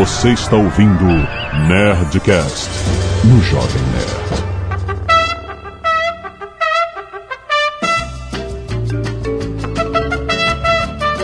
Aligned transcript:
Você 0.00 0.30
está 0.30 0.56
ouvindo 0.56 1.04
Nerdcast 1.68 2.70
no 3.22 3.38
Jovem 3.42 3.82
Nerd. 3.92 4.30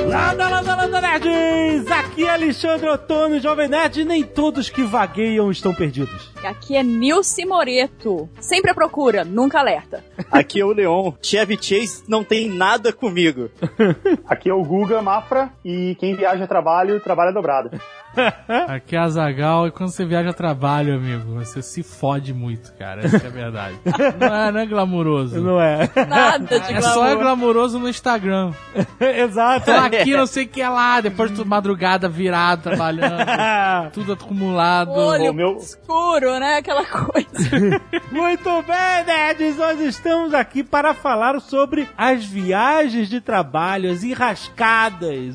Landa, 0.06 0.48
landa, 0.50 0.76
landa, 0.76 1.00
nerds! 1.00 1.90
Aqui 1.90 2.24
é 2.24 2.28
Alexandre 2.28 2.86
Otono, 2.90 3.40
Jovem 3.40 3.66
Nerd, 3.66 4.02
e 4.02 4.04
nem 4.04 4.22
todos 4.22 4.68
que 4.68 4.82
vagueiam 4.82 5.50
estão 5.50 5.74
perdidos. 5.74 6.30
Aqui 6.44 6.76
é 6.76 6.82
Nilce 6.82 7.46
Moreto. 7.46 8.28
Sempre 8.38 8.72
a 8.72 8.74
procura, 8.74 9.24
nunca 9.24 9.58
alerta. 9.58 10.04
Aqui 10.30 10.60
é 10.60 10.64
o 10.66 10.72
Leon. 10.72 11.12
Chevy 11.22 11.56
Chase 11.58 12.04
não 12.06 12.22
tem 12.22 12.50
nada 12.50 12.92
comigo. 12.92 13.48
Aqui 14.28 14.50
é 14.50 14.54
o 14.54 14.62
Guga 14.62 15.00
Mafra 15.00 15.50
e 15.64 15.96
quem 15.98 16.14
viaja 16.14 16.44
a 16.44 16.46
trabalho, 16.46 17.00
trabalha 17.00 17.32
dobrado. 17.32 17.70
Aqui 18.68 18.96
é 18.96 18.98
a 18.98 19.08
Zagal 19.08 19.66
e 19.66 19.70
quando 19.70 19.90
você 19.90 20.04
viaja 20.04 20.30
a 20.30 20.32
trabalho, 20.32 20.94
amigo, 20.94 21.34
você 21.34 21.60
se 21.62 21.82
fode 21.82 22.32
muito, 22.34 22.72
cara. 22.74 23.04
Essa 23.04 23.18
é 23.18 23.26
a 23.26 23.30
verdade. 23.30 23.76
Não 24.18 24.34
é, 24.34 24.52
não 24.52 24.60
é 24.60 24.66
glamuroso. 24.66 25.40
Não 25.40 25.60
é? 25.60 25.88
Nada 26.08 26.58
de 26.60 26.72
É 26.74 26.80
só 26.80 27.06
é 27.06 27.14
glamour. 27.14 27.18
glamuroso 27.18 27.78
no 27.78 27.88
Instagram. 27.88 28.52
Exato. 29.00 29.66
Tô 29.66 29.72
aqui, 29.72 30.16
não 30.16 30.26
sei 30.26 30.44
o 30.44 30.48
que 30.48 30.60
é 30.62 30.68
lá, 30.68 31.00
depois 31.00 31.32
de 31.32 31.44
madrugada 31.44 32.08
virado, 32.08 32.62
trabalhando, 32.62 33.90
tudo 33.92 34.12
acumulado. 34.12 34.90
Olho 34.90 35.30
O 35.30 35.34
meu- 35.34 35.56
escuro, 35.56 36.38
né? 36.38 36.58
Aquela 36.58 36.84
coisa. 36.84 37.26
Muito 38.10 38.50
bem, 38.62 39.04
nerds! 39.06 39.56
Nós 39.56 39.80
estamos 39.80 40.32
aqui 40.34 40.62
para 40.64 40.94
falar 40.94 41.38
sobre 41.40 41.88
as 41.96 42.24
viagens 42.24 43.08
de 43.08 43.20
trabalho, 43.20 43.90
as 43.90 44.02
enrascadas, 44.02 45.34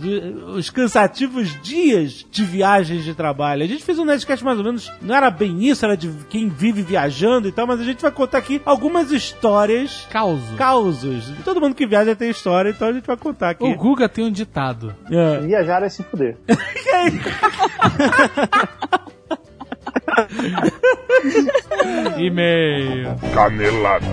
os 0.55 0.69
cansativos 0.69 1.59
dias 1.61 2.25
de 2.29 2.43
viagens 2.71 3.03
de 3.03 3.13
trabalho. 3.13 3.63
A 3.63 3.67
gente 3.67 3.83
fez 3.83 3.99
um 3.99 4.05
Nerdcast 4.05 4.45
mais 4.45 4.57
ou 4.57 4.63
menos, 4.63 4.91
não 5.01 5.13
era 5.13 5.29
bem 5.29 5.61
isso, 5.65 5.83
era 5.83 5.97
de 5.97 6.09
quem 6.29 6.47
vive 6.47 6.81
viajando 6.81 7.47
e 7.47 7.51
tal, 7.51 7.67
mas 7.67 7.81
a 7.81 7.83
gente 7.83 8.01
vai 8.01 8.11
contar 8.11 8.37
aqui 8.37 8.61
algumas 8.65 9.11
histórias, 9.11 10.07
Causo. 10.09 10.55
causos. 10.55 11.29
Todo 11.43 11.59
mundo 11.59 11.75
que 11.75 11.85
viaja 11.85 12.15
tem 12.15 12.29
história, 12.29 12.69
então 12.69 12.87
a 12.87 12.93
gente 12.93 13.05
vai 13.05 13.17
contar 13.17 13.49
aqui. 13.51 13.65
O 13.65 13.75
Guga 13.75 14.07
tem 14.07 14.25
um 14.25 14.31
ditado. 14.31 14.95
É. 15.09 15.39
Viajar 15.41 15.83
é 15.83 15.89
se 15.89 16.01
fuder. 16.03 16.37
E-mail. 22.17 23.15
Canelada. 23.33 24.05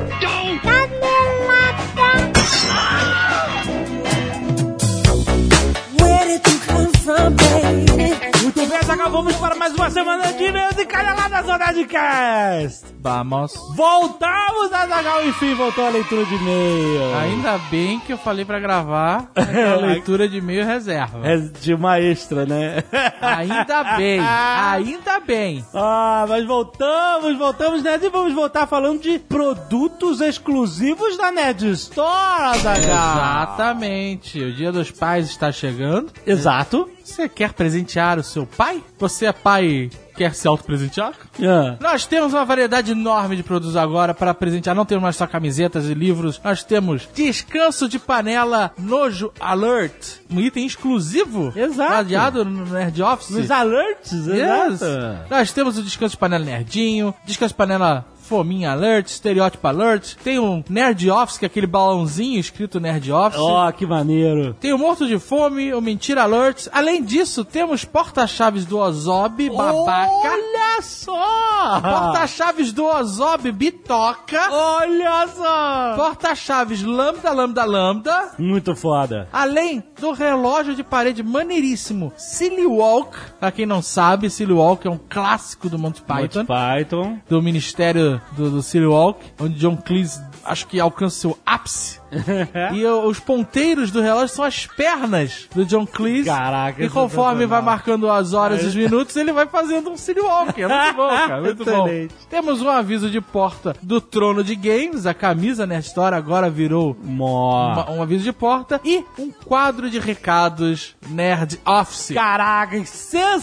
Muito 8.48 8.66
bem, 8.66 8.82
Zagal, 8.82 9.10
vamos 9.10 9.36
para 9.36 9.54
mais 9.56 9.74
uma 9.74 9.90
semana 9.90 10.32
de 10.32 10.42
e-mails 10.42 10.78
e 10.78 10.86
caneladas 10.86 11.44
do 11.44 11.58
Nerdcast! 11.58 12.86
Vamos. 12.98 13.52
Voltamos, 13.76 14.72
Azagal, 14.72 15.26
enfim, 15.26 15.54
voltou 15.54 15.84
a 15.84 15.90
leitura 15.90 16.24
de 16.24 16.34
e-mail. 16.34 17.14
Ainda 17.14 17.58
bem 17.70 18.00
que 18.00 18.10
eu 18.10 18.16
falei 18.16 18.46
pra 18.46 18.58
gravar 18.58 19.30
a 19.36 19.76
leitura 19.84 20.26
de 20.26 20.38
e-mail 20.38 20.64
reserva. 20.64 21.20
É 21.28 21.36
de 21.36 21.74
uma 21.74 22.00
extra, 22.00 22.46
né? 22.46 22.82
Ainda 23.20 23.96
bem, 23.98 24.18
ainda 24.24 25.20
bem. 25.20 25.62
ah, 25.74 26.24
mas 26.26 26.46
voltamos, 26.46 27.36
voltamos, 27.36 27.82
Nerd, 27.82 28.06
e 28.06 28.08
vamos 28.08 28.32
voltar 28.32 28.66
falando 28.66 29.02
de 29.02 29.18
produtos 29.18 30.22
exclusivos 30.22 31.18
da 31.18 31.30
Nerd 31.30 31.70
Store, 31.72 32.56
Azagal. 32.56 32.78
Exatamente. 32.78 34.42
O 34.42 34.54
Dia 34.54 34.72
dos 34.72 34.90
Pais 34.90 35.28
está 35.28 35.52
chegando. 35.52 36.10
Exato. 36.26 36.88
Você 37.08 37.26
quer 37.26 37.54
presentear 37.54 38.18
o 38.18 38.22
seu 38.22 38.46
pai? 38.46 38.84
Você 38.98 39.26
é 39.26 39.32
pai 39.32 39.90
quer 40.14 40.34
se 40.34 40.46
auto-presentear? 40.46 41.14
Ah. 41.40 41.76
Nós 41.80 42.04
temos 42.04 42.34
uma 42.34 42.44
variedade 42.44 42.90
enorme 42.90 43.34
de 43.36 43.42
produtos 43.42 43.76
agora 43.76 44.12
para 44.12 44.34
presentear. 44.34 44.74
Não 44.76 44.84
temos 44.84 45.02
mais 45.02 45.16
só 45.16 45.26
camisetas 45.26 45.86
e 45.86 45.94
livros. 45.94 46.40
Nós 46.44 46.62
temos 46.62 47.08
descanso 47.14 47.88
de 47.88 47.98
panela 47.98 48.72
Nojo 48.76 49.32
Alert, 49.40 50.18
um 50.30 50.38
item 50.38 50.66
exclusivo. 50.66 51.52
Exato. 51.56 51.92
Radiado 51.92 52.44
no 52.44 52.66
Nerd 52.66 53.00
Office. 53.02 53.30
Nos 53.30 53.50
alerts, 53.50 54.12
Yes. 54.12 54.82
exato. 54.82 55.30
Nós 55.30 55.52
temos 55.52 55.78
o 55.78 55.82
descanso 55.82 56.12
de 56.12 56.18
panela 56.18 56.44
Nerdinho, 56.44 57.14
descanso 57.24 57.54
de 57.54 57.56
panela 57.58 58.04
Fominha 58.28 58.72
Alert, 58.72 59.06
Estereótipo 59.06 59.66
Alert. 59.66 60.16
Tem 60.22 60.38
um 60.38 60.62
Nerd 60.68 61.10
Office, 61.10 61.38
que 61.38 61.46
é 61.46 61.48
aquele 61.48 61.66
balãozinho 61.66 62.38
escrito 62.38 62.78
Nerd 62.78 63.10
Office. 63.10 63.40
Ó, 63.40 63.72
que 63.72 63.86
maneiro. 63.86 64.54
Tem 64.60 64.72
o 64.72 64.78
Morto 64.78 65.06
de 65.06 65.18
Fome, 65.18 65.72
o 65.72 65.80
Mentira 65.80 66.24
Alert. 66.24 66.68
Além 66.70 67.02
disso, 67.02 67.42
temos 67.42 67.86
porta-chaves 67.86 68.66
do 68.66 68.78
Ozob, 68.78 69.48
babaca. 69.48 70.10
Olha 70.30 70.82
só! 70.82 71.80
Porta-chaves 71.80 72.70
do 72.70 72.84
Ozob, 72.84 73.50
bitoca. 73.50 74.40
Olha 74.50 75.26
só! 75.28 75.94
Porta-chaves 75.96 76.82
lambda, 76.82 77.32
lambda, 77.32 77.64
lambda. 77.64 78.32
Muito 78.38 78.76
foda. 78.76 79.26
Além 79.32 79.82
do 79.98 80.12
relógio 80.12 80.74
de 80.74 80.84
parede 80.84 81.22
maneiríssimo 81.22 82.12
Silly 82.16 82.66
Walk. 82.66 83.16
Pra 83.40 83.50
quem 83.50 83.64
não 83.64 83.80
sabe, 83.80 84.28
Silly 84.28 84.52
Walk 84.52 84.86
é 84.86 84.90
um 84.90 85.00
clássico 85.08 85.70
do 85.70 85.78
Monty 85.78 86.02
Python. 86.02 86.40
Monty 86.40 86.46
Python. 86.46 87.18
Do 87.28 87.40
Ministério 87.40 88.17
do, 88.32 88.50
do 88.50 88.62
Silly 88.62 88.86
Walk, 88.86 89.24
onde 89.38 89.58
John 89.58 89.76
Cleese 89.76 90.20
acho 90.44 90.66
que 90.66 90.80
alcança 90.80 91.20
seu 91.20 91.38
ápice. 91.44 91.97
e 92.74 92.84
os 92.86 93.18
ponteiros 93.20 93.90
do 93.90 94.00
relógio 94.00 94.28
são 94.34 94.44
as 94.44 94.66
pernas 94.66 95.48
do 95.54 95.64
John 95.64 95.86
Cleese. 95.86 96.26
Caraca, 96.28 96.82
E 96.82 96.88
conforme 96.88 97.42
sensacional. 97.42 97.48
vai 97.48 97.62
marcando 97.62 98.10
as 98.10 98.32
horas 98.32 98.62
e 98.62 98.66
os 98.66 98.74
minutos, 98.74 99.16
ele 99.16 99.32
vai 99.32 99.46
fazendo 99.46 99.90
um 99.90 99.96
Silly 99.96 100.20
Walk. 100.20 100.60
É 100.62 100.66
muito 100.68 100.96
bom, 100.96 101.08
cara. 101.08 101.40
Muito 101.48 101.64
bom. 101.64 101.86
Excelente. 101.86 102.14
Temos 102.28 102.60
um 102.62 102.68
aviso 102.68 103.10
de 103.10 103.20
porta 103.20 103.74
do 103.82 104.00
Trono 104.00 104.42
de 104.44 104.54
Games. 104.54 105.06
A 105.06 105.14
camisa 105.14 105.66
Nerd 105.66 105.86
Store 105.86 106.14
agora 106.14 106.50
virou 106.50 106.96
uma- 107.02 107.90
um 107.90 108.02
aviso 108.02 108.24
de 108.24 108.32
porta. 108.32 108.80
E 108.84 109.04
um 109.18 109.30
quadro 109.30 109.88
de 109.90 109.98
recados 109.98 110.96
Nerd 111.08 111.58
Office. 111.64 112.12
Caraca, 112.14 112.76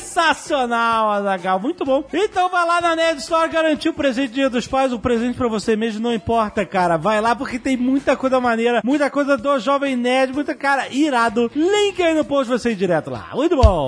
sensacional, 0.06 1.12
Azagal. 1.12 1.60
Muito 1.60 1.86
bom. 1.86 2.04
Então 2.14 2.50
vai 2.50 2.66
lá 2.66 2.82
na 2.82 2.96
Nerd 2.96 3.20
Store 3.20 3.50
garantir 3.50 3.90
o 3.90 3.94
presente 3.94 4.34
Dia 4.34 4.50
dos 4.50 4.68
Pais, 4.68 4.92
o 4.94 5.00
presente 5.00 5.38
pra 5.38 5.48
você 5.48 5.76
mesmo, 5.76 6.02
não 6.02 6.14
importa, 6.14 6.66
cara. 6.66 6.98
Vai 6.98 7.22
lá 7.22 7.36
porque 7.36 7.60
tem 7.60 7.78
muita 7.78 8.16
coisa 8.16 8.40
maneira, 8.56 8.82
muita 8.84 9.10
coisa 9.10 9.38
do 9.38 9.60
Jovem 9.60 9.96
Nerd, 9.98 10.34
muita 10.34 10.56
cara 10.56 10.88
irado. 10.90 11.52
Link 11.54 12.02
aí 12.02 12.14
no 12.14 12.24
post 12.24 12.50
você 12.50 12.72
ir 12.72 12.76
direto 12.76 13.10
lá. 13.10 13.30
Muito 13.34 13.56
bom. 13.58 13.88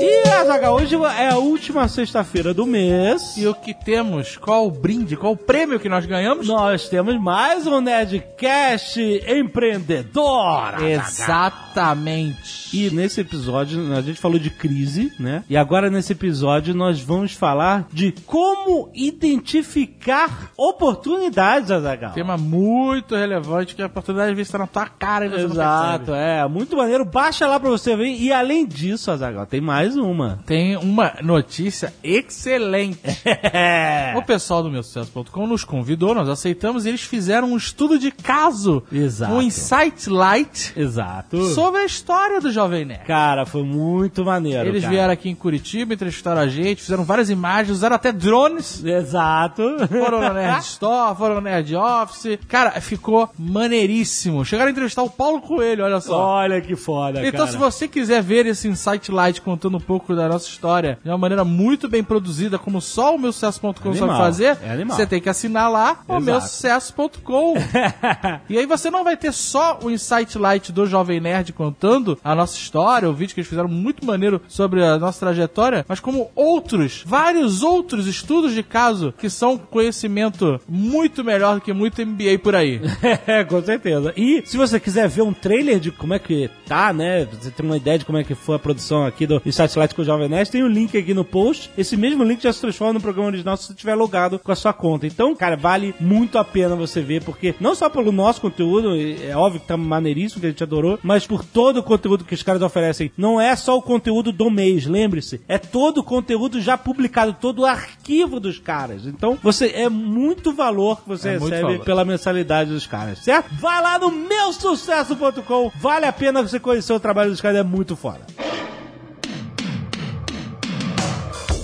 E 0.00 0.28
Azagal, 0.28 0.76
hoje 0.76 0.94
é 0.94 1.30
a 1.30 1.38
última 1.38 1.88
sexta-feira 1.88 2.54
do 2.54 2.64
mês. 2.64 3.36
E 3.36 3.48
o 3.48 3.54
que 3.54 3.74
temos? 3.74 4.36
Qual 4.36 4.68
o 4.68 4.70
brinde? 4.70 5.16
Qual 5.16 5.32
o 5.32 5.36
prêmio 5.36 5.80
que 5.80 5.88
nós 5.88 6.06
ganhamos? 6.06 6.46
Nós 6.46 6.88
temos 6.88 7.20
mais 7.20 7.66
um 7.66 7.80
Nerdcast 7.80 9.00
empreendedor. 9.26 10.74
Azaghal. 10.74 10.88
Exatamente. 10.88 12.76
E 12.76 12.90
nesse 12.90 13.20
episódio 13.20 13.92
a 13.92 14.00
gente 14.00 14.20
falou 14.20 14.38
de 14.38 14.50
crise, 14.50 15.12
né? 15.18 15.42
E 15.50 15.56
agora 15.56 15.90
nesse 15.90 16.12
episódio 16.12 16.74
nós 16.76 17.00
vamos 17.00 17.32
falar 17.32 17.88
de 17.92 18.12
como 18.24 18.92
identificar 18.94 20.52
oportunidades, 20.56 21.72
Azagal. 21.72 22.12
Tema 22.12 22.36
muito 22.36 23.16
relevante 23.16 23.74
que 23.74 23.82
a 23.82 23.86
oportunidade 23.86 24.30
às 24.30 24.36
vezes 24.36 24.48
está 24.48 24.58
na 24.58 24.66
tua 24.68 24.86
cara 24.86 25.26
e 25.26 25.28
você 25.28 25.44
Exato, 25.44 26.12
não 26.12 26.16
é. 26.16 26.46
Muito 26.46 26.76
maneiro. 26.76 27.04
Baixa 27.04 27.48
lá 27.48 27.58
pra 27.58 27.68
você 27.68 27.96
ver. 27.96 28.14
E 28.14 28.32
além 28.32 28.64
disso, 28.64 29.10
Azagal, 29.10 29.44
tem 29.44 29.60
mais 29.60 29.87
uma. 29.96 30.40
Tem 30.46 30.76
uma 30.76 31.14
notícia 31.22 31.92
excelente. 32.02 33.00
É. 33.24 34.14
O 34.18 34.22
pessoal 34.22 34.62
do 34.62 34.70
meusucesso.com 34.70 35.46
nos 35.46 35.64
convidou, 35.64 36.14
nós 36.14 36.28
aceitamos 36.28 36.84
e 36.84 36.88
eles 36.88 37.02
fizeram 37.02 37.52
um 37.52 37.56
estudo 37.56 37.98
de 37.98 38.10
caso. 38.10 38.82
Exato. 38.90 39.32
Um 39.34 39.42
Insight 39.42 40.08
Light 40.10 40.72
Exato. 40.76 41.44
sobre 41.54 41.80
a 41.82 41.84
história 41.84 42.40
do 42.40 42.50
Jovem 42.50 42.84
Nerd. 42.84 43.04
Cara, 43.04 43.44
foi 43.46 43.62
muito 43.62 44.24
maneiro. 44.24 44.68
Eles 44.68 44.82
cara. 44.82 44.92
vieram 44.92 45.12
aqui 45.12 45.28
em 45.28 45.34
Curitiba, 45.34 45.94
entrevistaram 45.94 46.40
a 46.40 46.48
gente, 46.48 46.82
fizeram 46.82 47.04
várias 47.04 47.30
imagens, 47.30 47.76
usaram 47.78 47.96
até 47.96 48.10
drones. 48.12 48.82
Exato. 48.84 49.62
Foram 49.88 50.20
no 50.20 50.34
Nerd 50.34 50.62
Store, 50.64 51.16
foram 51.16 51.34
no 51.36 51.40
Nerd 51.42 51.74
Office. 51.76 52.38
Cara, 52.48 52.80
ficou 52.80 53.30
maneiríssimo. 53.38 54.44
Chegaram 54.44 54.68
a 54.68 54.72
entrevistar 54.72 55.02
o 55.02 55.10
Paulo 55.10 55.40
Coelho, 55.40 55.84
olha 55.84 56.00
só. 56.00 56.18
Olha 56.18 56.60
que 56.60 56.74
foda, 56.76 57.20
Então, 57.26 57.40
cara. 57.40 57.50
se 57.52 57.56
você 57.56 57.86
quiser 57.86 58.22
ver 58.22 58.46
esse 58.46 58.68
Insight 58.68 59.10
Light 59.12 59.40
contando 59.42 59.77
um 59.78 59.80
pouco 59.80 60.14
da 60.14 60.28
nossa 60.28 60.48
história 60.48 60.98
de 61.02 61.08
uma 61.08 61.18
maneira 61.18 61.44
muito 61.44 61.88
bem 61.88 62.02
produzida, 62.04 62.58
como 62.58 62.80
só 62.80 63.14
o 63.14 63.18
meu 63.18 63.32
sucesso.com 63.32 63.94
sabe 63.94 64.12
fazer, 64.12 64.58
é 64.62 64.84
você 64.84 65.06
tem 65.06 65.20
que 65.20 65.28
assinar 65.28 65.70
lá 65.70 66.00
o 66.06 66.16
Exato. 66.16 66.24
meu 66.24 66.40
sucesso.com. 66.40 67.54
e 68.48 68.58
aí 68.58 68.66
você 68.66 68.90
não 68.90 69.04
vai 69.04 69.16
ter 69.16 69.32
só 69.32 69.78
o 69.82 69.90
Insight 69.90 70.38
Light 70.38 70.72
do 70.72 70.86
Jovem 70.86 71.20
Nerd 71.20 71.52
contando 71.52 72.18
a 72.22 72.34
nossa 72.34 72.56
história, 72.56 73.08
o 73.08 73.14
vídeo 73.14 73.34
que 73.34 73.40
eles 73.40 73.48
fizeram 73.48 73.68
muito 73.68 74.04
maneiro 74.04 74.40
sobre 74.48 74.84
a 74.84 74.98
nossa 74.98 75.20
trajetória, 75.20 75.84
mas 75.88 76.00
como 76.00 76.30
outros, 76.34 77.02
vários 77.06 77.62
outros 77.62 78.06
estudos 78.06 78.52
de 78.52 78.62
caso 78.62 79.14
que 79.16 79.30
são 79.30 79.56
conhecimento 79.56 80.60
muito 80.68 81.24
melhor 81.24 81.56
do 81.56 81.60
que 81.60 81.72
muito 81.72 82.04
MBA 82.04 82.38
por 82.42 82.54
aí. 82.54 82.80
É, 83.26 83.44
com 83.44 83.62
certeza. 83.62 84.12
E 84.16 84.42
se 84.46 84.56
você 84.56 84.78
quiser 84.78 85.08
ver 85.08 85.22
um 85.22 85.32
trailer 85.32 85.78
de 85.80 85.90
como 85.90 86.14
é 86.14 86.18
que 86.18 86.48
tá, 86.66 86.92
né? 86.92 87.26
Você 87.26 87.50
tem 87.50 87.64
uma 87.64 87.76
ideia 87.76 87.98
de 87.98 88.04
como 88.04 88.18
é 88.18 88.24
que 88.24 88.34
foi 88.34 88.56
a 88.56 88.58
produção 88.58 89.04
aqui 89.04 89.26
do 89.26 89.40
Insight 89.44 89.67
Light 89.76 89.94
com 89.94 90.02
o 90.02 90.04
Jovem 90.04 90.28
Nerd, 90.28 90.50
tem 90.50 90.62
um 90.62 90.68
link 90.68 90.96
aqui 90.96 91.12
no 91.12 91.24
post. 91.24 91.70
Esse 91.76 91.96
mesmo 91.96 92.22
link 92.24 92.42
já 92.42 92.52
se 92.52 92.60
transforma 92.60 92.94
no 92.94 93.00
programa 93.00 93.28
original 93.28 93.56
se 93.56 93.66
você 93.66 93.72
estiver 93.72 93.94
logado 93.94 94.38
com 94.38 94.52
a 94.52 94.56
sua 94.56 94.72
conta. 94.72 95.06
Então, 95.06 95.34
cara, 95.34 95.56
vale 95.56 95.94
muito 96.00 96.38
a 96.38 96.44
pena 96.44 96.76
você 96.76 97.00
ver, 97.00 97.22
porque 97.22 97.54
não 97.60 97.74
só 97.74 97.88
pelo 97.88 98.12
nosso 98.12 98.40
conteúdo, 98.40 98.94
é 98.96 99.36
óbvio 99.36 99.60
que 99.60 99.66
tá 99.66 99.76
maneiríssimo, 99.76 100.40
que 100.40 100.46
a 100.46 100.50
gente 100.50 100.62
adorou, 100.62 100.98
mas 101.02 101.26
por 101.26 101.44
todo 101.44 101.78
o 101.78 101.82
conteúdo 101.82 102.24
que 102.24 102.34
os 102.34 102.42
caras 102.42 102.62
oferecem. 102.62 103.10
Não 103.16 103.40
é 103.40 103.54
só 103.56 103.76
o 103.76 103.82
conteúdo 103.82 104.32
do 104.32 104.50
mês, 104.50 104.86
lembre-se. 104.86 105.40
É 105.48 105.58
todo 105.58 105.98
o 105.98 106.04
conteúdo 106.04 106.60
já 106.60 106.76
publicado, 106.78 107.36
todo 107.40 107.60
o 107.60 107.66
arquivo 107.66 108.40
dos 108.40 108.58
caras. 108.58 109.06
Então, 109.06 109.38
você 109.42 109.68
é 109.74 109.88
muito 109.88 110.52
valor 110.52 111.00
que 111.02 111.08
você 111.08 111.30
É 111.30 111.38
recebe 111.38 111.78
pela 111.80 112.04
mensalidade 112.04 112.70
dos 112.70 112.86
caras, 112.86 113.18
certo? 113.20 113.54
Vai 113.54 113.82
lá 113.82 113.98
no 113.98 114.10
meusucesso.com. 114.10 115.70
Vale 115.76 116.06
a 116.06 116.12
pena 116.12 116.42
você 116.42 116.58
conhecer 116.58 116.92
o 116.92 117.00
trabalho 117.00 117.30
dos 117.30 117.40
caras, 117.40 117.58
é 117.58 117.62
muito 117.62 117.96
foda. 117.96 118.20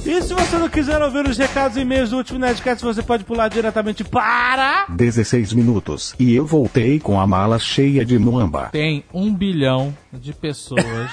E 0.07 0.21
se 0.23 0.35
você 0.35 0.59
não 0.59 0.69
quiser 0.69 1.01
ouvir 1.01 1.27
os 1.27 1.39
recados 1.39 1.79
e 1.79 1.81
e-mails 1.81 2.11
do 2.11 2.19
último 2.19 2.39
Nerdcast, 2.39 2.85
você 2.85 3.03
pode 3.03 3.25
pular 3.25 3.49
diretamente 3.49 4.05
para... 4.05 4.85
16 4.91 5.55
minutos. 5.55 6.15
E 6.19 6.35
eu 6.35 6.45
voltei 6.45 7.01
com 7.01 7.19
a 7.19 7.27
mala 7.27 7.59
cheia 7.59 8.05
de 8.05 8.19
muamba. 8.19 8.69
Tem 8.71 9.03
um 9.15 9.33
bilhão 9.35 9.97
de 10.13 10.35
pessoas 10.35 11.11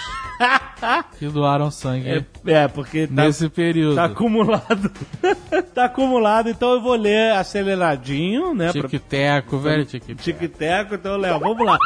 que 1.18 1.26
doaram 1.30 1.72
sangue 1.72 2.10
É, 2.10 2.26
é, 2.48 2.68
porque 2.68 3.08
tá, 3.08 3.24
nesse 3.26 3.48
período. 3.48 3.96
tá 3.96 4.06
acumulado. 4.06 4.92
tá 5.74 5.86
acumulado, 5.86 6.50
então 6.50 6.74
eu 6.74 6.82
vou 6.82 6.96
ler 6.96 7.32
aceleradinho, 7.34 8.54
né? 8.54 8.74
pra- 8.74 8.90
Tic-teco, 8.90 9.58
velho 9.58 9.86
tic-teco. 9.86 10.22
Tic-teco, 10.22 10.96
então, 10.96 11.16
Léo, 11.16 11.40
vamos 11.40 11.66
lá. 11.66 11.78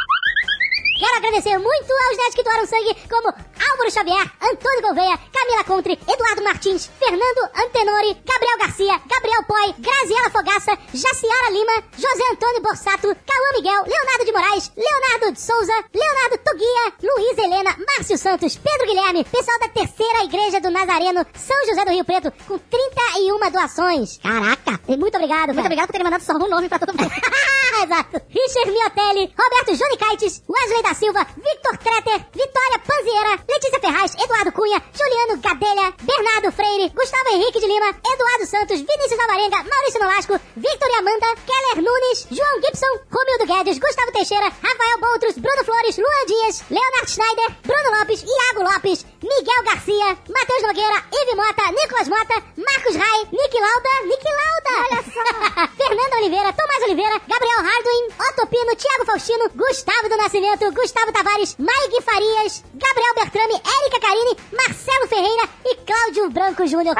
Quero 0.96 1.16
agradecer 1.16 1.58
muito 1.58 1.92
aos 1.92 2.16
nerds 2.16 2.34
que 2.34 2.42
doaram 2.42 2.66
sangue, 2.66 2.96
como 3.10 3.28
Álvaro 3.28 3.90
Xavier, 3.90 4.32
Antônio 4.40 4.80
Gouveia, 4.80 5.18
Camila 5.30 5.64
Contre, 5.64 5.92
Eduardo 6.08 6.42
Martins, 6.42 6.90
Fernando 6.98 7.50
Antenori, 7.54 8.16
Gabriel 8.24 8.58
Garcia, 8.58 9.00
Gabriel 9.04 9.42
Poi, 9.46 9.74
Graziela 9.78 10.30
Fogaça, 10.30 10.72
Jaciara 10.94 11.50
Lima, 11.50 11.84
José 11.92 12.24
Antônio 12.32 12.62
Borsato, 12.62 13.14
Cauã 13.14 13.52
Miguel, 13.56 13.84
Leonardo 13.86 14.24
de 14.24 14.32
Moraes, 14.32 14.72
Leonardo 14.74 15.32
de 15.32 15.40
Souza, 15.40 15.74
Leonardo 15.92 16.38
Tuguia, 16.38 16.92
Luiz 17.02 17.38
Helena, 17.38 17.76
Márcio 17.76 18.16
Santos, 18.16 18.56
Pedro 18.56 18.86
Guilherme, 18.86 19.24
pessoal 19.24 19.58
da 19.58 19.68
Terceira 19.68 20.24
Igreja 20.24 20.60
do 20.62 20.70
Nazareno, 20.70 21.26
São 21.34 21.66
José 21.66 21.84
do 21.84 21.90
Rio 21.90 22.04
Preto, 22.06 22.32
com 22.48 22.58
31 22.58 23.50
doações. 23.50 24.18
Caraca! 24.22 24.80
Muito 24.88 25.14
obrigado, 25.14 25.52
muito 25.52 25.66
obrigado 25.66 25.86
por 25.88 25.92
terem 25.92 26.04
mandado 26.04 26.22
só 26.22 26.32
um 26.32 26.48
nome 26.48 26.70
pra 26.70 26.78
todo 26.78 26.94
mundo. 26.96 27.12
Exato. 27.84 28.22
Richard 28.30 28.70
Miotelli, 28.70 29.34
Roberto 29.36 29.74
Juni 29.74 29.96
Kites, 29.98 30.42
Wesley 30.48 30.85
da 30.86 30.94
Silva, 30.94 31.26
Victor 31.34 31.76
Treter, 31.78 32.20
Vitória 32.30 32.78
Panziera, 32.78 33.42
Letícia 33.48 33.80
Ferraz, 33.80 34.14
Eduardo 34.14 34.52
Cunha, 34.52 34.80
Juliano 34.94 35.42
Gadelha, 35.42 35.92
Bernardo 35.98 36.52
Freire, 36.52 36.90
Gustavo 36.94 37.28
Henrique 37.34 37.58
de 37.58 37.66
Lima, 37.66 37.90
Eduardo 37.90 38.46
Santos, 38.46 38.78
Vinícius 38.78 39.18
Alvarenga, 39.18 39.64
Maurício 39.66 40.00
Nolasco, 40.00 40.40
Victor 40.54 40.88
e 40.88 40.94
Amanda, 40.94 41.26
Keller 41.42 41.82
Nunes, 41.82 42.28
João 42.30 42.60
Gibson, 42.62 42.94
Romildo 43.10 43.46
Guedes, 43.50 43.80
Gustavo 43.80 44.12
Teixeira, 44.12 44.46
Rafael 44.46 44.98
Boutros, 45.00 45.34
Bruno 45.38 45.64
Flores, 45.64 45.98
Luan 45.98 46.26
Dias, 46.26 46.62
Leonardo 46.70 47.10
Schneider, 47.10 47.50
Bruno 47.66 47.88
Lopes, 47.98 48.22
Iago 48.22 48.62
Lopes, 48.62 49.06
Miguel 49.26 49.62
Garcia, 49.66 50.08
Matheus 50.30 50.62
Nogueira, 50.62 51.02
Ive 51.10 51.34
Mota, 51.34 51.66
Nicolas 51.74 52.08
Mota, 52.08 52.36
Marcos 52.62 52.94
Rai, 52.94 53.18
Nick 53.34 53.54
Lauda, 53.58 53.92
Nick 54.06 54.22
Lauda, 54.22 54.72
olha 54.86 55.02
só, 55.02 55.26
Fernanda 55.82 56.16
Oliveira, 56.22 56.52
Tomás 56.52 56.82
Oliveira, 56.86 57.18
Gabriel 57.26 57.62
Hardwin, 57.66 58.04
Otto 58.22 58.46
Pino, 58.46 58.76
Thiago 58.76 59.04
Faustino, 59.04 59.50
Gustavo 59.50 60.08
do 60.08 60.16
Nascimento, 60.16 60.75
Gustavo 60.76 61.10
Tavares, 61.10 61.56
Mike 61.58 62.02
Farias, 62.02 62.62
Gabriel 62.74 63.14
Bertrame, 63.14 63.54
Érica 63.54 63.98
Carini, 63.98 64.36
Marcelo 64.52 65.08
Ferreira 65.08 65.48
e 65.64 65.74
Cláudio 65.76 66.30
Branco 66.30 66.66
Júnior. 66.66 66.94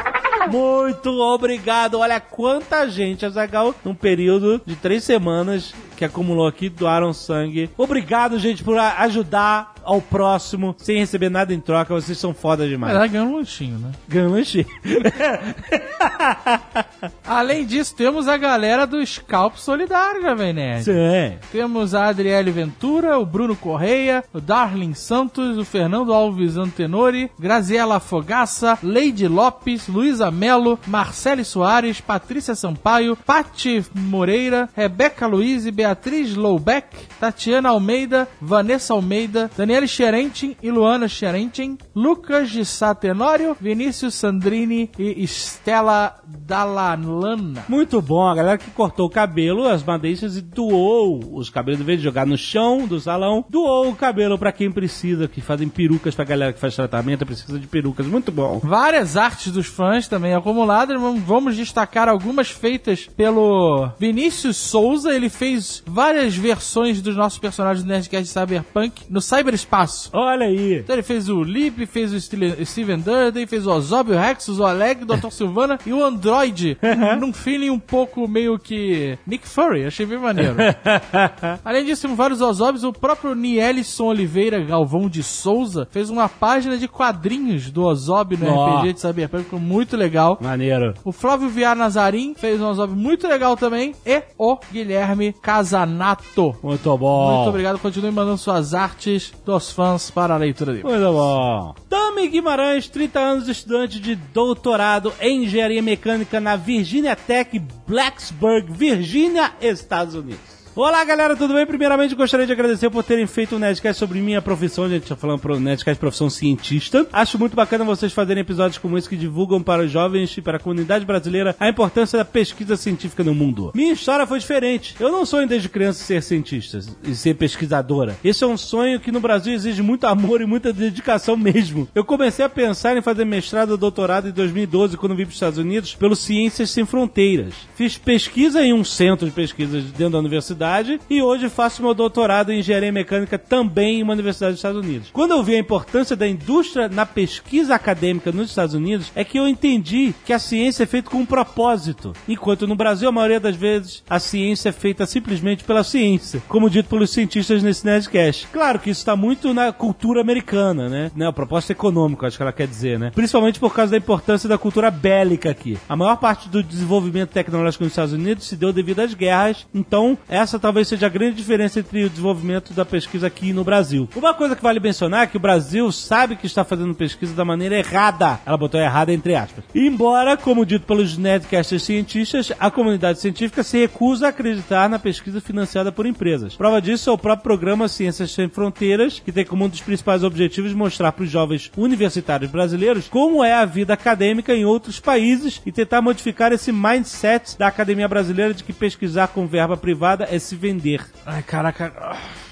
Muito 0.51 1.11
obrigado. 1.21 1.99
Olha 1.99 2.19
quanta 2.19 2.89
gente, 2.89 3.27
Azagal, 3.27 3.75
num 3.85 3.95
período 3.95 4.63
de 4.65 4.77
três 4.77 5.05
semanas 5.05 5.75
que 5.97 6.05
acumulou 6.05 6.47
aqui, 6.47 6.69
doaram 6.69 7.13
sangue. 7.13 7.71
Obrigado, 7.77 8.39
gente, 8.39 8.63
por 8.65 8.79
ajudar 8.79 9.75
ao 9.83 10.01
próximo 10.03 10.75
sem 10.79 10.99
receber 10.99 11.31
nada 11.31 11.55
em 11.55 11.61
troca. 11.61 11.95
Vocês 11.95 12.19
são 12.19 12.35
foda 12.35 12.65
Mas 12.65 12.71
demais. 12.71 12.95
ela 12.95 13.07
ganhou 13.07 13.29
um 13.29 13.37
lanchinho, 13.37 13.79
né? 13.79 13.93
Ganhou 14.09 14.33
lanche. 14.33 14.67
Além 17.25 17.65
disso, 17.65 17.95
temos 17.95 18.29
a 18.29 18.37
galera 18.37 18.87
do 18.87 19.05
Scalp 19.07 19.57
Solidário, 19.57 20.21
Jovem 20.23 20.53
Nerd. 20.53 20.85
Sim. 20.85 21.39
Temos 21.51 21.95
a 21.95 22.09
Adriele 22.09 22.51
Ventura, 22.51 23.19
o 23.19 23.25
Bruno 23.25 23.57
Correia, 23.67 24.23
o 24.33 24.41
Darlin 24.41 24.95
Santos, 24.95 25.59
o 25.59 25.65
Fernando 25.65 26.15
Alves 26.15 26.57
Antenori, 26.57 27.29
Graziela 27.37 27.99
Fogaça, 27.99 28.79
Leide 28.81 29.27
Lopes, 29.27 29.89
Luísa 29.89 30.31
Melo, 30.31 30.79
Marcele 30.87 31.45
Soares, 31.45 32.01
Patrícia 32.01 32.55
Sampaio, 32.55 33.17
Pati 33.17 33.85
Moreira, 33.93 34.69
Rebeca 34.73 35.27
Luiz 35.27 35.67
e 35.67 35.73
Beatriz 35.73 36.37
Loubeck, 36.37 37.09
Tatiana 37.19 37.71
Almeida, 37.71 38.29
Vanessa 38.41 38.95
Almeida, 38.95 39.51
Daniele 39.57 39.89
Xerentin 39.89 40.57
e 40.63 40.71
Luana 40.71 41.09
Xerentin, 41.09 41.77
Lucas 41.93 42.49
de 42.51 42.65
Sá 42.65 42.95
Tenório, 42.95 43.57
Vinícius 43.61 44.15
Sandrini 44.15 44.93
e 44.97 45.25
Estela 45.25 46.21
Dalalana. 46.25 47.65
Muito 47.69 48.01
bom, 48.01 48.29
a 48.29 48.35
galera 48.37 48.59
que 48.59 48.71
cortou 48.71 49.07
o 49.07 49.11
cabelo, 49.11 49.67
as 49.67 49.83
madeixas 49.83 50.37
e 50.37 50.41
doou 50.41 51.35
os 51.35 51.51
cabelos, 51.51 51.81
em 51.81 51.85
vez 51.85 51.99
de 51.99 52.05
jogar 52.05 52.25
no 52.25 52.39
chão 52.39 52.87
do 52.87 53.01
salão, 53.01 53.45
doou 53.57 53.89
o 53.91 53.97
cabelo 53.97 54.39
pra 54.39 54.53
quem 54.53 54.71
precisa, 54.71 55.27
que 55.27 55.41
fazem 55.41 55.67
perucas 55.69 56.15
pra 56.15 56.25
galera 56.27 56.53
que 56.53 56.61
faz 56.61 56.75
tratamento, 56.77 57.25
precisa 57.25 57.59
de 57.59 57.67
perucas. 57.67 58.07
Muito 58.07 58.31
bom. 58.31 58.61
Várias 58.63 59.17
artes 59.17 59.51
dos 59.51 59.67
fãs 59.67 60.07
também 60.07 60.35
acumuladas. 60.35 61.01
Vamos- 61.01 61.57
destacar 61.57 62.07
algumas 62.09 62.51
feitas 62.51 63.07
pelo 63.17 63.89
Vinícius 63.99 64.59
Souza. 64.59 65.15
Ele 65.15 65.31
fez 65.31 65.83
várias 65.87 66.37
versões 66.37 67.01
dos 67.01 67.17
nossos 67.17 67.39
personagens 67.39 67.83
do 67.83 67.89
Nerdcast 67.89 68.27
Cyberpunk 68.29 69.03
no 69.09 69.23
cyberespaço. 69.23 70.11
Olha 70.13 70.47
aí. 70.47 70.81
Então 70.81 70.95
ele 70.95 71.03
fez 71.03 71.29
o 71.31 71.43
Lip, 71.43 71.87
fez 71.87 72.13
o 72.13 72.21
Steven 72.21 72.99
Durden, 72.99 73.47
fez 73.47 73.67
o 73.67 73.71
Ozob, 73.71 74.13
o 74.13 74.19
Rex, 74.19 74.49
o 74.49 74.63
Oleg, 74.63 75.03
o 75.03 75.07
Dr. 75.07 75.31
Silvana 75.31 75.79
e 75.87 75.93
o 75.95 76.05
Android. 76.05 76.77
num 77.19 77.33
feeling 77.33 77.71
um 77.71 77.79
pouco 77.79 78.29
meio 78.29 78.59
que 78.59 79.17
Nick 79.27 79.49
Fury. 79.49 79.87
Achei 79.87 80.05
bem 80.05 80.19
maneiro. 80.19 80.57
Além 81.65 81.85
disso, 81.87 82.07
vários 82.15 82.41
Ozobs. 82.41 82.85
O 82.85 82.93
próprio 82.93 83.35
Nielson 83.47 84.07
Oliveira 84.07 84.59
Galvão 84.61 85.09
de 85.09 85.23
Souza 85.23 85.87
fez 85.91 86.11
uma 86.11 86.29
página 86.29 86.77
de 86.77 86.89
quadrinhos 86.89 87.71
do 87.71 87.85
Ozob 87.85 88.37
no 88.37 88.51
Ó. 88.51 88.79
RPG 88.81 88.95
de. 88.95 89.29
Ficou 89.29 89.61
muito 89.61 89.97
legal. 89.97 90.37
Maneiro. 90.41 90.95
O 91.05 91.13
Flávio 91.13 91.49
Viar 91.49 91.77
Nazarim 91.77 92.35
fez 92.35 92.61
um 92.61 92.67
Ozob 92.67 92.95
muito 92.95 93.29
legal 93.29 93.57
também. 93.57 93.95
E 94.05 94.23
o 94.37 94.59
Guilherme 94.73 95.33
Casanato. 95.33 96.57
Muito 96.63 96.97
bom. 96.99 97.37
Muito 97.37 97.49
obrigado. 97.51 97.79
Continue 97.79 98.11
mandando 98.11 98.39
suas 98.39 98.75
artes 98.75 99.33
dos 99.45 99.71
fãs 99.71 100.11
para 100.11 100.35
a 100.35 100.39
leitura 100.39 100.73
dele. 100.73 100.85
Muito 100.85 101.13
bom. 101.13 101.75
Tami 101.89 102.29
Guimarães, 102.29 102.89
30 102.89 103.19
anos, 103.21 103.49
estudante 103.49 104.01
de 104.01 104.17
doutorado 104.17 105.13
em 105.21 105.45
engenharia 105.45 105.83
mecânica 105.83 106.41
na 106.41 106.57
Virginia 106.57 107.15
Tech, 107.15 107.59
Blacksburg, 107.87 108.73
Virgínia, 108.73 109.53
Estados 109.61 110.15
Unidos. 110.15 110.56
Olá 110.79 111.03
galera, 111.05 111.35
tudo 111.35 111.55
bem? 111.55 111.65
Primeiramente 111.65 112.15
gostaria 112.15 112.45
de 112.45 112.53
agradecer 112.53 112.91
por 112.91 113.03
terem 113.03 113.27
feito 113.27 113.57
um 113.57 113.59
Nerdcast 113.59 113.99
sobre 113.99 114.21
minha 114.21 114.43
profissão, 114.43 114.85
a 114.85 114.89
gente 114.91 115.09
tá 115.09 115.17
falando 115.17 115.41
pro 115.41 115.59
Nerdcast 115.59 115.99
profissão 115.99 116.29
cientista. 116.29 117.07
Acho 117.11 117.39
muito 117.39 117.57
bacana 117.57 117.83
vocês 117.83 118.13
fazerem 118.13 118.43
episódios 118.43 118.77
como 118.77 118.99
esse 118.99 119.09
que 119.09 119.17
divulgam 119.17 119.63
para 119.63 119.85
os 119.85 119.91
jovens 119.91 120.37
e 120.37 120.43
para 120.43 120.59
a 120.59 120.61
comunidade 120.61 121.07
brasileira 121.07 121.57
a 121.59 121.67
importância 121.67 122.19
da 122.19 122.27
pesquisa 122.27 122.77
científica 122.77 123.25
no 123.25 123.35
mundo. 123.35 123.73
Minha 123.75 123.95
história 123.95 124.27
foi 124.27 124.39
diferente. 124.39 124.95
Eu 125.01 125.11
não 125.11 125.25
sonho 125.25 125.49
desde 125.49 125.67
criança 125.71 126.05
ser 126.05 126.23
cientista 126.23 126.81
e 127.05 127.15
ser 127.15 127.37
pesquisadora. 127.37 128.15
Esse 128.23 128.45
é 128.45 128.47
um 128.47 128.59
sonho 128.59 129.01
que 129.01 129.11
no 129.11 129.19
Brasil 129.19 129.55
exige 129.55 129.81
muito 129.81 130.07
amor 130.07 130.43
e 130.43 130.47
muita 130.47 130.75
dedicação 130.75 131.39
mesmo. 131.39 131.89
Eu 131.95 132.05
comecei 132.05 132.45
a 132.45 132.51
pensar 132.51 132.99
em 132.99 133.01
fazer 133.01 133.25
mestrado 133.25 133.71
ou 133.71 133.79
doutorado 133.79 134.29
em 134.29 134.33
2012 134.33 134.99
quando 134.99 135.17
vim 135.17 135.23
para 135.23 135.31
os 135.31 135.37
Estados 135.37 135.59
Unidos 135.59 135.95
pelo 135.95 136.15
Ciências 136.15 136.69
Sem 136.69 136.85
Fronteiras. 136.85 137.55
Fiz 137.75 137.97
pesquisa 137.97 138.63
em 138.63 138.75
um 138.75 138.85
centro 138.85 139.25
de 139.25 139.33
pesquisas 139.33 139.83
dentro 139.85 140.11
da 140.11 140.19
universidade 140.19 140.66
e 141.09 141.23
hoje 141.23 141.49
faço 141.49 141.83
meu 141.83 141.95
doutorado 141.95 142.53
em 142.53 142.59
engenharia 142.59 142.91
mecânica 142.91 143.39
também 143.39 144.01
em 144.01 144.03
uma 144.03 144.15
universidade 144.15 144.53
dos 144.53 144.59
Estados 144.59 144.81
Unidos. 144.81 145.11
Quando 145.13 145.31
eu 145.31 145.43
vi 145.43 145.55
a 145.55 145.59
importância 145.59 146.17
da 146.17 146.27
indústria 146.27 146.89
na 146.89 147.07
pesquisa 147.07 147.75
acadêmica 147.75 148.33
nos 148.33 148.51
Estados 148.51 148.75
Unidos, 148.75 149.13
é 149.15 149.25
que 149.25 149.39
eu 149.39 149.47
entendi 149.47 150.13
que 150.25 150.33
a 150.33 150.39
ciência 150.39 150.83
é 150.83 150.87
feita 150.87 151.11
com 151.11 151.19
um 151.19 151.27
propósito, 151.27 152.13
enquanto 152.29 152.67
no 152.67 152.75
Brasil 152.75 153.09
a 153.09 153.13
maioria 153.13 153.39
das 153.39 153.55
vezes 153.55 154.03
a 154.11 154.19
ciência 154.19 154.71
é 154.71 154.73
feita 154.73 155.07
simplesmente 155.07 155.63
pela 155.63 155.85
ciência, 155.85 156.43
como 156.49 156.69
dito 156.69 156.89
pelos 156.89 157.11
cientistas 157.11 157.63
nesse 157.63 157.85
Nerdcast. 157.87 158.49
Claro 158.53 158.81
que 158.81 158.91
isso 158.91 159.01
está 159.01 159.15
muito 159.15 159.55
na 159.55 159.73
cultura 159.73 160.21
americana, 160.21 160.89
né? 160.89 161.11
né? 161.15 161.29
O 161.29 161.33
propósito 161.33 161.71
econômico, 161.71 162.27
acho 162.27 162.37
que 162.37 162.43
ela 162.43 162.53
quer 162.53 162.67
dizer, 162.67 162.99
né? 162.99 163.13
Principalmente 163.15 163.61
por 163.61 163.73
causa 163.73 163.93
da 163.93 163.99
importância 163.99 164.49
da 164.49 164.59
cultura 164.59 164.91
bélica 164.91 165.51
aqui. 165.51 165.79
A 165.89 165.95
maior 165.95 166.17
parte 166.17 166.49
do 166.49 166.63
desenvolvimento 166.63 167.31
tecnológico 167.31 167.85
nos 167.85 167.93
Estados 167.93 168.13
Unidos 168.13 168.47
se 168.47 168.57
deu 168.57 168.73
devido 168.73 169.01
às 169.01 169.15
guerras, 169.15 169.67
então 169.75 170.19
essa 170.29 170.56
talvez 170.59 170.89
seja 170.89 171.07
a 171.07 171.11
grande 171.11 171.37
diferença 171.37 171.81
entre 171.81 172.05
o 172.05 172.11
desenvolvimento 172.11 172.73
da 172.73 172.85
pesquisa 172.85 173.27
aqui 173.27 173.53
no 173.53 173.65
Brasil. 173.65 174.09
Uma 174.15 174.35
coisa 174.35 174.57
que 174.57 174.63
vale 174.63 174.81
mencionar 174.81 175.25
é 175.25 175.27
que 175.27 175.37
o 175.37 175.41
Brasil 175.41 175.91
sabe 175.93 176.37
que 176.37 176.47
está 176.47 176.65
fazendo 176.65 176.95
pesquisa 176.95 177.35
da 177.35 177.45
maneira 177.45 177.79
errada. 177.79 178.41
Ela 178.45 178.57
botou 178.57 178.81
errada 178.81 179.13
entre 179.13 179.35
aspas. 179.35 179.65
Embora, 179.75 180.37
como 180.37 180.67
dito 180.67 180.87
pelos 180.87 181.17
Nerdcasters 181.17 181.83
cientistas, 181.83 182.53
a 182.59 182.71
comunidade 182.71 183.21
científica 183.21 183.63
se 183.63 183.79
recusa 183.79 184.27
a 184.27 184.31
acreditar 184.31 184.89
na 184.89 184.99
pesquisa 184.99 185.41
financiada 185.41 185.93
por 185.93 186.07
empresas. 186.07 186.57
Prova 186.57 186.81
disso 186.81 187.11
é 187.11 187.13
o 187.13 187.19
próprio 187.19 187.45
programa 187.45 187.89
Ciências 187.89 188.31
Sem 188.31 188.49
Fronteiras, 188.49 189.21
que 189.25 189.33
tem 189.33 189.45
como 189.45 189.65
um 189.65 189.69
dos 189.69 189.81
principais 189.81 190.23
objetivos 190.23 190.73
mostrar 190.73 191.13
para 191.13 191.25
os 191.25 191.31
jovens 191.31 191.71
universitários 191.77 192.51
brasileiros 192.51 193.09
como 193.09 193.45
é 193.45 193.53
a 193.53 193.65
vida 193.65 193.95
acadêmica 193.95 194.55
em 194.55 194.65
outros 194.65 195.01
países 195.01 195.61
e 195.65 195.73
tentar 195.73 196.03
modificar 196.03 196.53
esse 196.53 196.73
mindset 196.73 197.59
da 197.59 197.67
academia 197.67 198.09
brasileira 198.09 198.55
de 198.55 198.65
que 198.65 198.73
pesquisar 198.73 199.29
com 199.29 199.47
verba 199.47 199.77
privada 199.77 200.29
é 200.31 200.39
se 200.47 200.57
vender. 200.57 201.05
Ai, 201.25 201.43
caraca. 201.43 201.93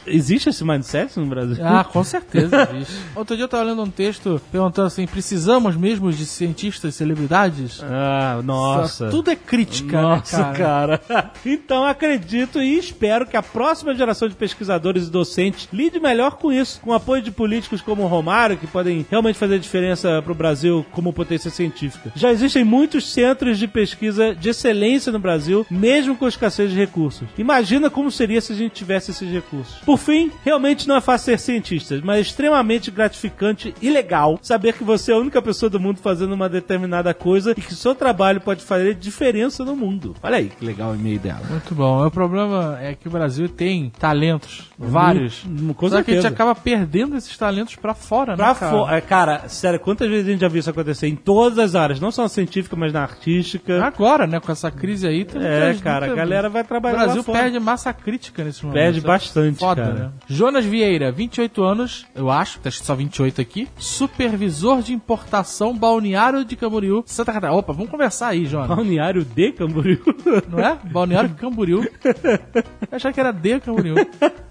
Existe 0.07 0.49
esse 0.49 0.65
mindset 0.65 1.19
no 1.19 1.27
Brasil? 1.27 1.57
Ah, 1.65 1.85
com 1.85 2.03
certeza 2.05 2.69
existe. 2.73 2.95
Outro 3.15 3.37
dia 3.37 3.45
eu 3.45 3.49
tava 3.49 3.65
lendo 3.65 3.83
um 3.83 3.91
texto 3.91 4.41
perguntando 4.51 4.87
assim: 4.87 5.07
precisamos 5.07 5.77
mesmo 5.77 6.13
de 6.13 6.27
cientistas, 6.27 6.95
celebridades? 6.95 7.83
Ah, 7.83 8.41
nossa. 8.43 9.09
Tudo 9.09 9.31
é 9.31 9.37
crítica, 9.37 10.01
Nossa, 10.01 10.39
né, 10.39 10.53
cara? 10.57 10.99
cara. 10.99 11.31
Então 11.45 11.85
acredito 11.85 12.61
e 12.61 12.79
espero 12.79 13.27
que 13.27 13.37
a 13.37 13.43
próxima 13.43 13.95
geração 13.95 14.29
de 14.29 14.35
pesquisadores 14.35 15.07
e 15.07 15.11
docentes 15.11 15.69
lide 15.73 16.01
melhor 16.01 16.33
com 16.37 16.53
isso, 16.53 16.81
com 16.81 16.91
o 16.91 16.95
apoio 16.95 17.23
de 17.23 17.31
políticos 17.31 17.81
como 17.81 18.03
o 18.03 18.07
Romário, 18.07 18.57
que 18.57 18.67
podem 18.67 19.05
realmente 19.11 19.39
fazer 19.39 19.59
diferença 19.59 20.21
para 20.23 20.33
o 20.33 20.35
Brasil 20.35 20.85
como 20.93 21.13
potência 21.13 21.51
científica. 21.51 22.13
Já 22.15 22.31
existem 22.33 22.65
muitos 22.65 23.13
centros 23.13 23.59
de 23.59 23.67
pesquisa 23.69 24.35
de 24.35 24.49
excelência 24.49 25.13
no 25.13 25.19
Brasil, 25.19 25.67
mesmo 25.71 26.17
com 26.17 26.27
escassez 26.27 26.71
de 26.71 26.77
recursos. 26.77 27.29
Imagina 27.39 27.91
como 27.91 28.11
seria 28.11 28.41
se 28.41 28.53
a 28.53 28.57
gente 28.57 28.73
tivesse 28.73 29.11
esses 29.11 29.31
recursos. 29.31 29.77
Por 29.85 29.94
fim, 29.97 30.31
realmente 30.45 30.87
não 30.89 30.97
é 30.97 31.01
fácil 31.01 31.25
ser 31.27 31.39
cientista, 31.39 32.01
mas 32.05 32.19
é 32.19 32.21
extremamente 32.21 32.91
gratificante 32.91 33.75
e 33.81 33.91
legal 33.91 34.39
saber 34.43 34.73
que 34.75 34.85
você 34.85 35.13
é 35.13 35.15
a 35.15 35.19
única 35.19 35.41
pessoa 35.41 35.69
do 35.71 35.79
mundo 35.81 35.99
fazendo 36.01 36.33
uma 36.33 36.49
determinada 36.49 37.13
coisa 37.15 37.53
e 37.53 37.61
que 37.61 37.75
seu 37.75 37.95
trabalho 37.95 38.41
pode 38.41 38.63
fazer 38.63 38.95
diferença 38.95 39.65
no 39.65 39.77
mundo. 39.77 40.15
Olha 40.23 40.37
aí 40.39 40.49
que 40.49 40.65
legal 40.65 40.93
o 40.93 40.95
e-mail 40.95 41.19
dela. 41.19 41.41
Muito 41.49 41.75
bom. 41.75 42.05
O 42.07 42.11
problema 42.11 42.79
é 42.81 42.95
que 42.95 43.09
o 43.09 43.11
Brasil 43.11 43.49
tem 43.49 43.91
talentos, 43.99 44.71
vários. 44.79 45.45
Hum, 45.47 45.73
com 45.75 45.89
Só 45.89 46.03
que 46.03 46.11
a 46.13 46.15
gente 46.15 46.27
acaba 46.27 46.55
perdendo 46.55 47.17
esses 47.17 47.37
talentos 47.37 47.77
pra 47.77 47.95
fora, 47.95 48.37
Pra 48.37 48.49
né, 48.49 48.55
cara? 48.55 48.73
fo- 48.73 48.89
é, 48.91 49.01
cara, 49.01 49.49
sério, 49.49 49.79
quantas 49.81 50.09
vezes 50.09 50.27
a 50.27 50.31
gente 50.31 50.41
já 50.41 50.49
viu 50.49 50.61
isso 50.61 50.71
acontecer 50.71 51.07
em 51.09 51.17
todas 51.17 51.59
as 51.59 51.75
áreas, 51.75 52.01
não 52.01 52.11
só 52.11 52.23
na 52.23 52.29
científica, 52.29 52.77
mas 52.77 52.93
na 52.93 53.03
artística. 53.03 53.85
Agora, 53.85 54.27
né, 54.27 54.41
com 54.41 54.51
essa 54.53 54.71
crise 54.71 55.07
aí, 55.07 55.25
tem 55.25 55.43
é, 55.43 55.75
cara, 55.83 56.07
a 56.07 56.15
galera 56.15 56.49
vai 56.49 56.63
O 56.63 56.65
trabalhar 56.65 56.97
Brasil 56.99 57.17
lá 57.19 57.23
fora. 57.23 57.39
perde 57.41 57.61
massa 57.61 57.93
crítica 57.93 58.45
nesse 58.45 58.65
momento. 58.65 58.75
Perde 58.83 59.01
bastante, 59.01 59.59
Foda, 59.59 59.84
cara. 59.85 59.95
né? 59.95 60.11
Jonas 60.27 60.65
Vieira, 60.65 61.13
28 61.13 61.63
anos, 61.63 62.07
eu 62.15 62.31
acho, 62.31 62.59
tá 62.61 62.71
só 62.71 62.95
28 62.95 63.41
aqui. 63.41 63.69
Supervisor 63.79 64.83
de 64.83 64.93
importação 64.93 65.77
Balneário 65.77 66.45
de 66.45 66.57
Camboriú, 66.57 67.03
Santa 67.07 67.33
Catarina. 67.33 67.59
Opa, 67.59 67.73
vamos 67.73 67.91
conversar 67.91 68.29
aí, 68.29 68.47
Jonas. 68.47 68.69
Balneário 68.69 69.25
de 69.25 69.53
Camboriú. 69.53 70.01
Não 70.49 70.59
é? 70.59 70.79
Balneário 70.85 71.31
Camboriú. 71.35 71.83
Eu 72.05 72.97
achava 72.97 73.13
que 73.13 73.21
era 73.21 73.33
de 73.33 73.61
Camboriú. 73.61 73.95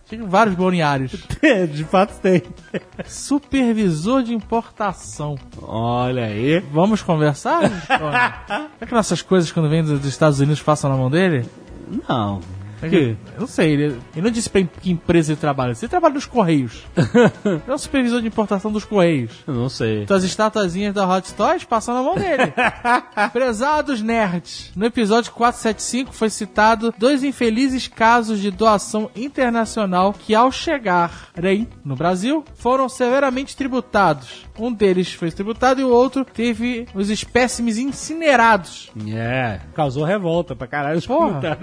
Tinha 0.06 0.24
vários 0.26 0.56
balneários. 0.56 1.14
É, 1.44 1.66
de 1.66 1.84
fato 1.84 2.20
tem. 2.22 2.42
Supervisor 3.06 4.24
de 4.24 4.34
importação. 4.34 5.36
Olha 5.62 6.26
aí. 6.26 6.60
Vamos 6.72 7.02
conversar? 7.02 7.64
Jonas? 7.64 8.34
Será 8.48 8.70
que 8.88 8.94
nossas 8.94 9.22
coisas, 9.22 9.52
quando 9.52 9.70
vêm 9.70 9.84
dos 9.84 10.06
Estados 10.06 10.40
Unidos, 10.40 10.62
passam 10.62 10.90
na 10.90 10.96
mão 10.96 11.10
dele? 11.10 11.46
Não. 12.08 12.40
Que? 12.90 13.16
que- 13.16 13.18
Eu 13.36 13.40
não 13.42 13.48
sei, 13.48 13.72
ele, 13.74 13.84
ele 14.16 14.22
não 14.22 14.32
disse 14.32 14.50
pra 14.50 14.62
em- 14.62 14.70
que 14.82 14.92
empresa 14.92 15.32
ele 15.34 15.40
trabalha. 15.40 15.72
Ele 15.72 15.88
trabalha 15.88 16.14
nos 16.14 16.26
Correios. 16.26 16.84
Ele 17.46 17.62
é 17.68 17.74
o 17.74 17.78
supervisor 17.78 18.22
de 18.22 18.28
importação 18.28 18.72
dos 18.72 18.86
Correios. 18.86 19.32
Eu 19.48 19.54
não 19.54 19.70
sei. 19.70 20.04
Então 20.04 20.18
as 20.18 20.24
estatuazinhas 20.24 20.94
da 20.94 21.08
Hot 21.08 21.34
Toys 21.34 21.64
passam 21.64 21.94
na 21.96 22.02
mão 22.02 22.16
dele. 22.16 22.54
Prezados 23.32 24.02
nerds. 24.02 24.72
No 24.76 24.86
episódio 24.86 25.32
475 25.32 26.14
foi 26.14 26.30
citado 26.30 26.94
dois 26.98 27.24
infelizes 27.24 27.88
casos 27.88 28.40
de 28.40 28.52
doação 28.52 29.10
internacional 29.16 30.14
que 30.14 30.34
ao 30.36 30.52
chegarem 30.52 31.68
no 31.84 31.96
Brasil 31.96 32.44
foram 32.56 32.88
severamente 32.90 33.56
tributados. 33.56 34.46
Um 34.58 34.72
deles 34.72 35.12
foi 35.14 35.32
tributado 35.32 35.82
e 35.82 35.84
o 35.84 35.90
outro 35.90 36.24
teve 36.26 36.88
os 36.94 37.10
espécimes 37.10 37.78
incinerados. 37.78 38.92
É, 39.08 39.60
causou 39.74 40.04
revolta 40.04 40.56
pra 40.56 40.68
caralho 40.68 40.98
os 41.00 41.08
Porra. 41.08 41.58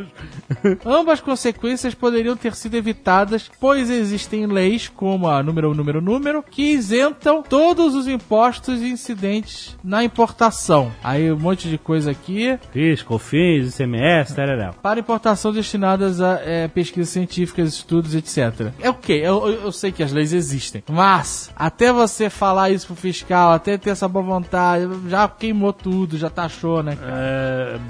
Ambas 1.11 1.21
consequências 1.23 1.93
poderiam 1.93 2.37
ter 2.37 2.55
sido 2.55 2.76
evitadas, 2.76 3.50
pois 3.59 3.90
existem 3.90 4.47
leis, 4.47 4.87
como 4.87 5.26
a 5.29 5.43
número, 5.43 5.75
número, 5.75 6.00
número, 6.00 6.40
que 6.49 6.62
isentam 6.71 7.43
todos 7.43 7.97
os 7.97 8.07
impostos 8.07 8.81
incidentes 8.81 9.76
na 9.83 10.05
importação. 10.05 10.93
Aí 11.02 11.33
um 11.33 11.37
monte 11.37 11.69
de 11.69 11.76
coisa 11.79 12.12
aqui. 12.12 12.57
Fiz, 12.73 13.02
COFINS, 13.02 13.75
ICMS, 13.75 14.37
tarará. 14.37 14.73
Para 14.73 15.00
importação 15.00 15.52
destinadas 15.52 16.21
a 16.21 16.40
é, 16.45 16.69
pesquisas 16.69 17.09
científicas, 17.09 17.75
estudos, 17.75 18.14
etc. 18.14 18.71
É 18.81 18.88
o 18.88 18.95
que? 18.95 19.14
Eu, 19.14 19.49
eu- 19.49 19.73
sei 19.73 19.90
que 19.90 20.05
as 20.05 20.12
leis 20.12 20.33
existem, 20.33 20.81
mas 20.88 21.50
até 21.57 21.93
você 21.93 22.31
falar 22.31 22.71
isso 22.71 22.87
pro 22.87 22.95
fiscal, 22.95 23.50
até 23.50 23.76
ter 23.76 23.90
essa 23.90 24.07
boa 24.07 24.25
vontade, 24.25 24.87
já 25.09 25.26
queimou 25.26 25.73
tudo, 25.73 26.17
já 26.17 26.31
taxou, 26.31 26.85
né, 26.85 26.95
cara? 26.95 27.81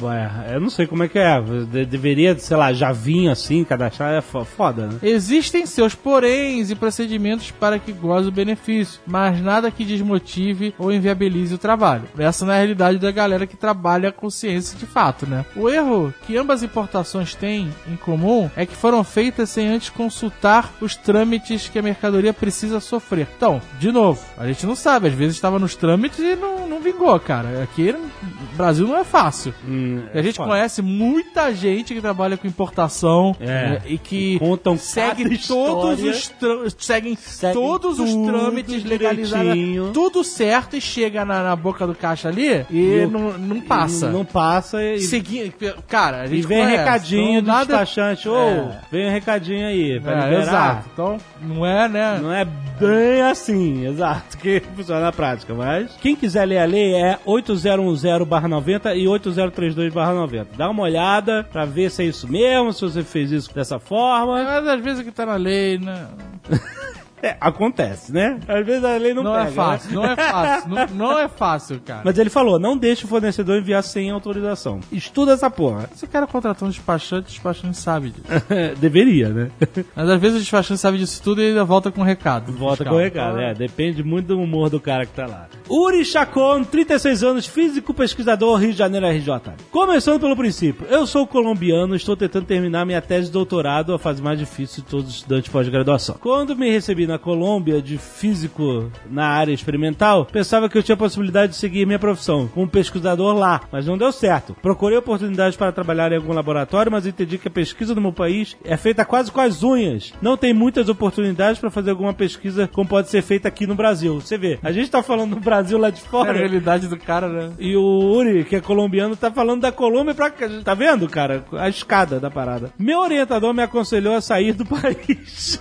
É, 0.49 0.55
eu 0.55 0.61
não 0.61 0.71
sei 0.71 0.87
como 0.87 1.03
é 1.03 1.09
que 1.09 1.19
é. 1.19 1.39
De- 1.71 1.85
deveria, 1.85 2.39
sei 2.39 2.57
lá, 2.57 2.73
já 2.73 2.93
vinha 3.11 3.33
assim, 3.33 3.65
cadastrar, 3.65 4.13
é 4.15 4.21
fo- 4.21 4.45
foda, 4.45 4.87
né? 4.87 4.99
Existem 5.03 5.67
seus 5.67 5.95
poréns 5.97 6.71
e 6.71 6.77
procedimentos 6.77 7.51
para 7.51 7.77
que 7.79 7.91
goze 7.93 8.29
o 8.29 8.33
benefício, 8.33 9.01
mas 9.05 9.41
nada 9.41 9.69
que 9.71 9.85
desmotive 9.85 10.73
ou 10.79 10.93
inviabilize 10.93 11.53
o 11.53 11.59
trabalho. 11.59 12.05
Essa 12.17 12.45
não 12.47 12.53
é 12.53 12.57
a 12.57 12.59
realidade 12.59 12.99
da 12.99 13.11
galera 13.11 13.47
que 13.49 13.57
trabalha 13.57 14.13
com 14.13 14.31
ciência 14.31 14.79
de 14.79 14.87
fato, 14.87 15.27
né? 15.27 15.45
O 15.57 15.69
erro 15.69 16.15
que 16.25 16.37
ambas 16.37 16.63
importações 16.63 17.35
têm 17.35 17.69
em 17.91 17.97
comum 17.97 18.49
é 18.57 18.65
que 18.65 18.77
foram 18.77 19.03
feitas 19.03 19.51
sem 19.51 19.67
antes 19.69 19.91
consultar 19.91 20.73
os 20.81 20.95
trâmites 20.95 21.69
que 21.69 21.79
a 21.79 21.83
mercadoria 21.83 22.33
precisa 22.33 22.79
sofrer. 22.79 23.27
Então, 23.37 23.61
de 23.81 23.91
novo, 23.91 24.21
a 24.39 24.47
gente 24.47 24.65
não 24.67 24.77
sabe, 24.77 25.09
às 25.09 25.15
vezes 25.15 25.35
estava 25.35 25.59
nos 25.59 25.75
trâmites 25.75 26.19
e 26.21 26.37
não, 26.37 26.69
não 26.69 26.81
vingou, 26.81 27.19
cara. 27.19 27.63
Aqui 27.65 27.93
no 27.93 28.09
Brasil 28.57 28.87
não 28.87 28.97
é 28.97 29.05
fácil. 29.05 29.53
Hum, 29.67 30.03
E 30.15 30.19
a 30.19 30.23
gente 30.23 30.37
foda. 30.37 30.51
conhece 30.51 30.81
muita 30.81 31.53
gente 31.53 31.93
que 31.95 32.01
trabalha 32.01 32.37
com 32.37 32.47
importação 32.47 33.00
É. 33.41 33.45
né, 33.45 33.83
e 33.87 33.99
que 33.99 34.39
Contam 34.39 34.77
segue 34.77 35.39
todos 35.47 36.03
os 36.03 36.33
seguem 36.79 37.17
Seguem 37.17 37.55
todos 37.55 37.99
os 37.99 38.15
trâmites 38.15 38.85
legalizados, 38.85 39.55
tudo 39.93 40.23
certo 40.25 40.77
e 40.77 40.81
chega 40.81 41.25
na, 41.25 41.43
na 41.43 41.57
boca 41.57 41.87
do 41.87 41.95
caixa 41.95 42.29
ali 42.29 42.65
e 42.71 43.07
Não- 43.11 43.21
não, 43.33 43.39
não 43.39 43.61
passa. 43.61 44.11
Não 44.11 44.25
passa 44.25 44.83
e, 44.83 45.01
Segui- 45.01 45.53
cara, 45.89 46.23
a 46.23 46.25
e 46.27 46.29
gente 46.29 46.47
vem 46.47 46.63
conhece, 46.63 46.77
recadinho 46.79 47.39
então 47.41 47.55
do 47.61 47.67
despachante. 47.67 48.29
Ô, 48.29 48.37
É. 48.37 48.79
vem 48.91 49.09
um 49.09 49.13
recadinho 49.13 49.67
aí 49.67 49.91
é, 49.91 49.95
liberar. 49.95 50.33
exato. 50.33 50.89
Então, 50.93 51.19
não 51.43 51.65
é, 51.67 51.89
né? 51.89 52.19
Não 52.23 52.33
é 52.33 52.45
bem 52.45 53.23
assim, 53.23 53.87
exato, 53.87 54.39
que 54.39 54.61
funciona 54.77 55.01
na 55.03 55.13
prática, 55.13 55.53
mas 55.55 55.91
quem 56.01 56.17
quiser 56.17 56.45
ler 56.47 56.59
a 56.59 56.65
lei 56.65 56.95
é 56.95 57.19
8010-90 57.27 58.97
e 58.97 59.05
8032-90. 59.07 60.47
Dá 60.57 60.71
uma 60.71 60.83
olhada 60.83 61.47
pra 61.53 61.65
ver 61.65 61.91
se 61.91 62.03
é 62.03 62.07
isso 62.07 62.29
mesmo, 62.29 62.73
se 62.73 62.85
você 62.93 63.03
fez 63.03 63.31
isso 63.31 63.55
dessa 63.55 63.79
forma. 63.79 64.43
Mas 64.43 64.67
às 64.67 64.81
vezes 64.81 65.01
o 65.01 65.05
que 65.05 65.13
tá 65.13 65.27
na 65.27 65.37
lei, 65.37 65.79
né? 65.79 66.09
É, 67.23 67.37
acontece, 67.41 68.13
né? 68.13 68.39
Às 68.49 68.65
vezes 68.65 68.85
a 68.85 68.97
lei 68.97 69.13
não, 69.13 69.23
Não 69.23 69.33
pega. 69.35 69.49
é 69.49 69.51
fácil, 69.53 69.93
não 69.95 70.05
é 70.05 70.17
fácil. 70.17 70.71
Não, 70.71 70.87
não 70.95 71.19
é 71.19 71.29
fácil, 71.29 71.81
cara. 71.85 72.03
Mas 72.05 72.19
ele 72.19 72.31
falou, 72.31 72.59
não 72.59 72.77
deixe 72.77 73.05
o 73.05 73.09
fornecedor 73.09 73.59
enviar 73.59 73.83
sem 73.83 74.11
autorização. 74.11 74.81
Estuda 74.91 75.33
essa 75.33 75.51
porra. 75.51 75.89
Se 75.95 76.05
o 76.05 76.09
cara 76.09 76.27
contratou 76.27 76.67
um 76.67 76.71
despachante, 76.71 77.29
o 77.29 77.31
despachante 77.31 77.77
sabe 77.77 78.11
disso. 78.11 78.25
Deveria, 78.81 79.29
né? 79.29 79.51
Mas 79.95 80.09
às 80.09 80.21
vezes 80.21 80.37
o 80.39 80.41
despachante 80.41 80.81
sabe 80.81 80.99
disso 80.99 81.23
tudo 81.23 81.43
e 81.43 81.49
ainda 81.49 81.65
volta 81.65 81.91
com 81.91 82.01
um 82.01 82.05
recado. 82.05 82.53
Volta 82.53 82.85
com 82.85 82.97
recado, 82.97 83.39
é. 83.39 83.53
Depende 83.55 84.03
muito 84.03 84.29
do 84.29 84.41
humor 84.41 84.71
do 84.71 84.81
cara 84.81 85.05
que 85.05 85.13
tá 85.13 85.27
lá. 85.27 85.47
Uri 85.69 86.05
Chacon, 86.05 86.65
36 86.65 87.23
anos, 87.23 87.47
físico 87.47 87.93
pesquisador, 87.93 88.59
Rio 88.59 88.73
de 88.73 88.79
Janeiro, 88.79 89.07
RJ. 89.07 89.29
Começando 89.71 90.21
pelo 90.21 90.37
princípio, 90.37 90.87
eu 90.89 91.07
sou 91.07 91.27
colombiano, 91.27 91.95
estou 91.95 92.17
tentando 92.17 92.47
terminar 92.47 92.85
minha 92.87 93.01
tese 93.01 93.27
de 93.27 93.33
doutorado, 93.33 93.93
a 93.95 93.99
fase 93.99 94.23
mais 94.23 94.39
difícil 94.39 94.83
de 94.83 94.89
todos 94.91 95.09
os 95.09 95.15
estudantes 95.17 95.45
de 95.45 95.51
pós-graduação. 95.51 96.17
Quando 96.21 96.57
me 96.57 96.71
recebi 96.71 97.07
na 97.11 97.19
Colômbia 97.19 97.83
de 97.83 97.99
físico 97.99 98.91
na 99.11 99.27
área 99.27 99.53
experimental, 99.53 100.25
pensava 100.25 100.69
que 100.69 100.79
eu 100.79 100.83
tinha 100.83 100.95
a 100.95 100.99
possibilidade 100.99 101.53
de 101.53 101.59
seguir 101.59 101.87
minha 101.87 101.99
profissão 101.99 102.49
como 102.49 102.69
pesquisador 102.69 103.35
lá, 103.37 103.61
mas 103.73 103.87
não 103.87 103.99
deu 103.99 104.13
certo. 104.13 104.55
Procurei 104.63 104.97
oportunidades 104.99 105.57
para 105.57 105.73
trabalhar 105.73 106.13
em 106.13 106.17
algum 106.17 106.33
laboratório, 106.33 106.91
mas 106.93 107.07
entendi 107.07 107.39
que 107.39 107.49
a 107.49 107.51
pesquisa 107.51 107.95
no 107.95 108.01
meu 108.01 108.13
país 108.13 108.57
é 108.65 108.77
feita 108.77 109.05
quase 109.05 109.31
com 109.31 109.41
as 109.41 109.63
unhas. 109.63 110.13
Não 110.23 110.37
tem 110.37 110.53
muitas 110.55 110.89
oportunidades 110.89 111.61
para 111.61 111.71
fazer 111.71 111.91
alguma 111.91 112.15
pesquisa 112.15 112.69
como 112.73 112.89
pode 112.89 113.09
ser 113.11 113.23
feita 113.23 113.49
aqui 113.49 113.67
no 113.67 113.75
Brasil. 113.75 114.21
Você 114.21 114.39
vê, 114.39 114.59
a 114.63 114.73
gente 114.73 114.91
tá 114.91 115.03
falando 115.03 115.35
do 115.35 115.41
Brasil 115.41 115.79
lá 115.79 115.91
de 115.91 116.01
É 116.01 116.05
a 116.07 116.09
fora. 116.09 116.33
realidade 116.33 116.87
do 116.89 116.97
cara, 116.97 117.29
né? 117.29 117.53
E 117.59 117.77
o 117.77 117.83
Uri, 117.83 118.45
que 118.45 118.57
é 118.57 118.61
colombiano, 118.61 119.17
tá 119.17 119.31
falando 119.31 119.61
da 119.63 119.73
Colômbia 119.73 120.15
pra 120.15 120.31
cá. 120.31 120.49
Tá 120.65 120.75
vendo, 120.75 121.09
cara? 121.09 121.45
A 121.53 121.69
escada 121.69 122.21
da 122.21 122.31
parada. 122.31 122.71
Meu 122.79 123.01
orientador 123.01 123.53
me 123.55 123.63
aconselhou 123.63 124.15
a 124.15 124.21
sair 124.21 124.53
do 124.53 124.65
país. 124.67 125.61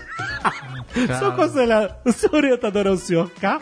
Seu 1.08 1.27
aconselhado, 1.27 1.94
o 2.06 2.12
seu 2.12 2.29
orientador 2.34 2.88
é 2.88 2.91
o 2.91 2.98
senhor 2.98 3.29
K? 3.32 3.62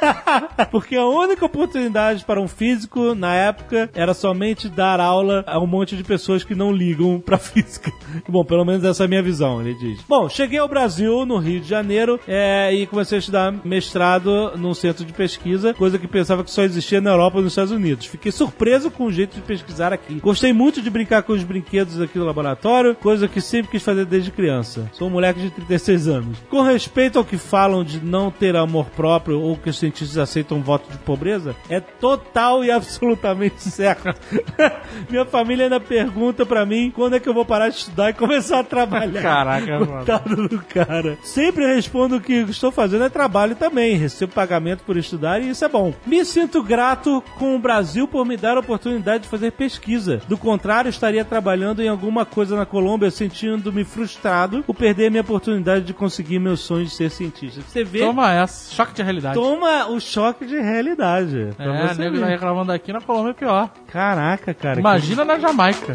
Porque 0.70 0.96
a 0.96 1.06
única 1.06 1.44
oportunidade 1.44 2.24
para 2.24 2.40
um 2.40 2.48
físico 2.48 3.14
na 3.14 3.34
época 3.34 3.90
era 3.94 4.14
somente 4.14 4.68
dar 4.68 5.00
aula 5.00 5.44
a 5.46 5.58
um 5.58 5.66
monte 5.66 5.96
de 5.96 6.04
pessoas 6.04 6.44
que 6.44 6.54
não 6.54 6.72
ligam 6.72 7.20
pra 7.20 7.38
física. 7.38 7.92
Bom, 8.28 8.44
pelo 8.44 8.64
menos 8.64 8.84
essa 8.84 9.04
é 9.04 9.06
a 9.06 9.08
minha 9.08 9.22
visão, 9.22 9.60
ele 9.60 9.74
diz. 9.74 10.00
Bom, 10.08 10.28
cheguei 10.28 10.58
ao 10.58 10.68
Brasil, 10.68 11.26
no 11.26 11.38
Rio 11.38 11.60
de 11.60 11.68
Janeiro, 11.68 12.20
é, 12.26 12.72
e 12.72 12.86
comecei 12.86 13.16
a 13.16 13.20
estudar 13.20 13.52
mestrado 13.64 14.52
num 14.56 14.74
centro 14.74 15.04
de 15.04 15.12
pesquisa, 15.12 15.74
coisa 15.74 15.98
que 15.98 16.06
pensava 16.06 16.44
que 16.44 16.50
só 16.50 16.62
existia 16.62 17.00
na 17.00 17.10
Europa 17.10 17.38
e 17.38 17.42
nos 17.42 17.52
Estados 17.52 17.72
Unidos. 17.72 18.06
Fiquei 18.06 18.32
surpreso 18.32 18.90
com 18.90 19.04
o 19.04 19.12
jeito 19.12 19.34
de 19.34 19.42
pesquisar 19.42 19.92
aqui. 19.92 20.14
Gostei 20.20 20.52
muito 20.52 20.80
de 20.80 20.90
brincar 20.90 21.22
com 21.22 21.32
os 21.32 21.42
brinquedos 21.42 22.00
aqui 22.00 22.18
do 22.18 22.24
laboratório, 22.24 22.94
coisa 22.94 23.28
que 23.28 23.40
sempre 23.40 23.72
quis 23.72 23.82
fazer 23.82 24.04
desde 24.04 24.30
criança. 24.30 24.90
Sou 24.92 25.08
um 25.08 25.10
moleque 25.10 25.40
de 25.40 25.50
36 25.50 26.08
anos. 26.08 26.38
Com 26.48 26.62
respeito 26.70 27.18
ao 27.18 27.24
que 27.24 27.36
falam 27.36 27.82
de 27.82 28.00
não 28.00 28.30
ter 28.30 28.56
amor 28.56 28.86
próprio 28.86 29.40
ou 29.40 29.56
que 29.56 29.70
os 29.70 29.78
cientistas 29.78 30.18
aceitam 30.18 30.62
voto 30.62 30.90
de 30.90 30.98
pobreza, 30.98 31.54
é 31.68 31.80
total 31.80 32.64
e 32.64 32.70
absolutamente 32.72 33.62
certo. 33.62 34.14
Minha 35.10 35.24
família 35.24 35.66
ainda 35.66 35.80
pergunta 35.80 36.44
pra 36.46 36.64
mim 36.64 36.92
quando 36.94 37.16
é 37.16 37.20
que 37.20 37.28
eu 37.28 37.34
vou 37.34 37.44
parar 37.44 37.68
de 37.68 37.76
estudar 37.76 38.10
e 38.10 38.14
começar 38.14 38.60
a 38.60 38.64
trabalhar. 38.64 39.22
Caraca, 39.22 39.80
mano. 39.80 39.86
Coitado 39.86 40.48
do 40.48 40.58
cara. 40.60 41.18
Sempre 41.22 41.66
respondo 41.66 42.20
que 42.20 42.42
o 42.42 42.44
que 42.46 42.50
estou 42.52 42.70
fazendo 42.70 43.04
é 43.04 43.08
trabalho 43.08 43.56
também. 43.56 43.96
Recebo 43.96 44.32
pagamento 44.32 44.82
por 44.84 44.96
estudar 44.96 45.40
e 45.40 45.50
isso 45.50 45.64
é 45.64 45.68
bom. 45.68 45.94
Me 46.06 46.24
sinto 46.24 46.62
grato 46.62 47.22
com 47.38 47.56
o 47.56 47.58
Brasil 47.58 48.06
por 48.06 48.24
me 48.24 48.36
dar 48.36 48.56
a 48.56 48.60
oportunidade 48.60 49.24
de 49.24 49.28
fazer 49.28 49.52
pesquisa. 49.52 50.20
Do 50.28 50.36
contrário, 50.36 50.88
estaria 50.88 51.24
trabalhando 51.24 51.82
em 51.82 51.88
alguma 51.88 52.24
coisa 52.24 52.56
na 52.56 52.66
Colômbia, 52.66 53.10
sentindo-me 53.10 53.84
frustrado 53.84 54.62
por 54.62 54.74
perder 54.74 55.10
minha 55.10 55.22
oportunidade 55.22 55.84
de 55.84 55.94
conseguir 55.94 56.38
meus 56.48 56.60
sonhos 56.60 56.90
de 56.90 56.96
ser 56.96 57.10
cientista. 57.10 57.60
Você 57.60 57.84
vê, 57.84 57.98
toma, 58.00 58.22
Toma 58.22 58.32
essa, 58.34 58.74
choque 58.74 58.94
de 58.94 59.02
realidade. 59.02 59.38
o 59.38 60.00
choque 60.00 60.46
de 60.46 60.58
realidade. 60.58 61.50
É, 61.58 61.88
você 61.88 62.00
nego 62.00 62.18
tá 62.18 62.26
reclamando 62.26 62.72
aqui 62.72 62.92
na 62.92 63.00
Colômbia 63.00 63.30
é 63.30 63.34
pior. 63.34 63.70
Caraca, 63.92 64.54
cara. 64.54 64.80
Imagina 64.80 65.24
na 65.24 65.38
Jamaica. 65.38 65.94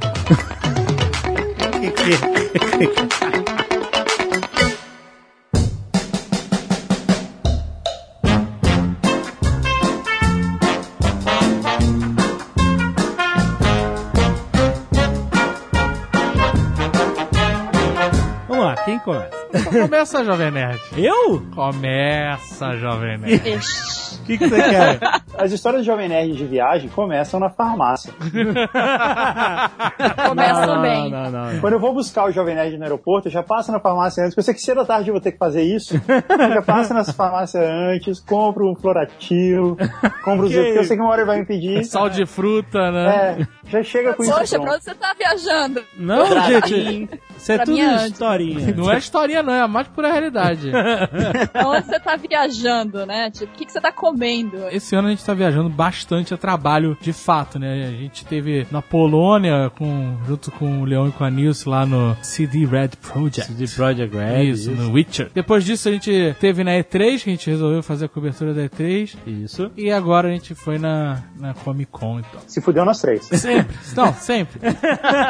que- 1.82 1.92
que- 1.92 3.24
Vamos 18.48 18.66
lá, 18.66 18.76
quem 18.86 19.00
começa? 19.00 19.43
Começa, 19.72 20.24
Jovem 20.24 20.52
Nerd. 20.52 20.82
Eu? 20.98 21.42
Começa, 21.54 22.76
Jovem 22.78 23.18
Nerd. 23.20 24.03
O 24.24 24.26
que, 24.26 24.38
que 24.38 24.48
você 24.48 24.56
quer? 24.56 25.00
As 25.38 25.52
histórias 25.52 25.82
de 25.82 25.88
Jovem 25.88 26.08
Nerd 26.08 26.34
de 26.34 26.46
viagem 26.46 26.90
começam 26.90 27.40
na 27.40 27.50
farmácia. 27.50 28.14
Começa 30.28 30.66
não, 30.66 30.82
bem. 30.82 31.12
Não, 31.12 31.30
não, 31.30 31.54
não. 31.54 31.60
Quando 31.60 31.74
eu 31.74 31.80
vou 31.80 31.94
buscar 31.94 32.26
o 32.26 32.32
Jovem 32.32 32.56
Nerd 32.56 32.78
no 32.78 32.84
aeroporto, 32.84 33.28
eu 33.28 33.32
já 33.32 33.44
passo 33.44 33.72
na 33.72 33.80
farmácia 33.80 34.24
antes. 34.24 34.34
porque 34.34 34.40
Eu 34.40 34.44
sei 34.46 34.54
que 34.54 34.62
cedo 34.62 34.78
da 34.78 34.86
tarde 34.86 35.10
eu 35.10 35.14
vou 35.14 35.22
ter 35.22 35.34
que 35.34 35.38
fazer 35.38 35.64
isso. 35.64 35.96
Eu 35.96 36.54
já 36.54 36.62
passo 36.62 36.94
nas 36.94 37.12
farmácias 37.12 37.64
antes, 37.64 38.20
compro 38.22 38.72
um 38.72 38.76
Floratil, 38.76 39.76
compro 40.24 40.46
os 40.46 40.52
Que 40.54 40.64
porque 40.64 40.80
eu 40.80 40.84
sei 40.86 40.96
que 40.96 41.04
uma 41.04 41.12
hora 41.12 41.22
ele 41.22 41.28
vai 41.28 41.40
me 41.40 41.46
pedir. 41.46 41.84
Sal 41.86 42.10
de 42.10 42.26
fruta, 42.26 42.92
né? 42.92 43.38
É, 43.42 43.48
já 43.70 43.84
chega 43.84 44.14
com 44.14 44.24
isso 44.24 44.34
Poxa, 44.34 44.60
pra 44.60 44.74
onde 44.74 44.84
você 44.84 44.96
tá 44.96 45.14
viajando? 45.18 45.84
Não, 45.98 46.26
gente. 46.44 47.10
Isso 47.38 47.52
é 47.52 47.56
Pra 47.58 47.66
tudo 47.66 47.78
é 47.78 47.86
antes. 47.86 48.06
historinha. 48.06 48.76
Não 48.76 48.92
é 48.92 48.98
historinha, 48.98 49.44
não, 49.44 49.54
é 49.54 49.62
a 49.62 49.68
mais 49.68 49.88
pura 49.88 50.12
realidade. 50.12 50.72
Pra 51.52 51.68
onde 51.68 51.86
você 51.86 52.00
tá 52.00 52.16
viajando, 52.16 53.06
né? 53.06 53.30
Tipo, 53.32 53.52
o 53.52 53.56
que, 53.56 53.66
que 53.66 53.72
você 53.72 53.82
tá 53.82 53.92
comendo? 53.92 54.13
Esse 54.72 54.96
ano 54.96 55.08
a 55.08 55.12
gente 55.12 55.24
tá 55.24 55.34
viajando 55.34 55.70
bastante 55.70 56.34
a 56.34 56.38
trabalho 56.38 56.98
de 57.02 57.14
fato, 57.14 57.60
né? 57.60 57.88
A 57.88 57.92
gente 57.92 58.26
teve 58.26 58.68
na 58.72 58.82
Polônia, 58.82 59.72
com, 59.78 60.18
junto 60.28 60.52
com 60.52 60.82
o 60.82 60.86
Leão 60.86 61.08
e 61.08 61.12
com 61.12 61.24
a 61.24 61.30
Nilce 61.30 61.68
lá 61.68 61.86
no 61.86 62.16
CD 62.22 62.66
Red 62.66 62.90
Project. 63.02 63.54
De 63.54 63.68
Project 63.68 64.16
Red. 64.16 64.50
Isso, 64.50 64.72
no 64.72 64.92
Witcher. 64.92 65.30
Depois 65.34 65.64
disso 65.64 65.90
a 65.90 65.92
gente 65.92 66.36
teve 66.40 66.64
na 66.64 66.72
E3, 66.72 67.24
que 67.24 67.30
a 67.30 67.34
gente 67.34 67.50
resolveu 67.50 67.82
fazer 67.84 68.06
a 68.06 68.10
cobertura 68.10 68.54
da 68.54 68.62
E3. 68.64 69.16
Isso. 69.26 69.72
E 69.76 69.92
agora 69.92 70.28
a 70.28 70.32
gente 70.32 70.56
foi 70.56 70.78
na, 70.78 71.24
na 71.40 71.54
Comic 71.54 71.92
Con 71.92 72.20
então. 72.20 72.42
Se 72.48 72.62
fudeu 72.62 72.86
nós 72.86 73.00
três. 73.02 73.26
Sempre. 73.26 73.76
Não, 73.96 74.14
sempre. 74.14 74.60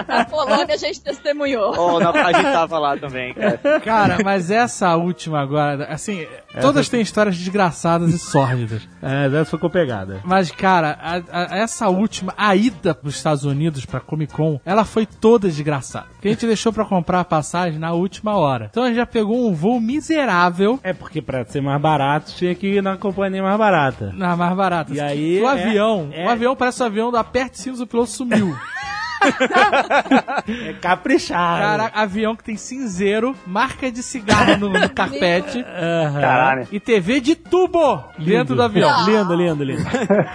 Na 0.08 0.26
Polônia 0.26 0.74
a 0.74 0.78
gente 0.78 1.02
testemunhou. 1.02 1.74
Oh, 1.78 2.00
na, 2.00 2.10
a 2.12 2.34
gente 2.34 2.52
tava 2.52 2.80
lá 2.80 2.98
também, 2.98 3.34
cara. 3.34 3.80
Cara, 3.82 4.18
mas 4.24 4.50
essa 4.50 4.96
última 4.96 5.42
agora, 5.42 5.86
assim, 5.86 6.26
todas 6.62 6.90
têm 6.90 7.02
histórias 7.02 7.38
desgraçadas 7.38 8.14
e 8.14 8.18
sórdidas. 8.18 8.73
É, 9.02 9.30
dessa 9.30 9.52
ficou 9.52 9.70
pegada. 9.70 10.20
Mas, 10.24 10.52
cara, 10.52 10.98
a- 11.02 11.22
a- 11.32 11.58
essa 11.58 11.90
última, 11.90 12.34
a 12.38 12.56
ida 12.56 12.94
pros 12.96 13.16
Estados 13.16 13.44
Unidos 13.44 13.86
pra 13.86 14.00
Comic 14.00 14.34
Con, 14.34 14.60
ela 14.66 14.84
foi 14.86 15.06
toda 15.06 15.48
desgraçada. 15.48 16.08
Porque 16.14 16.28
a 16.30 16.32
gente 16.32 16.48
deixou 16.48 16.72
pra 16.74 16.86
comprar 16.86 17.20
a 17.20 17.26
passagem 17.26 17.80
na 17.80 17.92
última 17.94 18.36
hora. 18.38 18.68
Então 18.70 18.84
a 18.84 18.88
gente 18.88 18.96
já 18.98 19.06
pegou 19.06 19.50
um 19.50 19.54
voo 19.54 19.80
miserável 19.80 20.80
É 20.84 20.94
porque 20.94 21.22
pra 21.22 21.44
ser 21.46 21.62
mais 21.62 21.82
barato 21.82 22.32
tinha 22.34 22.54
que 22.56 22.68
ir 22.68 22.82
na 22.84 22.98
companhia 22.98 23.42
mais 23.44 23.58
barata. 23.58 24.12
na 24.16 24.36
mais 24.36 24.56
barata. 24.56 24.94
E 24.94 25.00
aí, 25.00 25.42
o 25.42 25.46
é- 25.48 25.52
avião, 25.52 26.10
é- 26.12 26.26
o 26.26 26.30
avião 26.30 26.56
parece 26.56 26.82
um 26.84 26.86
avião 26.86 27.12
da 27.12 27.24
Perto 27.24 27.58
Sims, 27.58 27.80
o 27.80 27.88
piloto 27.88 28.10
sumiu. 28.10 28.56
É 30.68 30.74
caprichado. 30.74 31.62
Caraca, 31.62 32.00
avião 32.00 32.36
que 32.36 32.44
tem 32.44 32.58
cinzeiro, 32.58 33.36
marca 33.46 33.92
de 33.92 34.04
cigarro 34.04 34.58
no, 34.58 34.70
no 34.70 34.90
carpete 34.90 35.64
Aham. 35.64 36.20
Caralho. 36.22 36.68
e 36.72 36.80
TV 36.80 37.20
de 37.22 37.36
tubo 37.36 38.04
dentro 38.20 38.56
do 38.56 38.62
avião. 38.62 39.06
Lindo, 39.06 39.34
lindo, 39.36 39.64
lindo. 39.64 39.84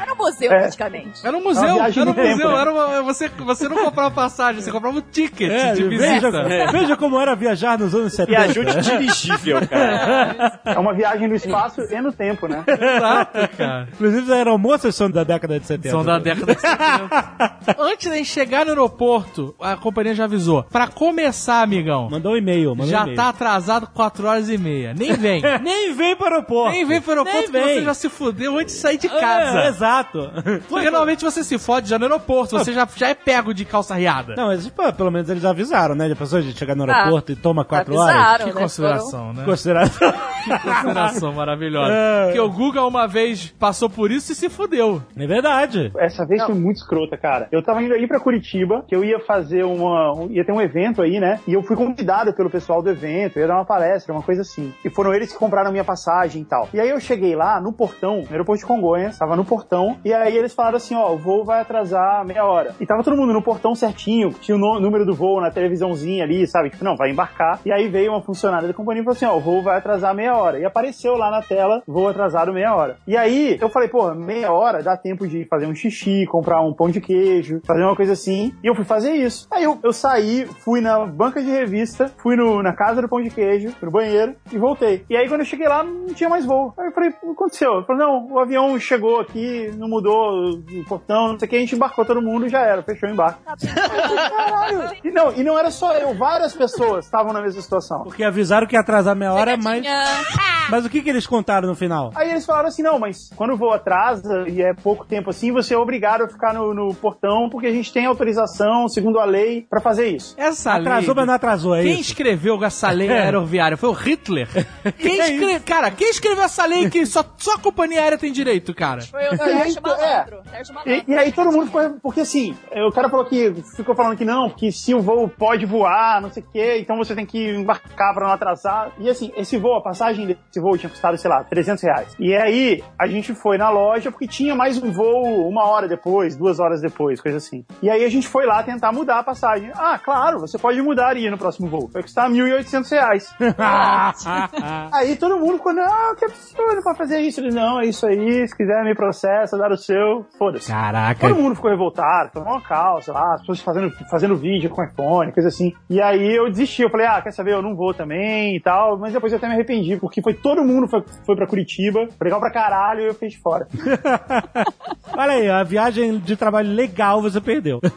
Era 0.00 0.12
um 0.14 0.16
museu, 0.16 0.48
praticamente. 0.48 1.26
Era 1.26 1.36
um 1.36 1.40
É 1.40 1.44
museu, 1.44 1.62
era 1.82 1.88
um 2.10 2.14
tempo, 2.14 2.28
museu, 2.30 2.50
né? 2.50 2.60
era 2.60 2.72
uma- 2.72 3.02
você, 3.02 3.28
você 3.28 3.68
não 3.68 3.84
comprava 3.84 4.10
passagem, 4.10 4.62
você 4.62 4.70
comprava 4.72 4.96
um 4.98 5.00
ticket 5.02 5.50
É, 5.50 5.72
de 5.74 5.82
veja, 5.84 6.30
visita. 6.30 6.72
veja 6.72 6.96
como 6.96 7.20
era 7.20 7.34
viajar 7.34 7.78
nos 7.78 7.94
anos 7.94 8.12
70. 8.14 8.32
E 8.32 8.36
ajude 8.44 8.80
dirigível, 8.80 9.66
cara. 9.68 10.60
É 10.64 10.78
uma 10.78 10.94
viagem 10.94 11.28
no 11.28 11.34
espaço 11.34 11.82
e 11.82 12.00
no 12.00 12.12
tempo, 12.12 12.48
né? 12.48 12.64
Exato, 12.66 13.56
cara. 13.56 13.88
Inclusive, 13.92 14.22
as 14.22 14.30
aeromoças 14.30 14.94
são 14.94 15.10
da 15.10 15.24
década 15.24 15.58
de 15.60 15.66
70. 15.66 15.90
São 15.90 16.04
da 16.04 16.18
década 16.18 16.54
de 16.54 16.60
70. 16.60 17.56
Antes 17.78 18.10
de 18.10 18.24
chegar 18.24 18.64
no 18.68 18.72
aeroporto, 18.82 19.54
a 19.60 19.76
companhia 19.76 20.14
já 20.14 20.24
avisou. 20.24 20.62
Pra 20.64 20.86
começar, 20.86 21.62
amigão, 21.62 22.08
Mandou 22.10 22.32
um 22.32 22.36
e-mail, 22.36 22.70
mandou 22.70 22.86
um 22.86 22.88
já 22.88 23.02
e-mail. 23.02 23.16
tá 23.16 23.28
atrasado 23.28 23.86
4 23.88 24.26
horas 24.26 24.48
e 24.48 24.58
meia. 24.58 24.94
Nem 24.94 25.12
vem. 25.14 25.42
Nem 25.62 25.94
vem 25.94 26.14
para 26.16 26.30
o 26.30 26.34
aeroporto. 26.34 26.70
Nem 26.72 26.84
vem 26.84 27.00
pro 27.00 27.10
aeroporto 27.12 27.52
Nem 27.52 27.62
você 27.62 27.82
já 27.82 27.94
se 27.94 28.08
fudeu 28.08 28.58
antes 28.58 28.74
de 28.74 28.80
sair 28.80 28.98
de 28.98 29.06
É, 29.06 29.20
casa. 29.20 29.64
exato. 29.68 30.30
Porque 30.68 30.90
normalmente 30.90 31.24
você 31.24 31.42
se 31.42 31.58
fode 31.58 31.88
já 31.88 31.98
no 31.98 32.04
aeroporto, 32.04 32.58
você 32.58 32.72
já, 32.72 32.86
já 32.94 33.08
é 33.08 33.14
pego 33.14 33.52
de 33.54 33.64
calça 33.64 33.94
riada. 33.94 34.34
Não, 34.36 34.48
mas 34.48 34.68
pô, 34.68 34.92
pelo 34.92 35.10
menos 35.10 35.28
eles 35.30 35.44
avisaram, 35.44 35.94
né? 35.94 36.08
De 36.08 36.14
pessoa 36.14 36.42
de 36.42 36.52
chegar 36.56 36.74
no 36.76 36.84
aeroporto 36.84 37.32
e 37.32 37.36
toma 37.36 37.64
quatro 37.64 37.94
Avisaram, 37.98 38.24
horas. 38.30 38.46
Que 38.46 38.52
né? 38.54 38.60
consideração, 38.60 39.32
né? 39.32 39.44
Consideração. 39.44 40.14
Que 40.48 40.58
consideração 40.64 41.32
maravilhosa. 41.32 41.92
É. 41.92 42.24
Porque 42.26 42.40
o 42.40 42.50
Guga 42.50 42.84
uma 42.84 43.06
vez 43.06 43.48
passou 43.58 43.88
por 43.90 44.10
isso 44.10 44.32
e 44.32 44.34
se 44.34 44.48
fudeu. 44.48 45.02
É 45.16 45.26
verdade. 45.26 45.92
Essa 45.98 46.24
vez 46.26 46.42
foi 46.44 46.54
muito 46.54 46.76
escrota, 46.76 47.16
cara. 47.16 47.48
Eu 47.52 47.62
tava 47.62 47.82
indo 47.82 47.94
aí 47.94 48.06
pra 48.06 48.20
Curitiba 48.20 48.84
que 48.86 48.94
eu 48.94 49.04
ia 49.04 49.18
fazer 49.20 49.64
uma. 49.64 50.12
um- 50.14 50.30
ia 50.30 50.44
ter 50.44 50.52
um 50.52 50.60
evento 50.60 51.02
aí, 51.02 51.18
né? 51.20 51.40
E 51.46 51.52
eu 51.54 51.62
fui 51.62 51.76
convidado 51.76 52.32
pelo 52.34 52.50
pessoal 52.50 52.82
do 52.82 52.90
evento, 52.90 53.38
ia 53.38 53.46
dar 53.46 53.54
uma 53.56 53.64
palestra, 53.64 54.12
uma 54.12 54.22
coisa 54.22 54.42
assim. 54.42 54.72
E 54.84 54.90
foram 54.90 55.14
eles 55.14 55.32
que 55.32 55.38
compraram 55.38 55.68
a 55.68 55.72
minha 55.72 55.84
passagem 55.84 56.42
e 56.42 56.44
tal. 56.44 56.68
E 56.72 56.80
aí 56.80 56.88
eu 56.88 57.00
cheguei 57.00 57.34
lá 57.34 57.60
no 57.60 57.72
portão, 57.72 58.22
no 58.22 58.30
aeroporto 58.30 58.60
de 58.60 58.66
Congonhas, 58.66 59.18
tava 59.18 59.36
no 59.36 59.44
portão, 59.44 59.96
e 60.04 60.12
aí 60.12 60.36
eles 60.36 60.54
falaram 60.54 60.76
assim: 60.76 60.94
ó, 60.94 61.12
o 61.12 61.18
voo 61.18 61.44
vai 61.44 61.60
atrasar 61.60 62.24
meia 62.24 62.44
hora. 62.44 62.74
E 62.80 62.86
tava 62.86 63.02
todo 63.02 63.16
mundo 63.16 63.32
no 63.32 63.42
portão 63.42 63.74
certinho, 63.74 64.30
tinha 64.40 64.56
o 64.56 64.58
no- 64.58 64.80
número 64.80 65.04
do 65.04 65.14
voo 65.14 65.40
na 65.40 65.50
televisãozinha 65.50 66.24
ali, 66.24 66.46
sabe? 66.46 66.70
Tipo, 66.70 66.84
não, 66.84 66.96
vai 66.96 67.10
embarcar. 67.10 67.60
E 67.64 67.72
aí 67.72 67.88
veio 67.88 68.12
uma 68.12 68.22
funcionária 68.22 68.66
da 68.68 68.74
companhia 68.74 69.02
e 69.02 69.04
falou 69.04 69.16
assim: 69.16 69.26
ó, 69.26 69.36
o 69.36 69.40
voo 69.40 69.62
vai 69.62 69.78
atrasar 69.78 70.14
meia 70.14 70.34
hora. 70.34 70.37
E 70.60 70.64
apareceu 70.64 71.16
lá 71.16 71.30
na 71.30 71.42
tela, 71.42 71.82
voo 71.86 72.08
atrasado 72.08 72.52
meia 72.52 72.74
hora. 72.74 72.96
E 73.06 73.16
aí 73.16 73.58
eu 73.60 73.68
falei, 73.68 73.88
pô, 73.88 74.14
meia 74.14 74.52
hora 74.52 74.82
dá 74.82 74.96
tempo 74.96 75.26
de 75.26 75.44
fazer 75.44 75.66
um 75.66 75.74
xixi, 75.74 76.26
comprar 76.26 76.60
um 76.62 76.72
pão 76.72 76.90
de 76.90 77.00
queijo, 77.00 77.60
fazer 77.64 77.82
uma 77.82 77.96
coisa 77.96 78.12
assim. 78.12 78.54
E 78.62 78.66
eu 78.66 78.74
fui 78.74 78.84
fazer 78.84 79.12
isso. 79.12 79.46
Aí 79.50 79.64
eu, 79.64 79.78
eu 79.82 79.92
saí, 79.92 80.46
fui 80.60 80.80
na 80.80 81.04
banca 81.06 81.42
de 81.42 81.50
revista, 81.50 82.10
fui 82.18 82.36
no, 82.36 82.62
na 82.62 82.72
casa 82.72 83.02
do 83.02 83.08
pão 83.08 83.22
de 83.22 83.30
queijo, 83.30 83.74
no 83.82 83.90
banheiro 83.90 84.34
e 84.52 84.58
voltei. 84.58 85.04
E 85.08 85.16
aí 85.16 85.28
quando 85.28 85.40
eu 85.40 85.46
cheguei 85.46 85.68
lá, 85.68 85.82
não 85.82 86.14
tinha 86.14 86.28
mais 86.28 86.44
voo. 86.44 86.72
Aí 86.78 86.86
eu 86.86 86.92
falei, 86.92 87.10
o 87.10 87.12
que 87.12 87.30
aconteceu? 87.32 87.74
Eu 87.74 87.84
falei, 87.84 88.06
não, 88.06 88.26
o 88.30 88.38
avião 88.38 88.78
chegou 88.78 89.20
aqui, 89.20 89.70
não 89.76 89.88
mudou 89.88 90.50
o 90.50 90.84
portão, 90.88 91.32
não 91.32 91.38
sei 91.38 91.46
o 91.46 91.50
que, 91.50 91.56
a 91.56 91.60
gente 91.60 91.74
embarcou 91.74 92.04
todo 92.04 92.22
mundo 92.22 92.46
e 92.46 92.48
já 92.48 92.60
era, 92.60 92.82
fechou 92.82 93.08
o 93.08 93.12
embarque. 93.12 93.40
Caralho! 93.44 94.98
E 95.08 95.10
não, 95.10 95.32
e 95.32 95.42
não 95.42 95.58
era 95.58 95.70
só 95.70 95.94
eu, 95.94 96.14
várias 96.14 96.54
pessoas 96.54 97.04
estavam 97.04 97.32
na 97.32 97.40
mesma 97.40 97.60
situação. 97.62 98.02
Porque 98.02 98.22
avisaram 98.24 98.66
que 98.66 98.74
ia 98.74 98.80
atrasar 98.80 99.14
meia 99.14 99.32
hora, 99.32 99.56
mas. 99.56 99.82
Mas 100.70 100.84
o 100.84 100.90
que, 100.90 101.00
que 101.00 101.08
eles 101.08 101.26
contaram 101.26 101.66
no 101.66 101.74
final? 101.74 102.10
Aí 102.14 102.30
eles 102.30 102.44
falaram 102.44 102.68
assim, 102.68 102.82
não, 102.82 102.98
mas 102.98 103.30
quando 103.34 103.54
o 103.54 103.56
voo 103.56 103.72
atrasa 103.72 104.44
e 104.48 104.60
é 104.60 104.74
pouco 104.74 105.06
tempo 105.06 105.30
assim, 105.30 105.50
você 105.50 105.72
é 105.72 105.78
obrigado 105.78 106.24
a 106.24 106.28
ficar 106.28 106.52
no, 106.52 106.74
no 106.74 106.94
portão 106.94 107.48
porque 107.48 107.66
a 107.66 107.72
gente 107.72 107.90
tem 107.90 108.04
autorização, 108.04 108.86
segundo 108.86 109.18
a 109.18 109.24
lei, 109.24 109.66
pra 109.68 109.80
fazer 109.80 110.08
isso. 110.08 110.34
Essa 110.36 110.74
Atrasou, 110.74 111.14
lei... 111.14 111.16
mas 111.16 111.26
não 111.26 111.34
atrasou, 111.34 111.74
é 111.74 111.82
Quem 111.84 111.92
isso? 111.92 112.10
escreveu 112.10 112.62
essa 112.62 112.90
lei 112.90 113.08
aeroviária 113.10 113.78
foi 113.78 113.88
o 113.88 113.92
Hitler. 113.92 114.46
Quem 114.98 115.18
escreve... 115.18 115.60
Cara, 115.60 115.90
quem 115.90 116.10
escreveu 116.10 116.44
essa 116.44 116.66
lei 116.66 116.90
que 116.90 117.06
só, 117.06 117.24
só 117.38 117.54
a 117.54 117.58
companhia 117.58 118.02
aérea 118.02 118.18
tem 118.18 118.30
direito, 118.30 118.74
cara? 118.74 119.00
Foi 119.00 119.20
o 119.22 119.34
É, 119.34 119.36
Sérgio 119.38 119.78
então, 119.78 119.96
Malandro. 119.96 120.38
Sérgio 120.50 120.74
Malandro. 120.74 121.04
E, 121.08 121.12
e 121.12 121.16
aí 121.16 121.32
todo 121.32 121.50
mundo 121.50 121.66
ficou. 121.66 121.90
Porque 122.02 122.20
assim, 122.20 122.54
o 122.86 122.92
cara 122.92 123.08
falou 123.08 123.24
que. 123.24 123.54
Ficou 123.74 123.94
falando 123.94 124.16
que 124.16 124.24
não, 124.24 124.50
que 124.50 124.70
se 124.70 124.94
o 124.94 125.00
voo 125.00 125.28
pode 125.28 125.64
voar, 125.66 126.20
não 126.20 126.30
sei 126.30 126.42
o 126.42 126.46
quê, 126.52 126.78
então 126.78 126.96
você 126.96 127.14
tem 127.14 127.24
que 127.26 127.38
embarcar 127.50 128.12
pra 128.14 128.26
não 128.26 128.32
atrasar. 128.34 128.92
E 128.98 129.08
assim, 129.08 129.32
esse 129.36 129.56
voo, 129.56 129.74
a 129.76 129.82
passagem 129.82 130.07
desse 130.16 130.60
voo 130.60 130.76
tinha 130.76 130.90
custado, 130.90 131.16
sei 131.16 131.30
lá, 131.30 131.44
300 131.44 131.82
reais. 131.82 132.16
E 132.18 132.34
aí 132.34 132.82
a 132.98 133.06
gente 133.06 133.34
foi 133.34 133.58
na 133.58 133.70
loja 133.70 134.10
porque 134.10 134.26
tinha 134.26 134.54
mais 134.54 134.82
um 134.82 134.90
voo 134.90 135.48
uma 135.48 135.64
hora 135.66 135.88
depois, 135.88 136.36
duas 136.36 136.58
horas 136.60 136.80
depois, 136.80 137.20
coisa 137.20 137.38
assim. 137.38 137.64
E 137.82 137.90
aí 137.90 138.04
a 138.04 138.08
gente 138.08 138.28
foi 138.28 138.46
lá 138.46 138.62
tentar 138.62 138.92
mudar 138.92 139.18
a 139.18 139.22
passagem. 139.22 139.70
Ah, 139.74 139.98
claro, 139.98 140.40
você 140.40 140.58
pode 140.58 140.80
mudar 140.82 141.16
e 141.16 141.26
ir 141.26 141.30
no 141.30 141.38
próximo 141.38 141.68
voo. 141.68 141.88
Vai 141.92 142.02
custar 142.02 142.30
1.800 142.30 142.90
reais. 142.90 143.34
Aí 144.92 145.16
todo 145.16 145.38
mundo 145.38 145.58
ficou, 145.58 145.72
não, 145.72 146.14
que 146.16 146.24
absurdo 146.24 146.82
pra 146.82 146.94
fazer 146.94 147.20
isso. 147.20 147.40
Ele, 147.40 147.54
não, 147.54 147.80
é 147.80 147.86
isso 147.86 148.06
aí, 148.06 148.46
se 148.46 148.56
quiser 148.56 148.82
me 148.84 148.94
processa, 148.94 149.56
dar 149.56 149.70
o 149.70 149.76
seu, 149.76 150.24
foda-se. 150.38 150.70
Caraca. 150.70 151.28
Todo 151.28 151.40
mundo 151.40 151.54
ficou 151.54 151.70
revoltado, 151.70 152.30
tomou 152.32 152.54
uma 152.54 152.62
calça 152.62 153.12
lá, 153.12 153.34
as 153.34 153.40
pessoas 153.40 153.60
fazendo, 153.60 153.90
fazendo 154.10 154.36
vídeo 154.36 154.70
com 154.70 154.82
iPhone, 154.82 155.32
coisa 155.32 155.48
assim. 155.48 155.72
E 155.88 156.00
aí 156.00 156.34
eu 156.34 156.48
desisti, 156.48 156.82
eu 156.82 156.90
falei, 156.90 157.06
ah, 157.06 157.20
quer 157.22 157.32
saber, 157.32 157.54
eu 157.54 157.62
não 157.62 157.74
vou 157.74 157.94
também 157.94 158.56
e 158.56 158.60
tal. 158.60 158.98
Mas 158.98 159.12
depois 159.12 159.32
eu 159.32 159.38
até 159.38 159.48
me 159.48 159.54
arrependi, 159.54 159.97
porque 159.98 160.22
foi 160.22 160.34
todo 160.34 160.64
mundo 160.64 160.88
foi, 160.88 161.02
foi 161.24 161.36
pra 161.36 161.46
Curitiba, 161.46 162.08
foi 162.16 162.24
legal 162.24 162.40
pra 162.40 162.50
caralho, 162.50 163.02
e 163.02 163.06
eu 163.06 163.14
de 163.28 163.38
fora. 163.38 163.66
Olha 165.16 165.32
aí, 165.32 165.50
a 165.50 165.62
viagem 165.62 166.18
de 166.18 166.36
trabalho 166.36 166.70
legal 166.70 167.20
você 167.20 167.40
perdeu. 167.40 167.80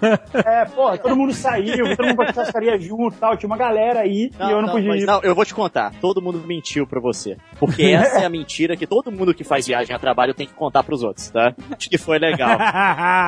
É, 0.43 0.65
pô, 0.65 0.97
todo 0.97 1.15
mundo 1.15 1.33
saiu, 1.33 1.95
todo 1.95 2.07
mundo 2.07 2.15
pra 2.15 2.33
junto 2.79 3.15
e 3.15 3.19
tal, 3.19 3.37
tinha 3.37 3.47
uma 3.47 3.57
galera 3.57 3.99
aí 4.01 4.31
e 4.39 4.51
eu 4.51 4.61
não, 4.61 4.69
podia 4.69 4.89
mas 4.89 5.03
ir. 5.03 5.05
não, 5.05 5.21
eu 5.21 5.35
vou 5.35 5.45
te 5.45 5.53
contar. 5.53 5.93
Todo 6.01 6.21
mundo 6.21 6.41
mentiu 6.45 6.87
pra 6.87 6.99
você. 6.99 7.37
Porque 7.59 7.83
essa 7.93 8.19
é 8.19 8.25
a 8.25 8.29
mentira 8.29 8.75
que 8.75 8.87
todo 8.87 9.11
mundo 9.11 9.33
que 9.33 9.43
faz 9.43 9.67
viagem 9.67 9.95
a 9.95 9.99
trabalho 9.99 10.33
tem 10.33 10.47
que 10.47 10.53
contar 10.53 10.83
pros 10.83 11.03
outros, 11.03 11.29
tá? 11.29 11.53
Acho 11.77 11.89
que 11.89 11.97
foi 11.97 12.17
legal. 12.17 12.57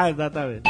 Exatamente. 0.09 0.63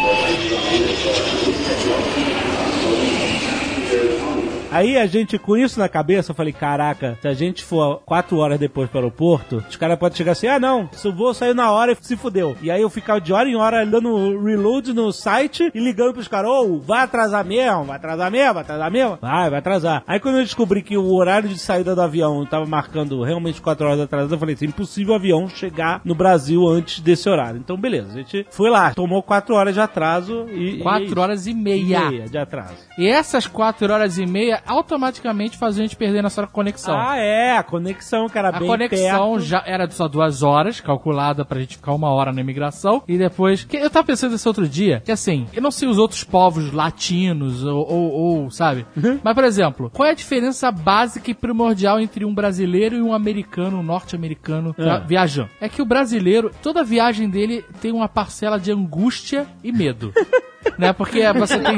Aí 4.73 4.97
a 4.97 5.05
gente, 5.05 5.37
com 5.37 5.55
isso 5.55 5.79
na 5.79 5.87
cabeça, 5.87 6.31
eu 6.31 6.35
falei, 6.35 6.51
caraca, 6.51 7.17
se 7.21 7.27
a 7.27 7.33
gente 7.33 7.63
for 7.63 8.01
quatro 8.05 8.37
horas 8.37 8.59
depois 8.59 8.89
pro 8.89 8.99
aeroporto, 8.99 9.63
os 9.69 9.75
caras 9.75 9.99
podem 9.99 10.17
chegar 10.17 10.31
assim, 10.31 10.47
ah 10.47 10.59
não, 10.59 10.89
se 10.91 11.07
o 11.07 11.13
voo 11.13 11.33
saiu 11.33 11.53
na 11.53 11.71
hora 11.71 11.91
e 11.91 11.97
se 12.01 12.17
fudeu. 12.17 12.55
E 12.61 12.71
aí 12.71 12.81
eu 12.81 12.89
ficava 12.89 13.21
de 13.21 13.31
hora 13.31 13.47
em 13.47 13.55
hora 13.55 13.85
dando 13.85 14.43
reload 14.43 14.91
no 14.93 15.11
site 15.11 15.69
e 15.73 15.79
ligando 15.79 16.13
pros 16.13 16.27
caras, 16.27 16.49
ô, 16.49 16.79
vai 16.79 17.01
atrasar 17.03 17.45
mesmo, 17.45 17.83
vai 17.83 17.97
atrasar 17.97 18.31
mesmo, 18.31 18.53
vai 18.55 18.63
atrasar 18.63 18.91
mesmo? 18.91 19.17
Vai, 19.21 19.49
vai 19.49 19.59
atrasar. 19.59 20.03
Aí 20.07 20.19
quando 20.19 20.37
eu 20.37 20.43
descobri 20.43 20.81
que 20.81 20.97
o 20.97 21.13
horário 21.13 21.47
de 21.47 21.59
saída 21.59 21.93
do 21.93 22.01
avião 22.01 22.43
tava 22.45 22.65
marcando 22.65 23.21
realmente 23.21 23.61
quatro 23.61 23.85
horas 23.85 23.99
atrás, 23.99 24.31
eu 24.31 24.39
falei 24.39 24.55
assim, 24.55 24.65
impossível 24.65 25.13
o 25.13 25.17
avião 25.17 25.47
chegar 25.47 26.01
no 26.03 26.15
Brasil 26.15 26.67
antes 26.67 26.99
desse 26.99 27.29
horário. 27.29 27.59
Então 27.59 27.77
beleza, 27.77 28.09
a 28.09 28.17
gente 28.17 28.47
foi 28.49 28.71
lá, 28.71 28.91
tomou 28.93 29.21
quatro 29.21 29.53
horas 29.53 29.75
de 29.75 29.79
atraso 29.81 30.47
e... 30.49 30.77
e 30.77 30.79
é 30.79 30.83
Quatro 30.83 31.21
horas 31.21 31.45
e 31.45 31.53
meia. 31.53 32.09
meia 32.09 32.27
de 32.27 32.37
atraso. 32.37 32.75
E 32.97 33.07
essas 33.07 33.45
quatro 33.45 33.91
horas 33.93 34.17
e 34.17 34.25
meia 34.25 34.62
automaticamente 34.65 35.57
faziam 35.57 35.83
a 35.83 35.87
gente 35.87 35.95
perder 35.95 36.21
nossa 36.21 36.45
conexão. 36.47 36.95
Ah, 36.97 37.17
é, 37.17 37.57
a 37.57 37.63
conexão, 37.63 38.27
cara, 38.29 38.49
A 38.49 38.59
bem 38.59 38.67
conexão 38.67 39.31
perto. 39.33 39.45
já 39.45 39.63
era 39.65 39.85
de 39.85 39.93
só 39.93 40.07
duas 40.07 40.43
horas, 40.43 40.79
calculada 40.79 41.43
pra 41.45 41.59
gente 41.59 41.77
ficar 41.77 41.93
uma 41.93 42.09
hora 42.09 42.31
na 42.31 42.41
imigração. 42.41 43.03
E 43.07 43.17
depois. 43.17 43.63
Que 43.63 43.77
eu 43.77 43.89
tava 43.89 44.05
pensando 44.05 44.35
esse 44.35 44.47
outro 44.47 44.67
dia, 44.67 45.01
que 45.03 45.11
assim, 45.11 45.47
eu 45.53 45.61
não 45.61 45.71
sei 45.71 45.87
os 45.87 45.97
outros 45.97 46.23
povos 46.23 46.71
latinos, 46.71 47.63
ou, 47.63 47.85
ou, 47.89 48.11
ou, 48.11 48.51
sabe? 48.51 48.85
Uhum. 48.95 49.19
Mas, 49.23 49.33
por 49.33 49.43
exemplo, 49.43 49.89
qual 49.93 50.07
é 50.07 50.11
a 50.11 50.15
diferença 50.15 50.71
básica 50.71 51.29
e 51.31 51.33
primordial 51.33 51.99
entre 51.99 52.25
um 52.25 52.33
brasileiro 52.33 52.95
e 52.95 53.01
um 53.01 53.13
americano, 53.13 53.79
um 53.79 53.83
norte-americano 53.83 54.75
Ah. 54.77 54.81
via- 54.83 54.99
viajando? 54.99 55.49
É 55.59 55.67
que 55.69 55.81
o 55.81 55.85
brasileiro, 55.85 56.51
toda 56.61 56.83
viagem 56.83 57.29
dele 57.29 57.63
tem 57.81 57.91
uma 57.91 58.07
parcela 58.07 58.59
de 58.59 58.71
angústia 58.71 59.47
e 59.63 59.71
medo. 59.71 60.13
né? 60.77 60.93
Porque 60.93 61.21
você 61.33 61.59
tem. 61.59 61.77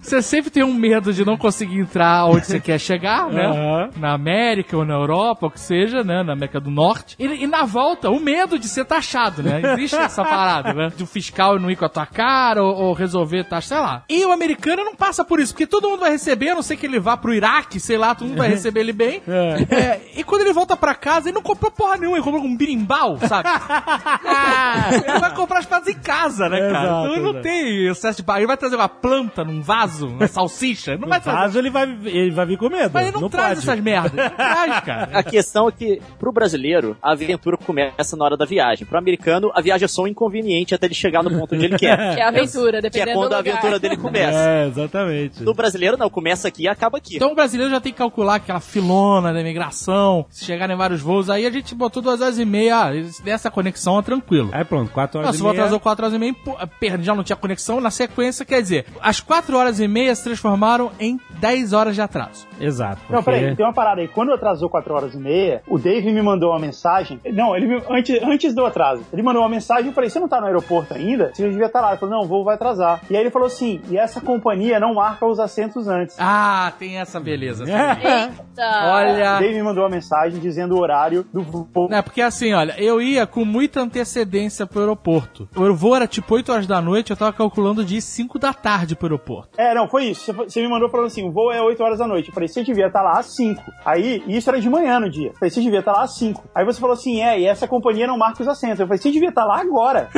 Você 0.00 0.22
sempre 0.22 0.50
tem 0.50 0.62
um 0.62 0.74
medo 0.74 1.12
de 1.12 1.24
não 1.24 1.36
conseguir 1.36 1.80
entrar 1.80 2.26
onde 2.26 2.46
você 2.46 2.60
quer 2.60 2.78
chegar, 2.78 3.28
né? 3.28 3.46
Aham. 3.46 3.90
Na 3.96 4.12
América 4.12 4.76
ou 4.76 4.84
na 4.84 4.94
Europa, 4.94 5.46
ou 5.46 5.50
que 5.50 5.60
seja, 5.60 6.02
né? 6.02 6.22
Na 6.22 6.32
América 6.32 6.60
do 6.60 6.70
Norte. 6.70 7.16
E, 7.18 7.24
e 7.24 7.46
na 7.46 7.64
volta, 7.64 8.10
o 8.10 8.20
medo 8.20 8.58
de 8.58 8.68
ser 8.68 8.84
taxado, 8.84 9.42
né? 9.42 9.60
Existe 9.74 9.96
essa 9.96 10.24
parada, 10.24 10.72
né? 10.72 10.92
De 10.96 11.02
o 11.02 11.06
fiscal 11.06 11.58
não 11.58 11.70
ir 11.70 11.76
com 11.76 11.84
a 11.84 11.88
tua 11.88 12.06
cara 12.06 12.62
ou, 12.62 12.74
ou 12.74 12.92
resolver 12.92 13.44
taxa, 13.44 13.68
sei 13.68 13.78
lá. 13.78 14.02
E 14.08 14.24
o 14.24 14.32
americano 14.32 14.84
não 14.84 14.94
passa 14.94 15.24
por 15.24 15.40
isso, 15.40 15.52
porque 15.52 15.66
todo 15.66 15.88
mundo 15.88 16.00
vai 16.00 16.10
receber, 16.10 16.50
a 16.50 16.54
não 16.54 16.62
ser 16.62 16.76
que 16.76 16.86
ele 16.86 16.98
vá 16.98 17.16
pro 17.16 17.34
Iraque, 17.34 17.80
sei 17.80 17.96
lá, 17.96 18.14
todo 18.14 18.28
mundo 18.28 18.38
vai 18.38 18.48
receber 18.48 18.80
ele 18.80 18.92
bem. 18.92 19.22
É. 19.26 19.74
É, 19.74 20.00
e 20.16 20.24
quando 20.24 20.42
ele 20.42 20.52
volta 20.52 20.76
pra 20.76 20.94
casa, 20.94 21.28
ele 21.28 21.34
não 21.34 21.42
comprou 21.42 21.70
porra 21.70 21.96
nenhuma, 21.96 22.16
ele 22.16 22.24
comprou 22.24 22.42
um 22.42 22.56
birimbau, 22.56 23.18
sabe? 23.18 23.48
ele 25.06 25.18
vai 25.18 25.34
comprar 25.34 25.58
as 25.58 25.66
paradas 25.66 25.88
em 25.88 25.98
casa, 25.98 26.48
né, 26.48 26.58
cara? 26.70 26.86
Exato, 26.86 27.06
então 27.06 27.22
não 27.22 27.30
exato. 27.30 27.42
tem 27.42 27.94
excesso 28.06 28.18
de 28.18 28.22
barriga. 28.26 28.42
Ele 28.42 28.46
vai 28.48 28.56
trazer 28.56 28.76
uma 28.76 28.88
planta 28.88 29.44
num 29.44 29.60
vaso, 29.62 30.08
uma 30.08 30.26
salsicha. 30.28 30.96
Não 30.96 31.08
vai 31.08 31.18
No 31.18 31.24
trazer. 31.24 31.38
caso, 31.38 31.58
ele 31.58 31.70
vai, 31.70 31.84
ele 32.04 32.30
vai 32.30 32.46
vir 32.46 32.58
com 32.58 32.68
medo. 32.68 32.90
Mas 32.92 33.08
ele 33.08 33.20
não, 33.20 33.28
traz 33.28 33.58
pode. 33.58 33.68
essas 33.70 33.80
merdas. 33.84 34.12
Não 34.12 34.30
traz, 34.30 34.80
cara. 34.80 35.10
A 35.18 35.22
questão 35.22 35.68
é 35.68 35.72
que, 35.72 36.00
pro 36.18 36.32
brasileiro, 36.32 36.96
a 37.02 37.12
aventura 37.12 37.56
começa 37.56 38.16
na 38.16 38.24
hora 38.24 38.36
da 38.36 38.44
viagem. 38.44 38.86
Pro 38.86 38.98
americano, 38.98 39.50
a 39.54 39.60
viagem 39.60 39.84
é 39.84 39.88
só 39.88 40.02
um 40.02 40.06
inconveniente 40.06 40.74
até 40.74 40.86
ele 40.86 40.94
chegar 40.94 41.22
no 41.22 41.30
ponto 41.30 41.54
onde 41.54 41.64
ele 41.66 41.78
quer. 41.78 41.96
Que 42.16 42.20
é 42.20 42.24
a 42.24 42.28
aventura, 42.28 42.72
que 42.72 42.76
é 42.78 42.80
dependendo 42.90 43.18
quando 43.18 43.30
do 43.30 43.34
a 43.34 43.38
aventura 43.38 43.78
dele 43.78 43.96
começa. 43.96 44.38
É, 44.38 44.66
exatamente. 44.68 45.42
No 45.42 45.54
brasileiro, 45.54 45.96
não, 45.96 46.08
começa 46.10 46.48
aqui 46.48 46.62
e 46.64 46.68
acaba 46.68 46.98
aqui. 46.98 47.16
Então 47.16 47.32
o 47.32 47.34
brasileiro 47.34 47.70
já 47.72 47.80
tem 47.80 47.92
que 47.92 47.98
calcular 47.98 48.36
aquela 48.36 48.60
filona 48.60 49.32
da 49.32 49.40
imigração, 49.40 50.26
se 50.30 50.44
chegar 50.44 50.70
em 50.70 50.76
vários 50.76 51.00
voos. 51.00 51.28
Aí 51.30 51.46
a 51.46 51.50
gente 51.50 51.74
botou 51.74 52.02
duas 52.02 52.20
horas 52.20 52.38
e 52.38 52.44
meia. 52.44 52.76
Ah, 52.76 52.90
dessa 53.24 53.50
conexão 53.50 53.98
é 53.98 54.02
tranquilo. 54.02 54.50
Aí 54.52 54.64
pronto, 54.64 54.90
quatro 54.92 55.18
horas 55.18 55.28
Não, 55.30 55.34
e 55.34 55.38
se 55.38 55.42
meia. 55.42 55.54
você 55.54 55.60
atrasou 55.60 55.80
4 55.80 56.04
horas 56.04 56.14
e 56.16 56.18
meia, 56.18 56.34
perdi, 56.78 57.04
já 57.06 57.14
não 57.14 57.24
tinha 57.24 57.36
conexão, 57.36 57.80
na 57.80 57.90
sequência, 57.96 58.44
quer 58.44 58.60
dizer, 58.62 58.86
as 59.00 59.20
4 59.20 59.56
horas 59.56 59.80
e 59.80 59.88
meia 59.88 60.14
se 60.14 60.24
transformaram 60.24 60.90
em 61.00 61.18
10 61.40 61.72
horas 61.72 61.94
de 61.94 62.00
atraso. 62.00 62.46
Exato. 62.60 63.00
Não, 63.10 63.22
porque- 63.22 63.38
peraí, 63.40 63.56
tem 63.56 63.66
uma 63.66 63.72
parada 63.74 64.00
aí. 64.00 64.08
Quando 64.08 64.32
atrasou 64.32 64.68
4 64.70 64.94
horas 64.94 65.14
e 65.14 65.18
meia, 65.18 65.62
o 65.68 65.78
Dave 65.78 66.10
me 66.12 66.22
mandou 66.22 66.50
uma 66.50 66.58
mensagem. 66.58 67.20
Não, 67.32 67.54
ele 67.56 67.66
me, 67.66 67.82
antes, 67.90 68.22
antes 68.22 68.54
do 68.54 68.64
atraso. 68.64 69.02
Ele 69.12 69.22
mandou 69.22 69.42
uma 69.42 69.48
mensagem 69.48 69.86
e 69.86 69.88
eu 69.88 69.92
falei: 69.92 70.08
Você 70.10 70.18
não 70.20 70.28
tá 70.28 70.40
no 70.40 70.46
aeroporto 70.46 70.94
ainda? 70.94 71.30
Você 71.34 71.48
devia 71.48 71.66
estar 71.66 71.80
lá. 71.80 71.90
Ele 71.90 71.98
falou: 71.98 72.14
Não, 72.16 72.24
o 72.24 72.28
voo 72.28 72.44
vai 72.44 72.54
atrasar. 72.54 73.00
E 73.10 73.16
aí 73.16 73.22
ele 73.22 73.30
falou 73.30 73.46
assim: 73.46 73.80
E 73.90 73.96
essa 73.98 74.20
companhia 74.20 74.78
não 74.80 74.94
marca 74.94 75.26
os 75.26 75.38
assentos 75.40 75.88
antes. 75.88 76.16
Ah, 76.18 76.72
tem 76.78 76.98
essa 76.98 77.18
beleza. 77.20 77.64
Eita! 77.66 78.82
Olha. 78.84 79.36
O 79.36 79.38
Dave 79.40 79.54
me 79.54 79.62
mandou 79.62 79.82
uma 79.84 79.90
mensagem 79.90 80.38
dizendo 80.40 80.74
o 80.76 80.80
horário 80.80 81.26
do 81.32 81.42
voo. 81.42 81.88
É, 81.90 82.00
porque 82.02 82.22
assim, 82.22 82.52
olha, 82.52 82.74
eu 82.78 83.00
ia 83.00 83.26
com 83.26 83.44
muita 83.44 83.80
antecedência 83.80 84.66
pro 84.66 84.80
aeroporto. 84.80 85.48
O 85.54 85.74
voo 85.74 85.94
era 85.96 86.06
tipo 86.06 86.34
8 86.34 86.52
horas 86.52 86.66
da 86.66 86.80
noite, 86.80 87.10
eu 87.10 87.16
tava 87.16 87.32
calculando 87.32 87.84
de 87.86 87.96
dirigir 87.96 88.02
5 88.02 88.38
da 88.38 88.52
tarde 88.52 88.94
pro 88.94 89.06
aeroporto. 89.06 89.50
É, 89.56 89.74
não, 89.74 89.88
foi 89.88 90.04
isso. 90.06 90.32
Você, 90.32 90.60
me 90.60 90.68
mandou 90.68 90.88
falando 90.88 91.06
assim, 91.06 91.26
o 91.26 91.32
voo 91.32 91.52
é 91.52 91.60
8 91.60 91.82
horas 91.82 91.98
da 91.98 92.06
noite. 92.06 92.28
Eu 92.28 92.34
falei, 92.34 92.48
você 92.48 92.62
devia 92.62 92.86
estar 92.86 93.02
lá 93.02 93.18
às 93.18 93.34
5. 93.34 93.62
Aí, 93.84 94.22
e 94.26 94.36
isso 94.36 94.48
era 94.48 94.60
de 94.60 94.68
manhã 94.68 95.00
no 95.00 95.10
dia. 95.10 95.28
Eu 95.28 95.34
falei, 95.34 95.50
você 95.50 95.60
devia 95.60 95.80
estar 95.80 95.92
lá 95.92 96.02
às 96.02 96.16
5. 96.16 96.44
Aí 96.54 96.64
você 96.64 96.80
falou 96.80 96.94
assim, 96.94 97.20
é, 97.22 97.40
e 97.40 97.46
essa 97.46 97.66
companhia 97.66 98.06
não 98.06 98.18
marca 98.18 98.42
os 98.42 98.48
assentos. 98.48 98.80
Eu 98.80 98.86
falei, 98.86 99.00
você 99.00 99.10
devia 99.10 99.28
estar 99.30 99.44
lá 99.44 99.60
agora. 99.60 100.08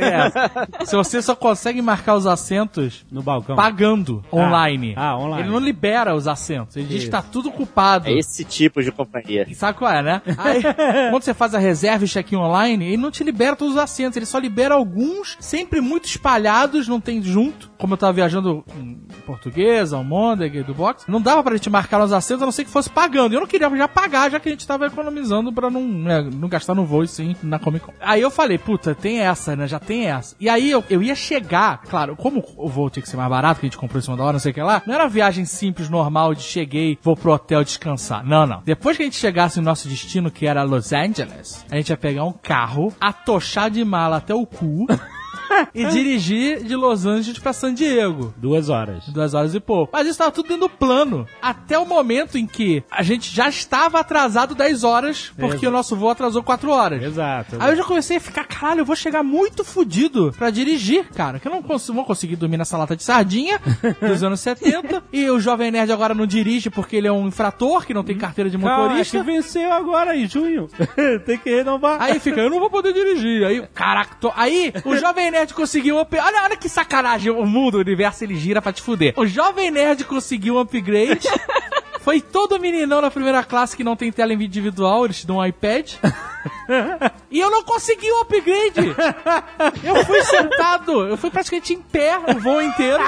É. 0.00 0.84
Se 0.84 0.96
você 0.96 1.20
só 1.20 1.34
consegue 1.34 1.82
marcar 1.82 2.14
os 2.14 2.26
assentos 2.26 3.04
No 3.10 3.22
balcão. 3.22 3.56
pagando 3.56 4.24
online. 4.32 4.94
ah, 4.96 5.16
online. 5.16 5.42
Ele 5.42 5.50
não 5.52 5.58
libera 5.58 6.14
os 6.14 6.28
assentos. 6.28 6.76
Ele 6.76 6.86
diz 6.86 7.04
que 7.04 7.10
tá 7.10 7.22
tudo 7.22 7.50
culpado. 7.50 8.08
É 8.08 8.12
esse 8.12 8.44
tipo 8.44 8.82
de 8.82 8.92
companhia. 8.92 9.46
Sabe 9.54 9.78
qual 9.78 9.90
é, 9.90 10.02
né? 10.02 10.22
Aí, 10.36 10.62
quando 11.10 11.22
você 11.22 11.34
faz 11.34 11.54
a 11.54 11.58
reserva 11.58 12.04
e 12.04 12.08
check-in 12.08 12.36
online, 12.36 12.86
ele 12.86 12.96
não 12.96 13.10
te 13.10 13.24
libera 13.24 13.56
todos 13.56 13.74
os 13.74 13.80
assentos, 13.80 14.16
ele 14.16 14.26
só 14.26 14.38
libera 14.38 14.74
alguns, 14.74 15.36
sempre 15.40 15.80
muito 15.80 16.06
espalhados, 16.18 16.88
não 16.88 17.00
tem 17.00 17.22
junto. 17.22 17.70
Como 17.78 17.94
eu 17.94 17.98
tava 17.98 18.12
viajando 18.12 18.64
em 18.76 18.98
português, 19.24 19.92
Almôndega, 19.92 20.64
do 20.64 20.74
box, 20.74 21.04
não 21.08 21.22
dava 21.22 21.42
pra 21.42 21.54
gente 21.54 21.70
marcar 21.70 22.02
os 22.02 22.12
assentos, 22.12 22.42
a 22.42 22.46
não 22.46 22.52
ser 22.52 22.64
que 22.64 22.70
fosse 22.70 22.90
pagando. 22.90 23.32
E 23.32 23.36
eu 23.36 23.40
não 23.40 23.46
queria 23.46 23.70
já 23.76 23.86
pagar, 23.86 24.30
já 24.30 24.40
que 24.40 24.48
a 24.48 24.52
gente 24.52 24.66
tava 24.66 24.86
economizando 24.86 25.52
pra 25.52 25.70
não, 25.70 25.86
né, 25.86 26.28
não 26.34 26.48
gastar 26.48 26.74
no 26.74 26.84
voo 26.84 27.04
e 27.04 27.08
sim 27.08 27.36
na 27.42 27.58
Comic 27.58 27.86
Con. 27.86 27.92
Aí 28.00 28.20
eu 28.20 28.30
falei, 28.30 28.58
puta, 28.58 28.94
tem 28.94 29.20
essa, 29.20 29.54
né? 29.54 29.68
Já 29.68 29.78
tem 29.78 30.06
essa. 30.06 30.34
E 30.40 30.48
aí 30.48 30.70
eu, 30.70 30.82
eu 30.90 31.02
ia 31.02 31.14
chegar, 31.14 31.82
claro, 31.82 32.16
como 32.16 32.44
o 32.56 32.68
voo 32.68 32.90
tinha 32.90 33.02
que 33.02 33.08
ser 33.08 33.16
mais 33.16 33.30
barato, 33.30 33.60
que 33.60 33.66
a 33.66 33.68
gente 33.68 33.78
comprou 33.78 34.00
em 34.00 34.02
cima 34.02 34.16
da 34.16 34.24
hora, 34.24 34.32
não 34.32 34.40
sei 34.40 34.50
o 34.50 34.54
que 34.54 34.62
lá, 34.62 34.82
não 34.84 34.94
era 34.94 35.04
uma 35.04 35.10
viagem 35.10 35.44
simples, 35.44 35.88
normal, 35.88 36.34
de 36.34 36.42
cheguei, 36.42 36.98
vou 37.02 37.16
pro 37.16 37.32
hotel 37.32 37.62
descansar. 37.62 38.24
Não, 38.24 38.46
não. 38.46 38.62
Depois 38.64 38.96
que 38.96 39.04
a 39.04 39.06
gente 39.06 39.16
chegasse 39.16 39.58
no 39.58 39.64
nosso 39.64 39.88
destino, 39.88 40.30
que 40.30 40.46
era 40.46 40.64
Los 40.64 40.92
Angeles, 40.92 41.64
a 41.70 41.76
gente 41.76 41.90
ia 41.90 41.96
pegar 41.96 42.24
um 42.24 42.32
carro, 42.32 42.92
atochar 43.00 43.70
de 43.70 43.84
mala 43.84 44.16
até 44.16 44.34
o 44.34 44.44
cu. 44.44 44.86
e 45.74 45.84
dirigir 45.86 46.62
de 46.62 46.74
Los 46.76 47.06
Angeles 47.06 47.38
pra 47.38 47.52
San 47.52 47.74
Diego. 47.74 48.32
Duas 48.36 48.68
horas. 48.68 49.06
Duas 49.08 49.34
horas 49.34 49.54
e 49.54 49.60
pouco. 49.60 49.90
Mas 49.92 50.06
isso 50.06 50.18
tava 50.18 50.30
tudo 50.30 50.48
dentro 50.48 50.68
do 50.68 50.68
plano. 50.68 51.26
Até 51.40 51.78
o 51.78 51.86
momento 51.86 52.36
em 52.38 52.46
que 52.46 52.82
a 52.90 53.02
gente 53.02 53.34
já 53.34 53.48
estava 53.48 54.00
atrasado 54.00 54.54
10 54.54 54.84
horas, 54.84 55.32
porque 55.36 55.56
Exato. 55.56 55.68
o 55.68 55.70
nosso 55.70 55.96
voo 55.96 56.10
atrasou 56.10 56.42
4 56.42 56.70
horas. 56.70 57.02
Exato. 57.02 57.56
Aí 57.58 57.70
eu 57.70 57.76
já 57.76 57.84
comecei 57.84 58.16
a 58.16 58.20
ficar, 58.20 58.44
caralho, 58.44 58.80
eu 58.80 58.84
vou 58.84 58.96
chegar 58.96 59.22
muito 59.22 59.64
fudido 59.64 60.32
pra 60.36 60.50
dirigir, 60.50 61.04
cara. 61.14 61.38
Que 61.38 61.48
eu 61.48 61.52
não 61.52 61.62
cons- 61.62 61.88
vou 61.88 62.04
conseguir 62.04 62.36
dormir 62.36 62.56
nessa 62.56 62.76
lata 62.76 62.96
de 62.96 63.02
sardinha 63.02 63.60
dos 64.00 64.22
anos 64.22 64.40
70. 64.40 65.02
E 65.12 65.28
o 65.30 65.38
Jovem 65.40 65.70
Nerd 65.70 65.90
agora 65.92 66.14
não 66.14 66.26
dirige 66.26 66.70
porque 66.70 66.96
ele 66.96 67.06
é 67.08 67.12
um 67.12 67.26
infrator 67.28 67.86
que 67.86 67.94
não 67.94 68.04
tem 68.04 68.16
carteira 68.16 68.50
de 68.50 68.58
motorista. 68.58 69.18
que 69.18 69.24
venceu 69.24 69.72
agora 69.72 70.16
em 70.16 70.28
junho. 70.28 70.68
Tem 71.24 71.38
que 71.38 71.50
renovar. 71.50 72.00
Aí 72.00 72.18
fica, 72.18 72.40
eu 72.40 72.50
não 72.50 72.58
vou 72.58 72.70
poder 72.70 72.92
dirigir. 72.92 73.44
Aí, 73.44 73.62
caraca, 73.74 74.16
tô... 74.20 74.32
aí 74.34 74.72
o 74.84 74.96
Jovem 74.96 75.30
Nerd 75.30 75.37
conseguiu 75.46 75.96
um 75.96 76.00
up... 76.00 76.16
olha, 76.16 76.44
olha 76.44 76.56
que 76.56 76.68
sacanagem, 76.68 77.30
o 77.30 77.46
mundo, 77.46 77.76
o 77.76 77.80
universo, 77.80 78.24
ele 78.24 78.36
gira 78.36 78.60
pra 78.62 78.72
te 78.72 78.82
fuder. 78.82 79.14
O 79.16 79.26
Jovem 79.26 79.70
Nerd 79.70 80.04
conseguiu 80.04 80.56
um 80.56 80.58
upgrade. 80.58 81.28
Foi 82.00 82.20
todo 82.20 82.58
meninão 82.58 83.02
na 83.02 83.10
primeira 83.10 83.42
classe 83.44 83.76
que 83.76 83.84
não 83.84 83.94
tem 83.94 84.10
tela 84.10 84.32
individual, 84.32 85.04
eles 85.04 85.20
te 85.20 85.26
dão 85.26 85.36
um 85.36 85.44
iPad. 85.44 85.92
e 87.30 87.40
eu 87.40 87.50
não 87.50 87.62
consegui 87.62 88.10
o 88.10 88.20
upgrade. 88.20 88.94
Eu 89.82 90.04
fui 90.04 90.22
sentado, 90.22 91.06
eu 91.06 91.16
fui 91.16 91.30
praticamente 91.30 91.74
em 91.74 91.80
pé 91.80 92.18
o 92.18 92.38
voo 92.38 92.62
inteiro. 92.62 93.02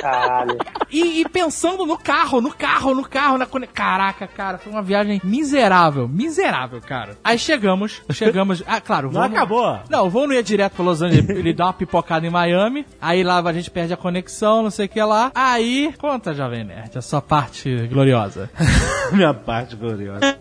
Caralho. 0.00 0.58
E, 0.90 1.20
e 1.20 1.28
pensando 1.28 1.86
no 1.86 1.96
carro, 1.96 2.40
no 2.40 2.52
carro, 2.52 2.94
no 2.94 3.04
carro, 3.04 3.38
na. 3.38 3.46
Caraca, 3.72 4.26
cara, 4.26 4.58
foi 4.58 4.72
uma 4.72 4.82
viagem 4.82 5.20
miserável, 5.22 6.08
miserável, 6.08 6.80
cara. 6.80 7.16
Aí 7.22 7.38
chegamos, 7.38 8.02
chegamos. 8.10 8.62
Ah, 8.66 8.80
claro, 8.80 9.08
o 9.08 9.12
Não 9.12 9.22
acabou. 9.22 9.78
Não, 9.88 10.06
o 10.06 10.10
voo 10.10 10.26
não 10.26 10.34
ia 10.34 10.42
direto 10.42 10.74
pra 10.74 10.84
Los 10.84 11.02
Angeles, 11.02 11.28
ele 11.28 11.52
dá 11.52 11.66
uma 11.66 11.72
pipocada 11.72 12.26
em 12.26 12.30
Miami. 12.30 12.86
Aí 13.00 13.22
lá 13.22 13.38
a 13.40 13.52
gente 13.52 13.70
perde 13.70 13.92
a 13.92 13.96
conexão, 13.96 14.62
não 14.62 14.70
sei 14.70 14.86
o 14.86 14.88
que 14.88 15.02
lá. 15.02 15.30
Aí, 15.34 15.92
conta, 15.98 16.34
Jovem 16.34 16.64
Nerd, 16.64 16.96
a 16.96 17.02
sua 17.02 17.20
parte 17.20 17.86
gloriosa. 17.88 18.50
Minha 19.12 19.34
parte 19.34 19.76
gloriosa. 19.76 20.38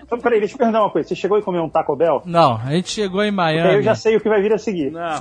Então, 0.00 0.18
peraí, 0.18 0.40
deixa 0.40 0.54
eu 0.54 0.58
perguntar 0.58 0.80
uma 0.80 0.90
coisa. 0.90 1.08
Você 1.08 1.14
chegou 1.14 1.38
e 1.38 1.42
comeu 1.48 1.64
um 1.64 1.68
Taco 1.68 1.96
Bell? 1.96 2.20
Não, 2.26 2.60
a 2.62 2.72
gente 2.72 2.90
chegou 2.90 3.24
em 3.24 3.30
Miami. 3.30 3.76
eu 3.76 3.82
já 3.82 3.94
sei 3.94 4.16
o 4.16 4.20
que 4.20 4.28
vai 4.28 4.42
vir 4.42 4.52
a 4.52 4.58
seguir. 4.58 4.90
Não. 4.90 5.00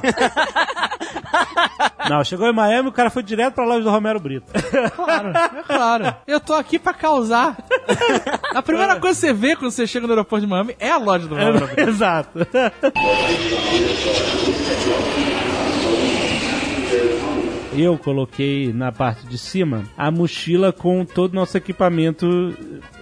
Não, 2.10 2.24
chegou 2.24 2.48
em 2.48 2.54
Miami, 2.54 2.90
o 2.90 2.92
cara 2.92 3.10
foi 3.10 3.24
direto 3.24 3.56
pra 3.56 3.66
loja 3.66 3.82
do 3.84 3.90
Romero 3.90 4.20
Brito. 4.20 4.52
Claro, 4.96 5.30
é 5.30 5.64
claro. 5.64 6.16
Eu 6.26 6.40
tô 6.40 6.54
aqui 6.54 6.78
pra 6.80 6.94
causar. 6.94 7.58
A 8.54 8.62
primeira 8.62 8.98
coisa 8.98 9.20
que 9.20 9.28
você 9.28 9.34
vê 9.34 9.56
quando 9.56 9.72
você 9.72 9.88
chega 9.88 10.06
no 10.06 10.14
aeroporto 10.14 10.46
de 10.46 10.52
Miami 10.52 10.76
é 10.80 10.90
a 10.90 10.98
loja 10.98 11.28
do 11.28 11.36
Miami. 11.36 11.60
Exato. 11.78 12.40
Eu 17.74 17.98
coloquei 17.98 18.74
na 18.74 18.92
parte 18.92 19.26
de 19.28 19.38
cima 19.38 19.84
a 19.98 20.10
mochila 20.10 20.74
com 20.74 21.06
todo 21.06 21.32
o 21.34 21.36
nosso 21.36 21.58
equipamento 21.58 22.54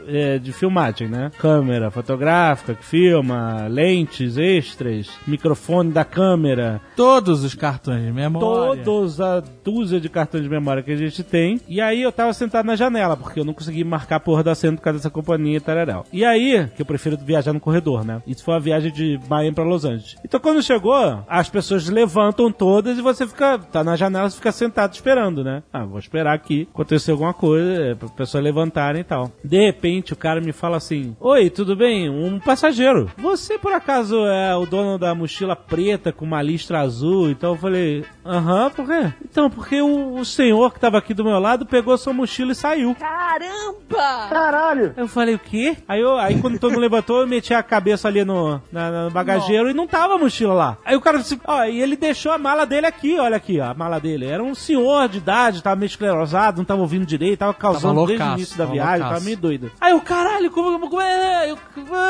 é, 0.08 0.38
de 0.40 0.52
filmagem, 0.52 1.08
né? 1.08 1.32
Câmera 1.38 1.90
fotográfica 1.92 2.74
que 2.74 2.86
filma, 2.86 3.68
lentes 3.70 4.38
extras, 4.38 5.10
microfone 5.28 5.92
da 5.92 6.04
câmera, 6.04 6.82
Todos 6.96 7.44
os 7.44 7.54
cartões 7.54 8.04
de 8.04 8.12
memória. 8.12 8.84
todos 8.84 9.20
a 9.22 9.42
dúzia 9.64 10.00
de 10.00 10.10
cartões 10.10 10.44
de 10.44 10.50
memória 10.50 10.84
que 10.84 10.92
a 10.92 10.96
gente 10.96 11.24
tem. 11.24 11.60
E 11.68 11.82
aí 11.82 12.02
eu 12.02 12.12
tava 12.12 12.34
sentado 12.34 12.66
na 12.66 12.76
janela, 12.76 13.18
porque 13.18 13.40
eu 13.40 13.46
não 13.46 13.54
consegui 13.54 13.84
marcar 13.84 14.18
a 14.18 14.20
porra 14.20 14.44
do 14.44 14.50
assento 14.50 14.78
por 14.78 14.84
causa 14.84 15.00
dessa 15.00 15.10
companhia 15.10 15.58
e 15.58 15.60
tararau. 15.62 16.06
E 16.12 16.24
aí, 16.24 16.68
que 16.76 16.82
eu 16.82 16.86
prefiro 16.86 17.18
viajar 17.18 17.54
no 17.54 17.60
corredor, 17.60 18.06
né? 18.06 18.22
Isso 18.28 18.44
foi 18.44 18.54
uma 18.54 18.60
viagem 18.60 18.92
de 18.92 19.20
Miami 19.30 19.54
pra 19.56 19.64
Los 19.64 19.86
Angeles. 19.86 20.16
Então 20.24 20.40
quando 20.40 20.62
chegou, 20.62 21.24
as 21.28 21.50
pessoas 21.50 21.90
levantam 21.90 22.52
todas 22.52 22.98
e 22.98 23.02
você 23.02 23.28
fica, 23.28 23.58
tá 23.58 23.84
na 23.84 23.96
janela, 23.96 24.30
você 24.30 24.38
fica 24.38 24.52
sentado 24.52 24.94
esperando, 24.94 25.44
né? 25.44 25.64
Ah, 25.74 25.86
vou 25.86 26.00
esperar 26.00 26.34
aqui 26.34 26.68
acontecer 26.74 27.12
alguma 27.12 27.34
coisa, 27.34 27.72
é, 27.72 27.96
pra 27.96 28.08
pessoas 28.10 28.44
levantarem 28.44 29.02
e 29.02 29.04
tal. 29.04 29.32
De 29.44 29.66
repente 29.66 29.95
o 30.14 30.16
cara 30.16 30.40
me 30.42 30.52
fala 30.52 30.78
assim: 30.78 31.16
Oi, 31.20 31.50
tudo 31.50 31.76
bem? 31.76 32.10
Um 32.10 32.40
passageiro. 32.40 33.10
Você 33.18 33.58
por 33.58 33.72
acaso 33.74 34.26
é 34.26 34.56
o 34.56 34.66
dono 34.66 34.98
da 34.98 35.14
mochila 35.16 35.56
preta 35.56 36.12
com 36.12 36.26
uma 36.26 36.42
listra 36.42 36.80
azul? 36.82 37.30
Então 37.30 37.52
eu 37.54 37.58
falei: 37.58 38.04
Aham, 38.26 38.70
por 38.72 38.86
quê? 38.88 39.14
Então, 39.24 39.50
porque 39.50 39.82
o, 39.82 40.16
o 40.16 40.26
senhor 40.26 40.74
que 40.74 40.80
tava 40.80 40.98
aqui 40.98 41.14
do 41.14 41.24
meu 41.24 41.40
lado 41.40 41.66
pegou 41.66 41.98
sua 41.98 42.14
mochila 42.14 42.52
e 42.52 42.56
saiu. 42.56 42.96
Caramba! 42.96 44.28
Caralho! 44.30 44.94
Eu 44.98 45.08
falei, 45.08 45.36
o 45.36 45.40
quê? 45.40 45.78
Aí, 45.88 46.02
eu, 46.02 46.18
aí 46.18 46.40
quando 46.42 46.58
todo 46.60 46.72
mundo 46.72 46.82
levantou, 46.82 47.20
eu 47.22 47.28
meti 47.28 47.54
a 47.54 47.62
cabeça 47.64 48.08
ali 48.08 48.24
no, 48.24 48.62
na- 48.72 49.06
no 49.06 49.12
bagageiro 49.12 49.70
e 49.70 49.74
não 49.74 49.88
tava 49.88 50.16
a 50.16 50.18
mochila 50.18 50.54
lá. 50.54 50.78
Aí 50.86 50.96
o 50.96 51.02
cara 51.02 51.18
disse, 51.20 51.40
ó, 51.46 51.64
e 51.66 51.82
ele 51.82 51.96
deixou 51.96 52.32
a 52.32 52.38
mala 52.38 52.66
dele 52.66 52.86
aqui, 52.88 53.18
olha 53.20 53.38
aqui, 53.38 53.60
ó, 53.60 53.66
a 53.72 53.74
mala 53.74 54.00
dele. 54.00 54.26
Era 54.26 54.44
um 54.44 54.56
senhor 54.56 55.08
de 55.10 55.18
idade, 55.20 55.62
tava 55.62 55.76
meio 55.76 55.88
esclerosado, 55.88 56.58
não 56.58 56.66
tava 56.66 56.82
ouvindo 56.82 57.06
direito, 57.06 57.40
tava 57.40 57.54
causando 57.54 57.94
Tava 57.96 58.08
desde 58.08 58.14
o 58.24 58.26
loucaço, 58.26 58.40
início 58.40 58.58
da 58.58 58.66
viagem, 58.66 58.92
loucaço. 59.00 59.14
tava 59.14 59.26
meio 59.26 59.38
doido. 59.38 59.72
Aí 59.86 59.94
o 59.94 60.02
caralho, 60.02 60.50
como, 60.50 60.80
como 60.90 61.00
é? 61.02 61.52
Eu, 61.52 61.58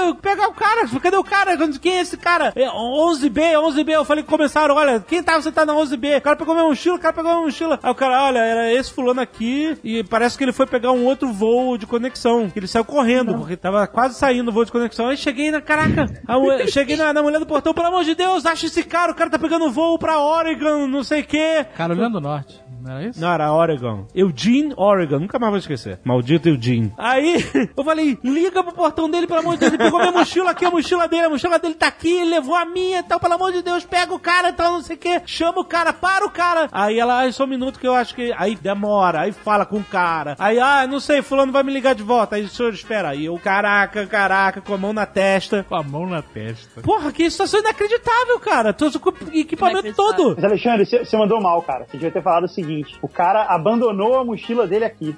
eu, 0.08 0.16
pegar 0.16 0.48
o 0.48 0.54
cara, 0.54 0.88
cadê 1.02 1.18
o 1.18 1.24
cara? 1.26 1.58
Quem 1.78 1.98
é 1.98 2.02
esse 2.02 2.16
cara? 2.16 2.54
É, 2.56 2.68
11B, 2.70 3.54
11B. 3.54 3.90
Eu 3.92 4.06
falei 4.06 4.24
que 4.24 4.30
começaram, 4.30 4.76
olha, 4.76 5.00
quem 5.02 5.22
tava 5.22 5.42
sentado 5.42 5.68
na 5.74 5.80
11B? 5.80 6.18
O 6.18 6.22
cara 6.22 6.38
pegou 6.38 6.56
minha 6.56 6.66
mochila, 6.68 6.96
o 6.96 7.00
cara 7.00 7.14
pegou 7.14 7.32
minha 7.32 7.44
mochila. 7.44 7.78
Aí 7.84 7.92
o 7.92 7.96
cara, 7.96 8.24
olha, 8.24 8.40
era 8.40 8.72
esse 8.72 8.94
fulano 8.94 9.20
aqui 9.20 9.78
e 9.84 10.06
parece 10.06 10.38
que 10.38 10.46
ele 10.46 10.54
foi 10.54 10.66
pegar 10.66 10.94
um 10.94 11.04
outro 11.04 11.34
voo 11.34 11.78
de 11.78 11.86
conexão. 11.86 12.50
Ele 12.56 12.66
saiu 12.66 12.86
correndo, 12.86 13.36
porque 13.36 13.58
tava 13.58 13.86
quase 13.88 14.16
saindo 14.16 14.50
o 14.50 14.54
voo 14.54 14.64
de 14.64 14.72
conexão. 14.72 15.10
Aí 15.10 15.18
cheguei 15.18 15.52
na, 15.52 15.60
caraca, 15.60 16.06
mulher- 16.40 16.68
cheguei 16.72 16.96
na, 16.96 17.12
na 17.12 17.22
mulher 17.22 17.40
do 17.40 17.46
portão, 17.46 17.74
pelo 17.74 17.88
amor 17.88 18.06
de 18.06 18.16
Deus, 18.16 18.46
acha 18.46 18.68
esse 18.68 18.84
cara, 18.84 19.12
o 19.12 19.16
cara 19.16 19.30
tá 19.30 19.38
pegando 19.38 19.70
voo 19.70 20.00
pra 20.00 20.18
Oregon, 20.20 20.88
não 20.88 21.04
sei 21.04 21.22
o 21.22 21.26
quê. 21.26 21.66
Carolina 21.76 22.10
do 22.10 22.22
Norte, 22.22 22.58
não 22.86 22.94
era 22.94 23.08
isso? 23.08 23.20
Não, 23.20 23.34
era 23.34 23.52
Oregon. 23.52 24.06
Eugene, 24.14 24.74
Oregon. 24.78 25.20
Nunca 25.20 25.40
mais 25.40 25.52
vou 25.52 25.60
esquecer. 25.60 26.00
Maldito 26.04 26.48
Eugene. 26.48 26.94
Aí, 26.98 27.44
eu 27.76 27.84
falei, 27.84 28.18
liga 28.24 28.64
pro 28.64 28.74
portão 28.74 29.10
dele, 29.10 29.26
pelo 29.26 29.40
amor 29.40 29.54
de 29.54 29.62
Deus. 29.62 29.74
Ele 29.74 29.84
pegou 29.84 30.00
minha 30.00 30.12
mochila 30.12 30.52
aqui, 30.52 30.66
a 30.66 30.72
mochila 30.72 31.08
dele. 31.08 31.26
A 31.26 31.30
mochila 31.30 31.58
dele 31.60 31.74
tá 31.74 31.88
aqui, 31.88 32.12
ele 32.12 32.30
levou 32.30 32.56
a 32.56 32.66
minha 32.66 33.00
e 33.00 33.04
tal. 33.04 33.20
Pelo 33.20 33.34
amor 33.34 33.52
de 33.52 33.62
Deus, 33.62 33.84
pega 33.84 34.14
o 34.14 34.20
cara 34.20 34.50
e 34.50 34.54
tal, 34.54 34.74
não 34.74 34.82
sei 34.82 34.96
o 34.96 35.00
que. 35.00 35.22
Chama 35.26 35.60
o 35.60 35.66
cara, 35.66 35.92
para 35.92 36.26
o 36.26 36.30
cara. 36.30 36.68
Aí 36.72 37.00
ela, 37.00 37.24
ah, 37.24 37.32
só 37.32 37.46
um 37.46 37.48
minuto 37.48 37.80
que 37.80 37.88
eu 37.88 37.94
acho 37.94 38.14
que... 38.14 38.34
Aí 38.38 38.56
demora, 38.56 39.22
aí 39.22 39.32
fala 39.32 39.66
com 39.66 39.78
o 39.78 39.84
cara. 39.84 40.36
Aí, 40.38 40.60
ah, 40.60 40.86
não 40.88 41.00
sei, 41.00 41.22
fulano 41.22 41.52
vai 41.52 41.64
me 41.64 41.74
ligar 41.74 41.96
de 41.96 42.04
volta. 42.04 42.36
Aí 42.36 42.44
o 42.44 42.50
senhor 42.50 42.74
espera. 42.74 43.10
Aí 43.10 43.26
eu, 43.26 43.38
caraca, 43.40 44.06
caraca, 44.06 44.62
com 44.62 44.74
a 44.74 44.78
mão 44.78 44.94
na 44.94 45.06
testa. 45.06 45.66
Com 45.68 45.76
a 45.76 45.84
mão 45.84 46.06
na 46.06 46.22
testa. 46.22 46.82
Porra, 46.82 47.12
que 47.12 47.30
situação 47.30 47.60
inacreditável, 47.60 48.40
cara. 48.40 48.74
Tô 48.74 48.92
com 49.00 49.10
o 49.10 49.14
equipamento 49.34 49.94
todo. 49.94 50.36
Mas 50.36 50.44
Alexandre, 50.44 50.86
você 50.86 51.18
mandou 51.18 51.42
mal, 51.42 51.62
cara. 51.62 51.86
Você 51.86 51.98
devia 51.98 52.12
ter 52.12 52.22
falado 52.22 52.44
o 52.44 52.48
seguinte: 52.48 52.75
o 53.02 53.08
cara 53.08 53.44
abandonou 53.46 54.18
a 54.18 54.24
mochila 54.24 54.68
dele 54.68 54.86
aqui. 54.86 55.16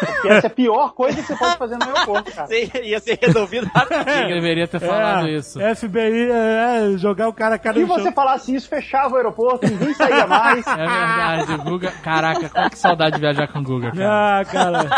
Porque 0.00 0.28
essa 0.28 0.46
é 0.46 0.50
a 0.50 0.50
pior 0.50 0.92
coisa 0.92 1.16
que 1.20 1.26
você 1.28 1.36
pode 1.36 1.56
fazer 1.56 1.76
no 1.76 1.84
aeroporto, 1.84 2.32
cara. 2.32 2.46
Você 2.46 2.70
ia 2.84 3.00
ser 3.00 3.18
resolvido 3.20 3.70
rapidinho. 3.74 4.24
Ele 4.24 4.34
deveria 4.34 4.66
ter 4.68 4.80
falado 4.80 5.26
É, 5.26 5.32
isso. 5.32 5.58
FBI, 5.76 6.30
é, 6.30 6.94
é, 6.94 6.98
jogar 6.98 7.28
o 7.28 7.32
cara 7.32 7.58
cara 7.58 7.78
Se 7.78 7.86
chão. 7.86 7.98
você 7.98 8.12
falasse 8.12 8.54
isso, 8.54 8.68
fechava 8.68 9.14
o 9.14 9.16
aeroporto, 9.16 9.66
ninguém 9.66 9.94
saía 9.94 10.26
mais. 10.26 10.66
É 10.66 10.76
verdade, 10.76 11.52
o 11.54 11.58
Guga. 11.58 11.92
Caraca, 12.02 12.48
qual 12.48 12.70
que 12.70 12.78
saudade 12.78 13.16
de 13.16 13.20
viajar 13.20 13.48
com 13.48 13.58
o 13.60 13.62
Guga, 13.62 13.92
cara. 13.92 14.40
Ah, 14.40 14.44
cara. 14.44 14.90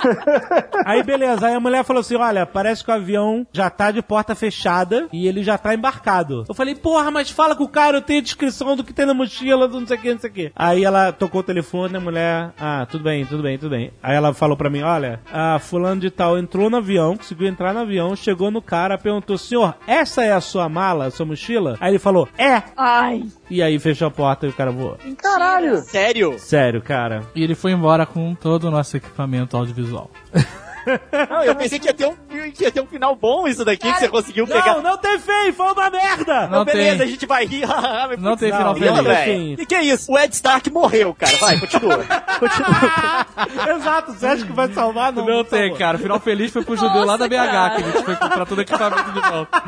aí 0.84 1.02
beleza, 1.02 1.46
aí 1.46 1.54
a 1.54 1.60
mulher 1.60 1.84
falou 1.84 2.00
assim: 2.00 2.16
olha, 2.16 2.46
parece 2.46 2.84
que 2.84 2.90
o 2.90 2.94
avião 2.94 3.46
já 3.52 3.68
tá 3.70 3.90
de 3.90 4.02
porta 4.02 4.34
fechada 4.34 5.08
e 5.12 5.26
ele 5.26 5.42
já 5.42 5.58
tá 5.58 5.74
embarcado. 5.74 6.44
Eu 6.48 6.54
falei, 6.54 6.74
porra, 6.74 7.10
mas 7.10 7.30
fala 7.30 7.54
com 7.54 7.64
o 7.64 7.68
cara, 7.68 7.98
eu 7.98 8.02
tenho 8.02 8.20
a 8.20 8.22
descrição 8.22 8.76
do 8.76 8.84
que 8.84 8.92
tem 8.92 9.06
na 9.06 9.14
mochila, 9.14 9.68
do 9.68 9.80
não 9.80 9.86
sei 9.86 9.96
o 9.96 10.00
que, 10.00 10.12
não 10.12 10.20
sei 10.20 10.30
o 10.30 10.32
que. 10.32 10.52
Aí 10.54 10.84
ela 10.84 11.12
tocou 11.12 11.40
o 11.40 11.44
telefone, 11.44 11.96
a 11.96 12.00
mulher, 12.00 12.50
ah, 12.58 12.86
tudo 12.90 13.04
bem, 13.04 13.24
tudo 13.26 13.42
bem, 13.42 13.58
tudo 13.58 13.70
bem. 13.70 13.89
Aí 14.02 14.16
ela 14.16 14.32
falou 14.32 14.56
pra 14.56 14.70
mim: 14.70 14.82
olha, 14.82 15.20
a 15.32 15.58
fulano 15.58 16.00
de 16.00 16.10
tal 16.10 16.38
entrou 16.38 16.70
no 16.70 16.76
avião, 16.78 17.16
conseguiu 17.16 17.48
entrar 17.48 17.72
no 17.74 17.80
avião, 17.80 18.14
chegou 18.16 18.50
no 18.50 18.62
cara, 18.62 18.98
perguntou, 18.98 19.36
senhor, 19.36 19.74
essa 19.86 20.22
é 20.24 20.32
a 20.32 20.40
sua 20.40 20.68
mala, 20.68 21.06
a 21.06 21.10
sua 21.10 21.26
mochila? 21.26 21.76
Aí 21.80 21.92
ele 21.92 21.98
falou, 21.98 22.28
é. 22.38 22.62
Ai, 22.76 23.24
E 23.50 23.62
aí 23.62 23.78
fechou 23.78 24.08
a 24.08 24.10
porta 24.10 24.46
e 24.46 24.50
o 24.50 24.52
cara 24.52 24.70
voou. 24.70 24.96
Caralho! 25.18 25.78
Sério? 25.78 26.38
Sério, 26.38 26.80
cara. 26.80 27.22
E 27.34 27.42
ele 27.42 27.54
foi 27.54 27.72
embora 27.72 28.06
com 28.06 28.34
todo 28.34 28.64
o 28.64 28.70
nosso 28.70 28.96
equipamento 28.96 29.56
audiovisual. 29.56 30.10
Não, 31.30 31.44
eu 31.44 31.54
pensei 31.54 31.78
que 31.78 31.86
ia 31.86 31.94
ter 31.94 32.06
um, 32.06 32.16
que 32.52 32.64
ia 32.64 32.70
ter 32.70 32.80
um 32.80 32.86
final 32.86 33.14
bom 33.14 33.46
isso 33.46 33.64
daqui, 33.64 33.90
que 33.92 33.98
você 33.98 34.08
conseguiu 34.08 34.46
pegar. 34.46 34.76
Não, 34.76 34.82
não 34.82 34.98
tem 34.98 35.18
feio, 35.18 35.52
foi 35.52 35.72
uma 35.72 35.90
merda! 35.90 36.46
Não 36.48 36.64
beleza, 36.64 36.98
tem. 36.98 37.06
a 37.06 37.10
gente 37.10 37.26
vai 37.26 37.44
rir. 37.46 37.64
Não 38.18 38.36
tem 38.36 38.50
final 38.52 38.74
Não, 38.74 38.74
feliz. 38.74 39.56
não. 39.56 39.62
E 39.62 39.66
que 39.66 39.74
é 39.74 39.82
isso? 39.82 40.10
O 40.12 40.18
Ed 40.18 40.34
Stark 40.34 40.70
morreu, 40.70 41.14
cara. 41.14 41.36
Vai, 41.38 41.58
continua. 41.58 41.98
continua. 42.38 43.76
Exato, 43.76 44.12
você 44.12 44.26
acha 44.26 44.46
que 44.46 44.52
vai 44.52 44.68
salvar? 44.72 45.12
Não, 45.12 45.24
Não 45.26 45.36
não 45.36 45.44
tem, 45.44 45.74
cara. 45.74 45.96
O 45.96 46.00
final 46.00 46.20
feliz 46.20 46.52
foi 46.52 46.64
pro 46.64 46.76
judeu 46.76 47.04
lá 47.04 47.16
da 47.16 47.28
Nossa, 47.28 47.28
BH, 47.28 47.50
cara. 47.52 47.70
que 47.76 47.82
a 47.82 47.90
gente 47.90 48.04
foi 48.04 48.16
comprar 48.16 48.46
todo 48.46 48.60
equipamento 48.60 49.12
de 49.12 49.20
volta. 49.20 49.62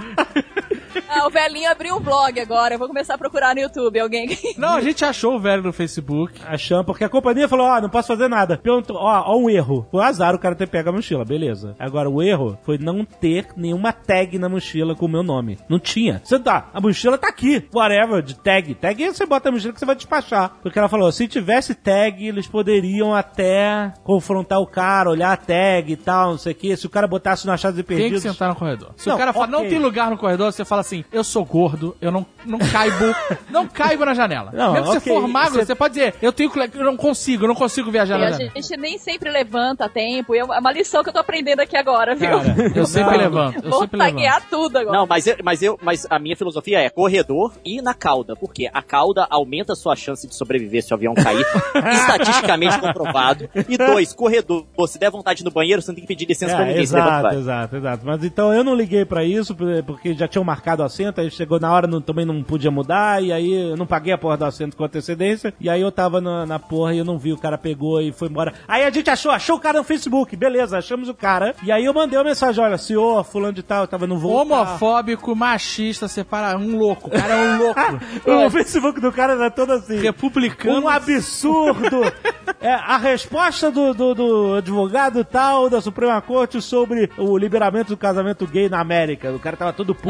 Ah, 1.15 1.27
o 1.27 1.31
velhinho 1.31 1.71
abriu 1.71 1.97
um 1.97 2.01
blog 2.01 2.41
agora. 2.41 2.75
Eu 2.75 2.79
vou 2.79 2.89
começar 2.89 3.15
a 3.15 3.19
procurar 3.19 3.55
no 3.55 3.61
YouTube 3.61 4.01
alguém. 4.01 4.39
Não, 4.57 4.75
a 4.75 4.81
gente 4.81 5.05
achou 5.05 5.37
o 5.37 5.39
velho 5.39 5.63
no 5.63 5.73
Facebook. 5.73 6.41
Achamos, 6.47 6.87
porque 6.87 7.05
a 7.05 7.09
companhia 7.09 7.49
falou, 7.49 7.67
ó, 7.67 7.81
não 7.81 7.91
posso 7.91 8.09
fazer 8.09 8.29
nada. 8.29 8.57
Perguntou, 8.57 8.97
ó, 8.97 9.25
ó 9.27 9.37
um 9.37 9.51
erro. 9.51 9.87
Foi 9.91 10.03
azar 10.03 10.35
o 10.35 10.39
cara 10.39 10.55
ter 10.55 10.67
pego 10.67 10.89
a 10.89 10.93
mochila, 10.93 11.25
beleza. 11.25 11.77
Agora, 11.79 12.09
o 12.09 12.23
erro 12.23 12.59
foi 12.63 12.79
não 12.79 13.05
ter 13.05 13.49
nenhuma 13.57 13.93
tag 13.93 14.39
na 14.39 14.49
mochila 14.49 14.95
com 14.95 15.07
o 15.07 15.09
meu 15.09 15.23
nome. 15.23 15.59
Não 15.69 15.79
tinha. 15.79 16.21
Você 16.25 16.39
tá, 16.39 16.71
a 16.73 16.81
mochila 16.81 17.19
tá 17.19 17.29
aqui. 17.29 17.69
Whatever, 17.75 18.23
de 18.23 18.35
tag. 18.35 18.75
Tag 18.75 19.05
você 19.05 19.27
bota 19.27 19.51
a 19.51 19.53
mochila 19.53 19.73
que 19.73 19.79
você 19.79 19.87
vai 19.87 19.95
despachar. 19.95 20.57
Porque 20.63 20.79
ela 20.79 20.89
falou, 20.89 21.13
se 21.13 21.29
tivesse 21.29 21.75
tag, 21.75 22.27
eles 22.27 22.47
poderiam 22.47 23.15
até 23.15 23.93
confrontar 24.03 24.61
o 24.61 24.67
cara, 24.67 25.11
olhar 25.11 25.33
a 25.33 25.37
tag 25.37 25.93
e 25.93 25.97
tal, 25.97 26.31
não 26.33 26.39
sei 26.39 26.53
o 26.53 26.55
que. 26.55 26.77
Se 26.77 26.87
o 26.87 26.91
cara 26.91 27.07
botasse 27.07 27.47
na 27.47 27.57
chave 27.57 27.77
de 27.77 27.83
Tem 27.83 27.97
que 27.97 28.03
perdidos... 28.03 28.23
sentar 28.23 28.49
no 28.49 28.57
corredor. 28.57 28.93
Se 28.97 29.09
Não, 29.09 29.17
o 29.17 29.19
cara 29.19 29.33
fala, 29.33 29.47
não 29.47 29.69
tem 29.69 29.79
lugar 29.79 30.11
no 30.11 30.17
corredor, 30.17 30.53
você 30.53 30.65
fala 30.65 30.81
assim, 30.81 31.02
eu 31.11 31.25
sou 31.25 31.45
gordo, 31.45 31.97
eu 32.01 32.11
não, 32.11 32.25
não 32.45 32.59
caibo, 32.59 33.15
não 33.51 33.67
caibo 33.67 34.05
na 34.05 34.15
janela. 34.15 34.51
Não, 34.53 34.73
Mesmo 34.75 34.91
que 34.93 34.97
ok, 34.99 35.13
você 35.13 35.21
for 35.21 35.29
magro, 35.29 35.55
você- 35.55 35.67
você 35.67 35.75
pode 35.75 35.95
dizer, 35.95 36.15
eu 36.23 36.33
tenho 36.33 36.51
que, 36.51 36.59
eu 36.59 36.85
não 36.85 36.97
consigo, 36.97 37.45
eu 37.45 37.49
não 37.49 37.55
consigo 37.55 37.91
viajar 37.91 38.17
E 38.17 38.21
na 38.21 38.27
a 38.27 38.31
janela. 38.33 38.51
gente 38.55 38.77
nem 38.77 38.99
sempre 38.99 39.31
levanta 39.31 39.85
a 39.87 39.89
tempo. 39.89 40.35
E 40.35 40.39
é 40.39 40.45
uma 40.45 40.73
lição 40.73 41.03
que 41.03 41.09
eu 41.09 41.13
tô 41.13 41.19
aprendendo 41.21 41.61
aqui 41.61 41.77
agora, 41.77 42.15
viu? 42.15 42.31
Cara, 42.31 42.73
Eu 42.75 42.87
sempre 42.87 43.13
Não. 43.13 43.19
levanto, 43.19 43.65
eu 43.65 43.71
Vou 43.71 43.81
sempre 43.81 43.99
levanto. 43.99 44.15
taguear 44.15 44.43
tudo 44.51 44.77
agora. 44.79 44.99
Não, 44.99 45.07
mas 45.07 45.27
eu, 45.27 45.37
mas 45.43 45.63
eu, 45.63 45.79
mas 45.83 46.07
a 46.11 46.19
minha 46.19 46.37
filosofia 46.37 46.81
é 46.81 46.91
corredor 46.91 47.53
e 47.65 47.81
na 47.81 47.95
cauda, 47.95 48.35
porque 48.37 48.69
a 48.73 48.83
cauda 48.83 49.27
aumenta 49.31 49.73
a 49.73 49.77
sua 49.77 49.95
chance 49.97 50.27
de 50.27 50.35
sobreviver 50.35 50.83
se 50.83 50.93
o 50.93 50.97
avião 50.97 51.15
cair, 51.15 51.45
estatisticamente 51.93 52.79
comprovado. 52.79 53.49
E 53.69 53.77
dois, 53.77 54.13
corredor, 54.13 54.65
se 54.89 54.99
der 54.99 55.11
vontade 55.11 55.45
no 55.45 55.51
banheiro, 55.51 55.81
você 55.83 55.91
não 55.91 55.95
tem 55.97 56.03
que 56.03 56.09
pedir 56.09 56.27
licença 56.27 56.55
pra 56.55 56.65
É, 56.65 56.69
ninguém, 56.69 56.83
levanta 56.87 56.99
e 56.99 57.11
exato, 57.11 57.35
exato, 57.37 57.77
exato. 57.77 58.07
Mas 58.07 58.25
então 58.25 58.53
eu 58.53 58.65
não 58.65 58.75
liguei 58.75 59.05
pra 59.05 59.25
isso, 59.25 59.55
porque 59.87 60.15
já 60.15 60.27
tinham 60.29 60.45
marcado 60.45 60.83
o 60.83 60.87
assento, 60.93 61.21
aí 61.21 61.31
chegou 61.31 61.59
na 61.59 61.73
hora, 61.73 61.87
não, 61.87 62.01
também 62.01 62.25
não 62.27 62.43
podia 62.43 62.71
mudar, 62.71 63.23
e 63.23 63.33
aí 63.33 63.71
eu 63.71 63.77
não 63.77 63.87
paguei 63.87 64.13
a 64.13 64.19
porra 64.19 64.37
do 64.37 64.45
assento 64.45 64.77
com 64.77 64.85
antecedência, 64.85 65.55
e 65.59 65.69
aí 65.71 65.81
eu 65.81 65.91
tava 65.91 66.21
na, 66.21 66.45
na 66.45 66.59
porra 66.59 66.95
e 66.95 66.99
eu 66.99 67.05
não 67.05 67.19
vi, 67.19 67.33
o 67.33 67.39
cara 67.39 67.57
pegou 67.57 68.01
e 68.01 68.13
foi 68.13 68.29
embora. 68.29 68.53
Aí 68.69 68.85
a 68.85 68.91
gente 68.91 69.09
achou, 69.09 69.33
achou 69.33 69.57
o 69.57 69.61
cara 69.61 69.79
no 69.79 69.85
Facebook, 69.85 70.37
beleza, 70.37 70.77
achamos 70.77 71.09
o 71.09 71.15
cara, 71.15 71.55
e 71.63 71.73
aí 71.73 71.85
eu 71.85 71.95
mandei 71.95 72.19
uma 72.19 72.25
mensagem, 72.25 72.63
olha, 72.63 72.77
senhor, 72.77 73.25
fulano 73.25 73.55
de 73.55 73.63
tal, 73.63 73.83
eu 73.83 73.89
tava 73.89 74.07
no 74.07 74.19
voo. 74.19 74.33
Homofóbico, 74.33 75.35
machista, 75.35 76.07
separa 76.07 76.57
um 76.59 76.77
louco. 76.77 77.09
O 77.09 77.11
cara 77.11 77.35
é 77.35 77.49
um 77.49 77.59
louco. 77.59 77.81
O 78.47 78.51
Facebook 78.51 79.01
do 79.01 79.13
cara 79.13 79.35
era 79.35 79.51
todo 79.51 79.73
assim. 79.73 79.99
Republicano. 79.99 80.81
Um 80.81 80.89
absurdo! 80.89 82.01
É, 82.63 82.75
a 82.75 82.97
resposta 82.97 83.73
do, 83.73 83.93
do, 83.93 84.15
do 84.15 84.55
advogado 84.55 85.25
tal 85.25 85.69
da 85.69 85.81
Suprema 85.81 86.21
Corte 86.23 86.63
sobre 86.63 87.11
o 87.19 87.37
liberamento 87.37 87.89
do 87.89 87.97
casamento 87.97 88.47
gay 88.47 88.69
na 88.69 88.81
América. 88.81 89.33
O 89.33 89.39
cara 89.41 89.57
tava 89.57 89.73
todo 89.73 89.93
puto, 89.97 90.07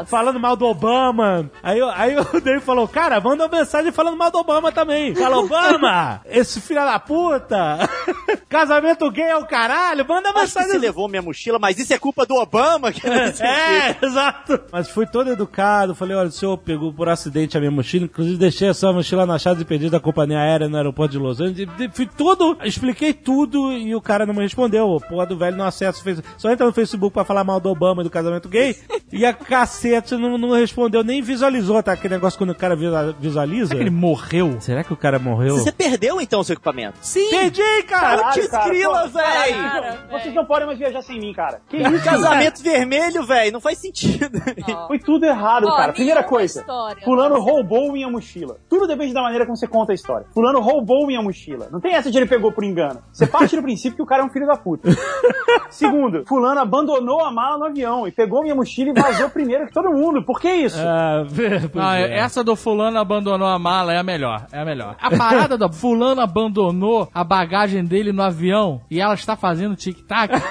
Nossa. 0.00 0.10
falando 0.10 0.40
mal 0.40 0.56
do 0.56 0.66
Obama. 0.66 1.50
Aí, 1.62 1.80
aí 1.94 2.16
o 2.34 2.40
Dave 2.40 2.60
falou: 2.60 2.86
Cara, 2.88 3.20
manda 3.20 3.44
uma 3.46 3.58
mensagem 3.58 3.92
falando 3.92 4.16
mal 4.16 4.30
do 4.30 4.38
Obama 4.38 4.72
também. 4.72 5.14
Fala, 5.14 5.38
Obama, 5.38 6.20
esse 6.28 6.60
filho 6.60 6.80
da 6.80 6.98
puta, 6.98 7.88
casamento 8.48 9.10
gay 9.10 9.24
é 9.30 9.36
o 9.36 9.46
caralho, 9.46 10.06
manda 10.06 10.32
que 10.32 10.40
mensagem. 10.40 10.70
você 10.70 10.78
levou 10.78 11.08
minha 11.08 11.22
mochila, 11.22 11.58
mas 11.58 11.78
isso 11.78 11.92
é 11.92 11.98
culpa 11.98 12.24
do 12.24 12.34
Obama. 12.36 12.92
Que 12.92 13.06
É, 13.06 13.96
exato. 14.02 14.60
Mas 14.72 14.88
fui 14.88 15.06
todo 15.06 15.30
educado. 15.30 15.94
Falei, 15.94 16.16
olha, 16.16 16.28
o 16.28 16.32
senhor 16.32 16.56
pegou 16.58 16.92
por 16.92 17.08
acidente 17.08 17.56
a 17.56 17.60
minha 17.60 17.70
mochila. 17.70 18.04
Inclusive, 18.04 18.36
deixei 18.36 18.68
a 18.68 18.74
sua 18.74 18.92
mochila 18.92 19.26
na 19.26 19.38
chave 19.38 19.58
de 19.60 19.64
pedido 19.64 19.90
da 19.90 20.00
companhia 20.00 20.38
aérea 20.40 20.68
no 20.68 20.76
aeroporto 20.76 21.12
de 21.12 21.18
Los 21.18 21.40
Angeles. 21.40 21.68
Fui 21.92 22.06
tudo, 22.06 22.56
expliquei 22.64 23.12
tudo 23.12 23.72
e 23.72 23.94
o 23.94 24.00
cara 24.00 24.24
não 24.26 24.34
me 24.34 24.42
respondeu. 24.42 24.88
O 24.88 25.00
porra 25.00 25.26
do 25.26 25.36
velho 25.36 25.56
não 25.56 25.64
acessa 25.64 26.00
o 26.00 26.02
Facebook. 26.02 26.34
Só 26.38 26.50
entra 26.50 26.66
no 26.66 26.72
Facebook 26.72 27.12
pra 27.12 27.24
falar 27.24 27.44
mal 27.44 27.60
do 27.60 27.68
Obama 27.68 28.02
e 28.02 28.04
do 28.04 28.10
casamento 28.10 28.48
gay. 28.48 28.76
e 29.12 29.24
a 29.26 29.32
cacete 29.32 29.89
não, 30.18 30.38
não 30.38 30.50
respondeu, 30.52 31.02
nem 31.02 31.22
visualizou, 31.22 31.82
tá? 31.82 31.92
Aquele 31.92 32.14
negócio 32.14 32.38
quando 32.38 32.50
o 32.50 32.54
cara 32.54 32.76
visualiza. 33.18 33.74
Ele 33.74 33.90
morreu. 33.90 34.60
Será 34.60 34.82
que 34.84 34.92
o 34.92 34.96
cara 34.96 35.18
morreu? 35.18 35.56
Você 35.56 35.72
perdeu 35.72 36.20
então 36.20 36.40
o 36.40 36.44
seu 36.44 36.54
equipamento? 36.54 36.98
Sim. 37.00 37.28
Perdi, 37.30 37.82
cara! 37.88 38.22
Caralho, 38.22 38.48
cara, 38.48 39.10
Cara, 39.10 39.98
Vocês 40.10 40.34
não 40.34 40.44
podem 40.44 40.66
mais 40.66 40.78
viajar 40.78 41.02
sem 41.02 41.18
mim, 41.18 41.32
cara. 41.32 41.60
Que 41.68 41.76
isso? 41.76 42.04
Casamento 42.04 42.62
vermelho, 42.62 43.24
velho, 43.24 43.52
não 43.52 43.60
faz 43.60 43.78
sentido. 43.78 44.40
Ó. 44.68 44.86
Foi 44.88 44.98
tudo 44.98 45.24
errado, 45.24 45.66
Ó, 45.66 45.76
cara. 45.76 45.92
Primeira 45.92 46.22
coisa, 46.22 46.60
história. 46.60 47.02
fulano 47.04 47.40
roubou 47.40 47.92
minha 47.92 48.08
mochila. 48.08 48.56
Tudo 48.68 48.86
depende 48.86 49.12
da 49.12 49.22
maneira 49.22 49.44
como 49.44 49.56
você 49.56 49.66
conta 49.66 49.92
a 49.92 49.94
história. 49.94 50.26
Fulano 50.32 50.60
roubou 50.60 51.06
minha 51.06 51.22
mochila. 51.22 51.68
Não 51.70 51.80
tem 51.80 51.94
essa 51.94 52.10
de 52.10 52.18
ele 52.18 52.26
pegou 52.26 52.52
por 52.52 52.64
engano. 52.64 53.02
Você 53.12 53.26
parte 53.26 53.56
do 53.56 53.62
princípio 53.62 53.96
que 53.96 54.02
o 54.02 54.06
cara 54.06 54.22
é 54.22 54.24
um 54.24 54.30
filho 54.30 54.46
da 54.46 54.56
puta. 54.56 54.88
Segundo, 55.70 56.24
fulano 56.26 56.60
abandonou 56.60 57.20
a 57.20 57.30
mala 57.30 57.58
no 57.58 57.64
avião 57.66 58.06
e 58.06 58.12
pegou 58.12 58.42
minha 58.42 58.54
mochila 58.54 58.90
e 58.90 58.92
vazou 59.00 59.30
primeiro 59.30 59.66
que 59.66 59.72
todo 59.82 59.92
mundo. 59.92 60.22
Por 60.22 60.40
que 60.40 60.50
isso? 60.50 60.78
Ah, 60.80 61.24
Ah, 61.78 61.98
é. 61.98 62.18
essa 62.18 62.42
do 62.44 62.54
fulano 62.56 62.98
abandonou 62.98 63.46
a 63.48 63.58
mala 63.58 63.92
é 63.92 63.98
a 63.98 64.02
melhor, 64.02 64.46
é 64.52 64.60
a 64.60 64.64
melhor. 64.64 64.96
A 65.00 65.10
parada 65.16 65.56
do 65.56 65.72
fulano 65.72 66.20
abandonou 66.20 67.08
a 67.14 67.24
bagagem 67.24 67.84
dele 67.84 68.12
no 68.12 68.22
avião 68.22 68.80
e 68.90 69.00
ela 69.00 69.14
está 69.14 69.36
fazendo 69.36 69.76
tic-tac. 69.76 70.32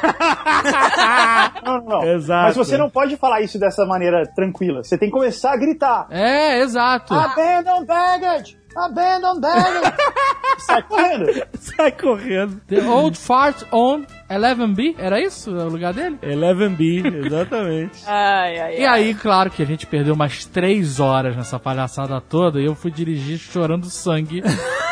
Não, 1.63 1.79
não, 1.81 1.85
não. 1.85 2.03
Exato. 2.03 2.47
Mas 2.47 2.55
você 2.57 2.77
não 2.77 2.89
pode 2.89 3.15
falar 3.17 3.41
isso 3.41 3.59
dessa 3.59 3.85
maneira 3.85 4.23
tranquila. 4.35 4.83
Você 4.83 4.97
tem 4.97 5.09
que 5.09 5.15
começar 5.15 5.53
a 5.53 5.57
gritar. 5.57 6.07
É, 6.09 6.59
exato. 6.59 7.13
Abandon 7.13 7.85
baggage! 7.85 8.57
Abandon 8.75 9.39
baggage! 9.39 9.93
Sai 10.59 10.81
correndo. 10.83 11.25
Sai 11.53 11.91
correndo. 11.91 12.61
The 12.67 12.81
Old 12.81 13.17
Fart 13.17 13.63
on 13.71 14.03
11B, 14.29 14.95
era 14.97 15.19
isso 15.19 15.51
o 15.51 15.69
lugar 15.69 15.93
dele? 15.93 16.17
11B, 16.21 17.25
exatamente. 17.25 17.99
Ai, 18.05 18.59
ai, 18.59 18.75
E 18.79 18.85
ai. 18.85 19.03
aí, 19.03 19.13
claro 19.15 19.49
que 19.49 19.63
a 19.63 19.65
gente 19.65 19.87
perdeu 19.87 20.13
umas 20.13 20.45
três 20.45 20.99
horas 20.99 21.35
nessa 21.35 21.57
palhaçada 21.59 22.19
toda 22.21 22.61
e 22.61 22.65
eu 22.65 22.75
fui 22.75 22.91
dirigir 22.91 23.37
chorando 23.39 23.89
sangue. 23.89 24.41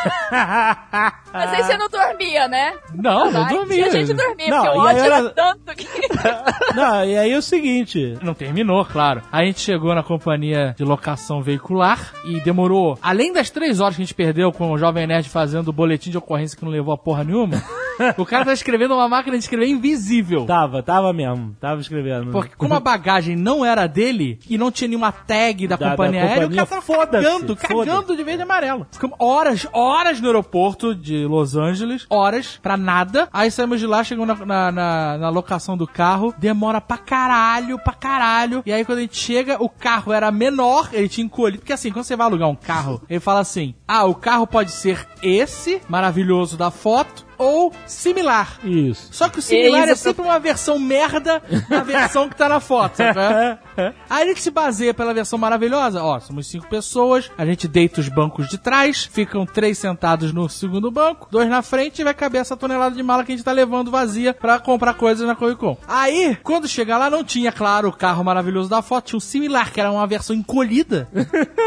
Mas 1.33 1.53
aí 1.53 1.63
você 1.63 1.77
não 1.77 1.89
dormia, 1.89 2.47
né? 2.47 2.73
Não, 2.93 3.31
não 3.31 3.47
dormia. 3.47 3.85
A 3.87 3.89
gente 3.89 4.13
dormia, 4.13 4.49
Não, 4.49 4.63
porque 4.63 4.77
o 4.79 4.83
e 4.83 4.87
aí 4.89 4.95
ódio 4.95 5.03
era- 5.05 5.15
era 5.17 5.29
tanto 5.29 5.75
que... 5.75 5.87
Não, 6.75 7.05
e 7.05 7.17
aí 7.17 7.31
é 7.31 7.37
o 7.37 7.41
seguinte. 7.41 8.17
Não 8.21 8.33
terminou, 8.33 8.83
claro. 8.85 9.21
A 9.31 9.43
gente 9.43 9.59
chegou 9.59 9.93
na 9.93 10.03
companhia 10.03 10.73
de 10.77 10.83
locação 10.83 11.41
veicular 11.41 12.13
e 12.25 12.39
demorou, 12.39 12.97
além 13.01 13.31
das 13.33 13.49
três 13.49 13.79
horas 13.79 13.95
que 13.95 14.01
a 14.01 14.05
gente 14.05 14.13
perdeu 14.15 14.51
com 14.51 14.71
o 14.71 14.77
Jovem 14.77 15.05
Nerd 15.07 15.29
fazendo 15.29 15.67
o 15.69 15.73
boletim 15.73 16.09
de 16.11 16.17
ocorrência 16.17 16.57
que 16.57 16.63
não 16.65 16.71
levou 16.71 16.93
a 16.93 16.97
porra 16.97 17.23
nenhuma, 17.23 17.61
o 18.17 18.25
cara 18.25 18.45
tá 18.45 18.53
escrevendo 18.53 18.93
uma 18.93 19.07
máquina 19.07 19.37
de 19.37 19.43
escrever 19.43 19.67
invisível. 19.67 20.45
Tava, 20.45 20.81
tava 20.83 21.13
mesmo. 21.13 21.55
Tava 21.59 21.81
escrevendo. 21.81 22.31
Porque 22.31 22.55
como 22.55 22.73
a 22.73 22.79
bagagem 22.79 23.35
não 23.35 23.63
era 23.65 23.87
dele 23.87 24.39
e 24.49 24.57
não 24.57 24.71
tinha 24.71 24.87
nenhuma 24.87 25.11
tag 25.11 25.67
da, 25.67 25.75
Da- 25.75 25.85
da 25.85 25.91
companhia 25.91 26.21
aérea, 26.23 26.41
companhia, 26.47 26.63
o 26.63 26.67
cara 26.67 26.81
tava 26.81 27.07
cagando, 27.07 27.55
cagando 27.55 28.15
de 28.17 28.23
verde 28.23 28.41
e 28.41 28.43
amarelo. 28.43 28.87
Ficamos 28.91 29.15
horas, 29.19 29.67
horas 29.71 29.96
no 30.03 30.27
aeroporto 30.27 30.93
de 30.95 31.25
Los 31.25 31.55
Angeles, 31.55 32.05
horas 32.09 32.59
pra 32.61 32.77
nada. 32.77 33.27
Aí 33.33 33.49
saímos 33.51 33.79
de 33.79 33.87
lá, 33.87 34.03
chegamos 34.03 34.27
na, 34.39 34.45
na, 34.45 34.71
na- 34.71 35.17
na 35.17 35.29
locação 35.29 35.75
do 35.77 35.87
carro, 35.87 36.33
demora 36.37 36.79
pra 36.79 36.97
caralho, 36.97 37.77
pra 37.79 37.93
caralho. 37.93 38.61
E 38.65 38.71
aí 38.71 38.85
quando 38.85 38.99
a 38.99 39.01
gente 39.01 39.17
chega, 39.17 39.57
o 39.61 39.67
carro 39.69 40.13
era 40.13 40.31
menor, 40.31 40.89
ele 40.93 41.09
tinha 41.09 41.25
encolhido. 41.25 41.59
Porque 41.59 41.73
assim, 41.73 41.91
quando 41.91 42.05
você 42.05 42.15
vai 42.15 42.27
alugar 42.27 42.47
um 42.47 42.55
carro, 42.55 43.01
ele 43.09 43.19
fala 43.19 43.39
assim: 43.39 43.75
ah, 43.87 44.05
o 44.05 44.15
carro 44.15 44.45
pode 44.47 44.71
ser 44.71 45.05
esse, 45.21 45.81
maravilhoso 45.89 46.55
da 46.57 46.71
foto, 46.71 47.25
ou 47.37 47.73
similar. 47.85 48.59
Isso. 48.63 49.09
Só 49.11 49.27
que 49.29 49.39
o 49.39 49.41
similar 49.41 49.81
Eis 49.81 49.89
é 49.89 49.93
a 49.93 49.95
sempre 49.95 50.23
uma 50.23 50.39
versão 50.39 50.79
merda 50.79 51.41
da 51.69 51.81
versão 51.81 52.29
que 52.29 52.35
tá 52.35 52.47
na 52.49 52.59
foto, 52.59 52.97
sabe? 52.97 53.59
Aí 54.09 54.23
a 54.23 54.25
gente 54.25 54.41
se 54.41 54.51
baseia 54.51 54.93
pela 54.93 55.13
versão 55.13 55.37
maravilhosa. 55.37 56.03
Ó, 56.03 56.19
somos 56.19 56.47
cinco 56.47 56.67
pessoas, 56.67 57.31
a 57.37 57.45
gente 57.45 57.67
deita 57.67 58.01
os 58.01 58.09
bancos 58.09 58.47
de 58.47 58.57
trás, 58.57 59.05
ficam 59.05 59.45
três 59.45 59.77
sentados 59.77 60.33
no 60.33 60.49
segundo 60.49 60.91
banco, 60.91 61.27
dois 61.31 61.49
na 61.49 61.61
frente 61.61 61.99
e 61.99 62.03
vai 62.03 62.13
caber 62.13 62.41
essa 62.41 62.57
tonelada 62.57 62.95
de 62.95 63.03
mala 63.03 63.23
que 63.23 63.31
a 63.31 63.35
gente 63.35 63.45
tá 63.45 63.51
levando 63.51 63.91
vazia 63.91 64.33
pra 64.33 64.59
comprar 64.59 64.93
coisas 64.93 65.25
na 65.27 65.35
Comic 65.35 65.59
Con. 65.59 65.77
Aí, 65.87 66.37
quando 66.43 66.67
chegar 66.67 66.97
lá, 66.97 67.09
não 67.09 67.23
tinha, 67.23 67.51
claro, 67.51 67.89
o 67.89 67.93
carro 67.93 68.23
maravilhoso 68.23 68.69
da 68.69 68.81
foto, 68.81 69.07
tinha 69.07 69.17
um 69.17 69.21
similar, 69.21 69.71
que 69.71 69.79
era 69.79 69.91
uma 69.91 70.07
versão 70.07 70.35
encolhida. 70.35 71.07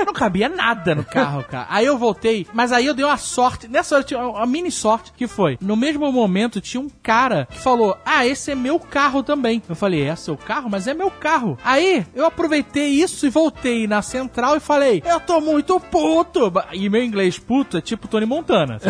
Não 0.06 0.12
cabia 0.14 0.48
nada 0.48 0.94
no 0.94 1.04
carro, 1.04 1.44
cara. 1.44 1.66
Aí 1.68 1.84
eu 1.84 1.98
voltei, 1.98 2.46
mas 2.52 2.72
aí 2.72 2.86
eu 2.86 2.94
dei 2.94 3.04
uma 3.04 3.16
sorte. 3.16 3.68
Nessa 3.68 3.94
hora 3.94 4.02
eu 4.02 4.06
tinha 4.06 4.20
uma 4.20 4.46
mini 4.46 4.70
sorte 4.70 5.12
que 5.16 5.26
foi. 5.26 5.58
No 5.60 5.76
mesmo 5.76 6.10
momento 6.10 6.60
tinha 6.60 6.80
um 6.80 6.88
cara 7.02 7.46
que 7.50 7.58
falou: 7.58 7.96
Ah, 8.04 8.26
esse 8.26 8.50
é 8.50 8.54
meu 8.54 8.78
carro 8.80 9.22
também. 9.22 9.62
Eu 9.68 9.76
falei: 9.76 10.02
É 10.02 10.16
seu 10.16 10.36
carro? 10.36 10.70
Mas 10.70 10.86
é 10.86 10.94
meu 10.94 11.10
carro. 11.10 11.58
Aí 11.64 11.99
eu 12.14 12.26
aproveitei 12.26 12.88
isso 12.88 13.26
e 13.26 13.30
voltei 13.30 13.86
na 13.86 14.02
central 14.02 14.56
e 14.56 14.60
falei: 14.60 15.02
Eu 15.04 15.20
tô 15.20 15.40
muito 15.40 15.80
puto. 15.80 16.52
E 16.72 16.88
meu 16.88 17.02
inglês 17.02 17.38
puto 17.38 17.78
é 17.78 17.80
tipo 17.80 18.08
Tony 18.08 18.26
Montana. 18.26 18.78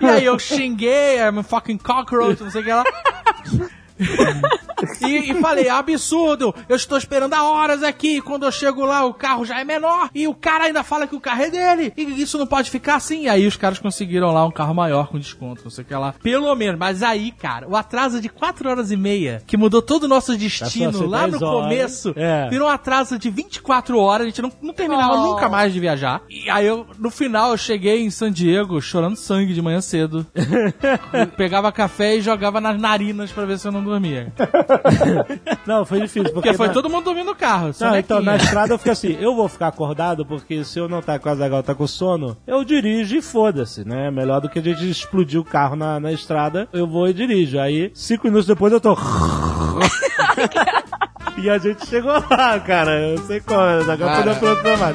e 0.00 0.06
aí 0.06 0.24
eu 0.24 0.38
xinguei, 0.38 1.18
I'm 1.18 1.40
a 1.40 1.42
fucking 1.42 1.78
cockroach, 1.78 2.42
não 2.42 2.50
sei 2.50 2.60
o 2.60 2.64
que 2.64 2.72
lá. 2.72 2.84
e, 5.08 5.30
e 5.32 5.34
falei, 5.40 5.68
absurdo, 5.68 6.54
eu 6.68 6.76
estou 6.76 6.96
esperando 6.98 7.34
há 7.34 7.42
horas 7.44 7.82
aqui, 7.82 8.20
quando 8.20 8.44
eu 8.44 8.52
chego 8.52 8.84
lá 8.84 9.04
o 9.04 9.14
carro 9.14 9.44
já 9.44 9.60
é 9.60 9.64
menor, 9.64 10.08
e 10.14 10.26
o 10.28 10.34
cara 10.34 10.64
ainda 10.64 10.82
fala 10.82 11.06
que 11.06 11.14
o 11.16 11.20
carro 11.20 11.42
é 11.42 11.50
dele, 11.50 11.92
e 11.96 12.22
isso 12.22 12.38
não 12.38 12.46
pode 12.46 12.70
ficar 12.70 12.96
assim. 12.96 13.22
E 13.24 13.28
aí 13.28 13.46
os 13.46 13.56
caras 13.56 13.78
conseguiram 13.78 14.32
lá 14.32 14.44
um 14.44 14.50
carro 14.50 14.74
maior 14.74 15.08
com 15.08 15.18
desconto, 15.18 15.62
não 15.64 15.70
sei 15.70 15.84
o 15.84 15.86
que 15.86 15.94
lá. 15.94 16.14
Pelo 16.22 16.54
menos, 16.54 16.78
mas 16.78 17.02
aí, 17.02 17.30
cara, 17.32 17.68
o 17.68 17.76
atraso 17.76 18.20
de 18.20 18.28
4 18.28 18.68
horas 18.68 18.90
e 18.90 18.96
meia, 18.96 19.42
que 19.46 19.56
mudou 19.56 19.80
todo 19.82 20.04
o 20.04 20.08
nosso 20.08 20.36
destino 20.36 21.06
lá 21.06 21.26
10 21.26 21.40
no 21.40 21.46
horas. 21.46 21.62
começo, 21.62 22.12
É. 22.16 22.48
virou 22.48 22.68
um 22.68 22.70
atraso 22.70 23.18
de 23.18 23.30
24 23.30 23.98
horas, 23.98 24.26
a 24.26 24.28
gente 24.30 24.42
não, 24.42 24.52
não 24.62 24.74
terminava 24.74 25.14
Oh. 25.14 25.32
nunca 25.32 25.48
mais 25.48 25.72
de 25.72 25.80
viajar. 25.80 26.22
E 26.28 26.48
aí 26.50 26.66
eu, 26.66 26.86
no 26.98 27.10
final, 27.10 27.50
eu 27.52 27.56
cheguei 27.56 28.02
em 28.02 28.10
San 28.10 28.30
Diego 28.32 28.80
chorando 28.80 29.16
sangue 29.16 29.52
de 29.54 29.62
manhã 29.62 29.80
cedo. 29.80 30.26
Pegava 31.36 31.70
café 31.72 32.16
e 32.16 32.20
jogava 32.20 32.60
nas 32.60 32.78
narinas 32.80 33.30
pra 33.32 33.44
ver 33.44 33.58
se 33.58 33.66
eu 33.68 33.72
não 33.72 33.82
dormia. 33.82 34.32
Não, 35.66 35.84
foi 35.84 36.00
difícil. 36.00 36.24
Porque, 36.32 36.48
Porque 36.48 36.54
foi 36.56 36.68
na- 36.68 36.72
todo 36.72 36.88
mundo 36.90 37.04
dormindo 37.04 37.26
no 37.26 37.34
carro. 37.34 37.72
só 37.72 37.90
Não, 37.90 37.98
então 37.98 38.20
na 38.22 38.36
estrada 38.36 38.72
eu 38.74 38.78
fiquei 38.78 38.92
assim, 38.92 39.16
eu 39.20 39.34
vou 39.34 39.48
ficar 39.48 39.68
acordado 39.68 40.24
porque 40.26 40.64
se 40.64 40.78
eu 40.78 40.88
não 40.88 41.00
tá 41.02 41.18
com 41.18 41.28
a 41.28 41.34
Zagal, 41.34 41.62
tá 41.62 41.74
com 41.74 41.86
sono, 41.86 42.36
eu 42.46 42.64
dirijo 42.64 43.16
e 43.16 43.22
foda-se, 43.22 43.86
né? 43.86 44.10
Melhor 44.10 44.40
do 44.40 44.48
que 44.48 44.58
a 44.58 44.62
gente 44.62 44.88
explodir 44.88 45.40
o 45.40 45.44
carro 45.44 45.76
na, 45.76 45.98
na 46.00 46.12
estrada, 46.12 46.68
eu 46.72 46.86
vou 46.86 47.08
e 47.08 47.12
dirijo. 47.14 47.58
Aí, 47.58 47.90
cinco 47.94 48.26
minutos 48.26 48.46
depois 48.46 48.72
eu 48.72 48.80
tô... 48.80 48.96
e 51.38 51.50
a 51.50 51.58
gente 51.58 51.86
chegou 51.86 52.12
lá, 52.12 52.58
cara. 52.60 52.92
Eu 53.00 53.18
sei 53.18 53.40
qual, 53.40 53.60
a 53.60 53.80
Zagal 53.80 54.34
foi 54.36 54.56
Cara. 54.56 54.78
na 54.78 54.94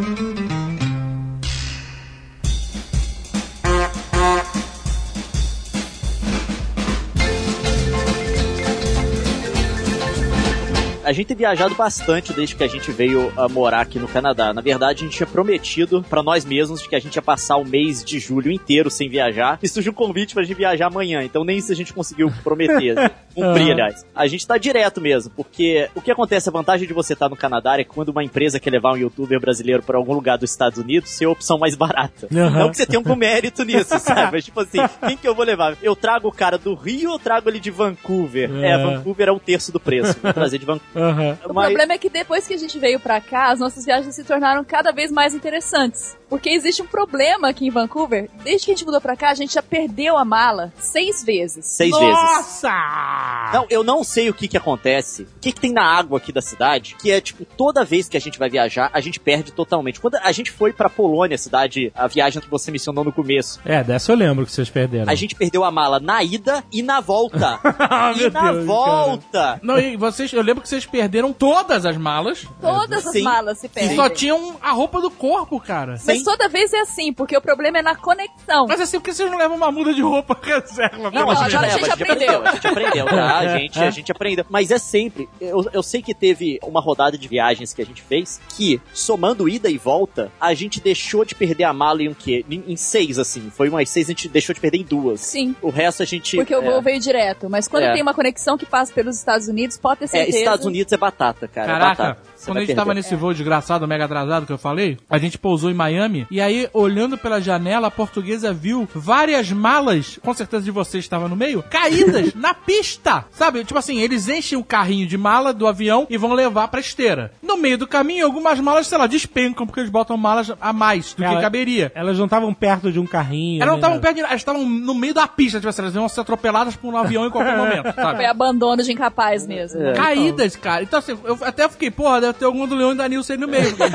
A 11.09 11.11
gente 11.11 11.25
tem 11.25 11.37
viajado 11.37 11.73
bastante 11.73 12.31
desde 12.33 12.55
que 12.55 12.63
a 12.63 12.67
gente 12.67 12.91
veio 12.91 13.33
a 13.35 13.49
morar 13.49 13.81
aqui 13.81 13.97
no 13.97 14.07
Canadá. 14.07 14.53
Na 14.53 14.61
verdade, 14.61 14.99
a 14.99 15.07
gente 15.07 15.17
tinha 15.17 15.25
prometido 15.25 16.05
pra 16.07 16.21
nós 16.21 16.45
mesmos 16.45 16.83
de 16.83 16.87
que 16.87 16.95
a 16.95 16.99
gente 16.99 17.15
ia 17.15 17.21
passar 17.23 17.57
o 17.57 17.65
mês 17.65 18.05
de 18.05 18.19
julho 18.19 18.51
inteiro 18.51 18.91
sem 18.91 19.09
viajar. 19.09 19.57
E 19.63 19.67
surgiu 19.67 19.91
um 19.91 19.95
convite 19.95 20.35
pra 20.35 20.43
gente 20.43 20.55
viajar 20.55 20.85
amanhã. 20.85 21.23
Então 21.23 21.43
nem 21.43 21.57
isso 21.57 21.71
a 21.71 21.75
gente 21.75 21.93
conseguiu 21.93 22.31
prometer. 22.43 23.11
Cumprir, 23.33 23.63
Aham. 23.63 23.71
aliás. 23.71 24.05
A 24.13 24.27
gente 24.27 24.45
tá 24.45 24.55
direto 24.59 25.01
mesmo, 25.01 25.31
porque 25.35 25.89
o 25.95 26.01
que 26.01 26.11
acontece, 26.11 26.47
a 26.47 26.51
vantagem 26.51 26.87
de 26.87 26.93
você 26.93 27.13
estar 27.13 27.27
no 27.27 27.35
Canadá 27.35 27.79
é 27.79 27.83
que 27.83 27.89
quando 27.89 28.09
uma 28.09 28.23
empresa 28.23 28.59
quer 28.59 28.69
levar 28.69 28.93
um 28.93 28.97
youtuber 28.97 29.39
brasileiro 29.39 29.81
pra 29.81 29.97
algum 29.97 30.13
lugar 30.13 30.37
dos 30.37 30.51
Estados 30.51 30.77
Unidos, 30.77 31.09
você 31.09 31.23
é 31.23 31.27
a 31.27 31.31
opção 31.31 31.57
mais 31.57 31.73
barata. 31.73 32.27
Aham. 32.31 32.49
Não 32.59 32.69
que 32.69 32.77
você 32.77 32.85
tenha 32.85 32.99
algum 32.99 33.15
mérito 33.15 33.63
nisso, 33.63 33.97
sabe? 33.97 34.33
Mas 34.33 34.45
tipo 34.45 34.59
assim, 34.59 34.79
quem 35.07 35.17
que 35.17 35.27
eu 35.27 35.33
vou 35.33 35.45
levar? 35.45 35.75
Eu 35.81 35.95
trago 35.95 36.27
o 36.27 36.31
cara 36.31 36.57
do 36.59 36.75
Rio 36.75 37.09
ou 37.11 37.17
trago 37.17 37.49
ele 37.49 37.59
de 37.59 37.71
Vancouver? 37.71 38.51
É. 38.57 38.69
É, 38.69 38.77
Vancouver 38.77 39.29
é 39.29 39.31
um 39.31 39.39
terço 39.39 39.71
do 39.71 39.79
preço. 39.79 40.15
Vou 40.21 40.33
trazer 40.33 40.59
de 40.59 40.65
Vancouver. 40.65 40.98
Aham. 40.99 41.37
O 41.45 41.53
Mas- 41.53 41.67
problema 41.67 41.93
é 41.93 41.97
que 41.97 42.09
depois 42.09 42.47
que 42.47 42.53
a 42.53 42.57
gente 42.57 42.77
veio 42.79 42.99
pra 42.99 43.19
cá, 43.21 43.51
as 43.51 43.59
nossas 43.59 43.85
viagens 43.85 44.13
se 44.15 44.23
tornaram 44.23 44.63
cada 44.63 44.91
vez 44.91 45.11
mais 45.11 45.33
interessantes. 45.33 46.17
Porque 46.29 46.49
existe 46.51 46.81
um 46.83 46.85
problema 46.87 47.49
aqui 47.49 47.65
em 47.65 47.71
Vancouver. 47.71 48.29
Desde 48.43 48.65
que 48.65 48.71
a 48.71 48.75
gente 48.75 48.85
mudou 48.85 49.01
pra 49.01 49.15
cá, 49.15 49.31
a 49.31 49.33
gente 49.33 49.53
já 49.55 49.63
perdeu 49.63 50.15
a 50.15 50.23
mala 50.23 50.71
seis 50.77 51.23
vezes. 51.23 51.65
Seis 51.65 51.91
vezes. 51.97 52.13
Nossa! 52.13 53.49
Não, 53.53 53.65
eu 53.69 53.83
não 53.83 54.03
sei 54.03 54.29
o 54.29 54.33
que 54.33 54.47
que 54.47 54.57
acontece, 54.57 55.23
o 55.23 55.39
que 55.41 55.51
que 55.51 55.59
tem 55.59 55.73
na 55.73 55.83
água 55.83 56.17
aqui 56.19 56.31
da 56.31 56.41
cidade, 56.41 56.95
que 57.01 57.11
é, 57.11 57.19
tipo, 57.19 57.45
toda 57.45 57.83
vez 57.83 58.07
que 58.07 58.15
a 58.15 58.19
gente 58.21 58.37
vai 58.37 58.47
viajar, 58.49 58.91
a 58.93 58.99
gente 59.01 59.19
perde 59.19 59.51
totalmente. 59.51 59.99
Quando 59.99 60.15
a 60.15 60.31
gente 60.31 60.51
foi 60.51 60.71
pra 60.71 60.87
Polônia, 60.89 61.37
cidade, 61.37 61.91
a 61.95 62.05
viagem 62.07 62.41
que 62.41 62.49
você 62.49 62.69
mencionou 62.71 63.03
no 63.03 63.11
começo, 63.11 63.59
É, 63.65 63.83
dessa 63.83 64.11
eu 64.11 64.15
lembro 64.15 64.45
que 64.45 64.51
vocês 64.51 64.69
perderam. 64.69 65.11
a 65.11 65.15
gente 65.15 65.33
perdeu 65.33 65.63
a 65.63 65.71
mala 65.71 65.99
na 65.99 66.23
ida 66.23 66.63
e 66.71 66.83
na 66.83 66.99
volta. 66.99 67.59
Ah, 67.91 68.11
e 68.15 68.19
meu 68.19 68.31
na 68.31 68.51
Deus, 68.51 68.65
volta. 68.65 69.59
Não, 69.63 69.79
e 69.79 69.95
vocês, 69.97 70.31
eu 70.31 70.41
lembro 70.43 70.61
que 70.61 70.69
vocês 70.69 70.85
perderam 70.89 71.31
todas 71.33 71.85
as 71.85 71.95
malas 71.97 72.45
Todas 72.61 73.05
as 73.05 73.13
Sim. 73.13 73.21
malas 73.23 73.57
se 73.59 73.65
e 73.67 73.69
perdem. 73.69 73.95
só 73.95 74.09
tinham 74.09 74.57
a 74.61 74.71
roupa 74.71 74.99
do 75.01 75.09
corpo, 75.11 75.59
cara. 75.59 75.93
Mas 76.05 76.19
Sim. 76.19 76.23
toda 76.23 76.47
vez 76.49 76.73
é 76.73 76.79
assim, 76.81 77.13
porque 77.13 77.35
o 77.37 77.41
problema 77.41 77.79
é 77.79 77.81
na 77.81 77.95
conexão. 77.95 78.65
Mas 78.67 78.81
assim, 78.81 78.97
por 78.99 79.05
que 79.05 79.13
vocês 79.13 79.29
não 79.29 79.37
levam 79.37 79.55
uma 79.57 79.71
muda 79.71 79.93
de 79.93 80.01
roupa 80.01 80.37
reserva? 80.41 81.11
Não, 81.11 81.29
a 81.29 81.33
Não, 81.33 81.49
gente, 81.49 81.55
a 81.55 81.69
gente 81.69 81.91
aprendeu. 81.91 82.45
A 82.47 82.51
gente 82.53 82.67
aprendeu, 82.67 83.05
tá? 83.05 83.37
A 83.39 83.47
gente, 83.57 83.79
a 83.79 83.89
gente 83.91 84.11
aprendeu. 84.11 84.45
Mas 84.49 84.71
é 84.71 84.77
sempre. 84.77 85.29
Eu, 85.39 85.65
eu 85.71 85.83
sei 85.83 86.01
que 86.01 86.13
teve 86.13 86.59
uma 86.63 86.81
rodada 86.81 87.17
de 87.17 87.27
viagens 87.27 87.73
que 87.73 87.81
a 87.81 87.85
gente 87.85 88.01
fez 88.01 88.39
que, 88.55 88.81
somando 88.93 89.47
ida 89.47 89.69
e 89.69 89.77
volta, 89.77 90.31
a 90.39 90.53
gente 90.53 90.79
deixou 90.81 91.23
de 91.23 91.35
perder 91.35 91.63
a 91.65 91.73
mala 91.73 92.01
em 92.01 92.07
o 92.09 92.15
quê? 92.15 92.45
Em, 92.49 92.63
em 92.67 92.75
seis, 92.75 93.17
assim. 93.19 93.49
Foi 93.49 93.69
umas 93.69 93.89
seis, 93.89 94.07
a 94.07 94.11
gente 94.11 94.27
deixou 94.29 94.53
de 94.53 94.61
perder 94.61 94.79
em 94.79 94.83
duas. 94.83 95.21
Sim. 95.21 95.55
O 95.61 95.69
resto 95.69 96.03
a 96.03 96.05
gente. 96.05 96.35
Porque 96.37 96.55
o 96.55 96.61
é, 96.61 96.69
voo 96.71 96.81
veio 96.81 96.99
direto. 96.99 97.49
Mas 97.49 97.67
quando 97.67 97.83
É. 97.83 97.93
tem 97.93 98.01
uma 98.01 98.13
conexão 98.13 98.57
que 98.57 98.65
passa 98.65 98.93
pelos 98.93 99.17
Estados 99.17 99.47
Unidos, 99.47 99.77
pode 99.77 99.99
ter 99.99 100.05
É, 100.05 100.07
certeza. 100.07 100.37
Estados 100.39 100.65
Unidos 100.69 100.93
é 100.93 100.97
batata, 100.97 101.47
cara. 101.47 101.71
é 101.71 101.79
Caraca, 101.79 102.03
batata. 102.03 102.21
Você 102.39 102.45
quando 102.45 102.57
a 102.57 102.61
gente 102.61 102.73
tava 102.75 102.93
nesse 102.93 103.15
voo 103.15 103.33
desgraçado, 103.33 103.85
mega 103.85 104.05
atrasado 104.05 104.45
que 104.45 104.51
eu 104.53 104.57
falei, 104.57 104.97
a 105.09 105.17
gente 105.17 105.37
pousou 105.37 105.69
em 105.69 105.73
Miami 105.73 106.25
e 106.31 106.39
aí, 106.39 106.69
olhando 106.73 107.17
pela 107.17 107.41
janela, 107.41 107.87
a 107.87 107.91
portuguesa 107.91 108.53
viu 108.53 108.87
várias 108.95 109.51
malas, 109.51 110.17
com 110.23 110.33
certeza 110.33 110.63
de 110.63 110.71
vocês 110.71 111.03
estava 111.03 111.27
no 111.27 111.35
meio, 111.35 111.61
caídas 111.69 112.33
na 112.39 112.53
pista. 112.53 113.25
Sabe? 113.31 113.63
Tipo 113.65 113.77
assim, 113.77 113.99
eles 113.99 114.29
enchem 114.29 114.57
o 114.57 114.63
carrinho 114.63 115.05
de 115.05 115.17
mala 115.17 115.53
do 115.53 115.67
avião 115.67 116.07
e 116.09 116.17
vão 116.17 116.31
levar 116.33 116.69
pra 116.69 116.79
esteira. 116.79 117.33
No 117.43 117.57
meio 117.57 117.77
do 117.77 117.85
caminho, 117.85 118.25
algumas 118.25 118.57
malas, 118.59 118.87
sei 118.87 118.97
lá, 118.97 119.05
despencam 119.05 119.65
porque 119.67 119.81
eles 119.81 119.89
botam 119.91 120.15
malas 120.15 120.49
a 120.61 120.71
mais 120.71 121.13
do 121.13 121.23
Ela- 121.23 121.35
que 121.35 121.41
caberia. 121.41 121.91
Elas 121.93 122.17
não 122.17 122.25
estavam 122.25 122.53
perto 122.53 122.89
de 122.91 122.99
um 122.99 123.05
carrinho. 123.05 123.57
Elas 123.61 123.69
não 123.73 123.79
estavam 123.79 123.99
perto 123.99 124.15
de 124.15 124.21
elas 124.21 124.35
estavam 124.35 124.65
no 124.65 124.95
meio 124.95 125.13
da 125.13 125.27
pista, 125.27 125.59
tipo 125.59 125.67
assim, 125.69 125.81
elas 125.81 125.95
iam 125.95 126.07
ser 126.07 126.21
atropeladas 126.21 126.75
por 126.77 126.93
um 126.93 126.97
avião 126.97 127.25
em 127.25 127.29
qualquer 127.29 127.55
momento, 127.57 127.93
sabe? 127.93 128.15
Foi 128.17 128.25
abandono 128.25 128.81
de 128.81 128.91
incapaz 128.93 129.45
mesmo. 129.45 129.81
É. 129.81 129.93
Caídas, 129.93 130.55
cara. 130.55 130.83
Então, 130.83 130.99
assim, 130.99 131.17
eu 131.25 131.37
até 131.41 131.67
fiquei, 131.67 131.91
porra, 131.91 132.28
deve 132.29 132.39
ter 132.39 132.45
algum 132.45 132.67
do 132.67 132.75
Leão 132.75 132.93
e 132.93 132.95
da 132.95 133.07
Nilce 133.07 133.31
aí 133.31 133.37
no 133.37 133.47
meio. 133.47 133.69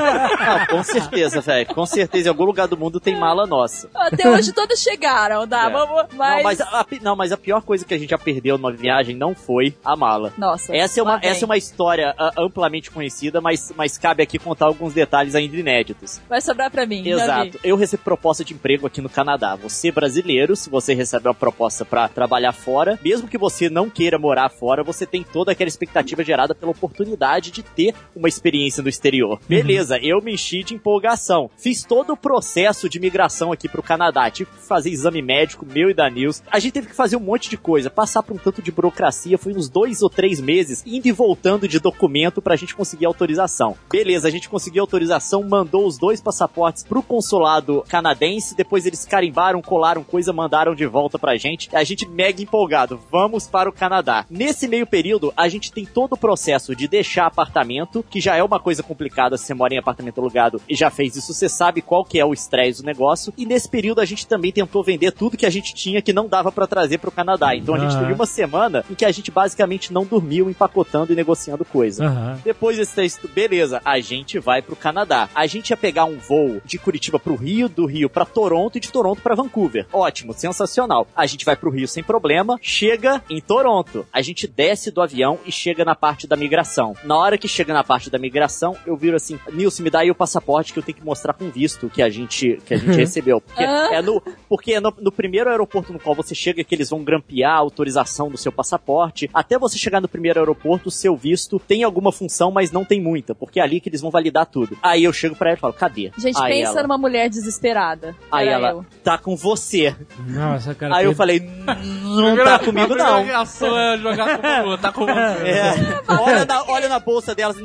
Ah, 0.45 0.67
com 0.67 0.83
certeza, 0.83 1.41
velho. 1.41 1.65
Com 1.67 1.85
certeza, 1.85 2.27
em 2.27 2.29
algum 2.29 2.43
lugar 2.43 2.67
do 2.67 2.77
mundo 2.77 2.99
tem 2.99 3.15
mala 3.15 3.47
nossa. 3.47 3.89
Até 3.95 4.29
hoje 4.29 4.51
todos 4.53 4.79
chegaram, 4.79 5.47
tá? 5.47 5.67
É. 5.67 5.69
Vamos, 5.69 6.05
mas... 6.13 6.35
Não, 6.35 6.43
mas 6.43 6.61
a, 6.61 6.85
não, 7.01 7.15
mas 7.15 7.31
a 7.31 7.37
pior 7.37 7.61
coisa 7.61 7.85
que 7.85 7.93
a 7.93 7.97
gente 7.97 8.09
já 8.09 8.17
perdeu 8.17 8.57
numa 8.57 8.71
viagem 8.71 9.15
não 9.15 9.33
foi 9.33 9.75
a 9.83 9.95
mala. 9.95 10.33
Nossa, 10.37 10.75
Essa 10.75 10.99
é 10.99 11.03
uma, 11.03 11.19
essa 11.21 11.43
é 11.43 11.47
uma 11.47 11.57
história 11.57 12.13
ah, 12.17 12.31
amplamente 12.37 12.91
conhecida, 12.91 13.41
mas, 13.41 13.73
mas 13.75 13.97
cabe 13.97 14.21
aqui 14.21 14.37
contar 14.37 14.65
alguns 14.65 14.93
detalhes 14.93 15.35
ainda 15.35 15.55
inéditos. 15.55 16.21
Vai 16.29 16.41
sobrar 16.41 16.69
pra 16.69 16.85
mim. 16.85 17.07
Exato. 17.07 17.59
Eu 17.63 17.75
recebo 17.75 18.03
proposta 18.03 18.43
de 18.43 18.53
emprego 18.53 18.85
aqui 18.85 19.01
no 19.01 19.09
Canadá. 19.09 19.55
Você 19.55 19.91
brasileiro, 19.91 20.55
se 20.55 20.69
você 20.69 20.93
recebe 20.93 21.27
uma 21.27 21.33
proposta 21.33 21.85
pra 21.85 22.07
trabalhar 22.07 22.53
fora, 22.53 22.99
mesmo 23.03 23.27
que 23.27 23.37
você 23.37 23.69
não 23.69 23.89
queira 23.89 24.19
morar 24.19 24.49
fora, 24.49 24.83
você 24.83 25.05
tem 25.05 25.23
toda 25.23 25.51
aquela 25.51 25.67
expectativa 25.67 26.23
gerada 26.23 26.53
pela 26.53 26.71
oportunidade 26.71 27.51
de 27.51 27.63
ter 27.63 27.95
uma 28.15 28.24
experiência 28.29 28.81
no 28.81 28.89
exterior. 28.89 29.39
Beleza, 29.47 29.97
eu 30.01 30.21
me 30.21 30.33
enchi 30.33 30.63
de 30.63 30.73
empolgação. 30.73 31.49
Fiz 31.57 31.83
todo 31.83 32.13
o 32.13 32.17
processo 32.17 32.89
de 32.89 32.99
migração 32.99 33.51
aqui 33.51 33.67
pro 33.67 33.83
Canadá. 33.83 34.29
Tive 34.29 34.51
que 34.51 34.67
fazer 34.67 34.89
exame 34.89 35.21
médico, 35.21 35.65
meu 35.65 35.89
e 35.89 35.93
da 35.93 36.09
Nils. 36.09 36.43
A 36.51 36.59
gente 36.59 36.73
teve 36.73 36.87
que 36.87 36.95
fazer 36.95 37.15
um 37.15 37.21
monte 37.21 37.49
de 37.49 37.57
coisa, 37.57 37.89
passar 37.89 38.23
por 38.23 38.35
um 38.35 38.39
tanto 38.39 38.61
de 38.61 38.71
burocracia. 38.71 39.37
Foi 39.37 39.53
uns 39.53 39.69
dois 39.69 40.01
ou 40.01 40.09
três 40.09 40.39
meses 40.39 40.83
indo 40.85 41.07
e 41.07 41.11
voltando 41.11 41.67
de 41.67 41.79
documento 41.79 42.41
pra 42.41 42.55
gente 42.55 42.75
conseguir 42.75 43.05
autorização. 43.05 43.75
Beleza, 43.91 44.27
a 44.27 44.31
gente 44.31 44.49
conseguiu 44.49 44.83
autorização, 44.83 45.43
mandou 45.43 45.85
os 45.85 45.97
dois 45.97 46.21
passaportes 46.21 46.83
pro 46.83 47.03
consulado 47.03 47.83
canadense. 47.87 48.55
Depois 48.55 48.85
eles 48.85 49.05
carimbaram, 49.05 49.61
colaram 49.61 50.03
coisa, 50.03 50.33
mandaram 50.33 50.75
de 50.75 50.85
volta 50.85 51.17
pra 51.19 51.37
gente. 51.37 51.69
A 51.75 51.83
gente 51.83 52.07
mega 52.07 52.41
empolgado. 52.41 52.99
Vamos 53.11 53.47
para 53.47 53.69
o 53.69 53.73
Canadá. 53.73 54.25
Nesse 54.29 54.67
meio 54.67 54.87
período, 54.87 55.33
a 55.35 55.47
gente 55.47 55.71
tem 55.71 55.85
todo 55.85 56.13
o 56.13 56.17
processo 56.17 56.75
de 56.75 56.87
deixar 56.87 57.27
apartamento, 57.27 58.03
que 58.15 58.21
já 58.21 58.37
é 58.37 58.41
uma 58.41 58.61
coisa 58.61 58.81
complicada 58.81 59.37
se 59.37 59.43
você 59.43 59.53
mora 59.53 59.73
em 59.73 59.77
apartamento 59.77 60.21
alugado 60.21 60.61
e 60.69 60.73
já 60.73 60.89
fez 60.89 61.17
isso, 61.17 61.33
você 61.33 61.49
sabe 61.49 61.81
qual 61.81 62.05
que 62.05 62.17
é 62.17 62.23
o 62.23 62.31
estresse 62.31 62.81
do 62.81 62.85
negócio. 62.85 63.33
E 63.37 63.45
nesse 63.45 63.67
período 63.67 63.99
a 63.99 64.05
gente 64.05 64.25
também 64.25 64.53
tentou 64.53 64.81
vender 64.81 65.11
tudo 65.11 65.35
que 65.35 65.45
a 65.45 65.49
gente 65.49 65.75
tinha 65.75 66.01
que 66.01 66.13
não 66.13 66.25
dava 66.25 66.49
pra 66.49 66.65
trazer 66.65 66.97
pro 66.97 67.11
Canadá. 67.11 67.53
Então 67.53 67.75
a 67.75 67.77
gente 67.77 67.99
teve 67.99 68.13
uma 68.13 68.25
semana 68.25 68.85
em 68.89 68.95
que 68.95 69.03
a 69.03 69.11
gente 69.11 69.29
basicamente 69.31 69.91
não 69.91 70.05
dormiu 70.05 70.49
empacotando 70.49 71.11
e 71.11 71.15
negociando 71.15 71.65
coisa. 71.65 72.05
Aham. 72.05 72.39
Depois 72.41 72.77
desse 72.77 72.95
texto, 72.95 73.27
beleza, 73.27 73.81
a 73.83 73.99
gente 73.99 74.39
vai 74.39 74.61
pro 74.61 74.77
Canadá. 74.77 75.27
A 75.35 75.45
gente 75.45 75.71
ia 75.71 75.77
pegar 75.77 76.05
um 76.05 76.17
voo 76.17 76.61
de 76.63 76.77
Curitiba 76.77 77.19
pro 77.19 77.35
Rio, 77.35 77.67
do 77.67 77.85
Rio 77.85 78.09
pra 78.09 78.23
Toronto 78.23 78.77
e 78.77 78.79
de 78.79 78.93
Toronto 78.93 79.21
pra 79.21 79.35
Vancouver. 79.35 79.87
Ótimo, 79.91 80.31
sensacional. 80.31 81.05
A 81.13 81.25
gente 81.25 81.43
vai 81.43 81.57
pro 81.57 81.69
Rio 81.69 81.85
sem 81.85 82.01
problema, 82.01 82.57
chega 82.61 83.21
em 83.29 83.41
Toronto. 83.41 84.05
A 84.13 84.21
gente 84.21 84.47
desce 84.47 84.89
do 84.89 85.01
avião 85.01 85.37
e 85.45 85.51
chega 85.51 85.83
na 85.83 85.95
parte 85.95 86.25
da 86.25 86.37
migração. 86.37 86.95
Na 87.03 87.17
hora 87.17 87.37
que 87.37 87.49
chega 87.49 87.73
na 87.73 87.83
parte 87.83 88.04
da 88.09 88.17
migração, 88.17 88.75
eu 88.85 88.95
viro 88.95 89.15
assim, 89.15 89.39
Nilson, 89.51 89.83
me 89.83 89.89
dá 89.89 89.99
aí 89.99 90.11
o 90.11 90.15
passaporte 90.15 90.73
que 90.73 90.79
eu 90.79 90.83
tenho 90.83 90.97
que 90.97 91.03
mostrar 91.05 91.33
com 91.33 91.49
visto 91.49 91.89
que 91.89 92.01
a 92.01 92.09
gente, 92.09 92.59
que 92.65 92.73
a 92.73 92.77
gente 92.77 92.95
recebeu. 92.95 93.41
Porque 93.41 93.63
Ah. 93.63 93.89
é 93.91 94.01
no, 94.01 94.21
porque 94.49 94.73
é 94.73 94.79
no, 94.79 94.93
no 94.99 95.11
primeiro 95.11 95.49
aeroporto 95.49 95.91
no 95.93 95.99
qual 95.99 96.15
você 96.15 96.33
chega 96.35 96.63
que 96.63 96.73
eles 96.75 96.89
vão 96.89 97.03
grampear 97.03 97.53
a 97.53 97.57
autorização 97.57 98.29
do 98.29 98.37
seu 98.37 98.51
passaporte. 98.51 99.29
Até 99.33 99.57
você 99.57 99.77
chegar 99.77 100.01
no 100.01 100.07
primeiro 100.07 100.39
aeroporto, 100.39 100.89
o 100.89 100.91
seu 100.91 101.15
visto 101.15 101.59
tem 101.59 101.83
alguma 101.83 102.11
função, 102.11 102.51
mas 102.51 102.71
não 102.71 102.83
tem 102.85 103.01
muita, 103.01 103.33
porque 103.35 103.59
é 103.59 103.63
ali 103.63 103.79
que 103.79 103.89
eles 103.89 104.01
vão 104.01 104.11
validar 104.11 104.45
tudo. 104.45 104.77
Aí 104.81 105.03
eu 105.03 105.13
chego 105.13 105.35
pra 105.35 105.49
ela 105.49 105.57
e 105.57 105.59
falo, 105.61 105.73
cadê? 105.73 106.11
Gente, 106.17 106.37
aí 106.41 106.53
pensa 106.59 106.71
ela, 106.73 106.83
numa 106.83 106.97
mulher 106.97 107.29
desesperada. 107.29 108.15
Aí 108.31 108.47
ela, 108.47 108.69
eu. 108.71 108.85
tá 109.03 109.17
com 109.17 109.35
você. 109.35 109.95
Nossa, 110.27 110.73
cara. 110.75 110.95
Aí 110.97 111.05
eu 111.05 111.11
per- 111.11 111.17
falei, 111.17 111.39
não 111.39 112.35
tá 112.43 112.59
comigo 112.59 112.95
não. 112.95 113.17
é 113.19 113.97
jogar 113.97 114.37
como 114.39 114.77
tá 114.77 114.91
com 114.91 115.05
você. 115.05 115.49
É, 115.49 115.73
olha, 116.07 116.45
na, 116.45 116.63
olha 116.67 116.89
na 116.89 116.99
bolsa 116.99 117.33
delas, 117.35 117.57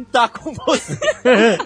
não 0.00 0.04
tá 0.04 0.28
com 0.28 0.52
você. 0.54 0.98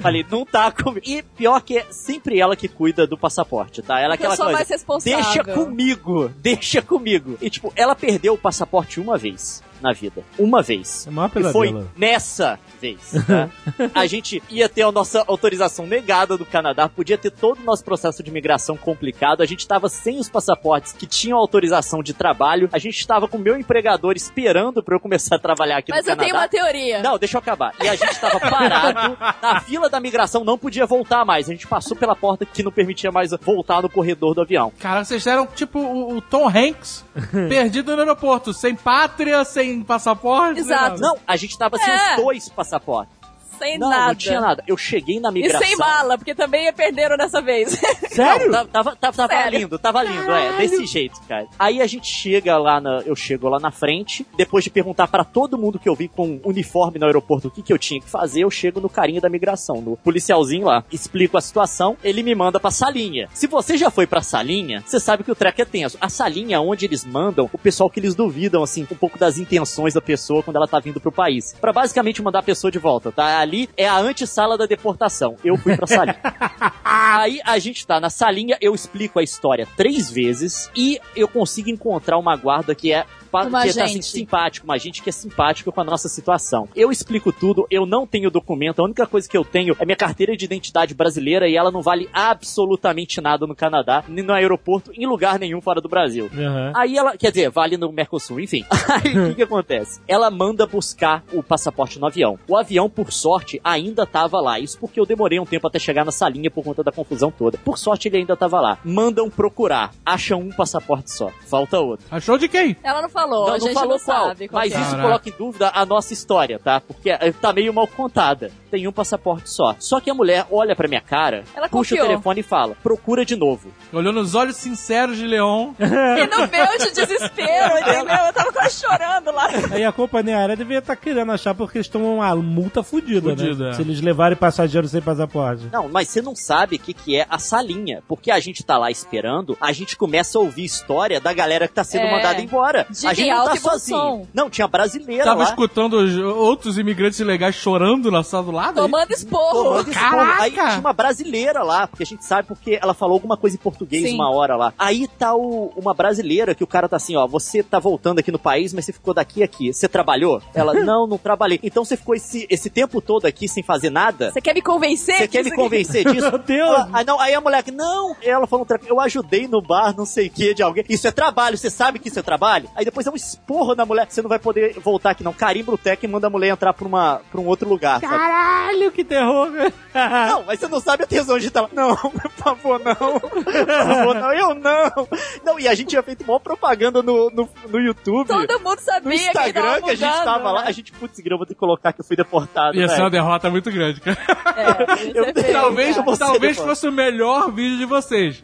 Falei, 0.01 0.27
não 0.29 0.45
tá 0.45 0.71
comigo. 0.71 1.07
E 1.07 1.23
pior 1.23 1.61
que 1.61 1.79
é 1.79 1.87
sempre 1.91 2.41
ela 2.41 2.57
que 2.57 2.69
cuida 2.69 3.07
do 3.07 3.17
passaporte, 3.17 3.83
tá? 3.83 4.01
Ela 4.01 4.15
é 4.15 4.17
aquela 4.17 4.31
Pessoa 4.31 4.47
coisa. 4.47 4.59
mais 4.59 4.69
responsável. 4.69 5.23
Deixa 5.23 5.45
comigo, 5.45 6.29
deixa 6.37 6.83
comigo. 6.83 7.39
E 7.41 7.49
tipo, 7.49 7.73
ela 7.77 7.95
perdeu 7.95 8.35
o 8.35 8.39
passaporte 8.39 9.01
uma 9.01 9.17
vez 9.17 9.63
na 9.81 9.93
vida. 9.93 10.23
Uma 10.39 10.63
vez. 10.63 11.07
É 11.07 11.11
E 11.41 11.53
foi 11.53 11.87
nessa 11.97 12.59
vez, 12.81 13.13
tá? 13.27 13.49
A 13.95 14.07
gente 14.07 14.43
ia 14.51 14.69
ter 14.69 14.83
a 14.83 14.93
nossa 14.93 15.25
autorização 15.27 15.87
negada 15.87 16.37
do 16.37 16.45
Canadá, 16.45 16.89
podia 16.89 17.17
ter 17.19 17.31
todo 17.31 17.61
o 17.61 17.65
nosso 17.65 17.85
processo 17.85 18.23
de 18.23 18.31
imigração 18.31 18.77
complicado, 18.77 19.43
a 19.43 19.47
gente 19.47 19.67
tava 19.67 19.89
sem 19.89 20.19
os 20.19 20.29
passaportes 20.29 20.93
que 20.93 21.07
tinham 21.07 21.39
autorização 21.39 22.03
de 22.03 22.13
trabalho, 22.13 22.69
a 22.73 22.79
gente 22.79 23.07
tava 23.07 23.29
com 23.29 23.37
o 23.37 23.41
meu 23.41 23.57
empregador 23.57 24.15
esperando 24.17 24.83
pra 24.83 24.97
eu 24.97 25.01
começar 25.01 25.37
a 25.37 25.39
trabalhar 25.39 25.79
aqui 25.79 25.91
Mas 25.91 26.05
no 26.05 26.13
eu 26.13 26.17
Canadá. 26.17 26.25
tenho 26.25 26.43
uma 26.43 26.49
teoria. 26.49 27.03
Não, 27.03 27.19
deixa 27.19 27.37
eu 27.37 27.41
acabar. 27.41 27.75
E 27.83 27.89
a 27.89 27.95
gente 27.95 28.21
tava 28.21 28.41
parado 28.41 29.17
na 29.43 29.61
fila 29.61 29.89
da 29.89 30.01
migração, 30.01 30.45
não 30.45 30.59
podia 30.59 30.87
voltar 30.87 31.25
mais. 31.25 31.49
A 31.49 31.53
gente 31.53 31.67
passou 31.67 31.97
pela 31.97 32.15
porta 32.15 32.45
que 32.45 32.63
não 32.63 32.73
permitia 32.73 33.11
mais 33.11 33.31
voltar 33.43 33.83
no 33.83 33.89
corredor 33.89 34.35
do 34.35 34.43
avião. 34.43 34.73
Cara, 34.79 35.05
vocês 35.05 35.27
eram 35.27 35.47
tipo 35.47 35.79
o, 35.79 36.17
o 36.17 36.21
Tom 36.21 36.49
Hanks 36.49 37.05
perdido 37.49 37.95
no 37.95 38.03
aeroporto, 38.03 38.53
sem 38.53 38.75
pátria, 38.75 39.45
sem 39.45 39.64
passaporte. 39.83 40.61
sem 40.61 40.61
Exato. 40.61 41.01
Não, 41.01 41.17
a 41.27 41.37
gente 41.37 41.57
tava 41.57 41.77
sem 41.79 41.91
É. 41.93 42.17
os 42.17 42.23
dois 42.23 42.49
passaportes. 42.49 43.15
Sem 43.59 43.79
Não, 43.79 43.89
nada. 43.91 44.07
não 44.09 44.15
tinha 44.15 44.41
nada. 44.41 44.65
Eu 44.67 44.77
cheguei 44.77 45.21
na 45.21 45.31
E 45.31 45.33
migração. 45.33 45.67
sem 45.67 45.77
mala, 45.77 46.17
porque 46.19 46.35
também 46.35 46.73
perderam 46.73 47.17
dessa 47.17 47.41
vez. 47.41 47.79
Sério? 48.11 48.51
Não, 48.51 48.67
tava, 48.67 48.97
tava, 48.97 49.17
tava 49.17 49.29
Sério? 49.35 49.59
lindo, 49.61 49.79
tava 49.79 50.03
lindo, 50.03 50.31
é, 50.31 50.57
desse 50.59 50.87
jeito, 50.87 51.21
cara. 51.29 51.47
Aí 51.59 51.81
a 51.81 51.87
gente 51.87 52.07
chega 52.07 52.57
lá 52.59 52.81
na, 52.81 53.01
eu 53.07 53.15
chego 53.17 53.49
lá 53.49 53.59
na 53.59 53.71
frente, 53.71 54.27
depois 54.37 54.65
de 54.65 54.71
perguntar 54.71 55.09
pra 55.09 55.25
todo 55.25 55.59
mundo 55.59 55.79
que 55.79 55.89
eu 55.89 55.95
vi 55.95 56.09
com 56.09 56.41
uniforme 56.45 56.99
no 56.99 57.07
aeroporto 57.07 57.49
o 57.49 57.51
que 57.51 57.63
que 57.63 57.73
eu 57.73 57.79
tinha 57.79 58.01
que 58.01 58.09
fazer, 58.09 58.41
eu 58.45 58.51
chego 58.51 58.81
no 58.81 58.89
carinha 58.89 59.21
da 59.21 59.29
migração, 59.29 59.81
no 59.81 59.97
policialzinho 59.97 60.67
lá, 60.67 60.85
explico 60.93 61.37
a 61.37 61.41
situação, 61.41 61.97
ele 62.03 62.23
me 62.23 62.35
manda 62.35 62.59
pra 62.61 62.71
salinha. 62.71 63.29
Se 63.33 63.47
você 63.47 63.77
já 63.77 63.91
foi 63.91 64.07
pra 64.07 64.23
salinha, 64.23 64.83
você 64.87 64.99
sabe 65.01 65.25
que 65.25 65.31
o 65.31 65.35
treco 65.35 65.61
é 65.61 65.65
tenso. 65.65 65.97
A 66.01 66.09
salinha 66.09 66.57
é 66.57 66.61
onde 66.61 66.85
eles 66.85 67.05
mandam 67.05 67.49
o 67.53 67.59
pessoal 67.59 67.89
que 67.91 68.01
eles 68.01 68.15
duvidam, 68.15 68.63
assim, 68.63 68.87
um 68.91 68.97
pouco 68.97 69.19
das 69.19 69.39
intenções 69.39 69.95
da 69.95 70.01
pessoa 70.01 70.43
quando 70.43 70.57
ela 70.57 70.67
tá 70.69 70.79
vindo 70.79 71.01
pro 71.01 71.13
país. 71.13 71.55
Pra 71.61 71.73
basicamente 71.73 72.23
mandar 72.23 72.41
a 72.41 72.43
pessoa 72.43 72.71
de 72.71 72.79
volta, 72.79 73.11
tá? 73.13 73.44
Ali 73.45 73.69
é 73.77 73.87
a 73.87 73.99
antessala 73.99 74.57
da 74.57 74.65
deportação. 74.65 75.37
Eu 75.45 75.59
fui 75.59 75.77
pra 75.77 75.87
salinha. 75.87 76.19
Aí 76.83 77.41
a 77.45 77.59
gente 77.59 77.87
tá 77.87 78.01
na 78.01 78.09
salinha, 78.09 78.57
eu 78.59 78.75
explico 78.75 79.19
a 79.19 79.23
história 79.23 79.69
três 79.77 80.11
vezes 80.11 80.71
e 80.75 80.99
eu 81.15 81.29
consigo 81.29 81.69
encontrar 81.69 82.17
uma 82.17 82.35
guarda 82.37 82.75
que 82.75 82.91
é 82.91 83.05
pa- 83.35 83.49
Uma 83.49 83.63
que 83.67 83.75
tá 83.75 83.83
assim, 83.85 83.95
gente. 83.95 84.07
simpático, 84.07 84.65
uma 84.65 84.79
gente 84.79 85.03
que 85.03 85.09
é 85.09 85.13
simpática 85.13 85.73
com 85.73 85.81
a 85.81 85.85
nossa 85.85 86.09
situação. 86.09 86.69
Eu 86.77 86.93
explico 86.93 87.33
tudo, 87.33 87.67
eu 87.69 87.85
não 87.85 88.07
tenho 88.07 88.31
documento, 88.31 88.81
a 88.81 88.85
única 88.85 89.07
coisa 89.07 89.29
que 89.29 89.37
eu 89.37 89.45
tenho 89.45 89.75
é 89.81 89.85
minha 89.85 89.97
carteira 89.97 90.37
de 90.37 90.45
identidade 90.45 90.95
brasileira 90.95 91.49
e 91.49 91.57
ela 91.57 91.71
não 91.73 91.83
vale 91.83 92.09
absolutamente 92.13 93.21
nada 93.21 93.47
no 93.47 93.55
Canadá, 93.57 94.05
nem 94.07 94.25
no 94.25 94.33
aeroporto, 94.33 94.93
em 94.95 95.07
lugar 95.07 95.39
nenhum 95.39 95.61
fora 95.61 95.81
do 95.81 95.89
Brasil. 95.89 96.31
Aham. 96.33 96.73
Aí 96.77 96.97
ela, 96.97 97.17
quer 97.17 97.31
dizer, 97.31 97.51
vale 97.51 97.77
no 97.77 97.91
Mercosul, 97.91 98.39
enfim. 98.41 98.65
Aí 98.89 99.19
o 99.19 99.29
que, 99.31 99.35
que 99.37 99.43
acontece? 99.43 100.01
Ela 100.07 100.31
manda 100.31 100.67
buscar 100.67 101.25
o 101.33 101.43
passaporte 101.43 101.99
no 101.99 102.07
avião. 102.07 102.39
O 102.47 102.57
avião, 102.57 102.89
por 102.89 103.13
sorte, 103.13 103.61
ainda 103.65 104.07
tava 104.07 104.41
lá. 104.41 104.61
Isso 104.61 104.79
porque 104.79 105.01
eu 105.01 105.07
demorei 105.07 105.41
um 105.41 105.45
tempo 105.47 105.67
até 105.67 105.79
chegar 105.79 106.05
na 106.05 106.13
salinha 106.13 106.51
por 106.51 106.63
conta 106.63 106.83
da 106.85 106.93
confusão 106.93 107.31
toda. 107.31 107.59
Por 107.59 107.79
sorte, 107.79 108.07
ele 108.09 108.19
ainda 108.19 108.37
tava 108.37 108.61
lá. 108.61 108.79
Mandam 108.85 109.29
procurar. 109.29 109.91
Acham 110.07 110.41
um 110.41 110.51
passaporte 110.51 111.11
só. 111.11 111.31
Falta 111.47 111.79
outro. 111.81 112.07
Achou 112.11 112.37
de 112.39 112.47
quem? 112.49 112.77
Ela 112.83 113.01
não 113.03 113.09
falou, 113.09 113.24
não, 113.27 113.47
a 113.47 113.51
não 113.53 113.61
gente 113.61 113.75
falou 113.75 113.99
não 113.99 114.05
qual. 114.05 114.35
qual 114.49 114.49
mas 114.53 114.73
é. 114.73 114.81
isso 114.81 114.97
coloca 114.97 115.29
em 115.29 115.33
dúvida 115.33 115.71
a 115.75 115.85
nossa 115.85 116.13
história, 116.13 116.59
tá? 116.59 116.81
Porque 116.81 117.11
tá 117.41 117.53
meio 117.53 117.73
mal 117.73 117.87
contada. 117.87 118.51
Tem 118.75 118.89
um 118.89 118.93
passaporte 118.93 119.49
só. 119.51 119.77
Só 119.79 120.01
que 120.01 120.11
a 120.11 120.15
mulher 120.15 120.47
olha 120.51 120.75
pra 120.75 120.89
minha 120.89 121.01
cara, 121.01 121.45
Ela 121.55 121.69
puxa 121.69 121.91
confiou. 121.91 122.05
o 122.07 122.09
telefone 122.11 122.41
e 122.41 122.43
fala: 122.43 122.75
procura 122.83 123.25
de 123.25 123.37
novo. 123.37 123.69
Olhou 123.93 124.13
nos 124.13 124.35
olhos 124.35 124.57
sinceros 124.57 125.17
de 125.17 125.27
Leon. 125.27 125.73
E 125.85 126.27
no 126.27 126.39
meu 126.49 126.79
de 126.79 126.91
desespero, 126.93 127.79
entendeu? 127.79 128.17
Eu 128.27 128.33
tava 128.33 128.53
quase 128.53 128.81
chorando 128.81 129.31
lá. 129.33 129.49
Aí 129.71 129.85
a 129.85 129.93
companhia 129.93 130.39
aérea 130.39 130.57
devia 130.57 130.79
estar 130.79 130.97
querendo 130.97 131.31
achar 131.33 131.55
porque 131.55 131.79
eles 131.79 131.89
tomam 131.89 132.17
uma 132.17 132.35
multa 132.37 132.83
fudida, 132.83 133.31
Fudida, 133.31 133.65
né? 133.67 133.71
é. 133.71 133.73
Se 133.75 133.83
eles 133.83 134.01
levarem 134.01 134.37
passageiro 134.37 134.89
sem 134.89 135.01
passaporte. 135.01 135.69
Não, 135.73 135.89
mas 135.89 136.09
você 136.09 136.21
não 136.21 136.35
sabe 136.35 136.77
o 136.77 136.79
que, 136.79 136.93
que 136.93 137.17
é 137.17 137.27
a 137.31 137.39
salinha. 137.39 138.03
Porque 138.09 138.31
a 138.31 138.41
gente 138.41 138.65
tá 138.65 138.77
lá 138.77 138.91
esperando, 138.91 139.57
a 139.61 139.71
gente 139.73 139.97
começa 139.97 140.37
a 140.39 140.41
ouvir 140.41 140.65
história 140.65 141.21
da 141.21 141.33
galera 141.33 141.69
que 141.69 141.75
tá 141.75 141.85
sendo 141.85 142.07
É. 142.07 142.11
mandada 142.11 142.41
embora. 142.41 142.87
De 142.91 143.07
a 143.07 143.15
gente 143.15 143.31
não 143.31 143.45
tá 143.45 143.57
sozinho. 143.57 143.99
som. 143.99 144.27
Não, 144.35 144.51
tinha 144.51 144.67
brasileira 144.67 145.25
Tava 145.25 145.43
lá. 145.45 145.49
escutando 145.49 145.95
os 145.99 146.17
outros 146.19 146.77
imigrantes 146.79 147.21
ilegais 147.21 147.55
chorando 147.55 148.11
na 148.11 148.23
sala 148.23 148.45
do 148.45 148.51
lado. 148.51 148.64
Aí? 148.69 148.75
Tomando 148.75 149.11
esporro. 149.13 149.65
Tomando 149.65 149.91
esporro. 149.91 150.11
Caraca! 150.11 150.43
Aí 150.43 150.51
tinha 150.53 150.79
uma 150.81 150.93
brasileira 150.93 151.63
lá, 151.63 151.87
porque 151.87 152.03
a 152.03 152.07
gente 152.07 152.25
sabe 152.25 152.49
porque 152.49 152.79
ela 152.81 152.95
falou 152.95 153.15
alguma 153.15 153.37
coisa 153.37 153.57
em 153.57 153.59
português 153.59 154.09
Sim. 154.09 154.15
uma 154.15 154.31
hora 154.35 154.57
lá. 154.57 154.73
Aí 154.79 155.07
tá 155.09 155.35
o- 155.35 155.73
uma 155.77 155.95
brasileira 155.95 156.55
que 156.55 156.65
o 156.65 156.67
cara 156.67 156.89
tá 156.89 156.97
assim, 156.97 157.17
ó, 157.17 157.27
você 157.27 157.63
tá 157.63 157.79
voltando 157.79 158.19
aqui 158.19 158.31
no 158.33 158.39
país, 158.39 158.73
mas 158.73 158.85
você 158.85 158.93
ficou 158.93 159.15
daqui 159.15 159.43
aqui. 159.43 159.73
Você 159.73 159.89
trabalhou? 159.89 160.41
Ela, 160.55 160.75
não, 160.85 161.07
não 161.07 161.19
trabalhei. 161.19 161.59
Então 161.63 161.85
você 161.85 161.97
ficou 161.97 162.15
esse, 162.15 162.47
esse 162.51 162.69
tempo 162.71 163.01
todo 163.01 163.27
aqui 163.27 163.49
sem 163.49 163.63
fazer 163.63 163.91
nada? 163.91 164.31
Você 164.31 164.41
quer 164.41 164.55
me 164.55 164.63
convencer? 164.63 165.17
Você 165.19 165.29
quer 165.29 165.39
me 165.39 165.45
disso 165.45 165.55
aqui? 165.55 165.63
convencer 165.63 166.05
disso? 166.13 166.29
Meu 166.31 166.39
Deus! 166.39 166.69
Ela- 166.71 166.89
aí, 166.93 167.05
não, 167.05 167.21
aí 167.21 167.35
a 167.35 167.41
moleque, 167.41 167.71
não. 167.71 168.17
Ela 168.23 168.47
falou, 168.47 168.65
um 168.65 168.67
treco, 168.67 168.87
eu 168.89 169.01
ajudei 169.01 169.47
no 169.49 169.61
bar, 169.61 169.95
não 169.97 170.07
sei 170.07 170.27
o 170.27 170.31
que, 170.31 170.55
de 170.55 170.63
alguém. 170.63 170.85
Isso 170.89 171.07
é 171.07 171.11
trabalho, 171.11 171.57
você 171.59 171.71
sabe 171.71 171.99
que 171.99 172.09
isso 172.09 172.19
é 172.19 172.23
trabalho? 172.23 172.69
Aí 172.75 172.85
depois 172.85 173.07
é 173.07 173.11
um 173.11 173.17
esporro 173.17 173.75
na 173.75 173.85
mulher, 173.85 174.07
você 174.09 174.23
não 174.23 174.29
vai 174.29 174.39
poder 174.39 174.79
voltar 174.81 175.11
aqui 175.11 175.23
não. 175.25 175.33
Carimba 175.33 175.73
o 175.73 175.79
tec 175.79 176.03
e 176.03 176.09
manda 176.09 176.27
a 176.27 176.31
mulher 176.31 176.49
entrar 176.51 176.73
pra, 176.73 176.87
uma, 176.87 177.21
pra 177.31 177.41
um 177.41 177.47
outro 177.47 177.69
lugar, 177.69 178.01
sabe? 178.01 178.15
Caralho, 178.55 178.93
que 178.93 179.03
terror! 179.05 179.51
Não, 179.95 180.45
mas 180.45 180.59
você 180.59 180.67
não 180.69 180.81
sabe 180.81 181.05
a 181.05 181.07
tesão 181.07 181.39
de 181.39 181.51
lá. 181.55 181.69
Não, 181.73 181.95
por 181.97 182.31
favor, 182.33 182.81
não. 182.81 182.95
Por 182.95 183.45
favor, 183.45 184.15
não. 184.15 184.33
Eu 184.33 184.55
não. 184.57 185.09
Não, 185.45 185.59
e 185.61 185.69
a 185.69 185.75
gente 185.75 185.89
tinha 185.91 186.03
feito 186.03 186.27
maior 186.27 186.41
propaganda 186.41 187.01
no, 187.01 187.31
no, 187.31 187.49
no 187.69 187.79
YouTube. 187.81 188.27
Todo 188.27 188.61
mundo 188.61 188.81
sabia 188.81 189.09
no 189.09 189.15
Instagram 189.15 189.53
que, 189.53 189.53
tava 189.53 189.83
que 189.83 189.91
a 189.91 189.95
gente 189.95 190.25
tava 190.25 190.51
lá, 190.51 190.63
né? 190.63 190.69
a 190.69 190.73
gente, 190.73 190.91
putz, 190.93 191.21
grama, 191.21 191.39
vou 191.39 191.47
ter 191.47 191.55
que 191.55 191.61
colocar 191.61 191.93
que 191.93 192.01
eu 192.01 192.05
fui 192.05 192.17
deportado. 192.17 192.77
Ia 192.77 192.89
ser 192.89 192.95
uma 193.03 193.11
velho. 193.11 193.23
derrota 193.23 193.51
muito 193.51 193.71
grande, 193.71 194.01
cara. 194.01 194.19
É, 194.57 195.19
Eu- 195.19 195.25
é 195.31 195.33
Talvez, 195.53 195.97
talvez 196.19 196.57
fosse 196.57 196.89
o 196.89 196.93
melhor 196.93 197.53
vídeo 197.53 197.79
de 197.79 197.85
vocês. 197.87 198.43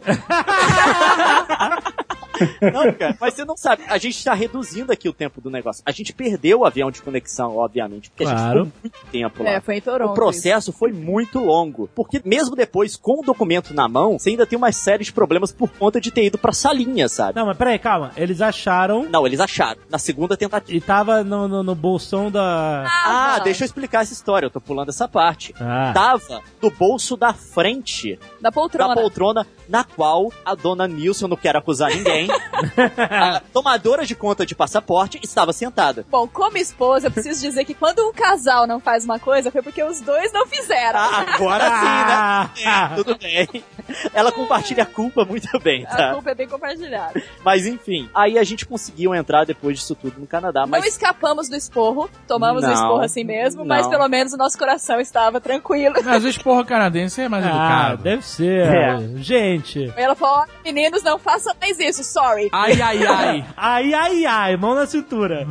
Não, 2.72 2.92
cara, 2.92 3.16
mas 3.20 3.34
você 3.34 3.44
não 3.44 3.56
sabe. 3.56 3.82
A 3.88 3.98
gente 3.98 4.22
tá 4.24 4.32
reduzindo 4.34 4.92
aqui 4.92 5.08
o 5.08 5.12
tempo 5.12 5.40
do 5.40 5.50
negócio. 5.50 5.82
A 5.86 5.90
gente 5.92 6.12
perdeu 6.12 6.60
o 6.60 6.64
avião 6.64 6.90
de 6.90 7.02
conexão, 7.02 7.56
obviamente, 7.56 8.10
porque 8.10 8.24
a 8.24 8.30
Claro. 8.30 8.64
gente 8.64 8.72
ficou 8.72 8.80
muito 8.82 9.06
tempo 9.12 9.42
lá. 9.42 9.50
É, 9.50 9.60
foi 9.60 9.76
em 9.76 9.80
Toronto. 9.80 10.10
O 10.12 10.14
processo 10.14 10.72
foi 10.72 10.92
muito 10.92 11.38
longo. 11.40 11.88
Porque 11.94 12.20
mesmo 12.24 12.54
depois, 12.56 12.96
com 12.96 13.20
o 13.20 13.22
documento 13.22 13.74
na 13.74 13.88
mão, 13.88 14.18
você 14.18 14.30
ainda 14.30 14.46
tem 14.46 14.56
uma 14.56 14.70
série 14.72 15.04
de 15.04 15.12
problemas 15.12 15.52
por 15.52 15.68
conta 15.70 16.00
de 16.00 16.10
ter 16.10 16.24
ido 16.24 16.38
pra 16.38 16.52
salinha, 16.52 17.08
sabe? 17.08 17.38
Não, 17.38 17.46
mas 17.46 17.56
peraí, 17.56 17.78
calma. 17.78 18.12
Eles 18.16 18.40
acharam 18.40 19.04
Não, 19.08 19.26
eles 19.26 19.40
acharam. 19.40 19.80
Na 19.90 19.98
segunda 19.98 20.36
tentativa. 20.36 20.76
e 20.76 20.80
tava 20.80 21.22
no, 21.24 21.48
no, 21.48 21.62
no 21.62 21.74
bolsão 21.74 22.30
da. 22.30 22.84
Ah, 22.86 23.32
Tava. 23.34 23.44
deixa 23.44 23.64
eu 23.64 23.66
explicar 23.66 24.02
essa 24.02 24.12
história. 24.12 24.46
Eu 24.46 24.50
tô 24.50 24.60
pulando 24.60 24.88
essa 24.90 25.08
parte. 25.08 25.54
Ah. 25.60 25.90
Tava 25.92 26.40
no 26.62 26.70
bolso 26.70 27.16
da 27.16 27.32
frente 27.32 28.18
Da 28.40 28.50
poltrona. 28.52 28.94
da 28.94 29.00
poltrona, 29.00 29.46
na 29.70 29.84
qual 29.84 30.30
a 30.44 30.54
dona 30.54 30.86
Nilson, 30.88 31.24
eu 31.26 31.28
não 31.30 31.36
quero 31.36 31.58
acusar 31.58 31.90
ninguém, 31.90 32.28
A 33.10 33.40
tomadora 33.52 34.04
de 34.04 34.14
conta 34.14 34.44
de 34.44 34.54
passaporte 34.54 35.18
estava 35.22 35.52
sentada. 35.52 36.04
Bom, 36.10 36.26
como 36.28 36.58
esposa, 36.58 37.06
eu 37.06 37.10
preciso 37.10 37.40
dizer 37.40 37.64
que 37.64 37.74
quando 37.74 38.00
um 38.06 38.12
casal 38.12 38.66
não 38.66 38.80
faz 38.80 39.04
uma 39.04 39.18
coisa, 39.18 39.50
foi 39.50 39.62
porque 39.62 39.82
os 39.82 40.00
dois 40.00 40.32
não 40.32 40.46
fizeram. 40.46 40.98
Ah, 40.98 41.24
agora 41.34 41.64
sim, 41.64 42.64
né? 42.64 42.70
É, 42.92 42.94
tudo 42.96 43.16
bem. 43.16 43.64
Ela 44.12 44.32
compartilha 44.32 44.82
a 44.82 44.86
culpa 44.86 45.24
muito 45.24 45.48
bem, 45.60 45.86
A 45.86 45.96
tá? 45.96 46.12
culpa 46.14 46.30
é 46.30 46.34
bem 46.34 46.48
compartilhada. 46.48 47.22
Mas 47.44 47.66
enfim, 47.66 48.08
aí 48.14 48.38
a 48.38 48.42
gente 48.44 48.66
conseguiu 48.66 49.14
entrar 49.14 49.44
depois 49.44 49.78
disso 49.78 49.94
tudo 49.94 50.18
no 50.20 50.26
Canadá, 50.26 50.62
Não 50.62 50.68
mas 50.68 50.84
escapamos 50.86 51.48
do 51.48 51.56
esporro, 51.56 52.10
tomamos 52.26 52.62
o 52.62 52.66
Não, 52.66 52.72
esporro 52.74 53.00
assim 53.02 53.24
mesmo, 53.24 53.64
mas 53.64 53.82
não. 53.84 53.90
pelo 53.90 54.08
menos 54.08 54.32
o 54.32 54.36
nosso 54.36 54.58
coração 54.58 55.00
estava 55.00 55.40
tranquilo. 55.40 55.94
Mas 56.04 56.24
o 56.24 56.28
esporro 56.28 56.64
canadense 56.64 57.20
é 57.22 57.28
mais 57.28 57.44
Ah, 57.44 57.48
educado. 57.48 58.02
deve 58.02 58.22
ser. 58.24 58.66
É. 58.66 58.98
Gente. 59.16 59.59
Ela 59.96 60.14
falou: 60.14 60.42
"Ó, 60.42 60.46
meninos, 60.64 61.02
não 61.02 61.18
façam 61.18 61.52
mais 61.60 61.78
isso, 61.78 62.02
sorry. 62.04 62.48
Ai, 62.52 62.80
ai, 62.80 63.06
ai. 63.06 63.44
Ai, 63.56 63.94
ai, 63.94 64.26
ai, 64.26 64.56
mão 64.56 64.74
na 64.74 64.86
cintura. 64.86 65.46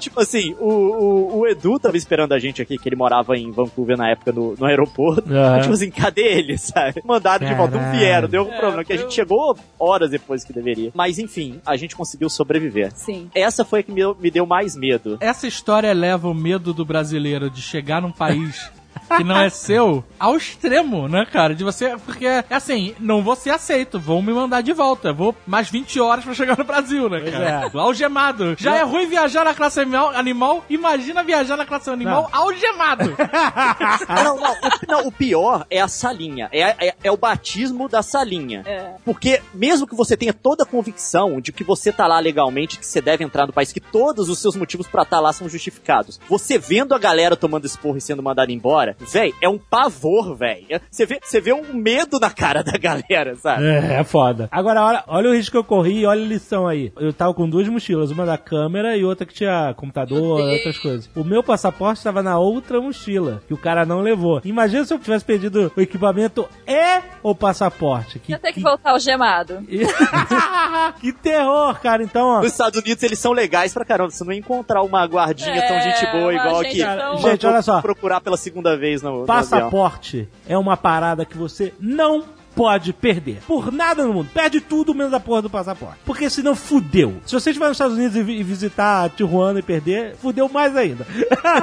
tipo 0.00 0.20
assim, 0.20 0.54
o, 0.58 0.68
o, 0.68 1.38
o 1.40 1.46
Edu 1.46 1.78
tava 1.78 1.96
esperando 1.96 2.32
a 2.32 2.38
gente 2.38 2.60
aqui, 2.62 2.76
que 2.78 2.88
ele 2.88 2.96
morava 2.96 3.36
em 3.36 3.50
Vancouver 3.50 3.96
na 3.96 4.10
época 4.10 4.32
no, 4.32 4.54
no 4.56 4.66
aeroporto. 4.66 5.32
Aham. 5.32 5.60
Tipo 5.60 5.74
assim, 5.74 5.90
cadê 5.90 6.22
ele, 6.22 6.58
sabe? 6.58 7.02
Mandaram 7.04 7.46
de 7.46 7.54
volta, 7.54 7.74
não 7.76 7.80
Caralho. 7.84 7.98
vieram, 7.98 8.28
deu 8.28 8.42
um 8.42 8.56
problema, 8.56 8.84
que 8.84 8.92
a 8.92 8.96
gente 8.96 9.14
chegou 9.14 9.56
horas 9.78 10.10
depois 10.10 10.44
que 10.44 10.52
deveria. 10.52 10.90
Mas 10.94 11.18
enfim, 11.18 11.60
a 11.66 11.76
gente 11.76 11.96
conseguiu 11.96 12.28
sobreviver. 12.28 12.92
Sim. 12.94 13.30
Essa 13.34 13.64
foi 13.64 13.80
a 13.80 13.82
que 13.82 13.92
me, 13.92 14.02
me 14.14 14.30
deu 14.30 14.46
mais 14.46 14.76
medo. 14.76 15.16
Essa 15.20 15.46
história 15.46 15.88
eleva 15.88 16.28
o 16.28 16.34
medo 16.34 16.72
do 16.72 16.84
brasileiro 16.84 17.50
de 17.50 17.62
chegar 17.62 18.00
num 18.02 18.12
país 18.12 18.70
que 19.16 19.24
não 19.24 19.38
é 19.38 19.50
seu 19.50 20.04
ao 20.18 20.36
extremo, 20.36 21.08
né, 21.08 21.26
cara? 21.30 21.54
De 21.54 21.64
você. 21.64 21.96
Porque, 22.04 22.26
é 22.26 22.44
assim, 22.50 22.94
não 22.98 23.22
vou 23.22 23.36
ser 23.36 23.50
aceito, 23.50 23.98
vão 23.98 24.22
me 24.22 24.32
mandar 24.32 24.60
de 24.60 24.72
volta. 24.72 25.12
Vou 25.12 25.34
mais 25.46 25.70
20 25.70 26.00
horas 26.00 26.24
pra 26.24 26.34
chegar 26.34 26.56
no 26.56 26.64
Brasil, 26.64 27.08
né, 27.08 27.20
cara? 27.20 27.70
é. 27.74 27.78
Algemado. 27.78 28.54
Já 28.58 28.76
é 28.76 28.82
ruim 28.82 29.06
viajar 29.06 29.44
na 29.44 29.54
classe 29.54 29.80
animal, 29.80 30.10
animal 30.10 30.64
imagina 30.68 31.22
viajar 31.22 31.56
na 31.56 31.66
classe 31.66 31.90
animal 31.90 32.28
algemado. 32.32 33.16
Não, 34.08 34.36
não, 34.36 34.52
o, 34.52 34.70
não, 34.88 35.08
o 35.08 35.12
pior 35.12 35.66
é 35.70 35.80
a 35.80 35.88
salinha. 35.88 36.48
É, 36.52 36.88
é, 36.88 36.94
é 37.04 37.12
o 37.12 37.16
batismo 37.16 37.88
da 37.88 38.02
salinha. 38.02 38.62
É. 38.66 38.94
Porque 39.04 39.40
mesmo 39.54 39.86
que 39.86 39.94
você 39.94 40.16
tenha 40.16 40.32
toda 40.32 40.64
a 40.64 40.66
convicção 40.66 41.40
de 41.40 41.52
que 41.52 41.64
você 41.64 41.92
tá 41.92 42.06
lá 42.06 42.18
legalmente, 42.18 42.78
que 42.78 42.86
você 42.86 43.00
deve 43.00 43.24
entrar 43.24 43.46
no 43.46 43.52
país, 43.52 43.72
que 43.72 43.80
todos 43.80 44.28
os 44.28 44.38
seus 44.38 44.56
motivos 44.56 44.86
pra 44.86 45.02
estar 45.02 45.20
lá 45.20 45.32
são 45.32 45.48
justificados, 45.48 46.20
você 46.28 46.58
vendo 46.58 46.94
a 46.94 46.98
galera 46.98 47.36
tomando 47.36 47.66
esporro 47.66 47.96
e 47.96 48.00
sendo 48.00 48.22
mandada 48.22 48.52
embora, 48.52 48.96
véi, 49.12 49.34
é 49.40 49.48
um 49.48 49.58
pavor, 49.58 50.34
véi. 50.36 50.66
É- 50.68 50.80
Você 50.90 51.06
vê, 51.06 51.18
você 51.22 51.40
vê 51.40 51.52
um 51.52 51.72
medo 51.72 52.18
na 52.20 52.30
cara 52.30 52.62
da 52.62 52.72
galera, 52.78 53.34
sabe? 53.36 53.64
É, 53.64 54.00
é 54.00 54.04
foda. 54.04 54.48
Agora, 54.50 54.82
olha, 54.82 55.04
olha 55.06 55.30
o 55.30 55.34
risco 55.34 55.52
que 55.52 55.56
eu 55.58 55.64
corri 55.64 56.00
e 56.00 56.06
olha 56.06 56.22
a 56.22 56.26
lição 56.26 56.66
aí. 56.66 56.92
Eu 56.98 57.12
tava 57.12 57.32
com 57.34 57.48
duas 57.48 57.68
mochilas, 57.68 58.10
uma 58.10 58.26
da 58.26 58.36
câmera 58.38 58.96
e 58.96 59.04
outra 59.04 59.24
que 59.26 59.34
tinha 59.34 59.72
computador 59.74 60.40
e 60.40 60.52
outras 60.54 60.78
coisas. 60.78 61.10
O 61.14 61.24
meu 61.24 61.42
passaporte 61.42 61.98
estava 61.98 62.22
na 62.22 62.38
outra 62.38 62.80
mochila, 62.80 63.42
que 63.46 63.54
o 63.54 63.58
cara 63.58 63.84
não 63.86 64.00
levou. 64.00 64.40
Imagina 64.44 64.84
se 64.84 64.92
eu 64.94 64.98
tivesse 64.98 65.24
perdido 65.24 65.72
o 65.76 65.80
equipamento 65.80 66.48
e 66.66 67.00
o 67.22 67.34
passaporte. 67.34 68.18
Que, 68.18 68.32
Já 68.32 68.38
tem 68.38 68.52
que 68.52 68.60
voltar 68.60 68.90
algemado. 68.90 69.60
que 71.00 71.12
terror, 71.12 71.78
cara. 71.80 72.02
Então, 72.02 72.26
ó. 72.28 72.40
Nos 72.42 72.52
Estados 72.52 72.78
Unidos 72.80 73.02
eles 73.02 73.18
são 73.18 73.32
legais 73.32 73.72
pra 73.72 73.84
caramba. 73.84 74.10
Você 74.10 74.24
não 74.24 74.32
ia 74.32 74.38
encontrar 74.38 74.82
uma 74.82 75.04
guardinha 75.06 75.54
É, 75.56 75.68
tão 75.68 75.80
gente 75.80 76.06
boa 76.12 76.32
igual 76.34 76.62
gente 76.64 76.82
aqui. 76.82 76.98
tão- 76.98 77.18
Gente, 77.18 77.46
olha 77.46 77.62
só. 77.62 77.80
procurar 77.80 78.20
pela 78.20 78.36
segunda 78.36 78.76
vez 78.76 78.89
no, 78.96 79.10
no 79.10 79.22
avião. 79.22 79.26
Passaporte 79.26 80.28
é 80.48 80.56
uma 80.56 80.76
parada 80.76 81.24
que 81.24 81.36
você 81.36 81.72
não 81.78 82.24
pode 82.60 82.92
perder. 82.92 83.40
Por 83.46 83.72
nada 83.72 84.04
no 84.04 84.12
mundo. 84.12 84.28
Perde 84.34 84.60
tudo 84.60 84.94
menos 84.94 85.14
a 85.14 85.18
porra 85.18 85.40
do 85.40 85.48
passaporte. 85.48 85.96
Porque 86.04 86.28
senão 86.28 86.54
fudeu. 86.54 87.16
Se 87.24 87.32
você 87.32 87.48
estiver 87.48 87.68
nos 87.68 87.76
Estados 87.76 87.96
Unidos 87.96 88.14
e, 88.16 88.22
vi- 88.22 88.42
visitar 88.42 89.08
Tijuana 89.08 89.60
e 89.60 89.62
perder, 89.62 90.14
fudeu 90.16 90.46
mais 90.46 90.76
ainda. 90.76 91.06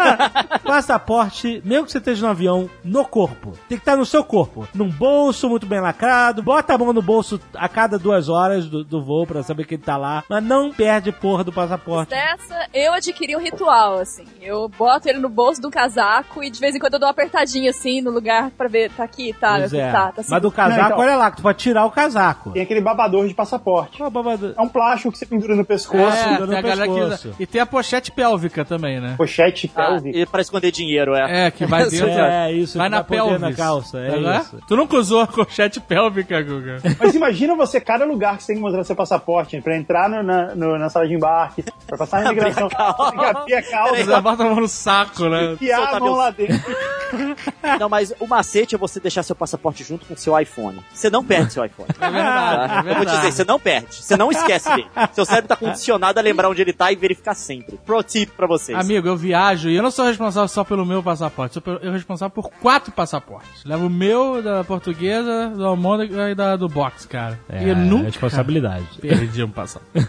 passaporte, 0.66 1.62
mesmo 1.64 1.86
que 1.86 1.92
você 1.92 1.98
esteja 2.00 2.26
no 2.26 2.32
avião, 2.32 2.70
no 2.84 3.06
corpo. 3.06 3.52
Tem 3.70 3.78
que 3.78 3.82
estar 3.84 3.96
no 3.96 4.06
seu 4.08 4.24
corpo. 4.24 4.68
Num 4.74 4.90
bolso 4.90 5.48
muito 5.50 5.68
bem 5.68 5.80
lacrado. 5.80 6.42
Bota 6.42 6.74
a 6.74 6.78
mão 6.80 6.92
no 6.94 7.02
bolso 7.02 7.40
a 7.54 7.70
cada 7.70 8.00
duas 8.00 8.28
horas 8.30 8.66
do, 8.68 8.84
do 8.84 9.04
voo 9.04 9.28
pra 9.28 9.44
saber 9.44 9.66
que 9.66 9.76
ele 9.76 9.84
tá 9.84 9.98
lá. 9.98 10.24
Mas 10.28 10.44
não 10.44 10.72
perde 10.74 11.12
porra 11.12 11.44
do 11.44 11.54
passaporte. 11.54 12.10
Dessa, 12.10 12.68
eu 12.74 12.94
adquiri 12.94 13.36
um 13.36 13.40
ritual, 13.40 14.00
assim. 14.00 14.26
Eu 14.42 14.68
boto 14.68 15.08
ele 15.08 15.20
no 15.20 15.30
bolso 15.30 15.62
do 15.62 15.70
casaco 15.70 16.44
e 16.44 16.50
de 16.50 16.60
vez 16.60 16.76
em 16.76 16.80
quando 16.80 16.96
eu 16.96 17.00
dou 17.00 17.08
uma 17.08 17.12
apertadinha, 17.12 17.70
assim, 17.70 18.02
no 18.02 18.10
lugar 18.10 18.50
pra 18.52 18.68
ver, 18.68 18.90
tá 18.92 19.04
aqui, 19.04 19.34
tá, 19.34 19.60
meu, 19.60 19.80
é. 19.80 19.92
tá, 19.92 20.08
tá 20.08 20.14
Mas 20.18 20.26
seguro. 20.26 20.42
do 20.42 20.52
casaco, 20.52 20.87
Não, 20.90 20.96
então. 20.98 21.00
olha 21.08 21.16
lá, 21.18 21.32
que 21.32 21.38
tu 21.38 21.44
pode 21.44 21.58
tirar 21.58 21.86
o 21.86 21.92
casaco. 21.92 22.52
Tem 22.52 22.62
aquele 22.62 22.82
babador 22.82 23.28
de 23.28 23.34
passaporte. 23.34 24.02
A 24.02 24.10
babada? 24.10 24.54
É 24.58 24.62
um 24.62 24.68
plástico 24.70 25.12
que 25.12 25.18
você 25.18 25.26
pendura 25.26 25.56
no 25.56 25.66
pescoço, 25.66 26.06
É, 26.18 26.24
segura 26.24 26.40
no 26.42 26.48
tem 26.48 26.58
a 26.58 26.62
galera 26.62 26.88
que 26.88 26.94
pescoço. 27.00 27.28
usa. 27.30 27.36
E 27.40 27.46
tem 27.46 27.62
a 27.62 27.66
pochete 27.66 28.12
pélvica 28.12 28.64
também, 28.66 29.00
né? 29.00 29.16
pochete 29.18 29.72
Ah, 29.76 29.88
pélvica. 29.88 30.18
e 30.18 30.26
pra 30.26 30.42
esconder 30.42 30.72
dinheiro, 30.72 31.16
é. 31.16 31.48
É, 31.48 31.52
que 31.52 31.66
vai 31.66 31.86
dentro. 31.90 32.08
É, 32.10 32.52
isso, 32.52 32.78
Vai 32.78 32.88
que 32.90 32.96
na 32.96 33.04
pelvis. 33.04 33.40
na 33.42 33.54
calça, 33.54 34.00
é 34.00 34.20
Não 34.20 34.40
isso. 34.40 34.60
Tu 34.68 34.76
nunca 34.76 34.96
usou 34.98 35.22
a 35.22 35.28
pochete 35.28 35.80
pélvica, 35.80 36.42
Guga? 36.42 36.82
Mas 37.00 37.16
imagina 37.16 37.56
você, 37.56 37.80
cada 37.82 38.06
lugar 38.06 38.38
que 38.38 38.44
você 38.44 38.48
tem 38.54 38.56
que 38.58 38.62
mostrar 38.62 38.84
seu 38.84 38.96
passaporte, 38.96 39.60
pra 39.62 39.76
entrar 39.78 40.10
no- 40.10 40.24
na, 40.24 40.56
no- 40.56 40.78
na 40.78 40.90
sala 40.90 41.08
de 41.08 41.14
embarque, 41.14 41.64
pra 41.86 41.98
passar 41.98 42.22
na 42.24 42.32
imigração, 42.32 42.70
que 42.70 42.76
abrir 42.76 43.56
a 43.56 43.62
Você 43.62 43.72
calça, 43.72 44.22
bota 44.22 44.44
a 44.44 44.46
mão 44.46 44.56
no 44.62 44.68
saco, 44.68 45.28
né? 45.30 45.54
enfiar 45.54 45.80
a 45.96 46.00
mão 46.00 46.10
meu- 46.10 46.16
lá 46.16 46.30
dentro. 46.32 46.58
Não, 47.80 47.90
mas 47.90 48.14
o 48.20 48.28
macete 48.28 48.76
é 48.76 48.78
você 48.78 49.00
deixar 49.00 49.24
seu 49.24 49.36
passaporte 49.36 49.84
junto 49.84 50.06
com 50.06 50.16
seu 50.16 50.38
iPhone. 50.40 50.77
Você 50.94 51.10
não 51.10 51.24
perde 51.24 51.54
seu 51.54 51.66
iPhone. 51.66 51.88
É 52.00 52.10
verdade, 52.10 52.74
é 52.74 52.78
Eu 52.80 52.84
vou 52.84 52.94
te 52.94 52.98
verdade. 52.98 53.18
dizer, 53.18 53.32
você 53.32 53.44
não 53.44 53.60
perde. 53.60 53.96
Você 53.96 54.18
não 54.18 54.32
esquece 54.32 54.70
dele. 54.70 54.88
Seu 55.14 55.26
cérebro 55.26 55.48
tá 55.50 55.56
condicionado 55.56 56.20
a 56.20 56.22
lembrar 56.22 56.50
onde 56.50 56.62
ele 56.62 56.74
tá 56.74 56.92
e 56.92 56.96
verificar 56.96 57.34
sempre. 57.36 57.78
Pro 57.86 58.02
tip 58.04 58.32
pra 58.32 58.48
vocês. 58.48 58.78
Amigo, 58.78 59.08
eu 59.08 59.16
viajo 59.16 59.70
e 59.70 59.76
eu 59.76 59.84
não 59.84 59.92
sou 59.92 60.06
responsável 60.06 60.48
só 60.48 60.64
pelo 60.64 60.86
meu 60.86 61.02
passaporte, 61.04 61.54
sou 61.56 61.64
eu 61.74 61.80
sou 61.82 61.92
responsável 61.92 62.32
por 62.32 62.50
quatro 62.62 62.92
passaportes. 62.92 63.64
Levo 63.66 63.88
o 63.88 63.90
meu, 63.90 64.42
da 64.42 64.64
portuguesa, 64.64 65.50
do 65.50 65.66
Almôndega 65.66 66.30
e 66.30 66.36
da, 66.36 66.56
do 66.56 66.68
box, 66.68 67.06
cara. 67.06 67.40
e 67.62 67.70
eu 67.70 67.76
nunca 67.76 68.06
responsabilidade. 68.06 68.86
perdi 69.02 69.44
um 69.44 69.50
passaporte. 69.50 70.08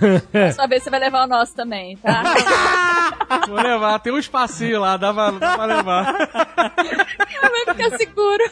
Só 0.54 0.66
ver 0.66 0.78
se 0.78 0.84
você 0.84 0.90
vai 0.90 1.00
levar 1.00 1.24
o 1.24 1.26
nosso 1.26 1.54
também, 1.54 1.96
tá? 1.96 2.22
Vou 3.48 3.56
levar, 3.56 3.98
tem 4.00 4.12
um 4.12 4.18
espacinho 4.18 4.80
lá, 4.80 4.96
dá 4.96 5.12
pra, 5.12 5.30
dá 5.32 5.54
pra 5.56 5.64
levar. 5.64 6.12
vai 6.56 7.74
ficar 7.74 7.96
seguro. 7.96 8.44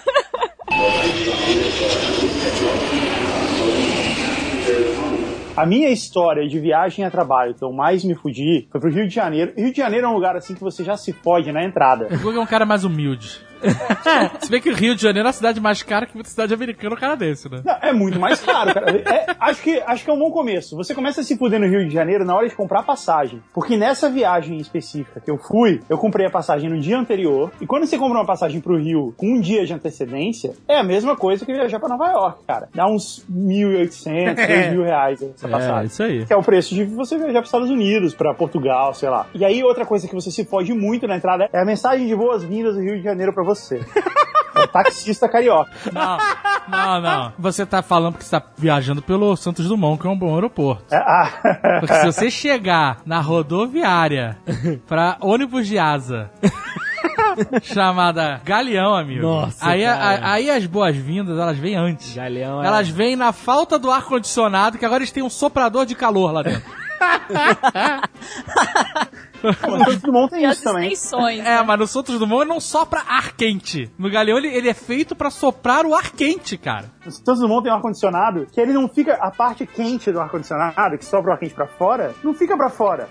A 5.57 5.64
minha 5.64 5.88
história 5.88 6.47
de 6.47 6.61
viagem 6.61 7.03
a 7.05 7.11
trabalho 7.11 7.55
que 7.55 7.64
eu 7.64 7.72
mais 7.72 8.05
me 8.05 8.14
fudi 8.14 8.68
foi 8.70 8.78
pro 8.78 8.90
Rio 8.90 9.09
de 9.09 9.14
Janeiro. 9.14 9.55
Rio 9.57 9.70
de 9.70 9.78
Janeiro 9.78 10.07
é 10.07 10.11
um 10.11 10.12
lugar 10.12 10.36
assim 10.36 10.55
que 10.55 10.61
você 10.61 10.84
já 10.84 10.99
se 10.99 11.14
fode 11.14 11.51
na 11.51 11.64
entrada. 11.64 12.09
O 12.11 12.18
Guga 12.18 12.38
é 12.38 12.42
um 12.42 12.47
cara 12.47 12.66
mais 12.66 12.84
humilde. 12.84 13.40
Se 14.41 14.51
bem 14.51 14.61
que 14.61 14.71
o 14.71 14.75
Rio 14.75 14.95
de 14.95 15.03
Janeiro 15.03 15.27
é 15.27 15.31
a 15.31 15.33
cidade 15.33 15.61
mais 15.61 15.83
cara 15.83 16.07
que 16.07 16.15
muita 16.15 16.31
cidade 16.31 16.53
americana 16.55 16.95
ou 16.95 17.01
canadense, 17.01 17.49
né? 17.51 17.61
Não, 17.65 17.77
é 17.83 17.93
muito 17.93 18.19
mais 18.19 18.41
caro, 18.41 18.73
cara. 18.73 18.91
É, 18.99 19.27
acho, 19.41 19.63
que, 19.63 19.83
acho 19.87 20.05
que 20.05 20.11
é 20.11 20.13
um 20.13 20.19
bom 20.19 20.31
começo. 20.31 20.77
Você 20.77 20.95
começa 20.95 21.21
a 21.21 21.25
se 21.25 21.37
fuder 21.37 21.59
no 21.61 21.67
Rio 21.67 21.87
de 21.87 21.93
Janeiro 21.93 22.25
na 22.25 22.35
hora 22.35 22.49
de 22.49 22.55
comprar 22.55 22.83
passagem. 22.83 23.43
Porque 23.55 23.77
nessa 23.77 24.09
viagem 24.11 24.59
específica 24.59 25.21
que 25.21 25.31
eu 25.31 25.39
fui, 25.39 25.81
eu 25.89 25.99
comprei 25.99 26.27
a 26.27 26.31
passagem 26.31 26.69
no 26.71 26.79
dia 26.81 26.99
anterior. 26.99 27.51
E 27.61 27.67
quando 27.67 27.87
você 27.87 27.99
compra 27.99 28.19
uma 28.19 28.27
passagem 28.27 28.61
pro 28.61 28.77
Rio 28.79 29.15
com 29.17 29.27
um 29.37 29.41
dia 29.41 29.65
de 29.67 29.73
antecedência, 29.73 30.53
é 30.69 30.77
a 30.79 30.85
mesma 30.85 31.17
coisa 31.17 31.45
que 31.45 31.53
viajar 31.53 31.79
pra 31.79 31.89
Nova 31.89 32.09
York, 32.11 32.45
cara. 32.47 32.69
Dá 32.75 32.87
uns 32.87 33.25
1.800, 33.31 34.35
2.000 34.37 34.83
reais 34.85 35.23
essa 35.23 35.47
É, 35.47 35.51
passagem. 35.51 35.87
isso 35.87 36.03
aí. 36.03 36.27
Que 36.27 36.33
é 36.33 36.37
o 36.37 36.43
preço 36.43 36.75
de 36.75 36.85
você 36.85 37.17
viajar 37.17 37.33
para 37.35 37.43
os 37.43 37.49
Estados 37.49 37.71
Unidos, 37.71 38.15
pra 38.15 38.35
Portugal, 38.35 38.95
sei 38.95 39.09
lá. 39.09 39.27
E 39.35 39.45
aí, 39.45 39.63
outra 39.63 39.85
coisa 39.87 40.07
que 40.09 40.15
você 40.15 40.31
se 40.31 40.45
foge 40.45 40.73
muito 40.73 41.07
na 41.07 41.17
entrada 41.17 41.49
é 41.53 41.61
a 41.61 41.65
mensagem 41.65 42.07
de 42.07 42.15
boas-vindas 42.15 42.75
do 42.75 42.81
Rio 42.81 42.97
de 42.97 43.03
Janeiro 43.03 43.33
pra 43.33 43.43
você. 43.47 43.84
É 44.55 44.61
o 44.61 44.68
taxista 44.68 45.28
carioca. 45.28 45.70
Não, 45.92 46.18
não, 46.68 47.01
não. 47.01 47.32
Você 47.38 47.66
tá 47.66 47.82
falando 47.82 48.12
porque 48.14 48.24
você 48.24 48.40
tá 48.40 48.47
viajando 48.57 49.03
pelo 49.03 49.36
Santos 49.36 49.68
Dumont, 49.68 50.01
que 50.01 50.07
é 50.07 50.11
um 50.11 50.18
bom 50.18 50.34
aeroporto. 50.34 50.94
É, 50.94 50.97
ah, 50.97 51.30
Porque 51.80 51.94
se 51.94 52.07
você 52.07 52.30
chegar 52.30 52.99
na 53.05 53.20
rodoviária 53.20 54.38
pra 54.86 55.16
ônibus 55.20 55.66
de 55.66 55.78
asa 55.78 56.30
chamada 57.62 58.40
Galeão, 58.44 58.94
amigo. 58.94 59.22
Nossa, 59.26 59.68
aí, 59.68 59.84
a- 59.84 60.32
aí 60.32 60.49
as 60.51 60.64
boas-vindas, 60.64 61.38
elas 61.38 61.59
vêm 61.59 61.76
antes. 61.76 62.14
Galeão 62.14 62.62
é... 62.62 62.66
Elas 62.66 62.88
vêm 62.88 63.14
na 63.14 63.32
falta 63.32 63.78
do 63.78 63.90
ar-condicionado, 63.90 64.78
que 64.78 64.84
agora 64.86 65.03
eles 65.03 65.12
têm 65.12 65.22
um 65.22 65.28
soprador 65.30 65.84
de 65.84 65.94
calor 65.94 66.32
lá 66.32 66.42
dentro. 66.42 66.62
mas 69.78 70.01
todo 70.01 70.12
mundo 70.12 70.30
tem 70.30 70.44
E 70.44 70.51
isso 70.51 70.62
também. 70.62 70.92
extensões. 70.92 71.40
É, 71.44 71.62
mas 71.62 71.78
no 71.78 71.86
Santos 71.86 72.18
Dumont 72.18 72.42
ele 72.42 72.51
não 72.51 72.61
sopra 72.61 73.03
ar 73.07 73.32
quente. 73.34 73.90
No 73.99 74.11
Galeão 74.11 74.38
ele, 74.38 74.49
ele 74.49 74.68
é 74.68 74.74
feito 74.74 75.14
pra 75.14 75.30
soprar 75.30 75.84
o 75.86 75.94
ar 75.94 76.11
quente, 76.11 76.57
cara. 76.59 76.90
Todo 77.24 77.49
mundo 77.49 77.62
tem 77.64 77.72
um 77.72 77.76
ar-condicionado 77.76 78.47
que 78.53 78.61
ele 78.61 78.72
não 78.72 78.88
fica. 78.88 79.14
A 79.20 79.30
parte 79.30 79.66
quente 79.66 80.11
do 80.12 80.20
ar-condicionado, 80.20 80.99
que 80.99 81.05
sobra 81.05 81.30
o 81.30 81.34
ar 81.34 81.38
quente 81.38 81.55
pra 81.55 81.66
fora, 81.66 82.14
não 82.22 82.34
fica 82.34 82.57
pra 82.57 82.68
fora. 82.70 83.09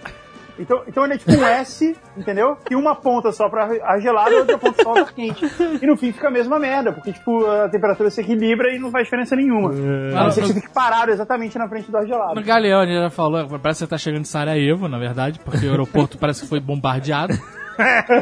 Então, 0.57 0.83
então 0.87 1.03
ele 1.03 1.13
é 1.13 1.17
tipo 1.17 1.31
um 1.31 1.43
S, 1.45 1.95
entendeu? 2.17 2.55
Que 2.65 2.75
uma 2.75 2.95
ponta 2.95 3.31
só 3.31 3.49
pra 3.49 3.69
ar 3.83 3.99
gelado 3.99 4.31
e 4.31 4.37
outra 4.39 4.57
ponta 4.57 4.83
só 4.83 4.93
pra 4.93 5.05
quente. 5.05 5.45
E 5.81 5.85
no 5.85 5.97
fim 5.97 6.11
fica 6.11 6.27
a 6.27 6.31
mesma 6.31 6.59
merda, 6.59 6.91
porque 6.91 7.13
tipo, 7.13 7.45
a 7.45 7.69
temperatura 7.69 8.09
se 8.09 8.21
equilibra 8.21 8.73
e 8.73 8.79
não 8.79 8.91
faz 8.91 9.05
diferença 9.05 9.35
nenhuma. 9.35 9.69
A 10.17 10.23
não 10.23 10.31
ser 10.31 10.41
que 10.41 10.47
você 10.47 10.53
fique 10.53 10.73
parado 10.73 11.11
exatamente 11.11 11.57
na 11.57 11.67
frente 11.67 11.91
do 11.91 11.97
ar 11.97 12.05
gelado. 12.05 12.35
No 12.35 12.43
Galeão, 12.43 12.83
ele 12.83 12.93
já 12.93 13.09
falou, 13.09 13.47
parece 13.59 13.79
que 13.79 13.85
você 13.85 13.87
tá 13.87 13.97
chegando 13.97 14.21
em 14.21 14.25
Sarajevo, 14.25 14.87
na 14.87 14.97
verdade, 14.97 15.39
porque 15.43 15.65
o 15.65 15.71
aeroporto 15.71 16.17
parece 16.17 16.41
que 16.43 16.47
foi 16.47 16.59
bombardeado. 16.59 17.33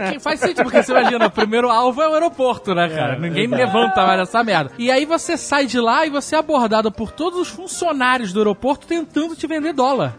Que 0.10 0.20
faz 0.20 0.40
sentido, 0.40 0.64
porque 0.64 0.82
você 0.82 0.92
imagina, 0.92 1.28
o 1.28 1.32
primeiro 1.32 1.70
alvo 1.70 2.02
é 2.02 2.10
o 2.10 2.14
aeroporto, 2.14 2.74
né, 2.74 2.90
cara? 2.90 3.20
Ninguém 3.20 3.48
levanta 3.48 4.04
mais 4.06 4.20
essa 4.22 4.44
merda. 4.44 4.72
E 4.80 4.90
aí 4.90 5.06
você 5.06 5.38
sai 5.38 5.68
de 5.68 5.80
lá 5.80 6.06
e 6.06 6.10
você 6.10 6.36
é 6.36 6.40
abordado 6.40 6.92
por 6.92 7.12
todos 7.12 7.40
os 7.40 7.50
funcionários 7.50 8.34
do 8.34 8.40
aeroporto 8.40 8.88
tentando 8.88 9.36
te 9.36 9.46
vender 9.46 9.74
dólar. 9.74 10.16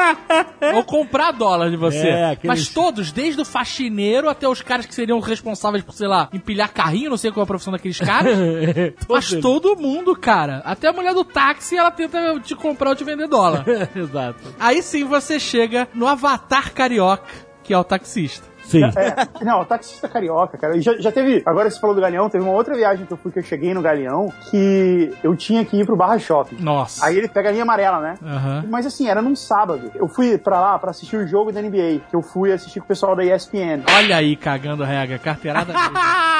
Ou 0.74 0.84
comprar 0.84 1.32
dólar 1.32 1.70
de 1.70 1.76
você. 1.76 2.08
É, 2.08 2.30
aqueles- 2.32 2.46
Mas 2.60 2.68
todos, 2.68 3.12
desde 3.12 3.40
o 3.40 3.44
faxineiro 3.44 4.28
até 4.28 4.48
os 4.48 4.62
caras 4.62 4.86
que 4.86 4.94
seriam 4.94 5.18
responsáveis 5.20 5.82
por, 5.84 5.92
sei 5.94 6.08
lá, 6.08 6.28
empilhar 6.32 6.72
carrinho, 6.72 7.10
não 7.10 7.16
sei 7.16 7.30
qual 7.30 7.42
é 7.42 7.44
a 7.44 7.46
profissão 7.46 7.72
daqueles 7.72 7.98
caras. 7.98 8.36
mas 9.08 9.30
todo 9.40 9.76
mundo, 9.76 10.14
cara. 10.16 10.62
Até 10.64 10.88
a 10.88 10.92
mulher 10.92 11.14
do 11.14 11.24
táxi, 11.24 11.76
ela 11.76 11.90
tenta 11.90 12.38
te 12.40 12.54
comprar 12.54 12.90
ou 12.90 12.96
te 12.96 13.04
vender 13.04 13.26
dólar. 13.28 13.64
Exato. 13.94 14.54
Aí 14.58 14.82
sim 14.82 15.04
você 15.04 15.38
chega 15.40 15.88
no 15.94 16.06
avatar 16.06 16.72
carioca, 16.72 17.24
que 17.62 17.72
é 17.74 17.78
o 17.78 17.84
taxista. 17.84 18.48
Sim. 18.70 18.84
É, 18.84 19.44
não, 19.44 19.64
taxista 19.64 20.08
carioca, 20.08 20.56
cara. 20.56 20.76
E 20.76 20.80
Já, 20.80 20.96
já 20.98 21.10
teve. 21.12 21.42
Agora 21.44 21.68
você 21.70 21.78
falou 21.80 21.94
do 21.94 22.00
Galeão, 22.02 22.28
teve 22.30 22.44
uma 22.44 22.52
outra 22.52 22.74
viagem 22.74 23.04
que 23.06 23.12
eu 23.12 23.16
fui 23.16 23.32
que 23.32 23.38
eu 23.38 23.42
cheguei 23.42 23.74
no 23.74 23.82
Galeão 23.82 24.32
que 24.50 25.12
eu 25.22 25.34
tinha 25.36 25.64
que 25.64 25.76
ir 25.80 25.84
pro 25.86 25.96
Barra 25.96 26.18
Shopping. 26.18 26.56
Nossa. 26.60 27.04
Aí 27.06 27.16
ele 27.18 27.28
pega 27.28 27.48
a 27.48 27.52
linha 27.52 27.62
amarela, 27.64 28.00
né? 28.00 28.14
Aham. 28.22 28.64
Mas 28.68 28.86
assim, 28.86 29.08
era 29.08 29.20
num 29.20 29.34
sábado. 29.36 29.90
Eu 29.94 30.08
fui 30.08 30.38
pra 30.38 30.60
lá 30.60 30.78
pra 30.78 30.90
assistir 30.90 31.16
o 31.16 31.26
jogo 31.26 31.50
da 31.52 31.60
NBA, 31.60 32.00
que 32.08 32.14
eu 32.14 32.22
fui 32.22 32.52
assistir 32.52 32.80
com 32.80 32.84
o 32.84 32.88
pessoal 32.88 33.16
da 33.16 33.24
ESPN. 33.24 33.82
Olha 33.96 34.16
aí, 34.16 34.36
cagando 34.36 34.84
regra, 34.84 35.18
carteirada. 35.18 35.72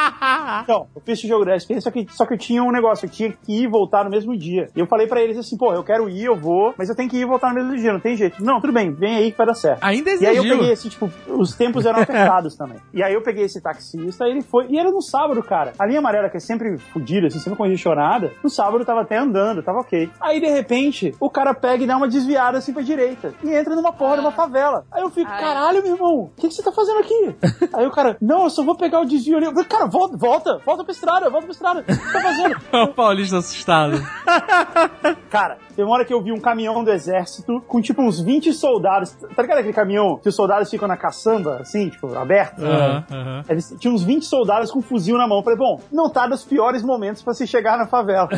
Então, 0.63 0.87
eu 0.95 1.01
fiz 1.05 1.19
esse 1.19 1.29
jogo 1.29 1.45
da 1.45 1.57
ESPN, 1.57 1.81
só 1.81 1.91
que, 1.91 2.07
só 2.11 2.27
que 2.27 2.35
eu 2.35 2.39
tinha 2.39 2.63
um 2.63 2.71
negócio, 2.71 3.07
eu 3.07 3.11
tinha 3.11 3.31
que 3.31 3.53
ir 3.61 3.63
e 3.63 3.67
voltar 3.67 4.05
no 4.05 4.11
mesmo 4.11 4.37
dia. 4.37 4.69
E 4.77 4.81
eu 4.81 4.87
falei 4.87 5.07
pra 5.07 5.21
eles 5.23 5.39
assim, 5.39 5.57
pô, 5.57 5.73
eu 5.73 5.83
quero 5.83 6.09
ir, 6.09 6.25
eu 6.25 6.37
vou, 6.37 6.75
mas 6.77 6.89
eu 6.89 6.95
tenho 6.95 7.09
que 7.09 7.17
ir 7.17 7.23
e 7.23 7.25
voltar 7.25 7.49
no 7.49 7.55
mesmo 7.55 7.77
dia, 7.77 7.93
não 7.93 8.01
tem 8.01 8.17
jeito. 8.17 8.43
Não, 8.45 8.61
tudo 8.61 8.73
bem, 8.73 8.93
vem 8.93 9.17
aí 9.17 9.31
que 9.33 9.39
vai 9.39 9.47
dar 9.47 9.55
certo. 9.55 9.83
Ainda 9.83 10.11
E 10.11 10.27
aí 10.27 10.37
eu 10.37 10.43
exigiu. 10.43 10.59
peguei 10.59 10.73
assim, 10.73 10.89
tipo, 10.89 11.11
os 11.29 11.55
tempos 11.55 11.87
eram 11.87 12.01
apertados 12.21 12.57
também. 12.57 12.79
E 12.93 13.03
aí 13.03 13.15
eu 13.15 13.23
peguei 13.23 13.45
esse 13.45 13.61
taxista, 13.61 14.27
ele 14.27 14.43
foi. 14.43 14.67
E 14.69 14.79
era 14.79 14.91
no 14.91 15.01
sábado, 15.01 15.43
cara. 15.43 15.73
A 15.79 15.87
linha 15.87 15.99
amarela, 15.99 16.29
que 16.29 16.37
é 16.37 16.41
sempre 16.41 16.79
fodida, 16.79 17.27
assim, 17.27 17.39
sempre 17.39 17.59
congestionada, 17.59 18.33
no 18.43 18.51
sábado 18.51 18.85
tava 18.85 19.03
até 19.03 19.19
andando, 19.19 19.63
tava 19.63 19.81
ok. 19.81 20.11
Aí, 20.21 20.41
de 20.41 20.49
repente, 20.49 21.15
o 21.21 21.31
cara 21.31 21.55
pega 21.55 21.85
e 21.85 21.87
dá 21.87 21.97
uma 21.97 22.09
desviada 22.09 22.59
assim 22.59 22.73
pra 22.73 22.83
direita. 22.83 23.35
E 23.43 23.55
entra 23.55 23.75
numa 23.75 23.93
porra 23.93 24.15
de 24.17 24.21
uma 24.21 24.33
favela. 24.33 24.85
Aí 24.91 25.03
eu 25.03 25.11
fico, 25.11 25.31
Ai. 25.31 25.41
caralho, 25.41 25.83
meu 25.83 25.95
irmão, 25.95 26.15
o 26.21 26.31
que, 26.37 26.49
que 26.49 26.55
você 26.55 26.63
tá 26.63 26.73
fazendo 26.73 26.99
aqui? 27.01 27.37
aí 27.73 27.87
o 27.87 27.91
cara, 27.91 28.17
não, 28.21 28.45
eu 28.45 28.51
só 28.51 28.63
vou 28.63 28.77
pegar 28.77 29.01
o 29.01 29.05
desvio 29.05 29.37
ali. 29.37 29.47
Eu 29.47 29.53
falei, 29.53 29.69
cara, 29.69 29.87
volta, 29.87 30.17
volta, 30.17 30.59
volta 30.65 30.85
pra 30.85 30.93
estrada, 30.93 31.31
volta 31.31 31.47
pra 31.47 31.53
estrada. 31.53 31.81
O 31.81 31.85
que 31.85 32.13
tá 32.13 32.21
fazendo? 32.21 32.57
o 32.73 32.89
paulista 32.89 33.39
assustado. 33.39 34.01
Cara, 35.31 35.59
teve 35.81 35.89
uma 35.89 35.95
hora 35.95 36.05
que 36.05 36.13
eu 36.13 36.21
vi 36.21 36.31
um 36.31 36.41
caminhão 36.41 36.85
do 36.85 36.91
exército 36.91 37.63
com 37.67 37.81
tipo 37.81 38.03
uns 38.03 38.21
20 38.21 38.53
soldados. 38.53 39.13
Tá 39.35 39.43
ligado 39.43 39.59
aquele 39.59 39.73
caminhão 39.73 40.19
que 40.19 40.29
os 40.29 40.35
soldados 40.35 40.69
ficam 40.69 40.87
na 40.87 40.97
caçamba, 40.97 41.59
assim, 41.61 41.89
tipo, 41.89 42.15
aberto? 42.15 42.63
Aham. 42.63 43.45
Eles 43.49 43.75
tinham 43.79 43.95
uns 43.95 44.03
20 44.03 44.27
soldados 44.27 44.71
com 44.71 44.81
um 44.81 44.83
fuzil 44.83 45.17
na 45.17 45.27
mão. 45.27 45.39
Eu 45.39 45.43
falei, 45.43 45.59
bom, 45.59 45.81
não 45.91 46.11
tá 46.11 46.27
dos 46.27 46.45
piores 46.45 46.83
momentos 46.83 47.23
pra 47.23 47.33
se 47.33 47.47
chegar 47.47 47.79
na 47.79 47.87
favela. 47.87 48.29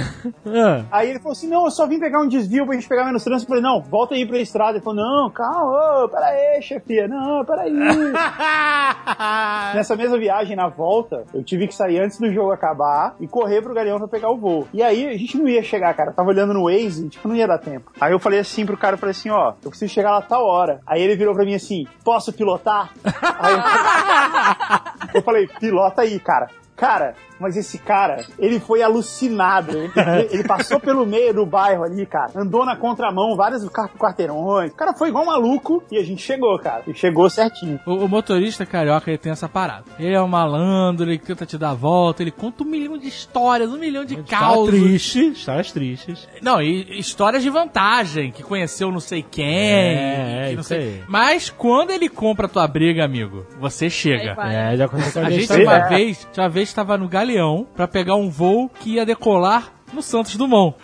Ah, 0.46 0.84
aí 0.92 1.10
ele 1.10 1.18
falou 1.18 1.32
assim: 1.32 1.48
não, 1.48 1.64
eu 1.64 1.70
só 1.70 1.86
vim 1.86 1.98
pegar 1.98 2.20
um 2.20 2.28
desvio 2.28 2.64
pra 2.64 2.74
gente 2.74 2.88
pegar 2.88 3.04
menos 3.04 3.24
trânsito. 3.24 3.52
Eu 3.52 3.60
falei, 3.60 3.62
não, 3.62 3.80
volta 3.80 4.14
aí 4.14 4.24
pra 4.24 4.38
estrada. 4.38 4.76
Ele 4.76 4.84
falou, 4.84 5.02
não, 5.02 5.30
calma, 5.30 6.04
ô, 6.04 6.08
pera 6.08 6.26
aí, 6.26 6.62
chefia, 6.62 7.08
não, 7.08 7.44
pera 7.44 7.62
aí. 7.62 7.72
Nessa 9.74 9.96
mesma 9.96 10.18
viagem, 10.18 10.54
na 10.54 10.68
volta, 10.68 11.24
eu 11.34 11.42
tive 11.42 11.66
que 11.66 11.74
sair 11.74 12.00
antes 12.00 12.18
do 12.18 12.32
jogo 12.32 12.52
acabar 12.52 13.16
e 13.18 13.26
correr 13.26 13.62
pro 13.62 13.74
Galeão 13.74 13.98
pra 13.98 14.06
pegar 14.06 14.30
o 14.30 14.36
voo. 14.36 14.68
E 14.72 14.82
aí 14.82 15.08
a 15.08 15.16
gente 15.16 15.36
não 15.36 15.48
ia 15.48 15.62
chegar, 15.62 15.92
cara. 15.94 16.10
Eu 16.10 16.14
tava 16.14 16.28
olhando 16.28 16.54
no 16.54 16.64
Waze, 16.64 17.08
tipo, 17.08 17.31
não 17.32 17.38
ia 17.38 17.48
dar 17.48 17.58
tempo. 17.58 17.90
Aí 18.00 18.12
eu 18.12 18.18
falei 18.18 18.38
assim 18.38 18.64
pro 18.64 18.76
cara, 18.76 18.94
eu 18.94 18.98
falei 18.98 19.10
assim, 19.10 19.30
ó, 19.30 19.54
eu 19.62 19.70
preciso 19.70 19.92
chegar 19.92 20.10
lá 20.12 20.18
a 20.18 20.22
tal 20.22 20.44
hora. 20.44 20.80
Aí 20.86 21.02
ele 21.02 21.16
virou 21.16 21.34
pra 21.34 21.44
mim 21.44 21.54
assim, 21.54 21.86
posso 22.04 22.32
pilotar? 22.32 22.90
aí 23.04 23.54
eu, 25.14 25.14
eu 25.20 25.22
falei, 25.22 25.48
pilota 25.48 26.02
aí, 26.02 26.20
cara. 26.20 26.48
Cara, 26.76 27.14
mas 27.42 27.56
esse 27.56 27.78
cara, 27.78 28.24
ele 28.38 28.60
foi 28.60 28.82
alucinado. 28.82 29.76
Ele, 29.76 30.28
ele 30.30 30.44
passou 30.44 30.78
pelo 30.78 31.04
meio 31.04 31.34
do 31.34 31.44
bairro 31.44 31.82
ali, 31.82 32.06
cara. 32.06 32.30
Andou 32.36 32.64
na 32.64 32.76
contramão, 32.76 33.36
vários 33.36 33.64
quarteirões. 33.98 34.70
O 34.70 34.76
cara 34.76 34.94
foi 34.94 35.08
igual 35.08 35.24
um 35.24 35.26
maluco 35.26 35.82
e 35.90 35.98
a 35.98 36.04
gente 36.04 36.22
chegou, 36.22 36.58
cara. 36.58 36.82
E 36.86 36.94
chegou 36.94 37.28
certinho. 37.28 37.80
O, 37.84 38.04
o 38.04 38.08
motorista 38.08 38.64
carioca, 38.64 39.10
ele 39.10 39.18
tem 39.18 39.32
essa 39.32 39.48
parada. 39.48 39.84
Ele 39.98 40.14
é 40.14 40.22
um 40.22 40.28
malandro, 40.28 41.10
ele 41.10 41.18
tenta 41.18 41.44
te 41.44 41.58
dar 41.58 41.70
a 41.70 41.74
volta, 41.74 42.22
ele 42.22 42.30
conta 42.30 42.62
um 42.62 42.66
milhão 42.66 42.96
de 42.96 43.08
histórias, 43.08 43.70
um 43.70 43.78
milhão 43.78 44.04
de 44.04 44.16
causas. 44.22 44.74
triste, 44.74 45.32
histórias 45.32 45.72
tristes. 45.72 46.28
Não, 46.40 46.62
e 46.62 46.98
histórias 46.98 47.42
de 47.42 47.50
vantagem, 47.50 48.30
que 48.30 48.42
conheceu 48.42 48.90
não 48.92 49.00
sei 49.00 49.22
quem. 49.22 49.44
É, 49.44 50.46
que 50.48 50.54
não 50.54 50.60
isso 50.60 50.68
sei. 50.68 50.78
aí. 50.78 51.02
Mas 51.08 51.50
quando 51.50 51.90
ele 51.90 52.08
compra 52.08 52.46
a 52.46 52.48
tua 52.48 52.66
briga, 52.66 53.04
amigo, 53.04 53.44
você 53.58 53.90
chega. 53.90 54.36
É, 54.42 54.76
já 54.76 54.84
aconteceu 54.84 55.24
A 55.24 55.30
gente 55.30 55.42
história. 55.42 55.64
uma 55.64 55.88
vez, 55.88 56.28
uma 56.36 56.48
vez 56.48 56.68
estava 56.68 56.96
no 56.96 57.08
Galeão 57.32 57.66
pra 57.74 57.88
pegar 57.88 58.14
um 58.16 58.28
voo 58.28 58.68
que 58.68 58.94
ia 58.94 59.06
decolar 59.06 59.72
no 59.92 60.02
Santos 60.02 60.36
Dumont. 60.36 60.74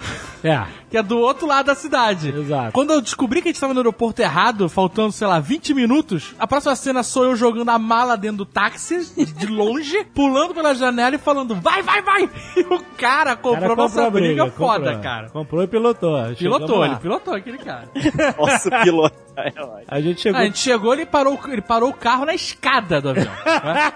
É, 0.45 0.63
Que 0.89 0.97
é 0.97 1.03
do 1.03 1.19
outro 1.19 1.47
lado 1.49 1.67
da 1.67 1.75
cidade. 1.75 2.29
Exato. 2.31 2.71
Quando 2.73 2.93
eu 2.93 3.01
descobri 3.01 3.43
que 3.43 3.49
a 3.49 3.53
gente 3.53 3.61
tava 3.61 3.75
no 3.75 3.81
aeroporto 3.81 4.23
errado, 4.23 4.69
faltando, 4.69 5.11
sei 5.11 5.27
lá, 5.27 5.41
20 5.41 5.75
minutos, 5.75 6.33
a 6.39 6.47
próxima 6.47 6.77
cena 6.77 7.03
sou 7.03 7.25
eu 7.25 7.35
jogando 7.35 7.69
a 7.71 7.79
mala 7.79 8.17
dentro 8.17 8.39
do 8.39 8.47
táxi, 8.47 9.13
de 9.35 9.47
longe, 9.47 10.05
pulando 10.15 10.55
pela 10.55 10.75
janela 10.75 11.17
e 11.17 11.19
falando, 11.19 11.57
vai, 11.57 11.83
vai, 11.83 12.01
vai! 12.03 12.31
E 12.57 12.61
o 12.61 12.81
cara 12.97 13.35
comprou 13.35 13.61
Cara, 13.71 13.77
nossa 13.77 14.07
a 14.07 14.11
briga, 14.11 14.47
foda, 14.51 14.85
comprou. 14.85 15.03
cara. 15.03 15.29
Comprou 15.31 15.63
e 15.65 15.67
pilotou. 15.67 16.17
Pilotou, 16.37 16.85
ele 16.87 16.97
pilotou 16.97 17.35
aquele 17.35 17.59
cara. 17.59 17.89
Nossa, 18.39 18.71
piloto. 18.83 19.17
É. 19.37 19.53
A 19.89 20.01
gente 20.01 20.21
chegou. 20.21 20.39
Ah, 20.39 20.43
a 20.43 20.47
gente 20.47 20.59
chegou, 20.59 20.93
ele 20.93 21.07
parou, 21.07 21.39
ele 21.49 21.63
parou 21.63 21.91
o 21.91 21.95
carro 21.95 22.25
na 22.25 22.35
escada 22.35 23.01
do 23.01 23.11
avião. 23.11 23.27
né? 23.27 23.93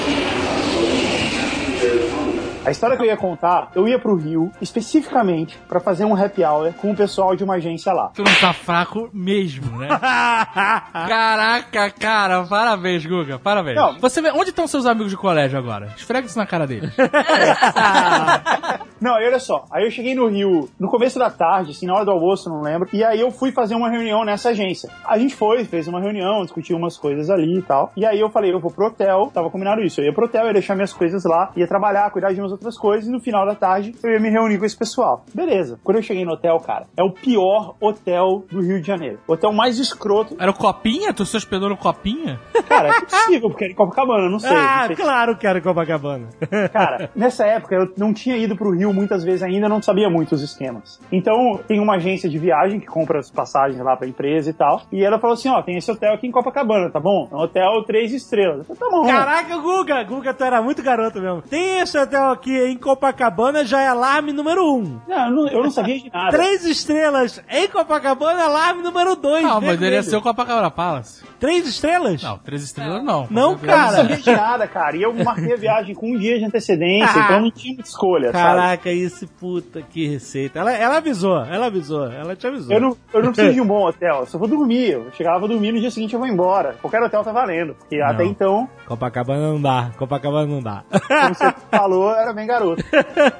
A 2.66 2.70
história 2.72 2.96
que 2.96 3.02
eu 3.04 3.06
ia 3.06 3.16
contar, 3.16 3.70
eu 3.76 3.86
ia 3.86 3.96
pro 3.96 4.16
Rio, 4.16 4.50
especificamente, 4.60 5.56
pra 5.68 5.78
fazer 5.78 6.04
um 6.04 6.16
happy 6.16 6.42
hour 6.44 6.72
com 6.72 6.90
o 6.90 6.96
pessoal 6.96 7.36
de 7.36 7.44
uma 7.44 7.54
agência 7.54 7.92
lá. 7.92 8.10
Tu 8.12 8.24
não 8.24 8.34
tá 8.40 8.52
fraco 8.52 9.08
mesmo, 9.14 9.78
né? 9.78 9.86
Caraca, 10.92 11.90
cara, 11.92 12.42
parabéns, 12.42 13.06
Guga, 13.06 13.38
parabéns. 13.38 13.76
Não. 13.76 14.00
Você 14.00 14.20
vê, 14.20 14.32
onde 14.32 14.50
estão 14.50 14.66
seus 14.66 14.84
amigos 14.84 15.12
de 15.12 15.16
colégio 15.16 15.56
agora? 15.56 15.94
Esfrega 15.96 16.26
isso 16.26 16.36
na 16.36 16.44
cara 16.44 16.66
deles. 16.66 16.92
Não, 19.00 19.14
aí 19.14 19.26
olha 19.26 19.38
só. 19.38 19.66
Aí 19.70 19.84
eu 19.84 19.90
cheguei 19.90 20.14
no 20.14 20.26
Rio 20.26 20.68
no 20.80 20.88
começo 20.88 21.18
da 21.18 21.30
tarde, 21.30 21.72
assim, 21.72 21.86
na 21.86 21.94
hora 21.94 22.04
do 22.04 22.10
almoço, 22.10 22.48
não 22.48 22.62
lembro. 22.62 22.88
E 22.92 23.04
aí 23.04 23.20
eu 23.20 23.30
fui 23.30 23.52
fazer 23.52 23.74
uma 23.74 23.90
reunião 23.90 24.24
nessa 24.24 24.48
agência. 24.50 24.90
A 25.06 25.18
gente 25.18 25.34
foi, 25.34 25.64
fez 25.64 25.86
uma 25.86 26.00
reunião, 26.00 26.42
discutiu 26.42 26.76
umas 26.76 26.96
coisas 26.96 27.28
ali 27.28 27.58
e 27.58 27.62
tal. 27.62 27.92
E 27.94 28.06
aí 28.06 28.18
eu 28.18 28.30
falei, 28.30 28.52
eu 28.52 28.58
vou 28.58 28.70
pro 28.70 28.86
hotel, 28.86 29.30
tava 29.32 29.50
combinado 29.50 29.82
isso. 29.82 30.00
Eu 30.00 30.06
ia 30.06 30.14
pro 30.14 30.24
hotel, 30.24 30.46
ia 30.46 30.52
deixar 30.52 30.74
minhas 30.74 30.94
coisas 30.94 31.24
lá, 31.24 31.50
ia 31.54 31.66
trabalhar, 31.66 32.10
cuidar 32.10 32.32
de 32.32 32.40
umas 32.40 32.52
outras 32.56 32.76
coisas. 32.76 33.08
E 33.08 33.12
no 33.12 33.20
final 33.20 33.46
da 33.46 33.54
tarde 33.54 33.94
eu 34.02 34.10
ia 34.10 34.20
me 34.20 34.28
reunir 34.28 34.58
com 34.58 34.64
esse 34.64 34.76
pessoal. 34.76 35.24
Beleza. 35.32 35.78
Quando 35.84 35.98
eu 35.98 36.02
cheguei 36.02 36.24
no 36.24 36.32
hotel, 36.32 36.58
cara, 36.60 36.86
é 36.96 37.02
o 37.02 37.10
pior 37.10 37.74
hotel 37.80 38.44
do 38.50 38.60
Rio 38.60 38.80
de 38.80 38.86
Janeiro. 38.86 39.18
O 39.26 39.32
hotel 39.32 39.52
mais 39.52 39.78
escroto. 39.78 40.36
Era 40.38 40.50
o 40.50 40.54
Copinha? 40.54 41.12
Tu 41.12 41.24
se 41.24 41.36
hospedou 41.36 41.68
no 41.68 41.76
Copinha? 41.76 42.40
Cara, 42.68 42.88
é 42.88 43.00
possível, 43.00 43.48
porque 43.48 43.64
era 43.64 43.72
em 43.72 43.76
Copacabana, 43.76 44.28
não 44.28 44.38
sei. 44.38 44.50
Ah, 44.50 44.80
não 44.80 44.86
sei. 44.88 44.96
claro 44.96 45.36
que 45.36 45.46
era 45.46 45.60
Copacabana. 45.60 46.28
Cara, 46.72 47.10
nessa 47.14 47.46
época 47.46 47.74
eu 47.74 47.92
não 47.96 48.12
tinha 48.12 48.36
ido 48.36 48.56
pro 48.56 48.70
Rio 48.70 48.92
muitas 48.92 49.22
vezes 49.22 49.42
ainda, 49.42 49.68
não 49.68 49.82
sabia 49.82 50.08
muito 50.10 50.34
os 50.34 50.42
esquemas. 50.42 51.00
Então, 51.12 51.60
tem 51.66 51.80
uma 51.80 51.96
agência 51.96 52.28
de 52.28 52.38
viagem 52.38 52.80
que 52.80 52.86
compra 52.86 53.18
as 53.18 53.30
passagens 53.30 53.80
lá 53.82 53.96
pra 53.96 54.08
empresa 54.08 54.50
e 54.50 54.52
tal. 54.52 54.82
E 54.90 55.04
ela 55.04 55.18
falou 55.18 55.34
assim: 55.34 55.48
ó, 55.48 55.62
tem 55.62 55.76
esse 55.76 55.90
hotel 55.90 56.14
aqui 56.14 56.26
em 56.26 56.30
Copacabana, 56.30 56.90
tá 56.90 57.00
bom? 57.00 57.28
É 57.30 57.34
um 57.34 57.40
hotel 57.40 57.84
três 57.84 58.12
estrelas. 58.12 58.68
Eu 58.68 58.74
falei, 58.74 58.80
tá 58.80 58.96
bom. 58.98 59.06
Caraca, 59.06 59.56
Guga! 59.58 60.02
Guga, 60.04 60.34
tu 60.34 60.44
era 60.44 60.62
muito 60.62 60.82
garoto 60.82 61.20
mesmo. 61.20 61.42
Tem 61.42 61.80
esse 61.80 61.98
hotel 61.98 62.30
aqui 62.30 62.45
em 62.52 62.76
Copacabana, 62.76 63.64
já 63.64 63.80
é 63.80 63.88
alarme 63.88 64.32
número 64.32 64.62
um. 64.74 65.00
Não, 65.08 65.26
eu 65.28 65.52
não, 65.52 65.62
não 65.64 65.70
sabia 65.70 65.98
de 65.98 66.10
nada. 66.12 66.30
Três 66.30 66.64
estrelas 66.64 67.42
em 67.50 67.68
Copacabana, 67.68 68.44
alarme 68.44 68.82
número 68.82 69.16
dois. 69.16 69.42
Não, 69.42 69.60
mas 69.60 69.70
deveria 69.78 70.02
ser 70.02 70.16
o 70.16 70.22
Copacabana 70.22 70.70
Palace. 70.70 71.24
Três 71.38 71.66
estrelas? 71.68 72.22
Não, 72.22 72.38
três 72.38 72.62
estrelas 72.62 73.02
não. 73.04 73.26
Não, 73.30 73.52
Eu 73.52 73.58
não 73.58 73.58
cara. 73.58 73.92
sabia 73.96 74.16
de 74.16 74.30
nada, 74.30 74.66
cara. 74.66 74.96
E 74.96 75.02
eu 75.02 75.12
marquei 75.12 75.52
a 75.52 75.56
viagem 75.56 75.94
com 75.94 76.12
um 76.12 76.18
dia 76.18 76.38
de 76.38 76.44
antecedência, 76.44 77.18
então 77.18 77.40
não 77.40 77.50
tinha 77.50 77.78
escolha, 77.80 78.32
sabe? 78.32 78.44
Caraca, 78.44 78.90
isso, 78.90 79.26
puta, 79.38 79.82
que 79.82 80.06
receita. 80.08 80.58
Ela, 80.58 80.72
ela 80.72 80.96
avisou, 80.96 81.44
ela 81.44 81.66
avisou, 81.66 82.10
ela 82.10 82.34
te 82.34 82.46
avisou. 82.46 82.72
Eu 82.74 82.80
não, 82.80 82.96
eu 83.12 83.22
não 83.22 83.32
preciso 83.32 83.54
de 83.54 83.60
um 83.60 83.66
bom 83.68 83.86
hotel, 83.86 84.20
eu 84.20 84.26
só 84.26 84.38
vou 84.38 84.48
dormir. 84.48 84.92
Eu 84.92 85.06
chegava, 85.12 85.38
vou 85.38 85.48
dormir, 85.48 85.72
no 85.72 85.80
dia 85.80 85.90
seguinte 85.90 86.14
eu 86.14 86.18
vou 86.20 86.28
embora. 86.28 86.74
Qualquer 86.80 87.02
hotel 87.02 87.22
tá 87.22 87.32
valendo. 87.32 87.74
Porque 87.74 88.00
até 88.00 88.24
então, 88.24 88.68
Copacabana 88.86 89.52
não 89.52 89.60
dá, 89.60 89.90
Copacabana 89.98 90.46
não 90.46 90.62
dá. 90.62 90.84
como 90.90 91.34
você 91.34 91.54
falou, 91.70 92.14
era 92.14 92.32
bem 92.36 92.46
garoto. 92.46 92.84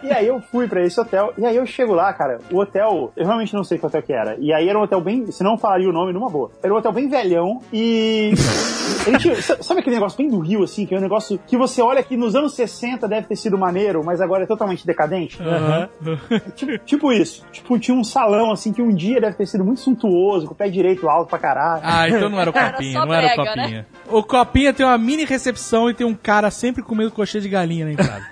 e 0.03 0.11
aí 0.11 0.26
eu 0.26 0.40
fui 0.40 0.66
pra 0.66 0.82
esse 0.84 1.01
hotel, 1.01 1.32
e 1.38 1.44
aí 1.47 1.55
eu 1.57 1.66
chego 1.66 1.92
lá, 1.94 2.12
cara, 2.12 2.38
o 2.51 2.59
hotel, 2.59 3.12
eu 3.16 3.24
realmente 3.26 3.55
não 3.55 3.62
sei 3.62 3.78
que 3.78 3.86
hotel 3.86 4.03
que 4.03 4.12
era. 4.12 4.36
E 4.40 4.53
aí 4.53 4.68
era 4.68 4.78
um 4.78 4.82
hotel 4.82 5.01
bem, 5.01 5.30
se 5.30 5.44
não 5.44 5.57
falaria 5.57 5.88
o 5.88 5.92
nome 5.92 6.12
numa 6.12 6.28
boa. 6.30 6.51
Era 6.62 6.72
um 6.72 6.76
hotel 6.76 6.92
bem 6.92 7.09
velhão 7.09 7.61
e. 7.72 8.32
Ele 9.07 9.18
tinha, 9.18 9.40
sa- 9.40 9.62
sabe 9.62 9.80
aquele 9.80 9.97
negócio 9.97 10.16
bem 10.18 10.28
do 10.28 10.38
Rio, 10.40 10.62
assim, 10.64 10.84
que 10.86 10.94
é 10.94 10.99
um 10.99 11.01
negócio 11.01 11.38
que 11.47 11.57
você 11.57 11.80
olha 11.82 12.03
que 12.03 12.16
nos 12.16 12.34
anos 12.34 12.55
60 12.55 13.07
deve 13.07 13.26
ter 13.28 13.36
sido 13.36 13.57
maneiro, 13.59 14.03
mas 14.05 14.20
agora 14.20 14.44
é 14.44 14.47
totalmente 14.47 14.84
decadente? 14.86 15.40
Aham. 15.42 15.88
Tipo, 16.57 16.78
tipo 16.78 17.12
isso. 17.12 17.44
Tipo, 17.53 17.78
tinha 17.78 17.97
um 17.97 18.03
salão, 18.05 18.51
assim, 18.53 18.72
que 18.72 18.80
um 18.82 18.92
dia 18.94 19.20
deve 19.20 19.36
ter 19.36 19.47
sido 19.47 19.64
muito 19.64 19.80
suntuoso, 19.80 20.47
com 20.47 20.55
o 20.55 20.57
pé 20.57 20.68
direito 20.68 21.09
alto 21.09 21.28
pra 21.28 21.38
caralho. 21.38 21.82
Ah, 21.84 22.09
então 22.09 22.28
não 22.28 22.40
era 22.40 22.51
o 22.51 22.55
Era 22.57 22.72
Copinha, 22.72 22.92
só 23.01 23.07
não 23.07 23.14
era 23.14 23.26
o 23.26 23.36
brega, 23.36 23.51
Copinha. 23.61 23.86
O 24.09 24.22
Copinha 24.22 24.72
tem 24.72 24.86
uma 24.86 24.99
mini 24.99 25.24
recepção 25.24 25.90
e 25.90 25.94
tem 25.94 26.07
um 26.07 26.14
cara 26.14 26.51
sempre 26.51 26.82
comendo 26.82 27.11
coxinha 27.11 27.40
de 27.42 27.49
galinha 27.49 27.84
na 27.84 27.92
entrada. 27.92 28.22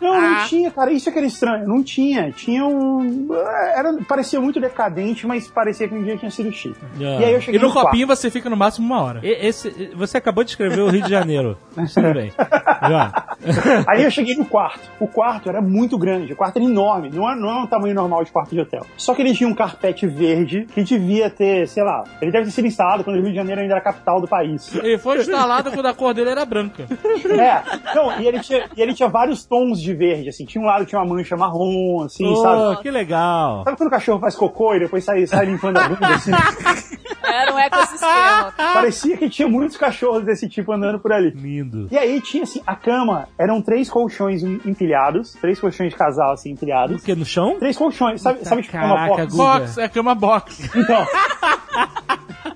Não, 0.00 0.20
não 0.20 0.46
tinha, 0.46 0.70
cara. 0.70 0.92
Isso 0.92 1.08
é 1.08 1.12
que 1.12 1.18
era 1.18 1.26
estranho. 1.26 1.66
Não 1.66 1.82
tinha. 1.82 2.30
Tinha 2.32 2.64
um. 2.66 3.28
Era, 3.74 3.92
parecia 4.08 4.40
muito 4.40 4.60
decadente, 4.60 5.26
mas 5.26 5.46
parecia 5.48 5.88
que 5.88 5.94
um 5.94 6.02
dia 6.02 6.16
tinha 6.16 6.30
sido 6.30 6.50
chique. 6.52 6.76
Ah. 6.82 6.96
E 7.00 7.24
aí 7.24 7.32
eu 7.32 7.38
E 7.38 7.42
cheguei 7.42 7.60
no 7.60 7.68
no 7.68 7.72
quarto. 7.72 7.86
Copinha 7.86 8.06
você 8.06 8.30
fica 8.30 8.50
no 8.50 8.56
máximo 8.56 8.86
uma 8.86 9.02
hora. 9.02 9.20
E- 9.22 9.46
Esse, 9.46 9.90
você 9.94 10.18
acabou 10.18 10.42
de 10.44 10.50
escrever 10.50 10.80
o 10.80 10.88
Rio 10.88 11.02
de 11.02 11.10
Janeiro. 11.10 11.56
Tudo 11.94 12.14
bem. 12.14 12.32
Já. 12.36 13.36
Aí 13.86 14.02
eu 14.02 14.10
cheguei 14.10 14.34
no 14.34 14.44
quarto. 14.44 14.80
O 14.98 15.06
quarto 15.06 15.48
era 15.48 15.60
muito 15.60 15.96
grande, 15.98 16.32
o 16.32 16.36
quarto 16.36 16.56
era 16.56 16.64
enorme. 16.64 17.10
Não 17.10 17.30
é, 17.30 17.36
não 17.36 17.48
é 17.50 17.62
um 17.62 17.66
tamanho 17.66 17.94
normal 17.94 18.24
de 18.24 18.32
quarto 18.32 18.50
de 18.54 18.60
hotel. 18.60 18.84
Só 18.96 19.14
que 19.14 19.22
ele 19.22 19.34
tinha 19.34 19.48
um 19.48 19.54
carpete 19.54 20.06
verde 20.06 20.66
que 20.74 20.82
devia 20.82 21.28
ter, 21.30 21.68
sei 21.68 21.82
lá, 21.82 22.04
ele 22.20 22.30
deve 22.32 22.46
ter 22.46 22.50
sido 22.52 22.66
instalado 22.66 23.04
quando 23.04 23.16
o 23.16 23.20
Rio 23.20 23.30
de 23.30 23.36
Janeiro 23.36 23.60
ainda 23.60 23.74
era 23.74 23.80
a 23.80 23.84
capital 23.84 24.20
do 24.20 24.26
país. 24.28 24.74
Ele 24.74 24.98
foi 24.98 25.18
instalado 25.18 25.70
quando 25.70 25.86
a 25.86 25.94
cor 25.94 26.12
dele 26.14 26.30
era 26.30 26.44
branca. 26.44 26.86
É, 27.34 27.94
não, 27.94 28.20
e 28.20 28.26
ele 28.26 28.40
tinha, 28.40 28.68
e 28.76 28.80
ele 28.80 28.94
tinha 28.94 29.08
vários 29.08 29.43
tons 29.44 29.80
de 29.80 29.94
verde, 29.94 30.28
assim. 30.28 30.44
Tinha 30.44 30.62
um 30.62 30.66
lado 30.66 30.84
que 30.84 30.90
tinha 30.90 31.00
uma 31.00 31.14
mancha 31.14 31.36
marrom, 31.36 32.02
assim, 32.02 32.24
sabe? 32.36 32.78
Oh, 32.78 32.82
que 32.82 32.90
legal. 32.90 33.64
Sabe 33.64 33.76
quando 33.76 33.88
o 33.88 33.90
cachorro 33.90 34.20
faz 34.20 34.34
cocô 34.34 34.74
e 34.74 34.80
depois 34.80 35.04
sai, 35.04 35.26
sai 35.26 35.46
limpando 35.46 35.78
a 35.78 35.88
bunda, 35.88 36.08
assim? 36.08 36.32
Era 37.26 37.54
um 37.54 37.58
ecossistema. 37.58 38.52
Parecia 38.56 39.16
que 39.16 39.28
tinha 39.28 39.48
muitos 39.48 39.76
cachorros 39.76 40.24
desse 40.24 40.48
tipo 40.48 40.72
andando 40.72 40.98
por 40.98 41.12
ali. 41.12 41.30
Lindo. 41.30 41.88
E 41.90 41.96
aí 41.98 42.20
tinha 42.20 42.42
assim, 42.44 42.60
a 42.66 42.74
cama, 42.76 43.28
eram 43.38 43.60
três 43.62 43.88
colchões 43.90 44.42
em- 44.42 44.60
empilhados, 44.64 45.32
três 45.40 45.58
colchões 45.60 45.90
de 45.90 45.96
casal 45.96 46.32
assim 46.32 46.50
O 46.50 46.52
empilhados. 46.52 47.02
que, 47.02 47.14
no 47.14 47.24
chão? 47.24 47.56
Três 47.58 47.76
colchões, 47.76 48.20
sabe, 48.20 48.44
sabe 48.44 48.62
tipo 48.62 48.76
uma 48.76 48.88
Caraca, 48.88 49.08
box? 49.16 49.32
Guga. 49.36 49.44
Box, 49.60 49.78
é 49.78 49.88
cama 49.88 50.14
box. 50.14 50.70
Então, 50.76 51.06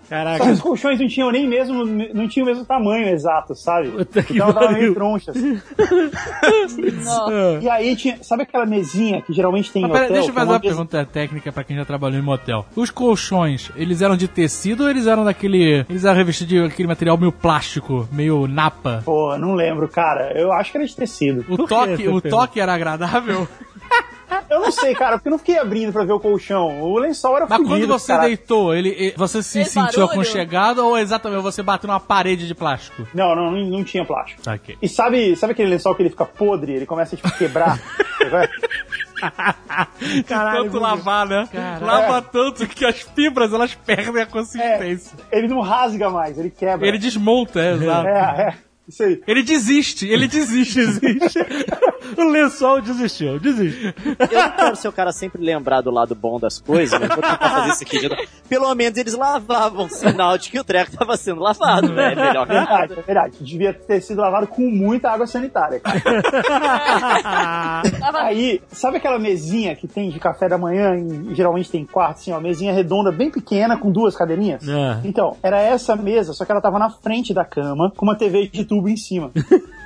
Caraca. 0.09 0.39
só 0.39 0.45
que 0.45 0.51
os 0.53 0.61
colchões 0.61 0.99
não 0.99 1.07
tinham 1.07 1.31
nem 1.31 1.47
mesmo, 1.47 1.85
não 1.85 2.27
tinham 2.29 2.47
o 2.47 2.49
mesmo 2.51 2.65
tamanho 2.65 3.09
exato, 3.09 3.55
sabe? 3.55 3.91
Puta 3.91 4.21
Então 4.31 4.53
tava 4.55 4.73
meio 4.73 4.95
troncha. 4.95 5.33
Nossa. 7.05 7.59
E 7.61 7.69
aí 7.69 7.95
tinha, 7.97 8.19
sabe 8.23 8.43
aquela 8.45 8.65
mesinha 8.67 9.21
que 9.23 9.33
geralmente 9.33 9.71
tem 9.73 9.83
em 9.83 9.89
Mas 9.89 9.93
pera, 9.93 10.05
hotel? 10.05 10.15
deixa 10.17 10.29
eu 10.29 10.33
é 10.33 10.35
fazer 10.35 10.47
uma 10.51 10.55
uma 10.55 10.61
pergunta 10.61 11.05
técnica 11.05 11.53
pra 11.53 11.65
quem 11.65 11.77
já 11.77 11.85
trabalhou 11.85 12.19
em 12.19 12.23
motel. 12.23 12.65
Os 12.75 12.91
colchões, 12.91 13.71
eles 13.77 14.01
eram 14.03 14.17
de 14.17 14.27
tecido 14.29 14.58
ou 14.85 14.91
eles 14.91 15.07
eram 15.07 15.25
daquele. 15.25 15.85
Eles 15.89 16.05
eram 16.05 16.17
revestidos 16.17 16.49
de 16.49 16.59
aquele 16.65 16.89
material 16.89 17.17
meio 17.17 17.33
plástico, 17.33 18.09
meio 18.13 18.47
napa? 18.47 19.03
Pô, 19.05 19.37
não 19.39 19.55
lembro, 19.55 19.89
cara. 19.89 20.33
Eu 20.39 20.53
acho 20.53 20.71
que 20.73 20.79
era 20.79 20.87
de 20.87 20.95
tecido. 20.97 21.45
O 21.49 21.57
Por 21.57 21.69
toque, 21.69 22.09
o 22.09 22.21
toque 22.21 22.61
era 22.61 22.75
agradável? 22.75 23.47
Eu 24.51 24.61
não 24.61 24.71
sei, 24.71 24.95
cara, 24.95 25.17
porque 25.17 25.29
eu 25.29 25.31
não 25.31 25.39
fiquei 25.39 25.59
abrindo 25.59 25.91
pra 25.93 26.05
ver 26.05 26.13
o 26.13 26.21
colchão. 26.21 26.83
O 26.83 26.99
lençol 26.99 27.37
era 27.37 27.47
Mas 27.49 27.59
fudido, 27.59 27.75
quando 27.75 27.87
você 27.89 28.13
cara. 28.13 28.25
deitou, 28.27 28.75
ele, 28.75 28.91
ele- 28.91 29.15
você 29.17 29.43
se 29.43 29.53
Fez 29.55 29.69
sentiu 29.69 30.01
barulho? 30.01 30.13
aconchegado 30.13 30.85
ou 30.87 30.99
exatamente 30.99 31.43
você 31.43 31.63
bateu 31.63 31.89
numa 31.89 32.01
parede 32.01 32.47
de 32.47 32.55
plástico? 32.55 33.07
Não, 33.15 33.35
não, 33.35 33.51
não, 33.51 33.65
não 33.67 33.85
tinha 33.85 34.05
plástico. 34.05 34.43
Ok. 34.49 34.77
E 34.83 34.89
sabe, 34.89 35.35
sabe 35.37 35.53
aquele 35.53 35.71
lençol 35.71 35.95
que 35.95 36.03
ele 36.03 36.11
fica 36.11 36.25
podre, 36.27 36.73
ele 36.75 36.87
começa 36.87 37.15
a 37.15 37.19
tipo, 37.19 37.31
quebrar? 37.39 37.79
Caralho, 40.27 40.65
tanto 40.65 40.79
lavar, 40.79 41.27
né? 41.27 41.49
Lava 41.81 42.23
tanto 42.23 42.67
que 42.67 42.85
as 42.85 43.01
fibras 43.01 43.53
elas 43.53 43.75
perdem 43.75 44.23
a 44.23 44.27
consistência. 44.27 45.17
ele 45.31 45.49
não 45.49 45.61
rasga 45.61 46.09
mais, 46.11 46.39
ele 46.39 46.51
quebra. 46.51 46.87
Ele 46.87 46.99
desmonta, 46.99 47.61
é, 47.61 47.73
exato. 47.73 48.09
É, 48.09 48.43
é. 48.49 48.68
Isso 48.89 49.03
aí. 49.03 49.21
Ele 49.27 49.43
desiste, 49.43 50.09
ele 50.09 50.27
desiste. 50.27 50.79
Desiste. 50.79 51.39
o 52.17 52.25
lençol 52.25 52.81
desistiu. 52.81 53.39
Desiste. 53.39 53.95
Eu 54.31 54.43
não 54.43 54.51
quero 54.51 54.77
ser 54.77 54.89
o 54.89 54.93
cara 54.93 55.13
sempre 55.13 55.43
lembrar 55.45 55.83
do 55.83 55.91
lado 55.91 56.15
bom 56.15 56.39
das 56.39 56.59
coisas, 56.59 56.99
mas 56.99 57.09
vou 57.09 57.17
tentar 57.23 57.51
fazer 57.51 57.71
isso 57.73 57.83
aqui 57.83 57.99
de 57.99 58.09
novo. 58.09 58.23
Pelo 58.49 58.75
menos 58.75 58.99
eles 58.99 59.15
lavavam, 59.15 59.89
sinal 59.89 60.39
de 60.39 60.51
que 60.51 60.59
o 60.59 60.65
treco 60.65 60.97
tava 60.97 61.17
sendo 61.17 61.41
lavado, 61.41 61.93
né? 61.93 62.13
É 62.13 62.17
melhor 62.17 62.47
que 62.47 62.53
Verdade, 62.53 62.93
é 62.93 63.03
verdade. 63.03 63.37
Devia 63.41 63.75
ter 63.75 64.01
sido 64.01 64.21
lavado 64.21 64.47
com 64.47 64.63
muita 64.63 65.11
água 65.11 65.27
sanitária. 65.27 65.81
cara. 65.81 66.01
Tava 68.01 68.19
Aí, 68.19 68.61
sabe 68.69 68.99
aquela 68.99 69.19
mesinha 69.19 69.75
que 69.75 69.87
tem 69.87 70.11
de 70.11 70.19
café 70.19 70.49
da 70.49 70.59
manhã, 70.59 70.95
e 70.97 71.35
geralmente 71.35 71.71
tem 71.71 71.85
quarto, 71.85 72.19
assim, 72.19 72.33
ó, 72.33 72.41
mesinha 72.41 72.73
redonda, 72.73 73.11
bem 73.11 73.31
pequena, 73.31 73.77
com 73.77 73.91
duas 73.91 74.17
cadeirinhas? 74.17 74.69
Ah. 74.69 75.01
Então, 75.05 75.37
era 75.43 75.61
essa 75.61 75.97
mesa, 75.97 76.33
só 76.33 76.45
que 76.45 76.53
ela 76.53 76.61
tava 76.61 76.79
na 76.79 76.91
frente 76.91 77.33
da 77.33 77.45
cama, 77.45 77.93
com 77.97 78.05
uma 78.05 78.17
TV 78.17 78.49
de 78.49 78.65
tubo 78.65 78.78
em 78.87 78.97
cima. 78.97 79.33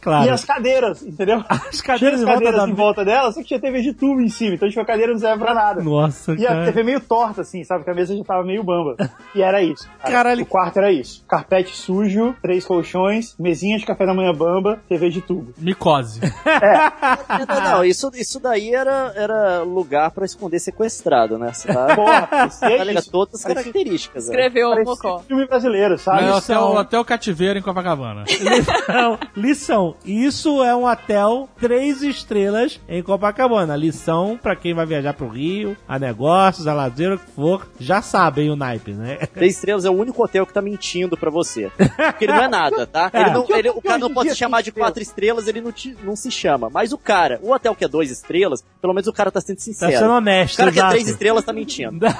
Claro. 0.00 0.26
E 0.26 0.30
as 0.30 0.44
cadeiras, 0.44 1.02
entendeu? 1.02 1.42
As 1.48 1.80
cadeiras 1.80 1.98
tinha 1.98 2.10
em 2.10 2.14
as 2.14 2.20
volta 2.22 2.44
cadeiras 2.44 2.68
em 2.68 2.74
volta 2.74 3.04
dela, 3.04 3.32
só 3.32 3.40
que 3.40 3.46
tinha 3.48 3.60
TV 3.60 3.80
de 3.82 3.92
tubo 3.92 4.20
em 4.20 4.28
cima, 4.28 4.54
então 4.54 4.68
tipo, 4.68 4.80
a 4.80 4.84
cadeira 4.84 5.12
não 5.12 5.18
serve 5.18 5.42
pra 5.44 5.54
nada. 5.54 5.82
Nossa, 5.82 6.34
E 6.34 6.46
a 6.46 6.50
cara. 6.50 6.64
TV 6.66 6.82
meio 6.82 7.00
torta, 7.00 7.42
assim, 7.42 7.62
sabe? 7.64 7.84
Que 7.84 7.90
a 7.90 7.94
mesa 7.94 8.16
já 8.16 8.24
tava 8.24 8.42
meio 8.44 8.62
bamba. 8.62 8.96
E 9.34 9.42
era 9.42 9.62
isso. 9.62 9.88
cara. 10.00 10.12
Caralho. 10.12 10.42
O 10.42 10.46
quarto 10.46 10.78
era 10.78 10.90
isso. 10.90 11.24
Carpete 11.28 11.76
sujo, 11.76 12.34
três 12.42 12.64
colchões, 12.64 13.34
mesinha 13.38 13.78
de 13.78 13.84
café 13.86 14.06
da 14.06 14.14
manhã 14.14 14.32
bamba, 14.32 14.78
TV 14.88 15.10
de 15.10 15.20
tubo. 15.20 15.52
Micose. 15.58 16.20
Não, 16.20 17.46
não, 17.56 17.70
não, 17.78 17.84
isso, 17.84 18.10
isso 18.14 18.40
daí 18.40 18.74
era, 18.74 19.12
era 19.14 19.62
lugar 19.62 20.10
pra 20.10 20.24
esconder 20.24 20.58
sequestrado, 20.58 21.38
né? 21.38 21.52
Você 21.52 21.68
tá, 21.72 21.94
Porra, 21.94 22.28
ligado? 22.62 22.98
isso. 22.98 23.10
Todas 23.10 23.34
as 23.34 23.44
características. 23.44 24.28
né? 24.28 24.34
escreveu 24.34 24.70
o 24.70 24.84
Mocó. 24.84 25.18
filme 25.20 25.46
brasileiro, 25.46 25.98
sabe? 25.98 26.24
É, 26.24 26.28
Isso 26.30 26.38
hotel, 26.38 26.56
é 26.60 26.64
um- 26.64 26.76
hotel 26.78 27.04
cativeiro 27.04 27.58
em 27.58 27.62
Copacabana. 27.62 28.24
Lição, 28.26 29.18
lição. 29.36 29.87
Isso 30.04 30.62
é 30.62 30.74
um 30.74 30.84
hotel 30.86 31.48
três 31.60 32.02
estrelas 32.02 32.80
em 32.88 33.02
Copacabana. 33.02 33.76
Lição 33.76 34.38
pra 34.40 34.54
quem 34.56 34.74
vai 34.74 34.86
viajar 34.86 35.12
pro 35.14 35.28
Rio, 35.28 35.76
a 35.88 35.98
negócios, 35.98 36.66
a 36.66 36.74
lazer, 36.74 37.12
o 37.12 37.18
que 37.18 37.30
for. 37.32 37.68
Já 37.78 38.00
sabem 38.02 38.50
o 38.50 38.56
naipe, 38.56 38.92
né? 38.92 39.16
Três 39.34 39.54
estrelas 39.56 39.84
é 39.84 39.90
o 39.90 39.94
único 39.94 40.22
hotel 40.22 40.46
que 40.46 40.52
tá 40.52 40.60
mentindo 40.62 41.16
pra 41.16 41.30
você. 41.30 41.70
Porque 41.76 42.24
ele 42.24 42.32
não 42.32 42.42
é 42.44 42.48
nada, 42.48 42.86
tá? 42.86 43.10
Ele 43.18 43.30
não- 43.30 43.46
ele- 43.50 43.70
o 43.70 43.80
cara 43.82 43.98
não 43.98 44.12
pode 44.12 44.30
se 44.30 44.36
chamar 44.36 44.62
de 44.62 44.70
quatro 44.72 45.02
estrelas, 45.02 45.48
ele 45.48 45.60
não, 45.60 45.72
te- 45.72 45.96
não 46.02 46.14
se 46.16 46.30
chama. 46.30 46.68
Mas 46.70 46.92
o 46.92 46.98
cara, 46.98 47.38
o 47.42 47.50
hotel 47.52 47.74
que 47.74 47.84
é 47.84 47.88
dois 47.88 48.10
estrelas, 48.10 48.64
pelo 48.80 48.92
menos 48.94 49.06
o 49.08 49.12
cara 49.12 49.30
tá 49.30 49.40
sendo 49.40 49.56
Tá 49.56 49.62
sincero. 49.62 49.92
sendo 49.92 50.10
o 50.10 50.16
honesto, 50.16 50.56
cara 50.56 50.70
que 50.72 50.78
é 50.78 50.80
exato. 50.80 50.92
três 50.94 51.08
estrelas 51.08 51.44
tá 51.44 51.52
mentindo. 51.52 52.06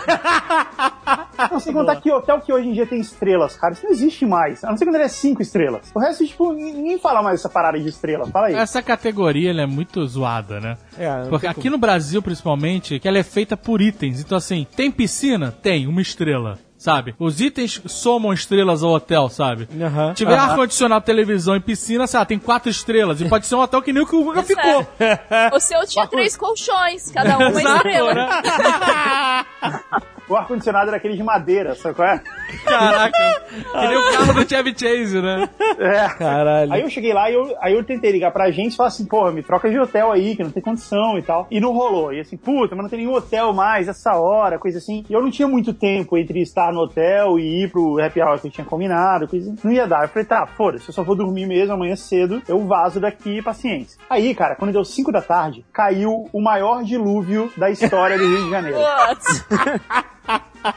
Não, 1.50 1.60
sem 1.60 1.72
contar 1.72 1.96
que 1.96 2.10
hotel 2.10 2.40
que 2.40 2.52
hoje 2.52 2.68
em 2.68 2.72
dia 2.72 2.86
tem 2.86 3.00
estrelas, 3.00 3.56
cara, 3.56 3.72
isso 3.72 3.84
não 3.84 3.92
existe 3.92 4.26
mais. 4.26 4.62
A 4.64 4.70
não 4.70 4.76
ser 4.76 4.84
quando 4.84 4.96
ele 4.96 5.04
é 5.04 5.08
cinco 5.08 5.40
estrelas. 5.40 5.90
O 5.94 5.98
resto, 6.00 6.26
tipo, 6.26 6.52
ninguém 6.52 6.98
fala 6.98 7.22
mais 7.22 7.40
essa 7.40 7.48
parada 7.58 7.78
de 7.80 7.88
estrelas. 7.88 8.28
Fala 8.30 8.46
aí. 8.48 8.54
Essa 8.54 8.80
categoria 8.82 9.50
ela 9.50 9.62
é 9.62 9.66
muito 9.66 10.06
zoada, 10.06 10.60
né? 10.60 10.76
É, 10.98 11.24
Porque 11.28 11.46
aqui 11.46 11.68
no 11.68 11.78
Brasil, 11.78 12.22
principalmente, 12.22 12.98
que 12.98 13.08
ela 13.08 13.18
é 13.18 13.22
feita 13.22 13.56
por 13.56 13.80
itens. 13.80 14.20
Então, 14.20 14.38
assim, 14.38 14.66
tem 14.76 14.90
piscina? 14.90 15.50
Tem, 15.50 15.86
uma 15.86 16.00
estrela. 16.00 16.58
Sabe? 16.78 17.12
Os 17.18 17.40
itens 17.40 17.82
somam 17.86 18.32
estrelas 18.32 18.84
ao 18.84 18.92
hotel, 18.92 19.28
sabe? 19.28 19.66
como- 19.66 19.84
Aham. 19.84 20.14
Tiver 20.14 20.38
ar-condicionado, 20.38 21.04
televisão 21.04 21.56
e 21.56 21.60
piscina, 21.60 22.06
sei 22.06 22.20
lá, 22.20 22.24
tem 22.24 22.38
quatro 22.38 22.70
estrelas. 22.70 23.20
E 23.20 23.24
pode 23.28 23.46
ser 23.48 23.56
um 23.56 23.60
hotel 23.60 23.82
que 23.82 23.92
nem 23.92 24.00
o 24.04 24.06
que 24.06 24.14
o 24.14 24.22
Guga 24.22 24.42
Isso 24.42 24.54
ficou. 24.54 24.86
é. 25.00 25.50
O 25.52 25.58
seu 25.58 25.84
tinha 25.88 26.06
três 26.06 26.36
colchões, 26.36 27.10
cada 27.10 27.36
um 27.36 27.48
uma 27.50 27.60
Exato, 27.60 27.76
estrela. 27.88 28.14
né? 28.14 28.28
O 30.28 30.36
ar-condicionado 30.36 30.88
era 30.88 30.96
aquele 30.96 31.16
de 31.16 31.22
madeira, 31.22 31.74
sabe 31.74 31.94
qual 31.94 32.08
é? 32.08 32.20
Caraca. 32.64 33.18
que 33.50 33.86
nem 33.86 33.96
o 33.96 34.12
carro 34.12 34.34
do 34.34 34.48
Chevy 34.48 34.74
Chase, 34.76 35.22
né? 35.22 35.48
É. 35.78 36.08
Caralho. 36.08 36.72
Aí 36.72 36.82
eu 36.82 36.90
cheguei 36.90 37.12
lá 37.12 37.30
e 37.30 37.34
eu, 37.34 37.56
aí 37.60 37.74
eu 37.74 37.84
tentei 37.84 38.12
ligar 38.12 38.30
pra 38.30 38.44
agência 38.44 38.74
e 38.74 38.76
falar 38.76 38.88
assim, 38.88 39.06
pô, 39.06 39.30
me 39.30 39.42
troca 39.42 39.70
de 39.70 39.78
hotel 39.78 40.12
aí, 40.12 40.36
que 40.36 40.42
não 40.42 40.50
tem 40.50 40.62
condição 40.62 41.18
e 41.18 41.22
tal. 41.22 41.46
E 41.50 41.60
não 41.60 41.72
rolou. 41.72 42.12
E 42.12 42.20
assim, 42.20 42.36
puta, 42.36 42.74
mas 42.74 42.82
não 42.84 42.90
tem 42.90 43.00
nenhum 43.00 43.14
hotel 43.14 43.52
mais 43.52 43.88
essa 43.88 44.16
hora, 44.16 44.58
coisa 44.58 44.78
assim. 44.78 45.04
E 45.08 45.12
eu 45.12 45.22
não 45.22 45.30
tinha 45.30 45.48
muito 45.48 45.72
tempo 45.72 46.16
entre 46.18 46.40
estar 46.42 46.72
no 46.72 46.80
hotel 46.80 47.38
e 47.38 47.64
ir 47.64 47.70
pro 47.70 47.98
happy 48.02 48.20
hour 48.20 48.38
que 48.38 48.48
eu 48.48 48.50
tinha 48.50 48.64
combinado, 48.64 49.28
coisa 49.28 49.50
assim. 49.50 49.60
Não 49.64 49.72
ia 49.72 49.86
dar. 49.86 50.02
Eu 50.02 50.08
falei, 50.08 50.24
tá, 50.24 50.46
foda-se, 50.46 50.88
eu 50.88 50.94
só 50.94 51.02
vou 51.02 51.16
dormir 51.16 51.46
mesmo 51.46 51.74
amanhã 51.74 51.96
cedo, 51.96 52.42
eu 52.46 52.66
vazo 52.66 53.00
daqui, 53.00 53.42
paciência. 53.42 53.98
Aí, 54.10 54.34
cara, 54.34 54.56
quando 54.56 54.72
deu 54.72 54.84
5 54.84 55.10
da 55.10 55.22
tarde, 55.22 55.64
caiu 55.72 56.28
o 56.32 56.40
maior 56.40 56.82
dilúvio 56.82 57.50
da 57.56 57.70
história 57.70 58.18
do 58.18 58.26
Rio 58.26 58.44
de 58.44 58.50
Janeiro. 58.50 58.78
What? 58.78 60.08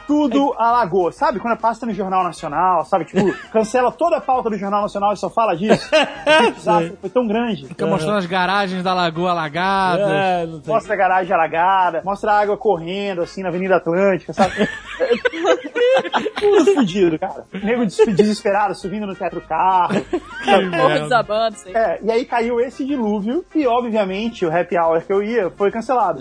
Tudo 0.06 0.54
alagou. 0.58 1.10
Sabe 1.12 1.38
quando 1.38 1.58
passa 1.58 1.86
no 1.86 1.92
Jornal 1.92 2.24
Nacional, 2.24 2.84
sabe? 2.84 3.04
Tipo, 3.04 3.32
cancela 3.50 3.90
toda 3.92 4.16
a 4.16 4.20
pauta 4.20 4.50
do 4.50 4.56
Jornal 4.56 4.82
Nacional 4.82 5.12
e 5.12 5.16
só 5.16 5.28
fala 5.30 5.56
disso. 5.56 5.88
O 6.42 6.50
desastre 6.52 6.96
foi 7.00 7.10
tão 7.10 7.26
grande. 7.26 7.66
Fica 7.66 7.86
mostrando 7.86 8.18
as 8.18 8.26
garagens 8.26 8.82
da 8.82 8.94
lagoa 8.94 9.30
alagadas. 9.30 10.08
É, 10.10 10.46
tem. 10.46 10.74
Mostra 10.74 10.94
a 10.94 10.96
garagem 10.96 11.32
alagada, 11.32 12.02
mostra 12.04 12.32
a 12.32 12.40
água 12.40 12.56
correndo 12.56 13.22
assim 13.22 13.42
na 13.42 13.48
Avenida 13.48 13.76
Atlântica, 13.76 14.32
sabe? 14.32 14.68
tudo 16.38 16.74
fudido, 16.74 17.18
cara. 17.18 17.44
Nego 17.62 17.84
des- 17.84 17.96
desesperado, 18.16 18.74
subindo 18.74 19.06
no 19.06 19.14
teto 19.14 19.36
do 19.36 19.40
carro. 19.42 19.94
Desabando, 21.02 21.56
sei. 21.56 21.74
É, 21.74 21.98
e 22.02 22.10
aí 22.10 22.24
caiu 22.24 22.60
esse 22.60 22.84
dilúvio 22.84 23.44
e, 23.54 23.66
obviamente, 23.66 24.44
o 24.44 24.54
happy 24.54 24.76
hour 24.78 25.00
que 25.02 25.12
eu 25.12 25.22
ia 25.22 25.50
foi 25.50 25.70
cancelado. 25.70 26.20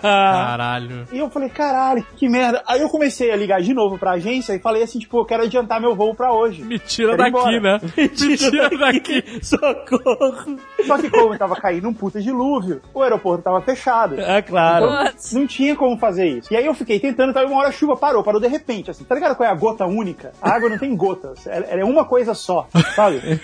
Caralho. 0.00 1.06
E 1.12 1.18
eu 1.18 1.30
falei, 1.30 1.48
caralho, 1.48 2.04
que 2.16 2.28
merda. 2.28 2.62
Aí 2.66 2.80
eu 2.80 2.88
comecei 2.88 3.30
a 3.30 3.36
ligar 3.36 3.60
de 3.60 3.72
novo 3.74 3.98
pra 3.98 4.12
agência 4.12 4.54
e 4.54 4.58
falei 4.58 4.82
assim, 4.82 4.98
tipo, 4.98 5.18
eu 5.18 5.24
quero 5.24 5.42
adiantar 5.44 5.80
meu 5.80 5.94
voo 5.94 6.14
pra 6.14 6.32
hoje. 6.32 6.62
Me 6.62 6.78
tira 6.78 7.16
daqui, 7.16 7.30
embora. 7.30 7.60
né? 7.60 7.80
Me 7.96 8.08
tira 8.08 8.70
daqui. 8.78 9.22
Socorro! 9.42 10.56
Só 10.86 10.98
que 10.98 11.10
como 11.10 11.36
tava 11.38 11.56
caindo 11.56 11.88
um 11.88 11.94
puta 11.94 12.20
dilúvio, 12.20 12.80
o 12.94 13.02
aeroporto 13.02 13.42
tava 13.44 13.60
fechado. 13.60 14.20
É 14.20 14.42
claro. 14.42 14.88
Putz. 15.12 15.32
Não 15.32 15.46
tinha 15.46 15.76
como 15.76 15.96
fazer 15.98 16.26
isso. 16.26 16.52
E 16.52 16.56
aí 16.56 16.66
eu 16.66 16.74
fiquei 16.74 16.98
tentando, 16.98 17.32
tá? 17.32 17.42
e 17.42 17.46
uma 17.46 17.58
hora 17.58 17.68
a 17.68 17.72
chuva 17.72 17.96
parou, 17.96 18.22
parou 18.22 18.40
de 18.40 18.48
repente, 18.48 18.81
assim. 18.90 19.04
Tá 19.04 19.14
ligado 19.14 19.36
qual 19.36 19.48
é 19.48 19.52
a 19.52 19.54
gota 19.54 19.86
única? 19.86 20.32
A 20.40 20.50
água 20.50 20.68
não 20.68 20.78
tem 20.78 20.94
gotas, 20.96 21.46
ela 21.46 21.66
ela 21.66 21.80
é 21.80 21.84
uma 21.84 22.04
coisa 22.04 22.34
só, 22.34 22.66
sabe? 22.94 23.40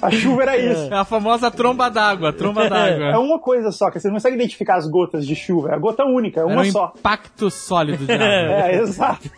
a 0.00 0.10
chuva 0.10 0.42
era 0.42 0.56
isso. 0.56 0.92
É 0.92 0.96
a 0.96 1.04
famosa 1.04 1.50
tromba 1.50 1.90
d'água, 1.90 2.32
tromba 2.32 2.68
d'água. 2.68 3.06
É 3.06 3.18
uma 3.18 3.38
coisa 3.38 3.70
só, 3.70 3.90
que 3.90 3.98
você 3.98 4.08
não 4.08 4.14
consegue 4.14 4.36
identificar 4.36 4.76
as 4.76 4.88
gotas 4.88 5.26
de 5.26 5.34
chuva. 5.34 5.70
É 5.70 5.74
a 5.74 5.78
gota 5.78 6.04
única, 6.04 6.40
é 6.40 6.44
uma 6.44 6.62
um 6.62 6.70
só. 6.70 6.92
impacto 6.96 7.50
sólido 7.50 8.04
de 8.04 8.12
água. 8.12 8.26
É, 8.26 8.76
exato. 8.76 9.30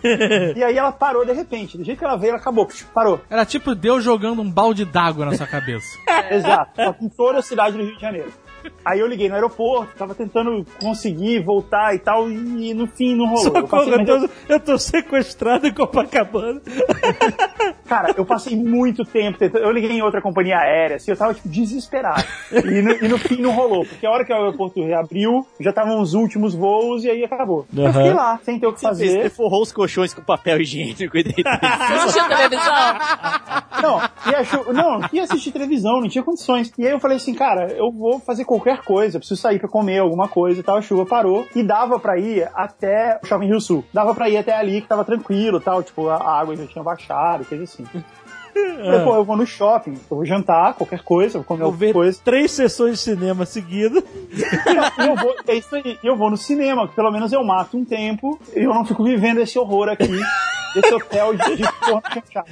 E 0.56 0.62
aí 0.62 0.76
ela 0.76 0.92
parou 0.92 1.24
de 1.24 1.32
repente. 1.32 1.76
Do 1.78 1.84
jeito 1.84 1.98
que 1.98 2.04
ela 2.04 2.16
veio, 2.16 2.30
ela 2.30 2.38
acabou. 2.38 2.68
Parou. 2.94 3.20
Era 3.30 3.44
tipo 3.44 3.74
Deus 3.74 4.04
jogando 4.04 4.42
um 4.42 4.50
balde 4.50 4.84
d'água 4.84 5.26
na 5.26 5.36
sua 5.36 5.46
cabeça. 5.46 5.98
Exato. 6.30 6.70
Só 6.76 6.94
em 7.00 7.08
toda 7.08 7.38
a 7.38 7.42
cidade 7.42 7.76
do 7.76 7.82
Rio 7.82 7.94
de 7.94 8.00
Janeiro. 8.00 8.32
Aí 8.84 9.00
eu 9.00 9.06
liguei 9.06 9.28
no 9.28 9.34
aeroporto, 9.34 9.94
tava 9.96 10.14
tentando 10.14 10.64
conseguir 10.80 11.40
voltar 11.40 11.94
e 11.94 11.98
tal, 11.98 12.30
e 12.30 12.72
no 12.74 12.86
fim 12.86 13.14
não 13.14 13.26
rolou. 13.26 13.44
Eu 13.44 13.52
Socorro, 13.62 13.68
passei- 13.68 13.94
eu 13.94 14.04
tô, 14.06 14.30
eu 14.48 14.60
tô 14.60 14.78
sequestrado 14.78 15.66
em 15.66 15.72
Copacabana. 15.74 16.60
Cara, 17.86 18.14
eu 18.16 18.24
passei 18.24 18.56
muito 18.56 19.04
tempo 19.04 19.38
tentando. 19.38 19.62
Eu 19.64 19.70
liguei 19.70 19.90
em 19.92 20.02
outra 20.02 20.20
companhia 20.20 20.58
aérea, 20.58 20.96
assim, 20.96 21.10
eu 21.10 21.16
tava, 21.16 21.34
tipo, 21.34 21.48
desesperado. 21.48 22.22
E 22.52 22.82
no, 22.82 22.92
e 22.92 23.08
no 23.08 23.18
fim 23.18 23.40
não 23.40 23.52
rolou, 23.52 23.84
porque 23.84 24.06
a 24.06 24.10
hora 24.10 24.24
que 24.24 24.32
o 24.32 24.36
aeroporto 24.36 24.82
reabriu, 24.84 25.46
já 25.60 25.70
estavam 25.70 26.00
os 26.00 26.14
últimos 26.14 26.54
voos 26.54 27.04
e 27.04 27.10
aí 27.10 27.24
acabou. 27.24 27.66
Eu 27.74 27.84
Aham. 27.84 27.92
fiquei 27.92 28.12
lá, 28.12 28.38
sem 28.42 28.58
ter 28.58 28.66
o 28.66 28.72
que 28.72 28.80
Você 28.80 28.86
fez, 28.94 29.10
você 29.12 29.16
fazer. 29.18 29.30
forrou 29.30 29.62
os 29.62 29.72
colchões 29.72 30.12
com 30.14 30.22
papel 30.22 30.60
higiênico 30.60 31.16
e 31.16 31.24
assistiu 31.46 32.28
televisão? 32.28 32.64
Não, 33.82 34.00
e 34.30 34.34
achou, 34.34 34.72
não, 34.72 35.00
ia 35.12 35.22
assistir 35.22 35.52
televisão, 35.52 36.00
não 36.00 36.08
tinha 36.08 36.24
condições. 36.24 36.72
E 36.78 36.86
aí 36.86 36.92
eu 36.92 37.00
falei 37.00 37.16
assim, 37.16 37.34
cara, 37.34 37.72
eu 37.72 37.90
vou 37.90 38.18
fazer 38.20 38.44
qualquer 38.44 38.82
coisa, 38.82 39.16
eu 39.16 39.20
preciso 39.20 39.40
sair 39.40 39.58
pra 39.58 39.68
comer 39.68 39.98
alguma 39.98 40.28
coisa 40.28 40.60
e 40.60 40.62
tal. 40.62 40.76
A 40.76 40.82
chuva 40.82 41.06
parou 41.06 41.46
e 41.54 41.62
dava 41.62 41.98
pra 41.98 42.18
ir 42.18 42.48
até 42.54 43.18
o 43.22 43.26
Shopping 43.26 43.46
Rio 43.46 43.60
Sul. 43.60 43.84
Dava 43.92 44.14
pra 44.14 44.28
ir 44.28 44.36
até 44.36 44.54
ali 44.54 44.80
que 44.80 44.88
tava 44.88 45.04
tranquilo 45.04 45.60
tal, 45.60 45.82
tipo, 45.82 46.08
a 46.08 46.38
água 46.40 46.56
já 46.56 46.66
tinha 46.66 46.82
baixado, 46.84 47.44
coisa 47.44 47.64
assim. 47.64 47.84
Eu 48.54 48.84
falei, 48.86 49.04
pô, 49.04 49.14
eu 49.14 49.24
vou 49.24 49.36
no 49.36 49.46
shopping, 49.46 49.92
eu 50.10 50.16
vou 50.16 50.24
jantar, 50.26 50.74
qualquer 50.74 51.00
coisa, 51.04 51.36
eu 51.36 51.42
vou 51.42 51.46
comer 51.46 51.58
Vou 51.60 51.66
alguma 51.66 51.86
ver 51.86 51.92
coisa. 51.92 52.20
três 52.24 52.50
sessões 52.50 52.94
de 52.94 52.98
cinema 52.98 53.46
seguidas. 53.46 54.02
E 54.32 54.42
eu 55.06 55.14
vou, 55.14 55.32
é 55.46 55.54
isso 55.54 55.76
aí, 55.76 55.96
eu 56.02 56.16
vou 56.16 56.28
no 56.28 56.36
cinema, 56.36 56.88
que 56.88 56.94
pelo 56.96 57.12
menos 57.12 57.32
eu 57.32 57.44
mato 57.44 57.76
um 57.78 57.84
tempo 57.84 58.36
e 58.56 58.64
eu 58.64 58.74
não 58.74 58.84
fico 58.84 59.04
vivendo 59.04 59.38
esse 59.40 59.56
horror 59.56 59.88
aqui, 59.90 60.10
esse 60.76 60.94
hotel 60.94 61.34
de, 61.34 61.62
porra 61.62 62.02
fechada. 62.12 62.48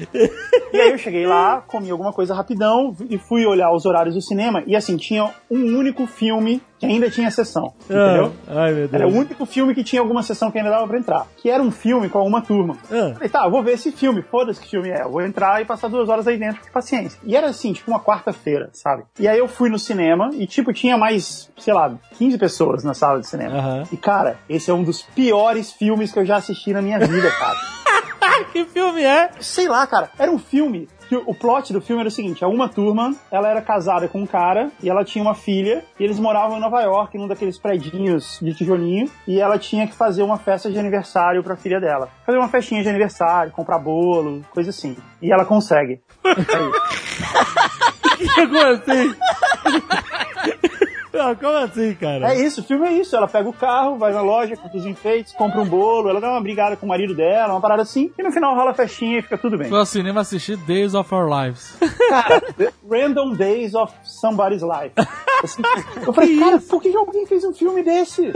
E 0.73 0.81
aí 0.81 0.91
eu 0.91 0.99
cheguei 0.99 1.27
lá, 1.27 1.63
comi 1.67 1.91
alguma 1.91 2.13
coisa 2.13 2.35
rapidão 2.35 2.95
e 3.09 3.19
fui 3.19 3.47
olhar 3.47 3.73
os 3.73 3.87
horários 3.87 4.15
do 4.15 4.23
cinema 4.23 4.63
e 4.67 4.77
assim, 4.77 4.97
tinha 4.97 5.31
um 5.51 5.77
único 5.79 6.07
filme 6.07 6.63
que 6.79 6.85
ainda 6.85 7.11
tinha 7.11 7.31
sessão, 7.31 7.73
entendeu? 7.85 8.33
Ah, 8.47 8.65
ai, 8.65 8.73
meu 8.73 8.89
Deus. 8.89 8.93
Era 8.93 9.09
o 9.09 9.15
único 9.15 9.47
filme 9.47 9.75
que 9.75 9.83
tinha 9.83 10.01
alguma 10.03 10.23
sessão 10.23 10.51
que 10.51 10.59
ainda 10.59 10.71
dava 10.71 10.87
pra 10.87 10.99
entrar. 10.99 11.27
Que 11.39 11.49
era 11.49 11.63
um 11.63 11.71
filme 11.71 12.09
com 12.09 12.27
uma 12.27 12.43
turma. 12.43 12.77
Ah. 12.91 13.15
Falei, 13.15 13.29
tá, 13.29 13.49
vou 13.49 13.63
ver 13.63 13.73
esse 13.73 13.91
filme, 13.93 14.23
foda-se 14.23 14.61
que 14.61 14.69
filme 14.69 14.91
é. 14.91 15.03
Eu 15.03 15.11
vou 15.11 15.23
entrar 15.23 15.63
e 15.63 15.65
passar 15.65 15.89
duas 15.89 16.09
horas 16.09 16.27
aí 16.27 16.37
dentro, 16.37 16.61
que 16.61 16.71
paciência. 16.71 17.19
E 17.25 17.35
era 17.35 17.49
assim, 17.49 17.73
tipo 17.73 17.91
uma 17.91 18.01
quarta-feira, 18.01 18.69
sabe? 18.73 19.05
E 19.19 19.27
aí 19.27 19.39
eu 19.39 19.49
fui 19.49 19.71
no 19.71 19.79
cinema 19.79 20.31
e, 20.35 20.47
tipo, 20.47 20.73
tinha 20.73 20.99
mais, 20.99 21.51
sei 21.57 21.73
lá, 21.73 21.95
15 22.19 22.37
pessoas 22.37 22.85
na 22.85 22.93
sala 22.93 23.21
de 23.21 23.27
cinema. 23.27 23.57
Aham. 23.57 23.83
E, 23.91 23.97
cara, 23.97 24.39
esse 24.49 24.71
é 24.71 24.75
um 24.75 24.83
dos 24.83 25.03
piores 25.03 25.73
filmes 25.73 26.13
que 26.13 26.19
eu 26.19 26.27
já 26.27 26.37
assisti 26.37 26.73
na 26.73 26.83
minha 26.83 26.99
vida, 26.99 27.31
cara. 27.31 27.57
que 28.53 28.65
filme 28.67 29.03
é? 29.03 29.31
sei 29.41 29.69
lá, 29.69 29.87
cara, 29.87 30.11
era 30.19 30.31
um 30.31 30.39
filme. 30.39 30.89
Que 31.09 31.15
o 31.15 31.33
plot 31.33 31.73
do 31.73 31.81
filme 31.81 32.01
era 32.01 32.09
o 32.09 32.13
seguinte: 32.13 32.45
a 32.45 32.49
uma 32.49 32.69
turma, 32.69 33.15
ela 33.31 33.49
era 33.49 33.63
casada 33.63 34.09
com 34.09 34.23
um 34.23 34.27
cara 34.27 34.73
e 34.83 34.91
ela 34.91 35.05
tinha 35.05 35.23
uma 35.23 35.35
filha, 35.35 35.85
e 36.01 36.05
eles 36.05 36.19
moravam 36.19 36.57
em 36.57 36.61
Nova 36.61 36.83
York, 36.83 37.17
num 37.17 37.29
daqueles 37.29 37.59
predinhos 37.59 38.41
de 38.43 38.53
tijolinho, 38.53 39.09
e 39.27 39.41
ela 39.41 39.57
tinha 39.57 39.87
que 39.87 39.95
fazer 39.95 40.25
uma 40.25 40.37
festa 40.37 40.69
de 40.71 40.79
aniversário 40.79 41.45
pra 41.45 41.55
filha 41.55 41.79
dela. 41.81 42.09
Fazer 42.25 42.39
uma 42.39 42.49
festinha 42.49 42.83
de 42.83 42.89
aniversário, 42.89 43.53
comprar 43.53 43.79
bolo, 43.79 44.45
coisa 44.51 44.71
assim. 44.71 44.97
E 45.23 45.33
ela 45.33 45.45
consegue. 45.45 46.01
Como 48.35 48.59
assim? 48.67 49.15
Não, 51.17 51.35
como 51.35 51.57
assim, 51.57 51.95
cara? 51.95 52.33
É 52.33 52.41
isso, 52.41 52.61
o 52.61 52.65
filme 52.65 52.87
é 52.87 52.93
isso. 52.93 53.17
Ela 53.17 53.27
pega 53.27 53.49
o 53.49 53.53
carro, 53.53 53.97
vai 53.97 54.13
na 54.13 54.21
loja, 54.21 54.57
compra 54.57 54.79
os 54.79 54.87
enfeites, 54.87 55.33
compra 55.33 55.61
um 55.61 55.67
bolo, 55.67 56.09
ela 56.09 56.21
dá 56.21 56.31
uma 56.31 56.41
brigada 56.41 56.77
com 56.77 56.87
o 56.87 56.89
marido 56.89 57.15
dela, 57.15 57.55
uma 57.55 57.61
parada 57.61 57.83
assim, 57.83 58.11
e 58.19 58.23
no 58.23 58.31
final 58.31 58.55
rola 58.55 58.71
a 58.71 58.75
festinha 58.75 59.19
e 59.19 59.23
fica 59.23 59.39
tudo 59.39 59.57
bem. 59.57 59.69
Foi 59.69 59.79
ao 59.79 59.87
cinema 59.87 60.21
assistir 60.21 60.57
Days 60.59 60.95
of 60.95 61.13
Our 61.15 61.29
Lives. 61.29 61.77
Cara, 62.09 62.43
Random 62.89 63.35
Days 63.35 63.75
of 63.75 63.93
Somebody's 64.03 64.63
Life. 64.63 64.93
Assim, 65.43 65.63
eu 66.07 66.13
falei, 66.13 66.39
cara, 66.39 66.59
por 66.59 66.81
que 66.81 66.97
alguém 66.97 67.27
fez 67.27 67.45
um 67.45 67.53
filme 67.53 67.83
desse? 67.83 68.33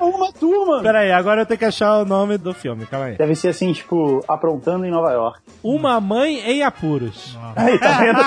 Uma 0.00 0.32
turma. 0.32 0.82
Pera 0.82 1.00
aí, 1.00 1.12
agora 1.12 1.42
eu 1.42 1.46
tenho 1.46 1.58
que 1.58 1.64
achar 1.64 1.98
o 1.98 2.04
nome 2.04 2.36
do 2.38 2.52
filme, 2.52 2.86
calma 2.86 3.06
aí. 3.06 3.16
Deve 3.16 3.34
ser 3.36 3.48
assim, 3.48 3.72
tipo, 3.72 4.24
aprontando 4.26 4.84
em 4.84 4.90
Nova 4.90 5.12
York. 5.12 5.40
Uma 5.62 6.00
Mãe 6.00 6.40
em 6.40 6.62
Apuros. 6.62 7.38
Aí, 7.54 7.78
tá 7.78 7.98
vendo? 7.98 8.18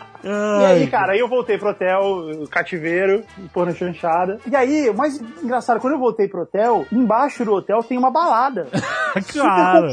E 0.26 0.64
aí, 0.64 0.86
cara, 0.88 1.12
aí 1.12 1.20
eu 1.20 1.28
voltei 1.28 1.56
pro 1.56 1.70
hotel, 1.70 2.46
cativeiro, 2.50 3.22
pôr 3.52 3.66
na 3.66 3.74
chanchada. 3.74 4.38
E 4.46 4.56
aí, 4.56 4.90
o 4.90 4.94
mais 4.94 5.20
engraçado, 5.42 5.80
quando 5.80 5.94
eu 5.94 5.98
voltei 5.98 6.28
pro 6.28 6.42
hotel, 6.42 6.84
embaixo 6.90 7.44
do 7.44 7.54
hotel 7.54 7.82
tem 7.82 7.98
uma 7.98 8.10
balada. 8.10 8.68
Claro. 9.32 9.88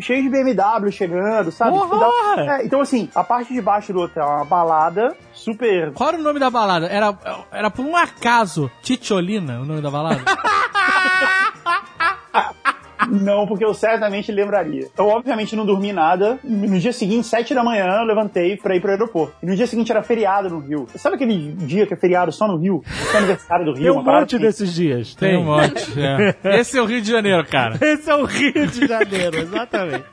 Cheio 0.00 0.24
de 0.24 0.28
BMW 0.28 0.90
chegando, 0.90 1.52
sabe? 1.52 1.78
Porra! 1.78 2.58
É, 2.58 2.64
então, 2.64 2.80
assim, 2.80 3.08
a 3.14 3.22
parte 3.22 3.52
de 3.52 3.60
baixo 3.60 3.92
do 3.92 4.00
hotel 4.00 4.24
é 4.24 4.36
uma 4.36 4.44
balada 4.44 5.14
super 5.32 5.92
Qual 5.92 6.08
era 6.08 6.18
o 6.18 6.22
nome 6.22 6.40
da 6.40 6.50
balada? 6.50 6.86
Era, 6.86 7.16
era 7.52 7.70
por 7.70 7.84
um 7.84 7.96
acaso 7.96 8.68
Ticholina, 8.82 9.60
o 9.60 9.64
nome 9.64 9.80
da 9.80 9.90
balada? 9.92 10.20
Não, 13.10 13.46
porque 13.46 13.64
eu 13.64 13.74
certamente 13.74 14.30
lembraria. 14.32 14.88
Eu, 14.96 15.08
obviamente, 15.08 15.54
não 15.56 15.64
dormi 15.66 15.92
nada. 15.92 16.38
No 16.44 16.78
dia 16.78 16.92
seguinte, 16.92 17.26
sete 17.26 17.54
da 17.54 17.62
manhã, 17.62 17.86
eu 18.00 18.04
levantei 18.04 18.56
pra 18.56 18.74
ir 18.76 18.80
pro 18.80 18.90
aeroporto. 18.90 19.34
E 19.42 19.46
no 19.46 19.54
dia 19.56 19.66
seguinte 19.66 19.90
era 19.90 20.02
feriado 20.02 20.48
no 20.50 20.58
Rio. 20.60 20.86
Sabe 20.96 21.16
aquele 21.16 21.52
dia 21.52 21.86
que 21.86 21.94
é 21.94 21.96
feriado 21.96 22.32
só 22.32 22.46
no 22.46 22.56
Rio? 22.56 22.82
É 23.14 23.18
aniversário 23.18 23.64
do 23.64 23.72
Rio, 23.72 23.82
Tem 23.82 23.90
um 23.90 23.94
uma 23.94 24.04
parada 24.04 24.20
monte 24.22 24.36
assim. 24.36 24.44
desses 24.44 24.74
dias. 24.74 25.14
Tem 25.14 25.36
um 25.36 25.44
monte. 25.44 25.92
é. 26.00 26.34
Esse 26.60 26.78
é 26.78 26.82
o 26.82 26.84
Rio 26.86 27.00
de 27.00 27.10
Janeiro, 27.10 27.44
cara. 27.46 27.78
Esse 27.80 28.10
é 28.10 28.14
o 28.14 28.24
Rio 28.24 28.66
de 28.66 28.86
Janeiro, 28.86 29.38
exatamente. 29.38 30.04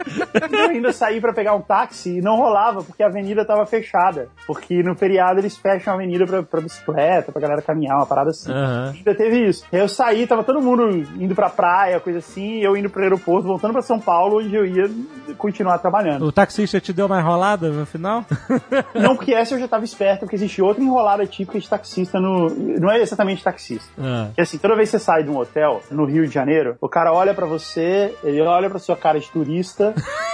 Eu 0.52 0.70
ainda 0.70 0.92
saí 0.94 1.20
pra 1.22 1.34
pegar 1.34 1.54
um 1.56 1.62
táxi 1.62 2.18
e 2.18 2.22
não 2.22 2.36
rolava, 2.38 2.84
porque 2.84 3.04
a 3.04 3.08
avenida 3.08 3.46
tava 3.46 3.66
fechada. 3.66 4.30
Porque 4.48 4.82
no 4.84 4.96
feriado 4.96 5.40
eles 5.40 5.58
fecham 5.58 5.94
a 5.94 5.96
avenida 5.96 6.26
pra, 6.26 6.44
pra 6.44 6.62
bicicleta, 6.62 7.32
pra 7.32 7.42
galera 7.42 7.62
caminhar, 7.62 7.98
uma 7.98 8.06
parada 8.06 8.30
assim. 8.32 8.52
Aham. 8.52 8.94
Ainda 8.96 9.16
teve 9.16 9.48
isso. 9.48 9.66
Aí 9.72 9.80
eu 9.80 9.88
saí, 9.88 10.26
tava 10.28 10.44
todo 10.44 10.62
mundo 10.62 10.90
indo 11.20 11.36
pra 11.36 11.50
praia, 11.50 12.00
coisa 12.00 12.20
assim, 12.20 12.60
e 12.60 12.64
eu 12.64 12.76
indo 12.80 12.90
pro 12.90 13.04
aeroporto, 13.04 13.48
voltando 13.48 13.74
pra 13.74 13.82
São 13.82 14.00
Paulo, 14.00 14.40
onde 14.40 14.56
eu 14.56 14.66
ia 14.66 14.90
continuar 15.38 15.78
trabalhando. 15.80 16.26
O 16.26 16.32
taxista 16.32 16.80
te 16.80 16.92
deu 16.92 17.06
uma 17.06 17.20
enrolada 17.20 17.70
no 17.70 17.86
final? 17.86 18.26
Não, 18.94 19.16
porque 19.16 19.34
essa 19.34 19.56
eu 19.56 19.60
já 19.60 19.68
tava 19.68 19.86
esperto, 19.86 20.22
porque 20.22 20.36
existe 20.36 20.62
outra 20.62 20.84
enrolada 20.84 21.26
típica 21.26 21.60
de 21.60 21.70
taxista 21.70 22.20
no. 22.20 22.50
Não 22.50 22.92
é 22.92 23.00
exatamente 23.02 23.44
taxista. 23.44 23.90
Ah. 24.00 24.30
Que 24.34 24.42
assim, 24.42 24.58
toda 24.58 24.76
vez 24.76 24.90
que 24.90 24.98
você 24.98 25.04
sai 25.04 25.24
de 25.24 25.30
um 25.30 25.38
hotel 25.38 25.82
no 25.92 26.06
Rio 26.06 26.28
de 26.28 26.34
Janeiro, 26.34 26.78
o 26.82 26.90
cara 26.90 27.14
olha 27.14 27.34
pra 27.34 27.46
você, 27.46 28.16
ele 28.24 28.42
olha 28.42 28.70
pra 28.70 28.80
sua 28.80 28.96
cara 28.96 29.20
de 29.20 29.30
turista. 29.30 29.94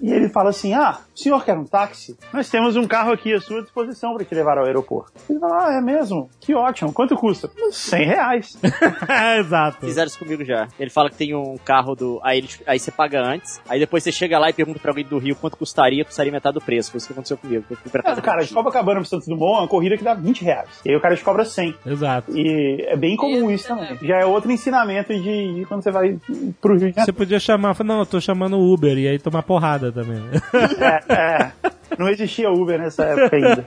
E 0.00 0.12
ele 0.12 0.28
fala 0.28 0.50
assim: 0.50 0.72
Ah, 0.74 0.98
o 1.14 1.18
senhor 1.18 1.44
quer 1.44 1.56
um 1.56 1.64
táxi? 1.64 2.16
Nós 2.32 2.48
temos 2.48 2.76
um 2.76 2.86
carro 2.86 3.12
aqui 3.12 3.32
à 3.34 3.40
sua 3.40 3.62
disposição 3.62 4.14
para 4.14 4.24
te 4.24 4.34
levar 4.34 4.58
ao 4.58 4.64
aeroporto. 4.66 5.12
Ele 5.28 5.38
fala: 5.38 5.66
Ah, 5.68 5.72
é 5.74 5.80
mesmo? 5.80 6.28
Que 6.40 6.54
ótimo. 6.54 6.92
Quanto 6.92 7.16
custa? 7.16 7.50
100 7.72 8.06
reais. 8.06 8.58
Exato. 9.38 9.86
Fizeram 9.86 10.06
isso 10.08 10.18
comigo 10.18 10.44
já. 10.44 10.68
Ele 10.78 10.90
fala 10.90 11.10
que 11.10 11.16
tem 11.16 11.34
um 11.34 11.56
carro 11.64 11.94
do. 11.94 12.20
Aí, 12.22 12.38
ele- 12.38 12.48
aí 12.66 12.78
você 12.78 12.90
paga 12.90 13.20
antes. 13.22 13.60
Aí 13.68 13.78
depois 13.78 14.02
você 14.02 14.12
chega 14.12 14.38
lá 14.38 14.50
e 14.50 14.52
pergunta 14.52 14.78
pra 14.78 14.90
alguém 14.90 15.04
do 15.04 15.18
Rio 15.18 15.34
quanto 15.36 15.56
custaria, 15.56 16.04
custaria 16.04 16.32
metade 16.32 16.54
do 16.54 16.60
preço. 16.60 16.90
Foi 16.90 16.98
isso 16.98 17.06
que 17.06 17.12
aconteceu 17.12 17.36
comigo. 17.36 17.64
Eu 17.70 17.76
fui 17.76 17.90
pra 17.90 18.02
casa 18.02 18.20
É, 18.20 18.22
cara, 18.22 18.44
de 18.44 18.52
Copacabana 18.52 19.00
pro 19.00 19.08
Santos 19.08 19.26
Dumont 19.26 19.56
é 19.56 19.58
uma 19.60 19.68
corrida 19.68 19.96
que 19.96 20.04
dá 20.04 20.14
20 20.14 20.42
reais. 20.44 20.68
E 20.84 20.90
aí 20.90 20.96
o 20.96 21.00
cara 21.00 21.16
te 21.16 21.24
cobra 21.24 21.44
100. 21.44 21.74
Exato. 21.86 22.36
E 22.36 22.84
é 22.88 22.96
bem 22.96 23.16
comum 23.16 23.50
isso 23.50 23.68
também. 23.68 23.98
Já 24.02 24.16
é 24.18 24.24
outro 24.26 24.50
ensinamento 24.52 25.12
de, 25.12 25.54
de 25.54 25.64
quando 25.66 25.82
você 25.82 25.90
vai 25.90 26.18
pro 26.60 26.72
Rio 26.76 26.86
de 26.88 26.92
Você 26.92 27.00
Janeiro. 27.00 27.14
podia 27.14 27.40
chamar, 27.40 27.74
falar, 27.74 27.88
não, 27.88 27.98
eu 28.00 28.06
tô 28.06 28.20
chamando 28.20 28.56
o 28.58 28.72
Uber 28.72 28.96
e 28.98 29.08
aí 29.08 29.18
tomar 29.18 29.42
porrada 29.42 29.79
também. 29.92 30.22
É, 30.80 31.12
é. 31.14 31.52
Não 31.98 32.08
existia 32.08 32.50
Uber 32.50 32.78
nessa 32.78 33.02
época 33.04 33.36
ainda. 33.36 33.66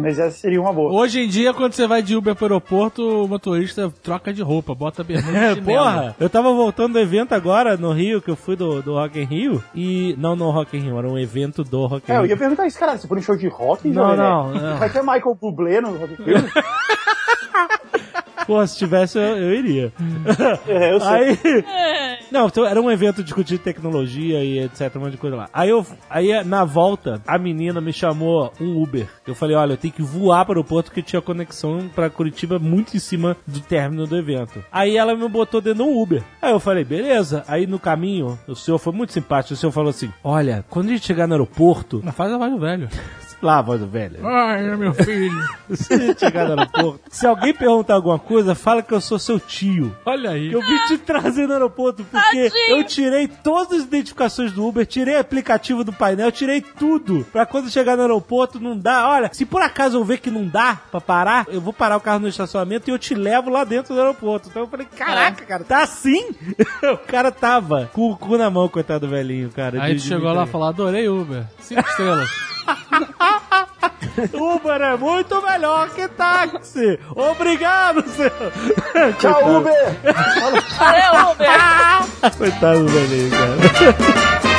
Mas 0.00 0.18
essa 0.18 0.36
seria 0.36 0.60
uma 0.60 0.72
boa. 0.72 0.92
Hoje 0.92 1.20
em 1.20 1.28
dia, 1.28 1.52
quando 1.54 1.72
você 1.72 1.86
vai 1.86 2.02
de 2.02 2.14
Uber 2.14 2.34
pro 2.36 2.44
aeroporto, 2.44 3.24
o 3.24 3.26
motorista 3.26 3.90
troca 4.02 4.32
de 4.32 4.42
roupa, 4.42 4.74
bota 4.74 5.02
bermuda 5.02 5.32
chinelo. 5.54 5.62
porra, 5.64 6.14
eu 6.20 6.28
tava 6.28 6.52
voltando 6.52 6.92
do 6.92 6.98
evento 7.00 7.32
agora 7.34 7.76
no 7.76 7.90
Rio, 7.92 8.20
que 8.20 8.30
eu 8.30 8.36
fui 8.36 8.54
do, 8.54 8.82
do 8.82 8.92
Rock 8.94 9.18
in 9.18 9.24
Rio, 9.24 9.64
e... 9.74 10.14
Não, 10.18 10.36
no 10.36 10.50
Rock 10.50 10.76
in 10.76 10.80
Rio, 10.80 10.98
era 10.98 11.08
um 11.08 11.18
evento 11.18 11.64
do 11.64 11.86
Rock 11.86 12.08
in 12.10 12.14
É, 12.14 12.18
eu 12.18 12.22
Rio. 12.22 12.30
ia 12.30 12.36
perguntar 12.36 12.66
isso, 12.66 12.78
cara, 12.78 12.96
você 12.98 13.08
foi 13.08 13.16
no 13.16 13.22
show 13.22 13.34
de 13.36 13.48
rock? 13.48 13.88
Não, 13.88 14.14
não, 14.14 14.52
não. 14.52 14.76
Vai 14.76 14.90
ter 14.90 15.00
Michael 15.02 15.36
Bublé 15.40 15.80
no 15.80 15.96
Rock 15.96 16.20
in 16.20 16.24
Rio? 16.24 16.36
Porra, 18.46 18.66
se 18.66 18.78
tivesse, 18.78 19.18
eu, 19.18 19.36
eu 19.36 19.54
iria. 19.54 19.92
É, 20.66 20.92
eu 20.92 21.00
sei. 21.00 21.08
Aí. 21.08 22.18
Não, 22.30 22.46
então 22.46 22.64
era 22.64 22.80
um 22.80 22.90
evento 22.90 23.16
de 23.16 23.24
discutir 23.24 23.58
tecnologia 23.58 24.42
e 24.42 24.58
etc, 24.60 24.96
um 24.96 25.00
monte 25.00 25.12
de 25.12 25.18
coisa 25.18 25.36
lá. 25.36 25.48
Aí 25.52 25.68
eu. 25.68 25.86
Aí 26.08 26.42
na 26.44 26.64
volta, 26.64 27.20
a 27.26 27.38
menina 27.38 27.80
me 27.80 27.92
chamou 27.92 28.52
um 28.60 28.82
Uber. 28.82 29.06
Eu 29.26 29.34
falei, 29.34 29.56
olha, 29.56 29.74
eu 29.74 29.76
tenho 29.76 29.92
que 29.92 30.02
voar 30.02 30.44
para 30.44 30.52
o 30.52 30.56
aeroporto 30.56 30.90
que 30.90 31.02
tinha 31.02 31.20
conexão 31.20 31.90
pra 31.94 32.10
Curitiba 32.10 32.58
muito 32.58 32.96
em 32.96 33.00
cima 33.00 33.36
do 33.46 33.60
término 33.60 34.06
do 34.06 34.16
evento. 34.16 34.64
Aí 34.72 34.96
ela 34.96 35.14
me 35.14 35.28
botou 35.28 35.60
dentro 35.60 35.84
do 35.84 35.90
Uber. 35.90 36.22
Aí 36.40 36.52
eu 36.52 36.60
falei, 36.60 36.84
beleza. 36.84 37.44
Aí 37.46 37.66
no 37.66 37.78
caminho, 37.78 38.38
o 38.46 38.54
senhor 38.54 38.78
foi 38.78 38.92
muito 38.92 39.12
simpático. 39.12 39.54
O 39.54 39.56
senhor 39.56 39.72
falou 39.72 39.90
assim: 39.90 40.10
olha, 40.24 40.64
quando 40.70 40.88
a 40.88 40.92
gente 40.92 41.06
chegar 41.06 41.26
no 41.26 41.34
aeroporto. 41.34 42.00
Mas 42.02 42.14
faz 42.14 42.32
a 42.32 42.38
voz 42.38 42.50
do 42.50 42.58
velho. 42.58 42.88
Lá, 43.42 43.60
voz 43.60 43.80
do 43.80 43.88
velho. 43.88 44.24
Ai, 44.24 44.68
é 44.70 44.76
meu 44.76 44.94
filho. 44.94 45.36
Se 45.72 46.14
chegar 46.18 46.44
no 46.48 46.50
aeroporto, 46.60 47.00
se 47.10 47.26
alguém 47.26 47.52
perguntar 47.52 47.94
alguma 47.94 48.18
coisa, 48.18 48.54
fala 48.54 48.82
que 48.82 48.92
eu 48.92 49.00
sou 49.00 49.18
seu 49.18 49.40
tio. 49.40 49.94
Olha 50.06 50.30
aí. 50.30 50.48
Que 50.50 50.54
eu 50.54 50.60
vim 50.60 50.76
te 50.86 50.98
trazer 50.98 51.46
no 51.48 51.52
aeroporto 51.54 52.04
porque 52.04 52.48
Tadinho. 52.50 52.78
eu 52.78 52.84
tirei 52.84 53.26
todas 53.26 53.80
as 53.80 53.84
identificações 53.84 54.52
do 54.52 54.64
Uber, 54.66 54.86
tirei 54.86 55.16
aplicativo 55.18 55.82
do 55.82 55.92
painel, 55.92 56.30
tirei 56.30 56.60
tudo. 56.60 57.26
Pra 57.32 57.44
quando 57.44 57.68
chegar 57.68 57.96
no 57.96 58.02
aeroporto 58.02 58.60
não 58.60 58.78
dá. 58.78 59.08
Olha, 59.08 59.30
se 59.32 59.44
por 59.44 59.60
acaso 59.60 59.96
eu 59.96 60.04
ver 60.04 60.18
que 60.18 60.30
não 60.30 60.46
dá 60.46 60.78
pra 60.90 61.00
parar, 61.00 61.46
eu 61.48 61.60
vou 61.60 61.72
parar 61.72 61.96
o 61.96 62.00
carro 62.00 62.20
no 62.20 62.28
estacionamento 62.28 62.88
e 62.88 62.92
eu 62.92 62.98
te 62.98 63.12
levo 63.14 63.50
lá 63.50 63.64
dentro 63.64 63.92
do 63.94 64.00
aeroporto. 64.00 64.48
Então 64.50 64.62
eu 64.62 64.68
falei, 64.68 64.86
caraca, 64.96 65.44
cara, 65.44 65.64
tá 65.64 65.82
assim? 65.82 66.30
o 66.92 66.96
cara 67.08 67.32
tava 67.32 67.90
com 67.92 68.10
o 68.10 68.16
cu 68.16 68.38
na 68.38 68.48
mão, 68.50 68.68
coitado 68.68 69.06
do 69.06 69.10
velhinho, 69.10 69.50
cara. 69.50 69.82
Aí 69.82 69.94
de- 69.94 70.00
tu 70.00 70.02
de 70.04 70.08
chegou 70.08 70.32
lá 70.32 70.44
e 70.44 70.46
falou, 70.48 70.68
adorei 70.68 71.08
Uber. 71.08 71.44
Cinco 71.58 71.80
estrelas. 71.88 72.30
Uber 74.32 74.80
é 74.80 74.96
muito 74.96 75.42
melhor 75.42 75.90
que 75.90 76.06
táxi. 76.08 76.98
Obrigado, 77.14 78.04
seu. 78.08 78.30
Tchau, 79.18 79.58
Uber! 79.58 79.96
Valeu, 80.78 81.32
Uber! 81.32 81.48
Coitado 82.36 82.84
do 82.84 82.88
velhinho, 82.88 83.30
cara. 83.30 84.52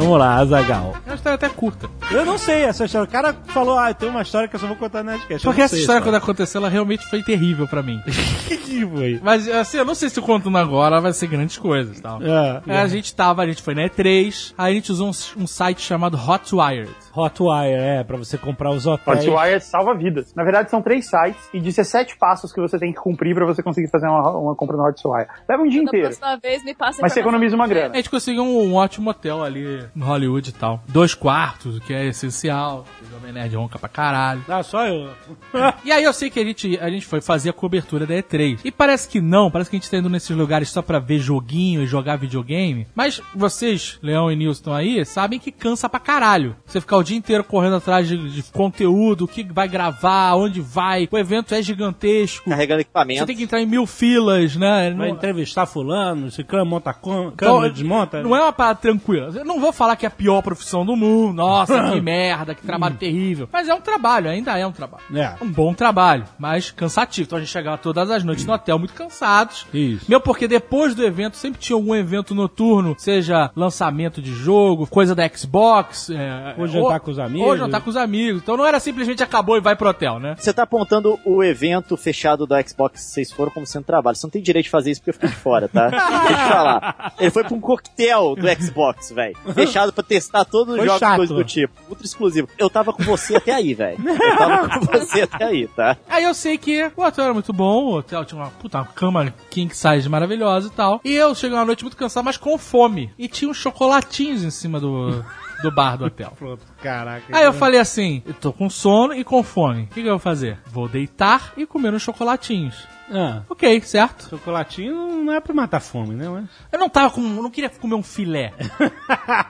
Vamos 0.00 0.18
lá, 0.18 0.36
Azagal. 0.36 0.94
É 1.04 1.10
uma 1.10 1.14
história 1.14 1.34
até 1.34 1.48
curta. 1.50 1.90
Eu 2.10 2.24
não 2.24 2.38
sei 2.38 2.62
essa 2.64 2.86
história. 2.86 3.06
O 3.06 3.10
cara 3.10 3.34
falou, 3.48 3.78
ah, 3.78 3.92
tem 3.92 4.08
uma 4.08 4.22
história 4.22 4.48
que 4.48 4.56
eu 4.56 4.60
só 4.60 4.66
vou 4.66 4.76
contar 4.76 5.02
na 5.04 5.12
Nerdcast. 5.12 5.44
Porque 5.46 5.60
essa 5.60 5.76
história, 5.76 6.00
quando 6.00 6.14
aconteceu, 6.14 6.58
ela 6.58 6.70
realmente 6.70 7.06
foi 7.10 7.22
terrível 7.22 7.68
pra 7.68 7.82
mim. 7.82 8.00
O 8.50 8.72
que 8.72 8.86
foi? 8.86 9.20
Mas, 9.22 9.48
assim, 9.48 9.78
eu 9.78 9.84
não 9.84 9.96
sei 9.96 10.08
se 10.08 10.18
eu 10.18 10.22
contando 10.22 10.56
agora 10.56 11.00
vai 11.00 11.12
ser 11.12 11.26
grandes 11.26 11.58
coisas 11.58 11.98
e 11.98 12.00
tal. 12.00 12.22
É, 12.22 12.62
É, 12.68 12.80
a 12.80 12.86
gente 12.86 13.12
tava, 13.12 13.42
a 13.42 13.46
gente 13.46 13.60
foi 13.62 13.74
na 13.74 13.82
E3, 13.82 14.54
aí 14.56 14.72
a 14.72 14.74
gente 14.76 14.92
usou 14.92 15.08
um, 15.08 15.42
um 15.42 15.46
site 15.46 15.82
chamado 15.82 16.16
Hotwired. 16.16 16.88
Hotwire, 17.14 17.72
é, 17.74 18.04
pra 18.04 18.16
você 18.16 18.38
comprar 18.38 18.70
os 18.70 18.86
hotéis. 18.86 19.26
Hotwire 19.26 19.60
salva 19.60 19.92
vidas. 19.94 20.32
Na 20.36 20.44
verdade, 20.44 20.70
são 20.70 20.80
três 20.80 21.10
sites 21.10 21.42
e 21.52 21.60
17 21.60 22.16
passos 22.16 22.52
que 22.52 22.60
você 22.60 22.78
tem 22.78 22.92
que 22.92 23.00
cumprir 23.00 23.34
pra 23.34 23.44
você 23.44 23.60
conseguir 23.60 23.88
fazer 23.88 24.06
uma, 24.06 24.30
uma 24.38 24.54
compra 24.54 24.76
no 24.76 24.86
Hotwire. 24.86 25.26
Leva 25.48 25.62
um 25.64 25.68
dia 25.68 25.82
Da 25.82 25.88
inteiro, 25.88 26.06
próxima 26.06 26.38
vez 26.40 26.64
me 26.64 26.74
passa 26.74 27.00
a 27.00 27.02
mas 27.02 27.12
você 27.12 27.20
economiza 27.20 27.56
uma 27.56 27.64
A 27.64 27.68
grana. 27.68 27.94
gente 27.96 28.08
conseguiu 28.08 28.44
um, 28.44 28.70
um 28.70 28.74
ótimo 28.76 29.10
hotel 29.10 29.42
ali 29.42 29.84
no 29.94 30.06
Hollywood 30.06 30.48
e 30.50 30.52
tal. 30.52 30.82
Dois 30.88 31.14
quartos, 31.14 31.76
o 31.76 31.80
que 31.80 31.92
é 31.92 32.06
essencial. 32.06 32.84
O 33.02 33.10
Jovem 33.10 33.32
Nerd 33.32 33.54
ronca 33.56 33.78
pra 33.78 33.88
caralho. 33.88 34.44
Ah, 34.48 34.62
só 34.62 34.86
eu. 34.86 35.10
E 35.84 35.92
aí 35.92 36.04
eu 36.04 36.12
sei 36.12 36.30
que 36.30 36.38
a 36.38 36.44
gente, 36.44 36.78
a 36.80 36.88
gente 36.90 37.06
foi 37.06 37.20
fazer 37.20 37.50
a 37.50 37.52
cobertura 37.52 38.06
da 38.06 38.14
E3. 38.14 38.60
E 38.64 38.70
parece 38.70 39.08
que 39.08 39.20
não, 39.20 39.50
parece 39.50 39.70
que 39.70 39.76
a 39.76 39.78
gente 39.78 39.90
tá 39.90 39.96
indo 39.98 40.08
nesses 40.08 40.36
lugares 40.36 40.68
só 40.70 40.82
pra 40.82 40.98
ver 40.98 41.18
joguinho 41.18 41.82
e 41.82 41.86
jogar 41.86 42.16
videogame. 42.16 42.86
Mas 42.94 43.20
vocês, 43.34 43.98
Leão 44.02 44.30
e 44.30 44.36
Nilson, 44.36 44.72
aí, 44.72 45.04
sabem 45.04 45.38
que 45.38 45.50
cansa 45.50 45.88
pra 45.88 45.98
caralho. 46.00 46.56
Você 46.66 46.80
ficar 46.80 46.96
o 46.98 47.02
dia 47.02 47.16
inteiro 47.16 47.42
correndo 47.44 47.76
atrás 47.76 48.06
de, 48.06 48.30
de 48.30 48.42
conteúdo, 48.52 49.24
o 49.24 49.28
que 49.28 49.42
vai 49.44 49.68
gravar, 49.68 50.34
onde 50.36 50.60
vai. 50.60 51.08
O 51.10 51.18
evento 51.18 51.54
é 51.54 51.62
gigantesco. 51.62 52.48
Carregando 52.48 52.78
Você 52.78 52.82
equipamento. 52.82 53.26
tem 53.26 53.36
que 53.36 53.42
entrar 53.44 53.60
em 53.60 53.66
mil 53.66 53.86
filas, 53.86 54.56
né? 54.56 54.92
Vai 54.96 55.08
Não- 55.08 55.14
entrevistar 55.16 55.66
fulano, 55.66 56.30
se 56.30 56.44
câmera 56.44 56.68
monta 56.68 56.90
Então, 56.98 57.32
câmera, 57.36 57.70
desmonta. 57.72 58.22
Não 58.22 58.36
é 58.36 58.42
uma 58.42 58.52
parada 58.52 58.78
tranquila. 58.80 59.30
Eu 59.34 59.44
não 59.44 59.60
vou 59.60 59.72
falar 59.80 59.96
que 59.96 60.04
é 60.04 60.08
a 60.08 60.10
pior 60.10 60.42
profissão 60.42 60.84
do 60.84 60.94
mundo. 60.94 61.36
Nossa, 61.36 61.90
que 61.90 62.00
merda, 62.02 62.54
que 62.54 62.62
trabalho 62.62 62.96
terrível. 62.96 63.48
Mas 63.50 63.66
é 63.66 63.74
um 63.74 63.80
trabalho, 63.80 64.28
ainda 64.28 64.58
é 64.58 64.66
um 64.66 64.72
trabalho. 64.72 65.02
É. 65.14 65.34
Um 65.40 65.50
bom 65.50 65.72
trabalho, 65.72 66.24
mas 66.38 66.70
cansativo. 66.70 67.26
Então 67.26 67.38
a 67.38 67.40
gente 67.40 67.50
chegava 67.50 67.78
todas 67.78 68.10
as 68.10 68.22
noites 68.22 68.44
no 68.44 68.52
hotel 68.52 68.78
muito 68.78 68.92
cansados. 68.92 69.66
Isso. 69.72 70.04
Meu, 70.06 70.20
porque 70.20 70.46
depois 70.46 70.94
do 70.94 71.02
evento 71.02 71.38
sempre 71.38 71.58
tinha 71.58 71.74
algum 71.74 71.94
evento 71.94 72.34
noturno, 72.34 72.94
seja 72.98 73.50
lançamento 73.56 74.20
de 74.20 74.34
jogo, 74.34 74.86
coisa 74.86 75.14
da 75.14 75.26
Xbox. 75.26 76.10
É, 76.10 76.54
Ou 76.58 76.66
jantar 76.66 77.00
com 77.00 77.10
os 77.10 77.18
amigos. 77.18 77.48
Ou 77.48 77.56
jantar 77.56 77.80
com 77.80 77.88
os 77.88 77.96
amigos. 77.96 78.42
Então 78.42 78.58
não 78.58 78.66
era 78.66 78.78
simplesmente 78.78 79.22
acabou 79.22 79.56
e 79.56 79.60
vai 79.60 79.74
pro 79.74 79.88
hotel, 79.88 80.20
né? 80.20 80.34
Você 80.38 80.52
tá 80.52 80.64
apontando 80.64 81.18
o 81.24 81.42
evento 81.42 81.96
fechado 81.96 82.46
do 82.46 82.54
Xbox 82.68 83.00
que 83.00 83.12
vocês 83.12 83.32
foram 83.32 83.50
como 83.50 83.66
sendo 83.66 83.84
trabalho. 83.84 84.14
Você 84.14 84.26
não 84.26 84.30
tem 84.30 84.42
direito 84.42 84.64
de 84.64 84.70
fazer 84.70 84.90
isso 84.90 85.00
porque 85.00 85.10
eu 85.10 85.14
fiquei 85.14 85.30
de 85.30 85.36
fora, 85.36 85.68
tá? 85.68 85.88
Deixa 85.88 86.32
eu 86.32 86.36
te 86.36 86.48
falar. 86.52 87.14
Ele 87.18 87.30
foi 87.30 87.44
pra 87.44 87.54
um 87.54 87.60
coquetel 87.60 88.36
do 88.36 88.62
Xbox, 88.62 89.10
velho. 89.10 89.36
Fechado 89.72 89.92
pra 89.92 90.02
testar 90.02 90.44
todos 90.44 90.78
os 90.78 90.84
jogos 90.84 91.16
coisas 91.16 91.36
do 91.36 91.44
tipo. 91.44 91.72
Ultra 91.88 92.06
exclusivo. 92.06 92.48
Eu 92.58 92.68
tava 92.68 92.92
com 92.92 93.02
você 93.02 93.36
até 93.36 93.52
aí, 93.52 93.74
velho. 93.74 93.98
Eu 94.06 94.36
tava 94.36 94.68
com 94.68 94.86
você 94.86 95.22
até 95.22 95.44
aí, 95.44 95.66
tá? 95.68 95.96
Aí 96.08 96.24
eu 96.24 96.34
sei 96.34 96.58
que 96.58 96.90
o 96.96 97.02
hotel 97.02 97.24
era 97.24 97.34
muito 97.34 97.52
bom, 97.52 97.84
o 97.84 97.98
hotel 97.98 98.24
tinha 98.24 98.40
uma, 98.40 98.50
puta, 98.50 98.78
uma 98.78 98.84
cama 98.86 99.34
king 99.48 99.74
size 99.74 100.08
maravilhosa 100.08 100.68
e 100.68 100.70
tal. 100.70 101.00
E 101.04 101.14
eu 101.14 101.34
cheguei 101.34 101.56
uma 101.56 101.64
noite 101.64 101.82
muito 101.82 101.96
cansado, 101.96 102.24
mas 102.24 102.36
com 102.36 102.56
fome. 102.58 103.12
E 103.18 103.28
tinha 103.28 103.50
uns 103.50 103.56
chocolatinhos 103.56 104.42
em 104.42 104.50
cima 104.50 104.78
do, 104.78 105.24
do 105.62 105.70
bar 105.70 105.96
do 105.96 106.04
hotel. 106.06 106.32
Pronto, 106.38 106.62
caraca. 106.82 107.24
Aí 107.36 107.44
eu 107.44 107.52
falei 107.52 107.80
assim, 107.80 108.22
eu 108.26 108.34
tô 108.34 108.52
com 108.52 108.68
sono 108.70 109.14
e 109.14 109.22
com 109.24 109.42
fome. 109.42 109.82
O 109.82 109.86
que, 109.88 110.02
que 110.02 110.06
eu 110.08 110.12
vou 110.12 110.18
fazer? 110.18 110.58
Vou 110.66 110.88
deitar 110.88 111.52
e 111.56 111.66
comer 111.66 111.92
uns 111.94 112.02
chocolatinhos. 112.02 112.86
Ah, 113.12 113.42
Ok, 113.48 113.80
certo. 113.82 114.28
chocolatinho 114.30 114.94
não 115.24 115.32
é 115.32 115.40
pra 115.40 115.52
matar 115.52 115.80
fome, 115.80 116.14
né? 116.14 116.28
Mas... 116.28 116.44
Eu 116.70 116.78
não 116.78 116.88
tava 116.88 117.10
com. 117.12 117.20
eu 117.20 117.42
não 117.42 117.50
queria 117.50 117.68
comer 117.68 117.94
um 117.96 118.02
filé. 118.02 118.52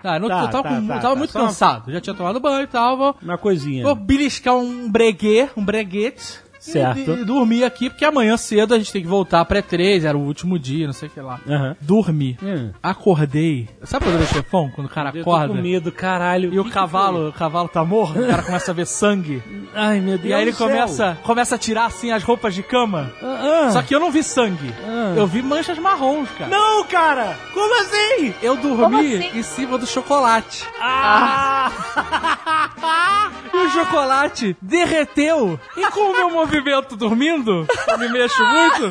Ah, 0.02 0.16
eu 0.16 0.20
não- 0.20 0.28
Tá, 0.28 0.40
eu 0.44 0.48
tava, 0.48 0.62
tá, 0.62 0.68
com- 0.68 0.86
tá, 0.86 0.94
tava 0.94 1.14
tá. 1.14 1.16
muito 1.16 1.38
uma- 1.38 1.46
cansado. 1.46 1.92
Já 1.92 2.00
tinha 2.00 2.14
tomado 2.14 2.40
banho 2.40 2.62
e 2.62 2.66
tal. 2.66 2.96
Vou, 2.96 3.16
Uma 3.22 3.36
coisinha. 3.36 3.84
vou 3.84 3.94
beliscar 3.94 4.54
um 4.56 4.90
breguet, 4.90 5.50
um 5.56 5.64
breguete. 5.64 6.40
E- 6.60 6.70
Certo. 6.72 7.12
E, 7.12 7.24
dormir 7.24 7.64
aqui, 7.64 7.88
porque 7.90 8.04
amanhã 8.04 8.36
cedo 8.36 8.74
a 8.74 8.78
gente 8.78 8.92
tem 8.92 9.02
que 9.02 9.08
voltar 9.08 9.44
pré 9.46 9.62
3 9.62 10.04
era 10.04 10.16
o 10.16 10.20
último 10.20 10.58
dia, 10.58 10.86
não 10.86 10.92
sei 10.92 11.08
o 11.08 11.10
que 11.10 11.20
lá. 11.20 11.40
Aham. 11.48 11.76
Dormi. 11.80 12.38
Hum. 12.42 12.70
Acordei. 12.82 13.68
Sabe 13.84 14.06
o 14.08 14.12
poder 14.12 14.26
chefão? 14.26 14.70
Quando 14.74 14.86
o 14.86 14.90
cara 14.90 15.08
Eu 15.14 15.24
tô 15.24 15.30
acorda 15.30 15.54
com 15.54 15.60
medo, 15.62 15.90
caralho. 15.90 16.52
e 16.52 16.58
o 16.58 16.64
Que 16.64 16.68
que 16.70 16.74
cavalo, 16.74 17.28
o 17.28 17.32
cavalo 17.32 17.68
tá 17.68 17.84
morto, 17.84 18.18
o 18.20 18.26
cara 18.26 18.42
começa 18.42 18.70
a 18.70 18.74
ver 18.74 18.86
sangue. 18.86 19.42
Ai, 19.74 20.00
meu 20.00 20.18
Deus 20.18 20.30
E 20.30 20.34
aí 20.34 20.42
ele 20.42 20.52
começa, 20.52 21.16
começa 21.22 21.54
a 21.54 21.58
tirar 21.58 21.86
assim 21.86 22.10
as 22.12 22.22
roupas 22.22 22.54
de 22.54 22.62
cama. 22.62 23.10
Ah, 23.22 23.66
ah. 23.66 23.70
Só 23.70 23.82
que 23.82 23.94
eu 23.94 24.00
não 24.00 24.10
vi 24.10 24.22
sangue. 24.22 24.72
Ah. 24.84 25.14
Eu 25.16 25.26
vi 25.26 25.42
manchas 25.42 25.78
marrons, 25.78 26.28
cara. 26.38 26.50
Não, 26.50 26.84
cara! 26.84 27.36
Como 27.54 27.80
assim? 27.80 28.34
Eu 28.42 28.56
dormi 28.56 29.16
assim? 29.16 29.38
em 29.38 29.42
cima 29.42 29.78
do 29.78 29.86
chocolate. 29.86 30.64
Ah! 30.80 31.70
E 33.52 33.56
o 33.66 33.70
chocolate 33.70 34.56
derreteu. 34.62 35.58
E 35.76 35.84
com 35.90 36.00
o 36.10 36.12
meu 36.12 36.30
movimento 36.30 36.49
dormindo, 36.96 37.66
eu 37.88 37.98
me 37.98 38.08
mexo 38.08 38.42
muito, 38.44 38.90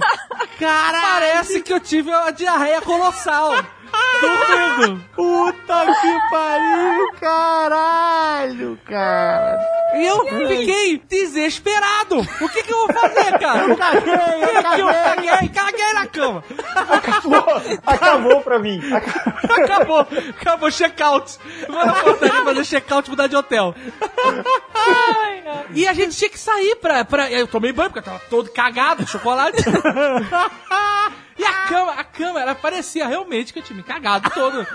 parece 0.60 1.62
que 1.62 1.74
eu 1.74 1.80
tive 1.80 2.10
uma 2.10 2.32
diarreia 2.32 2.82
colossal. 2.82 3.54
Dormindo. 4.22 5.04
Puta 5.16 5.86
que 6.02 6.20
pariu, 6.30 7.12
caralho, 7.20 8.80
cara! 8.86 9.60
E 9.96 10.06
eu 10.06 10.26
fiquei 10.48 11.02
desesperado. 11.10 12.20
O 12.20 12.50
que 12.50 12.64
que 12.64 12.72
eu 12.72 12.88
vou 12.88 12.94
fazer, 12.94 13.40
cara? 13.40 13.68
Eu 13.68 13.78
caguei, 13.78 14.14
eu 14.14 14.88
eu 14.88 14.94
caguei, 14.94 15.50
caguei 15.50 15.94
na 15.94 16.06
cama. 16.06 16.44
Acabou, 16.76 17.62
acabou 17.86 18.42
pra 18.42 18.60
mim. 18.60 18.80
Acabou. 18.94 19.64
Acabou, 19.64 20.08
acabou, 20.40 20.72
check-out. 20.72 21.38
Vou 21.68 21.86
na 21.86 21.94
portaria 21.94 22.44
fazer 22.44 22.66
check-out 22.66 23.08
e 23.08 23.10
mudar 23.12 23.28
de 23.28 23.36
hotel. 23.36 23.74
E 25.74 25.88
a 25.88 25.94
gente 25.94 26.16
tinha 26.16 26.30
que 26.30 26.40
sair 26.40 26.76
pra, 26.76 27.04
pra. 27.04 27.32
Eu 27.32 27.48
tomei 27.48 27.72
banho 27.72 27.90
porque 27.90 28.00
eu 28.00 28.14
tava 28.14 28.22
todo 28.30 28.52
cagado 28.52 29.04
de 29.04 29.12
chocolate. 29.12 29.58
E 31.40 31.46
a 31.46 31.54
cama, 31.68 31.94
a 31.94 32.04
cama, 32.04 32.42
ela 32.42 32.54
parecia 32.54 33.08
realmente 33.08 33.54
que 33.54 33.60
eu 33.60 33.64
tinha 33.64 33.78
me 33.78 33.82
cagado 33.84 34.30
todo. 34.32 34.68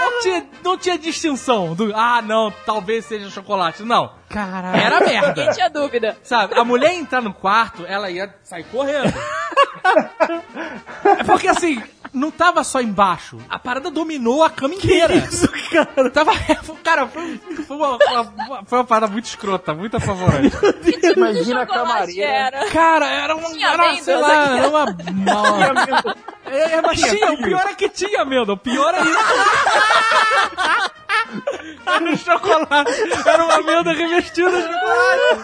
Não 0.00 0.20
tinha, 0.20 0.46
não 0.62 0.78
tinha 0.78 0.96
distinção 0.96 1.74
do. 1.74 1.92
Ah, 1.94 2.22
não, 2.22 2.52
talvez 2.64 3.04
seja 3.04 3.28
chocolate. 3.28 3.82
Não. 3.82 4.14
Caralho. 4.28 4.80
Era 4.80 5.00
merda. 5.00 5.28
Ninguém 5.28 5.50
tinha 5.50 5.68
dúvida. 5.68 6.16
Sabe, 6.22 6.54
a 6.56 6.64
mulher 6.64 6.92
ia 6.92 7.00
entrar 7.00 7.20
no 7.20 7.34
quarto, 7.34 7.84
ela 7.84 8.08
ia 8.10 8.32
sair 8.44 8.64
correndo. 8.64 9.12
É 11.18 11.24
porque 11.24 11.48
assim, 11.48 11.82
não 12.12 12.30
tava 12.30 12.62
só 12.64 12.80
embaixo. 12.80 13.38
A 13.48 13.58
parada 13.58 13.90
dominou 13.90 14.42
a 14.44 14.50
cama 14.50 14.74
inteira. 14.74 15.14
Isso, 15.14 15.48
cara. 15.70 16.10
Tava, 16.10 16.32
cara, 16.84 17.06
foi, 17.08 17.38
foi 17.66 17.76
uma, 17.76 17.96
uma- 17.96 18.64
foi 18.66 18.78
uma 18.78 18.84
parada 18.84 19.10
muito 19.12 19.24
escrota, 19.26 19.72
muito 19.74 19.96
apavorante. 19.96 20.54
Imagina 21.16 21.62
a 21.62 21.66
camareira. 21.66 22.22
Era. 22.30 22.70
Cara, 22.70 23.08
era 23.08 23.34
uma, 23.36 23.48
Tinha 23.50 23.68
era, 23.68 23.94
sei 23.96 24.16
lá, 24.16 24.44
aqui. 24.44 24.58
era 24.58 24.68
uma, 24.68 24.84
uma 24.84 26.14
é, 26.46 26.74
é, 26.74 26.82
mas 26.82 27.00
tinha, 27.00 27.32
o 27.32 27.38
pior 27.42 27.66
é 27.66 27.74
que 27.74 27.88
tinha, 27.88 28.24
meu, 28.24 28.42
o 28.42 28.56
pior 28.56 28.94
é 28.94 29.00
isso. 29.00 29.18
Era 31.86 32.04
um 32.04 32.16
chocolate, 32.16 32.92
era 33.26 33.44
uma 33.44 33.54
amêndoa 33.54 33.92
revestida 33.94 34.50
de 34.50 34.62
chocolate. 34.62 35.42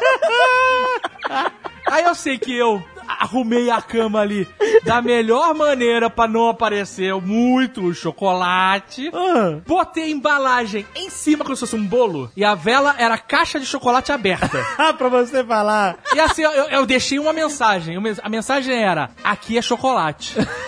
Aí 1.90 2.04
eu 2.04 2.14
sei 2.14 2.38
que 2.38 2.54
eu 2.54 2.82
arrumei 3.18 3.70
a 3.70 3.80
cama 3.82 4.20
ali 4.20 4.46
da 4.84 5.02
melhor 5.02 5.54
maneira 5.54 6.08
pra 6.08 6.28
não 6.28 6.48
aparecer 6.48 7.14
muito 7.16 7.92
chocolate. 7.94 9.10
Ah, 9.12 9.58
Botei 9.66 10.04
a 10.04 10.08
embalagem 10.08 10.86
em 10.94 11.10
cima 11.10 11.44
como 11.44 11.56
se 11.56 11.60
fosse 11.60 11.76
um 11.76 11.84
bolo 11.86 12.30
e 12.36 12.44
a 12.44 12.54
vela 12.54 12.94
era 12.98 13.14
a 13.14 13.18
caixa 13.18 13.58
de 13.58 13.66
chocolate 13.66 14.12
aberta. 14.12 14.58
Ah, 14.78 14.92
pra 14.92 15.08
você 15.08 15.42
falar. 15.42 15.96
E 16.14 16.20
assim, 16.20 16.42
eu, 16.42 16.50
eu 16.52 16.86
deixei 16.86 17.18
uma 17.18 17.32
mensagem. 17.32 17.96
A 18.22 18.28
mensagem 18.28 18.74
era: 18.80 19.10
aqui 19.24 19.58
é 19.58 19.62
chocolate. 19.62 20.34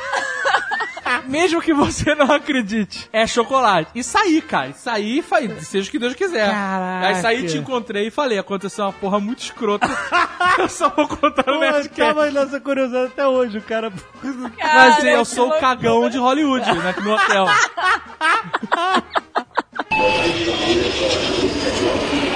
Mesmo 1.31 1.63
que 1.63 1.73
você 1.73 2.13
não 2.15 2.33
acredite, 2.33 3.09
é 3.13 3.25
chocolate. 3.27 3.91
E 3.95 4.03
saí, 4.03 4.43
cara. 4.43 4.71
E 4.71 4.75
saí 4.75 5.19
e 5.19 5.23
falei, 5.23 5.61
seja 5.61 5.89
o 5.89 5.91
que 5.91 5.99
Deus 5.99 6.15
quiser. 6.15 6.51
Caraca. 6.51 7.07
Aí 7.07 7.15
saí, 7.23 7.47
te 7.47 7.57
encontrei 7.57 8.09
e 8.09 8.11
falei, 8.11 8.37
aconteceu 8.39 8.85
uma 8.85 8.93
porra 8.93 9.21
muito 9.21 9.39
escrota. 9.39 9.89
eu 10.59 10.69
só 10.69 10.89
vou 10.89 11.07
contar 11.07 11.47
no 11.47 11.55
Pô, 11.55 11.61
Nerdcast. 11.61 11.95
tava 11.97 12.31
nossa 12.33 12.61
curiosidade 12.61 13.13
até 13.13 13.27
hoje, 13.29 13.59
o 13.59 13.63
cara. 13.63 13.93
Mas 14.23 14.97
Cara, 14.97 15.11
eu 15.11 15.25
sou 15.25 15.49
o 15.49 15.61
cagão 15.61 16.11
de 16.11 16.19
Hollywood, 16.19 16.67
né, 16.67 16.95
no 17.01 17.15
hotel. 17.15 17.47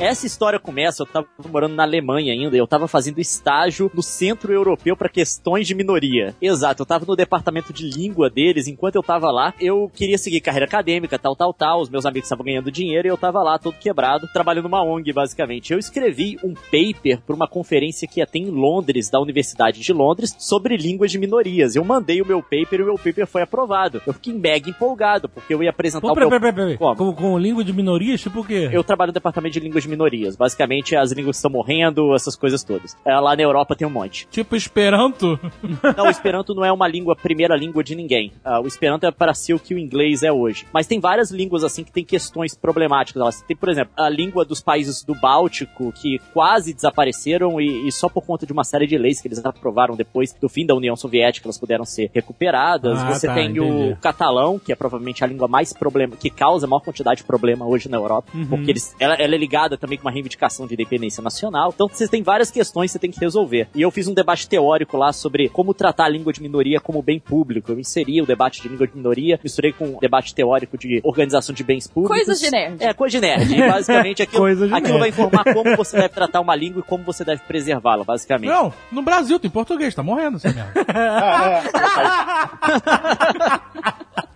Essa 0.00 0.26
história 0.26 0.58
começa, 0.58 1.02
eu 1.02 1.06
tava 1.06 1.26
morando 1.46 1.74
na 1.74 1.82
Alemanha 1.82 2.32
ainda, 2.32 2.56
eu 2.56 2.66
tava 2.66 2.88
fazendo 2.88 3.20
estágio 3.20 3.90
no 3.92 4.02
Centro 4.02 4.50
Europeu 4.50 4.96
para 4.96 5.10
questões 5.10 5.66
de 5.66 5.74
minoria. 5.74 6.34
Exato, 6.40 6.80
eu 6.80 6.86
tava 6.86 7.04
no 7.04 7.14
departamento 7.14 7.70
de 7.70 7.86
língua 7.86 8.30
deles, 8.30 8.66
enquanto 8.66 8.96
eu 8.96 9.02
tava 9.02 9.30
lá, 9.30 9.52
eu 9.60 9.90
queria 9.92 10.16
seguir 10.16 10.40
carreira 10.40 10.64
acadêmica, 10.64 11.18
tal, 11.18 11.36
tal, 11.36 11.52
tal, 11.52 11.82
os 11.82 11.90
meus 11.90 12.06
amigos 12.06 12.24
estavam 12.24 12.46
ganhando 12.46 12.72
dinheiro 12.72 13.08
e 13.08 13.10
eu 13.10 13.18
tava 13.18 13.42
lá 13.42 13.58
todo 13.58 13.76
quebrado, 13.76 14.26
trabalhando 14.32 14.64
numa 14.64 14.82
ONG, 14.82 15.12
basicamente. 15.12 15.70
Eu 15.70 15.78
escrevi 15.78 16.38
um 16.42 16.54
paper 16.54 17.20
para 17.20 17.36
uma 17.36 17.46
conferência 17.46 18.08
que 18.08 18.20
ia 18.20 18.26
ter 18.26 18.38
em 18.38 18.50
Londres, 18.50 19.10
da 19.10 19.20
Universidade 19.20 19.80
de 19.80 19.92
Londres, 19.92 20.34
sobre 20.38 20.78
línguas 20.78 21.10
de 21.10 21.18
minorias. 21.18 21.76
Eu 21.76 21.84
mandei 21.84 22.22
o 22.22 22.26
meu 22.26 22.42
paper 22.42 22.80
e 22.80 22.82
o 22.82 22.86
meu 22.86 22.96
paper 22.96 23.26
foi 23.26 23.42
aprovado. 23.42 24.00
Eu 24.06 24.14
fiquei 24.14 24.32
mega 24.32 24.70
empolgado, 24.70 25.28
porque 25.28 25.52
eu 25.52 25.62
ia 25.62 25.68
apresentar 25.68 26.08
Pô, 26.08 26.14
o 26.14 26.16
meu... 26.16 26.30
peraí, 26.30 26.40
peraí, 26.40 26.54
peraí. 26.54 26.78
Como? 26.78 26.96
Com, 26.96 27.12
com 27.12 27.38
língua 27.38 27.62
de 27.62 27.74
minorias, 27.74 28.22
tipo 28.22 28.40
o 28.40 28.44
quê? 28.44 28.70
Eu 28.72 28.82
trabalho 28.82 29.10
no 29.10 29.14
departamento 29.14 29.52
de 29.52 29.60
línguas 29.60 29.82
de 29.82 29.89
minorias. 29.90 30.36
Basicamente, 30.36 30.96
as 30.96 31.12
línguas 31.12 31.36
estão 31.36 31.50
morrendo, 31.50 32.14
essas 32.14 32.36
coisas 32.36 32.62
todas. 32.64 32.96
É, 33.04 33.14
lá 33.18 33.34
na 33.36 33.42
Europa 33.42 33.74
tem 33.76 33.86
um 33.86 33.90
monte. 33.90 34.26
Tipo 34.30 34.56
Esperanto. 34.56 35.38
Não, 35.96 36.06
o 36.06 36.10
Esperanto 36.10 36.54
não 36.54 36.64
é 36.64 36.72
uma 36.72 36.86
língua, 36.88 37.14
primeira 37.16 37.56
língua 37.56 37.82
de 37.82 37.94
ninguém. 37.94 38.32
Ah, 38.44 38.60
o 38.60 38.66
Esperanto 38.66 39.04
é 39.06 39.10
para 39.10 39.34
ser 39.34 39.54
o 39.54 39.58
que 39.58 39.74
o 39.74 39.78
inglês 39.78 40.22
é 40.22 40.32
hoje. 40.32 40.66
Mas 40.72 40.86
tem 40.86 41.00
várias 41.00 41.30
línguas, 41.30 41.64
assim, 41.64 41.82
que 41.84 41.92
tem 41.92 42.04
questões 42.04 42.54
problemáticas. 42.54 43.20
Elas 43.20 43.42
tem, 43.42 43.56
por 43.56 43.68
exemplo, 43.68 43.92
a 43.96 44.08
língua 44.08 44.44
dos 44.44 44.60
países 44.60 45.02
do 45.02 45.14
Báltico, 45.14 45.92
que 45.92 46.18
quase 46.32 46.72
desapareceram 46.74 47.60
e, 47.60 47.88
e 47.88 47.92
só 47.92 48.08
por 48.08 48.24
conta 48.24 48.46
de 48.46 48.52
uma 48.52 48.64
série 48.64 48.86
de 48.86 48.96
leis 48.98 49.20
que 49.20 49.28
eles 49.28 49.44
aprovaram 49.44 49.96
depois 49.96 50.32
do 50.34 50.48
fim 50.48 50.64
da 50.66 50.74
União 50.74 50.94
Soviética, 50.96 51.46
elas 51.46 51.58
puderam 51.58 51.84
ser 51.84 52.10
recuperadas. 52.14 52.98
Ah, 52.98 53.12
Você 53.12 53.26
tá, 53.26 53.34
tem 53.34 53.50
entendi. 53.50 53.60
o 53.60 53.96
catalão, 53.96 54.58
que 54.58 54.72
é 54.72 54.76
provavelmente 54.76 55.24
a 55.24 55.26
língua 55.26 55.48
mais 55.48 55.72
problema, 55.72 56.16
que 56.16 56.30
causa 56.30 56.66
a 56.66 56.68
maior 56.68 56.80
quantidade 56.80 57.18
de 57.18 57.24
problema 57.26 57.66
hoje 57.66 57.88
na 57.88 57.96
Europa, 57.96 58.30
Uhum. 58.34 58.46
porque 58.46 58.70
eles, 58.70 58.94
ela, 59.00 59.14
ela 59.14 59.34
é 59.34 59.38
ligada 59.38 59.76
também 59.80 59.98
com 59.98 60.04
uma 60.04 60.12
reivindicação 60.12 60.66
de 60.66 60.74
independência 60.74 61.22
nacional. 61.22 61.72
Então 61.74 61.88
você 61.88 62.06
tem 62.06 62.22
várias 62.22 62.50
questões 62.50 62.90
que 62.90 62.92
você 62.92 62.98
tem 62.98 63.10
que 63.10 63.20
resolver. 63.20 63.68
E 63.74 63.82
eu 63.82 63.90
fiz 63.90 64.06
um 64.06 64.14
debate 64.14 64.48
teórico 64.48 64.96
lá 64.96 65.12
sobre 65.12 65.48
como 65.48 65.74
tratar 65.74 66.04
a 66.04 66.08
língua 66.08 66.32
de 66.32 66.42
minoria 66.42 66.80
como 66.80 67.02
bem 67.02 67.18
público. 67.18 67.72
Eu 67.72 67.80
inseri 67.80 68.20
o 68.20 68.26
debate 68.26 68.62
de 68.62 68.68
língua 68.68 68.86
de 68.86 68.96
minoria, 68.96 69.40
misturei 69.42 69.72
com 69.72 69.96
o 69.96 70.00
debate 70.00 70.34
teórico 70.34 70.76
de 70.76 71.00
organização 71.02 71.54
de 71.54 71.64
bens 71.64 71.86
públicos. 71.86 72.16
Coisas 72.16 72.40
de 72.40 72.50
nerd. 72.50 72.82
É, 72.82 72.92
coisa 72.92 73.18
de 73.18 73.26
nerd. 73.26 73.54
E 73.54 73.66
basicamente 73.66 74.22
aquilo, 74.22 74.42
Coisa 74.50 74.68
de 74.68 74.74
aquilo 74.74 74.98
nerd. 74.98 75.00
vai 75.00 75.08
informar 75.08 75.44
como 75.54 75.76
você 75.76 75.96
deve 75.96 76.10
tratar 76.10 76.40
uma 76.40 76.54
língua 76.54 76.80
e 76.80 76.82
como 76.82 77.02
você 77.04 77.24
deve 77.24 77.42
preservá-la, 77.42 78.04
basicamente. 78.04 78.50
Não, 78.50 78.72
no 78.92 79.02
Brasil 79.02 79.38
tem 79.38 79.50
português, 79.50 79.94
tá 79.94 80.02
morrendo 80.02 80.36
essa 80.36 80.52
merda. 80.52 80.72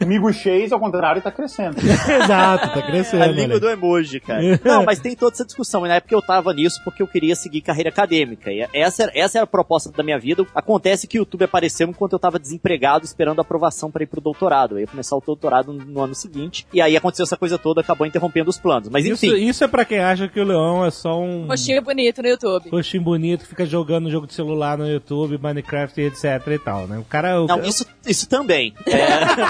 Amigo 0.00 0.32
Chase, 0.32 0.72
ao 0.72 0.80
contrário, 0.80 1.20
tá 1.22 1.30
crescendo. 1.30 1.76
Exato, 1.80 2.68
tá 2.72 2.82
crescendo. 2.82 3.22
A 3.22 3.26
língua 3.26 3.60
do 3.60 3.68
emoji, 3.68 4.20
cara. 4.20 4.40
Não, 4.64 4.84
mas 4.84 4.98
tem 5.00 5.14
toda 5.14 5.34
essa 5.34 5.44
discussão. 5.44 5.84
E 5.84 5.88
na 5.88 5.96
época 5.96 6.14
eu 6.14 6.22
tava 6.22 6.52
nisso 6.52 6.80
porque 6.84 7.02
eu 7.02 7.06
queria 7.06 7.34
seguir 7.36 7.60
carreira 7.60 7.90
acadêmica. 7.90 8.50
E 8.50 8.66
essa, 8.72 9.04
era- 9.04 9.12
essa 9.14 9.38
era 9.38 9.44
a 9.44 9.46
proposta 9.46 9.90
da 9.92 10.02
minha 10.02 10.18
vida. 10.18 10.46
Acontece 10.54 11.06
que 11.06 11.18
o 11.18 11.20
YouTube 11.20 11.44
apareceu 11.44 11.88
enquanto 11.88 12.12
eu 12.14 12.18
tava 12.18 12.38
desempregado, 12.38 13.04
esperando 13.04 13.38
a 13.38 13.42
aprovação 13.42 13.90
para 13.90 14.02
ir 14.02 14.06
pro 14.06 14.20
doutorado. 14.20 14.76
Eu 14.76 14.80
ia 14.80 14.86
começar 14.86 15.16
o 15.16 15.20
doutorado 15.24 15.72
no, 15.72 15.84
no 15.84 16.00
ano 16.02 16.14
seguinte. 16.14 16.66
E 16.72 16.80
aí 16.80 16.96
aconteceu 16.96 17.24
essa 17.24 17.36
coisa 17.36 17.58
toda, 17.58 17.80
acabou 17.80 18.06
interrompendo 18.06 18.50
os 18.50 18.58
planos. 18.58 18.88
Mas 18.88 19.04
Isso, 19.04 19.26
enfim. 19.26 19.48
isso 19.48 19.62
é 19.64 19.68
pra 19.68 19.84
quem 19.84 19.98
acha 19.98 20.28
que 20.28 20.40
o 20.40 20.44
leão 20.44 20.84
é 20.84 20.90
só 20.90 21.20
um 21.20 21.46
Rostinho 21.46 21.82
bonito 21.82 22.22
no 22.22 22.28
YouTube. 22.28 22.70
roxinho 22.70 23.02
bonito 23.02 23.40
que 23.42 23.48
fica 23.48 23.66
jogando 23.66 24.10
jogo 24.10 24.26
de 24.26 24.34
celular 24.34 24.78
no 24.78 24.88
YouTube, 24.88 25.38
Minecraft 25.38 26.00
e 26.00 26.04
etc 26.06 26.24
e 26.48 26.58
tal, 26.58 26.86
né? 26.86 26.98
O 26.98 27.04
cara. 27.04 27.38
O 27.40 27.46
Não, 27.46 27.56
cara- 27.56 27.68
isso, 27.68 27.86
isso 28.06 28.28
também. 28.28 28.74
É. 28.86 29.49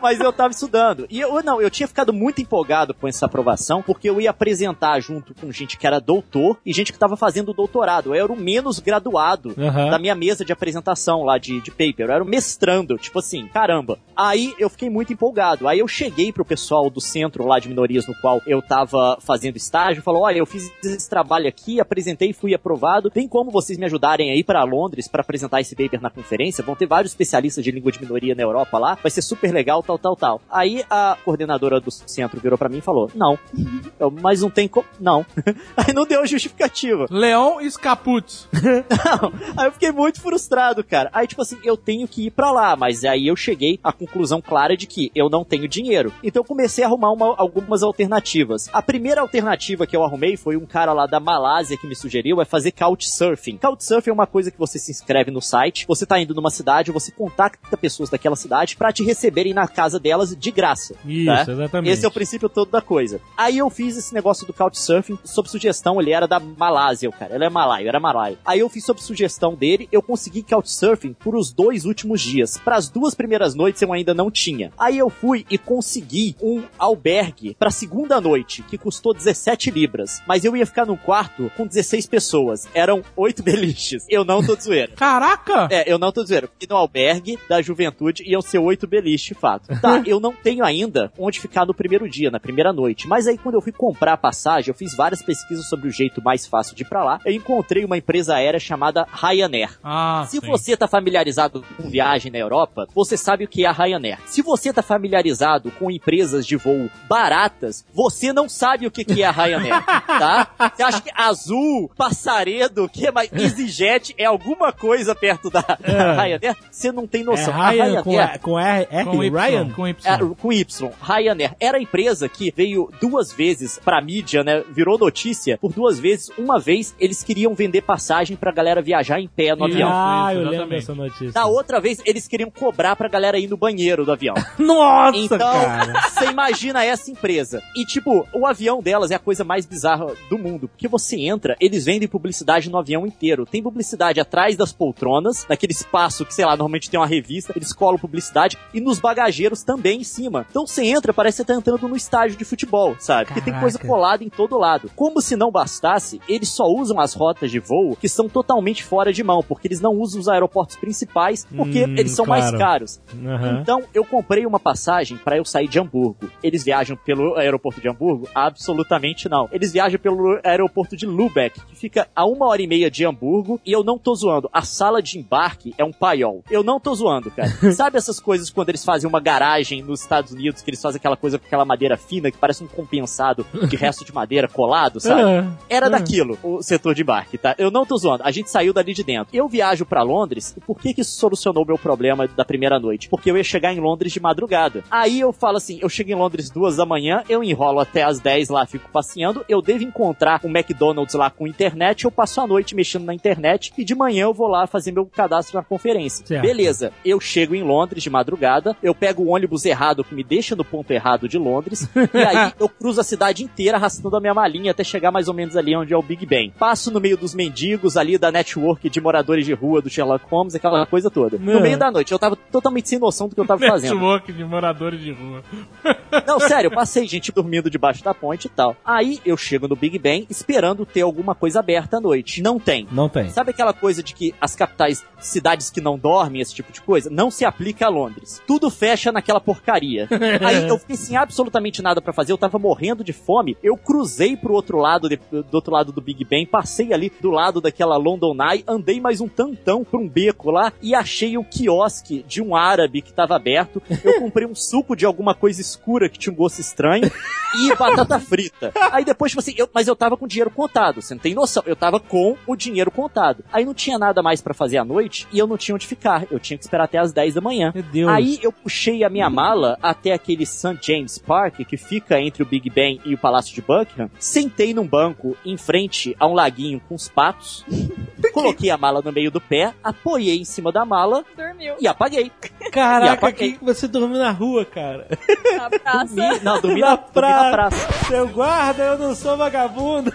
Mas 0.00 0.20
eu 0.20 0.32
tava 0.32 0.52
estudando. 0.52 1.06
E 1.10 1.20
eu 1.20 1.42
não, 1.42 1.60
eu 1.60 1.70
tinha 1.70 1.88
ficado 1.88 2.12
muito 2.12 2.40
empolgado 2.40 2.94
com 2.94 3.08
essa 3.08 3.26
aprovação, 3.26 3.82
porque 3.82 4.08
eu 4.08 4.20
ia 4.20 4.30
apresentar 4.30 5.00
junto 5.00 5.34
com 5.34 5.50
gente 5.50 5.76
que 5.76 5.86
era 5.86 6.00
doutor 6.00 6.58
e 6.64 6.72
gente 6.72 6.92
que 6.92 6.98
tava 6.98 7.16
fazendo 7.16 7.52
doutorado. 7.52 8.14
Eu 8.14 8.24
era 8.24 8.32
o 8.32 8.36
menos 8.36 8.78
graduado 8.78 9.54
Aham. 9.58 9.90
da 9.90 9.98
minha 9.98 10.14
mesa 10.14 10.44
de 10.44 10.52
apresentação 10.52 11.22
lá 11.22 11.38
de, 11.38 11.60
de 11.60 11.70
paper. 11.70 12.06
Eu 12.06 12.12
era 12.12 12.24
o 12.24 12.26
mestrando, 12.26 12.96
tipo 12.96 13.18
assim, 13.18 13.46
caramba. 13.48 13.98
Aí 14.16 14.54
eu 14.58 14.68
fiquei 14.68 14.90
muito 14.90 15.12
empolgado. 15.12 15.68
Aí 15.68 15.78
eu 15.78 15.88
cheguei 15.88 16.32
pro 16.32 16.44
pessoal 16.44 16.90
do 16.90 17.00
centro 17.00 17.46
lá 17.46 17.58
de 17.58 17.68
minorias 17.68 18.06
no 18.06 18.14
qual 18.20 18.40
eu 18.46 18.60
tava 18.60 19.18
fazendo 19.20 19.56
estágio, 19.56 20.02
falou: 20.02 20.22
"Olha, 20.22 20.38
eu 20.38 20.46
fiz 20.46 20.70
esse 20.82 21.08
trabalho 21.08 21.48
aqui, 21.48 21.80
apresentei, 21.80 22.32
fui 22.32 22.54
aprovado. 22.54 23.10
Tem 23.10 23.28
como 23.28 23.50
vocês 23.50 23.78
me 23.78 23.86
ajudarem 23.86 24.30
aí 24.30 24.42
para 24.42 24.62
Londres 24.64 25.08
para 25.08 25.20
apresentar 25.20 25.60
esse 25.60 25.74
paper 25.74 26.00
na 26.00 26.10
conferência? 26.10 26.64
Vão 26.64 26.74
ter 26.74 26.86
vários 26.86 27.12
especialistas 27.12 27.62
de 27.64 27.70
língua 27.70 27.92
de 27.92 28.00
minoria 28.00 28.34
na 28.34 28.42
Europa 28.42 28.78
lá. 28.78 28.98
Vai 29.00 29.10
ser 29.10 29.22
super 29.22 29.52
legal, 29.52 29.82
tal, 29.88 29.98
tal, 29.98 30.16
tal." 30.16 30.40
Aí 30.50 30.84
a 30.90 31.16
coordenadora 31.24 31.80
do 31.80 31.90
centro 31.90 32.40
virou 32.40 32.58
para 32.58 32.68
mim 32.68 32.78
e 32.78 32.82
falou: 32.82 33.10
"Não. 33.14 33.38
Eu, 33.98 34.10
mas 34.10 34.42
não 34.42 34.50
tem 34.50 34.68
como, 34.68 34.86
não." 35.00 35.24
aí 35.76 35.92
não 35.94 36.06
deu 36.06 36.26
justificativa. 36.26 37.06
Leão 37.10 37.60
Escaputz. 37.60 38.46
Não. 38.58 39.32
Aí 39.56 39.66
eu 39.66 39.72
fiquei 39.72 39.90
muito 39.92 40.20
frustrado, 40.20 40.82
cara. 40.84 41.08
Aí, 41.12 41.26
tipo 41.26 41.40
assim, 41.42 41.58
eu 41.64 41.76
tenho 41.76 42.06
que 42.08 42.26
ir 42.26 42.30
pra 42.30 42.50
lá, 42.50 42.76
mas 42.76 43.04
aí 43.04 43.26
eu 43.26 43.36
cheguei 43.36 43.78
à 43.82 43.92
conclusão 43.92 44.40
clara 44.40 44.76
de 44.76 44.86
que 44.86 45.10
eu 45.14 45.28
não 45.28 45.44
tenho 45.44 45.68
dinheiro. 45.68 46.12
Então 46.22 46.40
eu 46.40 46.44
comecei 46.44 46.84
a 46.84 46.86
arrumar 46.86 47.10
uma- 47.12 47.34
algumas 47.38 47.82
alternativas. 47.82 48.68
A 48.72 48.82
primeira 48.82 49.20
alternativa 49.20 49.86
que 49.86 49.96
eu 49.96 50.02
arrumei 50.04 50.36
foi 50.36 50.56
um 50.56 50.66
cara 50.66 50.92
lá 50.92 51.06
da 51.06 51.20
Malásia 51.20 51.76
que 51.76 51.86
me 51.86 51.94
sugeriu 51.94 52.40
é 52.40 52.44
fazer 52.44 52.72
couchsurfing. 52.72 53.56
Couchsurfing 53.58 54.10
é 54.10 54.12
uma 54.12 54.26
coisa 54.26 54.50
que 54.50 54.58
você 54.58 54.78
se 54.78 54.90
inscreve 54.90 55.30
no 55.30 55.40
site, 55.40 55.86
você 55.86 56.04
tá 56.06 56.18
indo 56.20 56.34
numa 56.34 56.50
cidade, 56.50 56.90
você 56.92 57.10
contacta 57.12 57.76
pessoas 57.76 58.10
daquela 58.10 58.36
cidade 58.36 58.76
pra 58.76 58.92
te 58.92 59.02
receberem 59.04 59.54
na 59.54 59.66
casa 59.78 60.00
delas 60.00 60.34
de 60.34 60.50
graça. 60.50 60.96
Isso, 61.06 61.26
tá? 61.26 61.52
exatamente. 61.52 61.92
Esse 61.92 62.04
é 62.04 62.08
o 62.08 62.10
princípio 62.10 62.48
todo 62.48 62.68
da 62.68 62.82
coisa. 62.82 63.20
Aí 63.36 63.58
eu 63.58 63.70
fiz 63.70 63.96
esse 63.96 64.12
negócio 64.12 64.44
do 64.44 64.52
Couchsurfing 64.52 65.16
sob 65.24 65.48
sugestão, 65.48 66.00
ele 66.00 66.10
era 66.10 66.26
da 66.26 66.40
Malásia, 66.40 67.08
o 67.08 67.12
cara. 67.12 67.36
Ele 67.36 67.44
é 67.44 67.48
malaio, 67.48 67.86
era 67.86 68.00
malaio. 68.00 68.36
Aí 68.44 68.58
eu 68.58 68.68
fiz 68.68 68.84
sob 68.84 69.00
sugestão 69.00 69.54
dele, 69.54 69.88
eu 69.92 70.02
consegui 70.02 70.42
Couchsurfing 70.42 71.12
por 71.12 71.36
os 71.36 71.52
dois 71.52 71.84
últimos 71.84 72.20
dias. 72.20 72.58
Para 72.58 72.74
as 72.74 72.88
duas 72.88 73.14
primeiras 73.14 73.54
noites 73.54 73.80
eu 73.80 73.92
ainda 73.92 74.12
não 74.12 74.32
tinha. 74.32 74.72
Aí 74.76 74.98
eu 74.98 75.08
fui 75.08 75.46
e 75.48 75.56
consegui 75.56 76.34
um 76.42 76.64
albergue 76.76 77.54
pra 77.56 77.70
segunda 77.70 78.20
noite, 78.20 78.64
que 78.64 78.76
custou 78.76 79.14
17 79.14 79.70
libras. 79.70 80.20
Mas 80.26 80.44
eu 80.44 80.56
ia 80.56 80.66
ficar 80.66 80.86
num 80.86 80.96
quarto 80.96 81.52
com 81.56 81.64
16 81.68 82.06
pessoas. 82.06 82.66
Eram 82.74 83.04
oito 83.16 83.44
beliches. 83.46 84.04
Eu 84.08 84.24
não 84.24 84.44
tô 84.44 84.56
de 84.56 84.64
zoeira. 84.64 84.92
Caraca! 84.96 85.68
É, 85.70 85.88
eu 85.88 85.98
não 85.98 86.10
tô 86.10 86.24
dizendo. 86.24 86.48
Porque 86.48 86.66
no 86.68 86.76
albergue 86.76 87.38
da 87.48 87.62
juventude 87.62 88.24
iam 88.26 88.42
ser 88.42 88.58
oito 88.58 88.88
beliches, 88.88 89.28
de 89.28 89.34
fato. 89.34 89.67
Tá, 89.80 90.02
eu 90.06 90.18
não 90.20 90.32
tenho 90.32 90.64
ainda 90.64 91.12
onde 91.18 91.40
ficar 91.40 91.66
no 91.66 91.74
primeiro 91.74 92.08
dia, 92.08 92.30
na 92.30 92.40
primeira 92.40 92.72
noite. 92.72 93.06
Mas 93.06 93.26
aí 93.26 93.36
quando 93.38 93.54
eu 93.56 93.60
fui 93.60 93.72
comprar 93.72 94.14
a 94.14 94.16
passagem, 94.16 94.70
eu 94.70 94.74
fiz 94.74 94.94
várias 94.94 95.22
pesquisas 95.22 95.68
sobre 95.68 95.88
o 95.88 95.92
jeito 95.92 96.22
mais 96.22 96.46
fácil 96.46 96.74
de 96.74 96.82
ir 96.82 96.86
pra 96.88 97.04
lá. 97.04 97.20
Eu 97.24 97.32
encontrei 97.32 97.84
uma 97.84 97.96
empresa 97.98 98.34
aérea 98.36 98.60
chamada 98.60 99.06
Ryanair. 99.12 99.78
Ah, 99.82 100.24
Se 100.28 100.40
sim. 100.40 100.46
você 100.46 100.76
tá 100.76 100.86
familiarizado 100.88 101.64
com 101.76 101.88
viagem 101.88 102.30
na 102.32 102.38
Europa, 102.38 102.88
você 102.94 103.16
sabe 103.16 103.44
o 103.44 103.48
que 103.48 103.64
é 103.64 103.68
a 103.68 103.72
Ryanair. 103.72 104.18
Se 104.26 104.42
você 104.42 104.72
tá 104.72 104.82
familiarizado 104.82 105.70
com 105.72 105.90
empresas 105.90 106.46
de 106.46 106.56
voo 106.56 106.88
baratas, 107.08 107.84
você 107.92 108.32
não 108.32 108.48
sabe 108.48 108.86
o 108.86 108.90
que 108.90 109.04
que 109.04 109.22
é 109.22 109.26
a 109.26 109.30
Ryanair, 109.30 109.84
tá? 110.06 110.48
Você 110.74 110.82
acha 110.82 111.00
que 111.00 111.10
Azul, 111.14 111.90
Passaredo, 111.96 112.88
que 112.88 113.06
é 113.06 113.10
mais 113.12 113.30
EasyJet 113.32 114.14
é 114.18 114.24
alguma 114.24 114.72
coisa 114.72 115.14
perto 115.14 115.50
da, 115.50 115.60
da 115.60 115.78
É. 115.82 116.12
Ryanair? 116.26 116.56
Você 116.70 116.90
não 116.92 117.06
tem 117.06 117.22
É 117.22 117.24
noção. 117.24 117.54
A 117.60 117.70
Ryan 117.70 118.02
com, 118.02 118.10
Ryanair- 118.10 118.40
com 118.40 118.58
R, 118.58 118.88
R 118.90 119.04
Com 119.04 119.22
Ryan? 119.64 119.72
com 119.74 119.88
Y. 119.88 120.06
é, 120.14 120.34
com 120.40 120.52
Y, 120.52 120.90
Ryanair. 121.00 121.54
Era 121.60 121.78
a 121.78 121.80
empresa 121.80 122.28
que 122.28 122.52
veio 122.56 122.90
duas 123.00 123.32
vezes 123.32 123.78
pra 123.84 124.00
mídia, 124.00 124.42
né? 124.44 124.62
Virou 124.70 124.98
notícia 124.98 125.58
por 125.58 125.72
duas 125.72 125.98
vezes. 125.98 126.30
Uma 126.38 126.58
vez 126.58 126.94
eles 126.98 127.22
queriam 127.22 127.54
vender 127.54 127.82
passagem 127.82 128.36
pra 128.36 128.52
galera 128.52 128.82
viajar 128.82 129.20
em 129.20 129.28
pé 129.28 129.54
no 129.54 129.66
Isso. 129.66 129.74
avião. 129.76 129.90
Ah, 129.92 130.34
eu 130.34 130.42
lembro 130.48 130.68
dessa 130.68 130.94
notícia. 130.94 131.32
Da 131.32 131.46
outra 131.46 131.80
vez, 131.80 132.00
eles 132.04 132.26
queriam 132.28 132.50
cobrar 132.50 132.96
pra 132.96 133.08
galera 133.08 133.38
ir 133.38 133.48
no 133.48 133.56
banheiro 133.56 134.04
do 134.04 134.12
avião. 134.12 134.34
Nossa, 134.58 135.16
Então, 135.18 135.38
cara. 135.38 136.00
você 136.10 136.26
imagina 136.26 136.84
essa 136.84 137.10
empresa. 137.10 137.62
E, 137.76 137.84
tipo, 137.84 138.26
o 138.34 138.46
avião 138.46 138.82
delas 138.82 139.10
é 139.10 139.14
a 139.14 139.18
coisa 139.18 139.44
mais 139.44 139.64
bizarra 139.64 140.06
do 140.28 140.38
mundo. 140.38 140.68
Porque 140.68 140.88
você 140.88 141.16
entra, 141.20 141.56
eles 141.60 141.84
vendem 141.84 142.08
publicidade 142.08 142.68
no 142.70 142.78
avião 142.78 143.06
inteiro. 143.06 143.46
Tem 143.46 143.62
publicidade 143.62 144.20
atrás 144.20 144.56
das 144.56 144.72
poltronas, 144.72 145.46
naquele 145.48 145.72
espaço 145.72 146.24
que, 146.24 146.34
sei 146.34 146.44
lá, 146.44 146.50
normalmente 146.52 146.90
tem 146.90 146.98
uma 146.98 147.06
revista, 147.06 147.52
eles 147.56 147.72
colam 147.72 147.98
publicidade, 147.98 148.58
e 148.74 148.80
nos 148.80 148.98
bagageiros 148.98 149.47
também 149.56 150.00
em 150.00 150.04
cima. 150.04 150.46
Então 150.50 150.66
você 150.66 150.84
entra, 150.84 151.12
parece 151.12 151.36
que 151.36 151.42
você 151.46 151.52
tá 151.52 151.58
entrando 151.58 151.88
no 151.88 151.96
estádio 151.96 152.36
de 152.36 152.44
futebol, 152.44 152.96
sabe? 152.98 153.26
Porque 153.26 153.40
tem 153.40 153.52
Caraca. 153.52 153.60
coisa 153.62 153.78
colada 153.78 154.22
em 154.24 154.28
todo 154.28 154.58
lado. 154.58 154.90
Como 154.94 155.20
se 155.20 155.36
não 155.36 155.50
bastasse, 155.50 156.20
eles 156.28 156.48
só 156.48 156.64
usam 156.66 156.98
as 157.00 157.14
rotas 157.14 157.50
de 157.50 157.58
voo 157.58 157.96
que 157.96 158.08
são 158.08 158.28
totalmente 158.28 158.84
fora 158.84 159.12
de 159.12 159.22
mão, 159.22 159.42
porque 159.42 159.68
eles 159.68 159.80
não 159.80 159.92
usam 159.92 160.20
os 160.20 160.28
aeroportos 160.28 160.76
principais, 160.76 161.46
porque 161.56 161.84
Hum, 161.84 161.94
eles 161.96 162.12
são 162.12 162.26
mais 162.26 162.44
claro. 162.46 162.58
caros. 162.58 163.00
Aham. 163.24 163.58
Então, 163.62 163.82
eu 163.94 164.04
comprei 164.04 164.44
uma 164.46 164.58
passagem 164.60 165.16
pra 165.16 165.36
eu 165.36 165.44
sair 165.44 165.68
de 165.68 165.78
Hamburgo. 165.78 166.30
Eles 166.42 166.64
viajam 166.64 166.96
pelo 166.96 167.36
aeroporto 167.36 167.80
de 167.80 167.88
Hamburgo? 167.88 168.28
Absolutamente 168.34 169.28
não. 169.28 169.48
Eles 169.52 169.72
viajam 169.72 169.98
pelo 170.00 170.38
aeroporto 170.44 170.96
de 170.96 171.06
Lübeck, 171.06 171.60
que 171.66 171.76
fica 171.76 172.08
a 172.14 172.26
uma 172.26 172.46
hora 172.46 172.60
e 172.60 172.66
meia 172.66 172.90
de 172.90 173.04
Hamburgo. 173.04 173.60
E 173.64 173.72
eu 173.72 173.84
não 173.84 173.98
tô 173.98 174.14
zoando. 174.14 174.48
A 174.52 174.62
sala 174.62 175.00
de 175.02 175.18
embarque 175.18 175.72
é 175.78 175.84
um 175.84 175.92
paiol. 175.92 176.42
Eu 176.50 176.62
não 176.62 176.80
tô 176.80 176.94
zoando, 176.94 177.30
cara. 177.30 177.48
Sabe 177.72 177.96
essas 177.96 178.18
coisas 178.20 178.50
quando 178.50 178.68
eles 178.70 178.84
fazem 178.84 179.08
uma 179.08 179.20
garagem 179.20 179.37
nos 179.84 180.00
Estados 180.00 180.32
Unidos, 180.32 180.62
que 180.62 180.70
eles 180.70 180.80
fazem 180.80 180.98
aquela 180.98 181.16
coisa 181.16 181.38
com 181.38 181.46
aquela 181.46 181.64
madeira 181.64 181.96
fina, 181.96 182.30
que 182.30 182.38
parece 182.38 182.62
um 182.64 182.66
compensado 182.66 183.46
de 183.68 183.76
resto 183.76 184.04
de 184.04 184.12
madeira 184.12 184.48
colado, 184.48 185.00
sabe? 185.00 185.22
Ah, 185.22 185.52
Era 185.68 185.86
ah. 185.86 185.90
daquilo, 185.90 186.38
o 186.42 186.62
setor 186.62 186.94
de 186.94 187.02
embarque, 187.02 187.38
tá? 187.38 187.54
Eu 187.58 187.70
não 187.70 187.84
tô 187.84 187.96
zoando. 187.96 188.22
A 188.24 188.30
gente 188.30 188.50
saiu 188.50 188.72
dali 188.72 188.94
de 188.94 189.04
dentro. 189.04 189.28
Eu 189.34 189.48
viajo 189.48 189.84
pra 189.86 190.02
Londres, 190.02 190.54
e 190.56 190.60
por 190.60 190.78
que 190.78 190.94
que 190.94 191.00
isso 191.00 191.18
solucionou 191.18 191.64
o 191.64 191.66
meu 191.66 191.78
problema 191.78 192.26
da 192.28 192.44
primeira 192.44 192.78
noite? 192.78 193.08
Porque 193.08 193.30
eu 193.30 193.36
ia 193.36 193.44
chegar 193.44 193.72
em 193.72 193.80
Londres 193.80 194.12
de 194.12 194.20
madrugada. 194.20 194.82
Aí 194.90 195.20
eu 195.20 195.32
falo 195.32 195.56
assim, 195.56 195.78
eu 195.80 195.88
chego 195.88 196.10
em 196.10 196.14
Londres 196.14 196.50
duas 196.50 196.76
da 196.76 196.86
manhã, 196.86 197.22
eu 197.28 197.42
enrolo 197.42 197.80
até 197.80 198.02
as 198.02 198.20
10 198.20 198.48
lá, 198.48 198.66
fico 198.66 198.88
passeando, 198.90 199.44
eu 199.48 199.62
devo 199.62 199.84
encontrar 199.84 200.40
um 200.44 200.48
McDonald's 200.48 201.14
lá 201.14 201.30
com 201.30 201.46
internet, 201.46 202.04
eu 202.04 202.10
passo 202.10 202.40
a 202.40 202.46
noite 202.46 202.74
mexendo 202.74 203.04
na 203.04 203.14
internet, 203.14 203.72
e 203.76 203.84
de 203.84 203.94
manhã 203.94 204.24
eu 204.24 204.34
vou 204.34 204.48
lá 204.48 204.66
fazer 204.66 204.92
meu 204.92 205.06
cadastro 205.06 205.56
na 205.56 205.64
conferência. 205.64 206.26
Certo. 206.26 206.42
Beleza, 206.42 206.92
eu 207.04 207.20
chego 207.20 207.54
em 207.54 207.62
Londres 207.62 208.02
de 208.02 208.10
madrugada, 208.10 208.76
eu 208.82 208.94
pego 208.94 209.24
o 209.24 209.27
ônibus 209.28 209.64
errado 209.64 210.04
que 210.04 210.14
me 210.14 210.22
deixa 210.24 210.54
no 210.56 210.64
ponto 210.64 210.90
errado 210.90 211.28
de 211.28 211.38
Londres, 211.38 211.88
e 212.14 212.18
aí 212.18 212.52
eu 212.58 212.68
cruzo 212.68 213.00
a 213.00 213.04
cidade 213.04 213.42
inteira 213.44 213.76
arrastando 213.76 214.16
a 214.16 214.20
minha 214.20 214.34
malinha 214.34 214.70
até 214.70 214.84
chegar 214.84 215.10
mais 215.10 215.28
ou 215.28 215.34
menos 215.34 215.56
ali 215.56 215.74
onde 215.76 215.92
é 215.92 215.96
o 215.96 216.02
Big 216.02 216.24
Ben. 216.26 216.50
Passo 216.58 216.90
no 216.90 217.00
meio 217.00 217.16
dos 217.16 217.34
mendigos 217.34 217.96
ali 217.96 218.18
da 218.18 218.30
network 218.30 218.88
de 218.88 219.00
moradores 219.00 219.44
de 219.46 219.52
rua 219.52 219.80
do 219.80 219.90
Sherlock 219.90 220.24
Holmes, 220.30 220.54
aquela 220.54 220.86
coisa 220.86 221.10
toda. 221.10 221.38
No 221.38 221.54
Não. 221.54 221.60
meio 221.60 221.78
da 221.78 221.90
noite, 221.90 222.12
eu 222.12 222.18
tava 222.18 222.36
totalmente 222.36 222.88
sem 222.88 222.98
noção 222.98 223.28
do 223.28 223.34
que 223.34 223.40
eu 223.40 223.46
tava 223.46 223.66
fazendo. 223.66 223.94
Network 223.94 224.32
de 224.32 224.44
moradores 224.44 225.00
de 225.00 225.12
rua. 225.12 225.42
Não, 226.26 226.40
sério, 226.40 226.68
eu 226.68 226.74
passei 226.74 227.06
gente 227.06 227.30
dormindo 227.32 227.70
debaixo 227.70 228.02
da 228.02 228.14
ponte 228.14 228.46
e 228.46 228.48
tal. 228.50 228.76
Aí 228.84 229.20
eu 229.24 229.36
chego 229.36 229.68
no 229.68 229.76
Big 229.76 229.98
Ben 229.98 230.26
esperando 230.30 230.86
ter 230.86 231.02
alguma 231.02 231.34
coisa 231.34 231.60
aberta 231.60 231.98
à 231.98 232.00
noite. 232.00 232.42
Não 232.42 232.58
tem. 232.58 232.86
Não 232.90 233.08
tem. 233.08 233.28
Sabe 233.30 233.50
aquela 233.50 233.72
coisa 233.72 234.02
de 234.02 234.14
que 234.14 234.34
as 234.40 234.54
capitais, 234.56 235.04
cidades 235.18 235.70
que 235.70 235.80
não 235.80 235.98
dormem, 235.98 236.40
esse 236.40 236.54
tipo 236.54 236.72
de 236.72 236.80
coisa, 236.80 237.10
não 237.10 237.30
se 237.30 237.44
aplica 237.44 237.86
a 237.86 237.88
Londres. 237.88 238.42
Tudo 238.46 238.70
fecha 238.70 239.12
naquela 239.18 239.40
porcaria. 239.40 240.08
Aí 240.44 240.68
eu 240.68 240.78
fiquei 240.78 240.96
sem 240.96 241.16
absolutamente 241.16 241.82
nada 241.82 242.00
pra 242.00 242.12
fazer, 242.12 242.32
eu 242.32 242.38
tava 242.38 242.58
morrendo 242.58 243.02
de 243.04 243.12
fome. 243.12 243.56
Eu 243.62 243.76
cruzei 243.76 244.36
pro 244.36 244.54
outro 244.54 244.78
lado, 244.78 245.08
de- 245.08 245.16
do 245.30 245.54
outro 245.54 245.72
lado 245.72 245.92
do 245.92 246.00
Big 246.00 246.24
Ben, 246.24 246.46
passei 246.46 246.92
ali 246.92 247.12
do 247.20 247.30
lado 247.30 247.60
daquela 247.60 247.96
London 247.96 248.36
Eye, 248.42 248.64
andei 248.66 249.00
mais 249.00 249.20
um 249.20 249.28
tantão 249.28 249.84
pra 249.84 249.98
um 249.98 250.08
beco 250.08 250.50
lá 250.50 250.72
e 250.80 250.94
achei 250.94 251.36
o 251.36 251.44
quiosque 251.44 252.24
de 252.26 252.40
um 252.42 252.54
árabe 252.56 253.02
que 253.02 253.12
tava 253.12 253.34
aberto. 253.36 253.82
Eu 254.04 254.18
comprei 254.20 254.46
um 254.46 254.54
suco 254.54 254.94
de 254.96 255.04
alguma 255.04 255.34
coisa 255.34 255.60
escura 255.60 256.08
que 256.08 256.18
tinha 256.18 256.32
um 256.32 256.36
gosto 256.36 256.60
estranho 256.60 257.10
e 257.58 257.74
batata 257.74 258.18
frita. 258.20 258.72
Aí 258.92 259.04
depois, 259.04 259.32
tipo 259.32 259.40
assim, 259.40 259.54
eu- 259.56 259.68
mas 259.74 259.88
eu 259.88 259.96
tava 259.96 260.16
com 260.16 260.26
dinheiro 260.26 260.50
contado, 260.50 261.02
você 261.02 261.14
não 261.14 261.20
tem 261.20 261.34
noção. 261.34 261.62
Eu 261.66 261.74
tava 261.76 261.98
com 261.98 262.36
o 262.46 262.56
dinheiro 262.56 262.90
contado. 262.90 263.44
Aí 263.52 263.64
não 263.64 263.74
tinha 263.74 263.98
nada 263.98 264.22
mais 264.22 264.40
pra 264.40 264.54
fazer 264.54 264.78
à 264.78 264.84
noite 264.84 265.26
e 265.32 265.38
eu 265.38 265.46
não 265.46 265.56
tinha 265.56 265.74
onde 265.74 265.86
ficar. 265.86 266.26
Eu 266.30 266.38
tinha 266.38 266.56
que 266.56 266.64
esperar 266.64 266.84
até 266.84 266.98
as 266.98 267.12
10 267.12 267.34
da 267.34 267.40
manhã. 267.40 267.72
Meu 267.74 267.82
Deus. 267.82 268.10
Aí 268.10 268.38
eu 268.42 268.52
puxei 268.52 268.97
a 269.04 269.08
minha 269.10 269.28
mala 269.30 269.78
até 269.82 270.12
aquele 270.12 270.44
St. 270.46 270.78
James 270.80 271.18
Park, 271.18 271.56
que 271.66 271.76
fica 271.76 272.20
entre 272.20 272.42
o 272.42 272.46
Big 272.46 272.68
Ben 272.70 273.00
e 273.04 273.14
o 273.14 273.18
Palácio 273.18 273.54
de 273.54 273.62
Buckingham. 273.62 274.10
Sentei 274.18 274.72
num 274.74 274.86
banco 274.86 275.36
em 275.44 275.56
frente 275.56 276.16
a 276.18 276.26
um 276.26 276.34
laguinho 276.34 276.80
com 276.88 276.94
os 276.94 277.08
patos. 277.08 277.64
coloquei 278.32 278.70
a 278.70 278.76
mala 278.76 279.00
no 279.02 279.12
meio 279.12 279.30
do 279.30 279.40
pé, 279.40 279.74
apoiei 279.82 280.38
em 280.40 280.44
cima 280.44 280.70
da 280.70 280.84
mala 280.84 281.24
Dormiu 281.36 281.74
e 281.80 281.86
apaguei. 281.88 282.30
E 282.60 282.70
Caraca, 282.70 283.12
apaguei. 283.14 283.52
que 283.52 283.64
você 283.64 283.88
dormiu 283.88 284.18
na 284.18 284.30
rua, 284.30 284.64
cara. 284.64 285.08
na 285.56 285.70
praça. 285.70 286.14
Dormi, 286.14 286.40
não, 286.42 286.60
dormi 286.60 286.80
Na 286.80 286.90
na, 286.90 286.96
dormi 286.96 287.20
na 287.20 287.50
praça. 287.50 287.50
praça. 287.52 288.04
Seu 288.06 288.28
guarda, 288.28 288.82
eu 288.84 288.98
não 288.98 289.14
sou 289.14 289.36
vagabundo. 289.36 290.12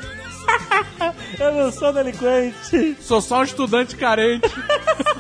Eu 1.39 1.51
não 1.53 1.71
sou 1.71 1.91
delinquente. 1.93 2.97
Sou 3.01 3.21
só 3.21 3.39
um 3.39 3.43
estudante 3.43 3.95
carente. 3.95 4.47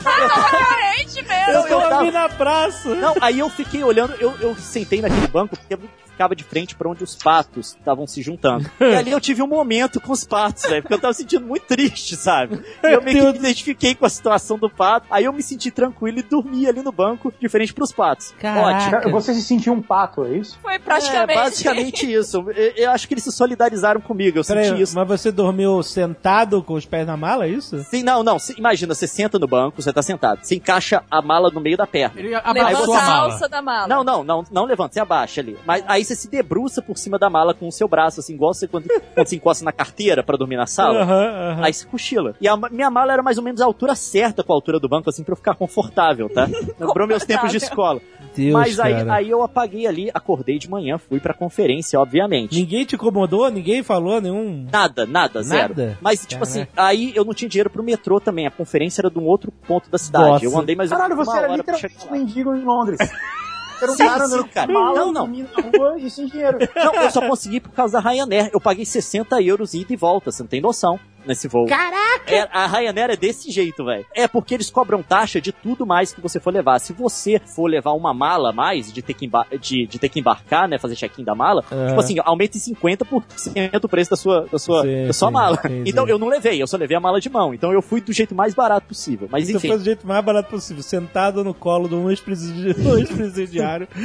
Carente 0.03 1.21
mesmo. 1.23 1.51
Eu 1.51 1.67
eu 1.67 1.79
dormi 1.79 1.89
tava- 1.89 2.11
na 2.11 2.29
praça. 2.29 2.95
Não, 2.95 3.15
aí 3.21 3.39
eu 3.39 3.49
fiquei 3.49 3.83
olhando, 3.83 4.13
eu, 4.19 4.35
eu 4.39 4.55
sentei 4.55 5.01
naquele 5.01 5.27
banco 5.27 5.55
porque 5.57 5.77
ficava 6.13 6.35
de 6.35 6.43
frente 6.43 6.75
pra 6.75 6.89
onde 6.89 7.03
os 7.03 7.15
patos 7.15 7.75
estavam 7.79 8.07
se 8.07 8.21
juntando. 8.21 8.69
E 8.79 8.95
ali 8.95 9.11
eu 9.11 9.19
tive 9.19 9.41
um 9.41 9.47
momento 9.47 9.99
com 9.99 10.11
os 10.13 10.23
patos, 10.23 10.63
velho, 10.63 10.81
porque 10.81 10.93
eu 10.93 10.99
tava 10.99 11.13
sentindo 11.13 11.45
muito 11.45 11.65
triste, 11.65 12.15
sabe? 12.15 12.61
E 12.83 12.87
eu 12.91 13.01
meio 13.03 13.17
que 13.25 13.31
me 13.33 13.37
identifiquei 13.39 13.95
com 13.95 14.05
a 14.05 14.09
situação 14.09 14.57
do 14.57 14.69
pato, 14.69 15.07
aí 15.09 15.25
eu 15.25 15.33
me 15.33 15.41
senti 15.41 15.71
tranquilo 15.71 16.19
e 16.19 16.21
dormi 16.23 16.67
ali 16.67 16.81
no 16.81 16.91
banco, 16.91 17.33
de 17.39 17.49
frente 17.49 17.73
pros 17.73 17.91
patos. 17.91 18.33
Caraca. 18.39 18.97
Ótimo. 18.97 19.11
Você 19.13 19.33
se 19.33 19.41
sentiu 19.41 19.73
um 19.73 19.81
pato, 19.81 20.23
é 20.25 20.37
isso? 20.37 20.57
Foi 20.61 20.77
praticamente. 20.79 21.31
É, 21.31 21.35
basicamente 21.43 22.13
isso. 22.13 22.45
Eu, 22.55 22.73
eu 22.75 22.91
acho 22.91 23.07
que 23.07 23.13
eles 23.13 23.23
se 23.23 23.31
solidarizaram 23.31 23.99
comigo, 24.01 24.37
eu 24.39 24.43
Peraí, 24.43 24.65
senti 24.65 24.81
isso. 24.81 24.95
mas 24.95 25.07
você 25.07 25.31
dormiu 25.31 25.81
sentado 25.81 26.61
com 26.61 26.73
os 26.73 26.85
pés 26.85 27.07
na 27.07 27.15
mala, 27.17 27.45
é 27.45 27.49
isso? 27.49 27.83
Sim, 27.83 28.03
não, 28.03 28.21
não. 28.23 28.37
Cê- 28.37 28.55
imagina, 28.57 28.93
você 28.93 29.07
senta 29.07 29.39
no 29.39 29.47
banco, 29.47 29.81
você 29.81 29.91
tá 29.93 30.01
sentado. 30.01 30.39
Você 30.43 30.55
encaixa 30.55 31.03
a 31.09 31.21
mala 31.21 31.49
no 31.49 31.59
meio 31.61 31.77
da 31.77 31.87
perna. 31.87 32.19
Ele 32.19 32.29
Levanta 32.29 32.49
abraçou 32.49 32.93
a 32.93 32.99
a 32.99 33.05
mala. 33.05 33.23
alça 33.33 33.49
da 33.49 33.61
mala. 33.61 33.87
Não, 33.87 34.03
não, 34.03 34.23
não, 34.23 34.43
não 34.51 34.65
levanta, 34.65 34.93
você 34.93 34.99
abaixa 34.99 35.41
ali. 35.41 35.57
Mas 35.65 35.83
aí 35.87 36.02
você 36.03 36.15
se 36.15 36.29
debruça 36.29 36.81
por 36.81 36.97
cima 36.97 37.17
da 37.17 37.29
mala 37.29 37.53
com 37.53 37.67
o 37.67 37.71
seu 37.71 37.87
braço, 37.87 38.19
assim, 38.19 38.33
igual 38.33 38.53
você 38.53 38.67
quando, 38.67 38.87
quando 39.13 39.27
você 39.27 39.35
encosta 39.35 39.63
na 39.63 39.71
carteira 39.71 40.23
pra 40.23 40.37
dormir 40.37 40.57
na 40.57 40.67
sala. 40.67 41.01
Aham, 41.01 41.25
aham. 41.25 41.63
Aí 41.63 41.73
você 41.73 41.85
cochila. 41.85 42.35
E 42.39 42.47
a 42.47 42.55
minha 42.55 42.89
mala 42.89 43.13
era 43.13 43.23
mais 43.23 43.37
ou 43.37 43.43
menos 43.43 43.61
a 43.61 43.65
altura 43.65 43.95
certa 43.95 44.43
com 44.43 44.51
a 44.51 44.55
altura 44.55 44.79
do 44.79 44.89
banco, 44.89 45.09
assim, 45.09 45.23
pra 45.23 45.33
eu 45.33 45.37
ficar 45.37 45.55
confortável, 45.55 46.29
tá? 46.29 46.47
Lembrou 46.79 47.07
meus 47.07 47.25
tempos 47.25 47.51
de 47.51 47.57
escola. 47.57 48.01
Deus, 48.35 48.53
Mas 48.53 48.79
aí, 48.79 48.93
cara. 48.95 49.13
aí 49.13 49.29
eu 49.29 49.43
apaguei 49.43 49.85
ali, 49.85 50.09
acordei 50.11 50.57
de 50.57 50.69
manhã, 50.69 50.97
fui 50.97 51.19
pra 51.19 51.33
conferência, 51.35 51.99
obviamente. 51.99 52.55
Ninguém 52.55 52.83
te 52.83 52.95
incomodou? 52.95 53.49
Ninguém 53.51 53.83
falou 53.83 54.19
nenhum... 54.19 54.67
Nada, 54.71 55.05
nada, 55.05 55.43
zero. 55.43 55.69
Nada? 55.69 55.97
Mas, 56.01 56.21
tipo 56.21 56.43
Caraca. 56.43 56.61
assim, 56.61 56.67
aí 56.75 57.13
eu 57.15 57.23
não 57.23 57.33
tinha 57.33 57.47
dinheiro 57.47 57.69
pro 57.69 57.83
metrô 57.83 58.19
também. 58.19 58.47
A 58.47 58.51
conferência 58.51 59.01
era 59.01 59.09
de 59.11 59.19
um 59.19 59.25
outro 59.25 59.51
ponto 59.51 59.89
da 59.89 59.97
cidade. 59.99 60.25
Nossa. 60.27 60.45
Eu 60.45 60.57
andei 60.57 60.75
mais 60.75 60.91
ou 60.91 60.97
Caralho, 60.97 61.15
menos 61.15 61.27
você 61.27 61.37
uma 61.37 61.45
era 61.45 61.55
literalmente 61.55 62.11
mendigo 62.11 62.55
em 62.55 62.63
Londres. 62.63 62.97
Era 63.83 63.91
um 63.91 63.97
cara 63.97 64.25
andando 64.25 64.47
cara. 64.47 64.67
com 64.67 64.73
mala, 64.73 64.95
Não, 64.99 65.11
não. 65.11 65.27
na 65.27 65.77
rua 65.77 65.99
e 65.99 66.09
sem 66.09 66.27
dinheiro. 66.27 66.57
Não, 66.75 66.93
eu 66.95 67.11
só 67.11 67.21
consegui 67.27 67.59
por 67.59 67.71
causa 67.71 68.01
da 68.01 68.09
Ryanair. 68.09 68.49
Eu 68.53 68.59
paguei 68.61 68.85
60 68.85 69.41
euros 69.41 69.73
ida 69.73 69.93
e 69.93 69.95
volta, 69.95 70.31
você 70.31 70.43
não 70.43 70.47
tem 70.47 70.61
noção. 70.61 70.99
Nesse 71.25 71.47
voo. 71.47 71.65
Caraca! 71.67 72.23
É, 72.33 72.47
a 72.51 72.65
Ryanair 72.67 73.11
é 73.11 73.15
desse 73.15 73.51
jeito, 73.51 73.83
velho. 73.85 74.05
É 74.13 74.27
porque 74.27 74.53
eles 74.53 74.69
cobram 74.69 75.01
taxa 75.03 75.39
de 75.41 75.51
tudo 75.51 75.85
mais 75.85 76.13
que 76.13 76.21
você 76.21 76.39
for 76.39 76.53
levar. 76.53 76.79
Se 76.79 76.93
você 76.93 77.39
for 77.39 77.67
levar 77.67 77.91
uma 77.91 78.13
mala 78.13 78.49
a 78.49 78.53
mais, 78.53 78.91
de 78.91 79.01
ter 79.01 79.13
que, 79.13 79.29
de, 79.59 79.87
de 79.87 79.99
ter 79.99 80.09
que 80.09 80.19
embarcar, 80.19 80.67
né, 80.67 80.77
fazer 80.77 80.95
check-in 80.95 81.23
da 81.23 81.35
mala, 81.35 81.63
É. 81.71 81.87
tipo 81.87 81.99
assim, 81.99 82.15
aumenta 82.23 82.57
em 82.57 82.61
50% 82.61 83.83
o 83.83 83.89
preço 83.89 84.09
da 84.11 84.15
sua, 84.17 84.47
da 84.51 84.57
sua, 84.59 84.81
Sim, 84.83 85.07
da 85.07 85.13
sua 85.13 85.27
sim, 85.27 85.33
mala. 85.33 85.59
sim, 85.61 85.83
então 85.85 86.05
sim. 86.05 86.11
eu 86.11 86.19
não 86.19 86.27
levei, 86.27 86.61
eu 86.61 86.67
só 86.67 86.77
levei 86.77 86.95
a 86.97 86.99
mala 86.99 87.19
de 87.19 87.29
mão. 87.29 87.53
Então 87.53 87.71
eu 87.71 87.81
fui 87.81 88.01
do 88.01 88.11
jeito 88.13 88.33
mais 88.35 88.53
barato 88.53 88.87
possível. 88.87 89.27
Mas 89.31 89.47
Você 89.47 89.57
enfim. 89.57 89.67
faz 89.69 89.81
do 89.81 89.85
jeito 89.85 90.07
mais 90.07 90.23
barato 90.23 90.49
possível, 90.49 90.81
sentado 90.83 91.43
no 91.43 91.53
colo 91.53 91.87
de 91.87 91.95
um 91.95 92.03
um 92.05 92.11
ex-presidiário 92.11 93.87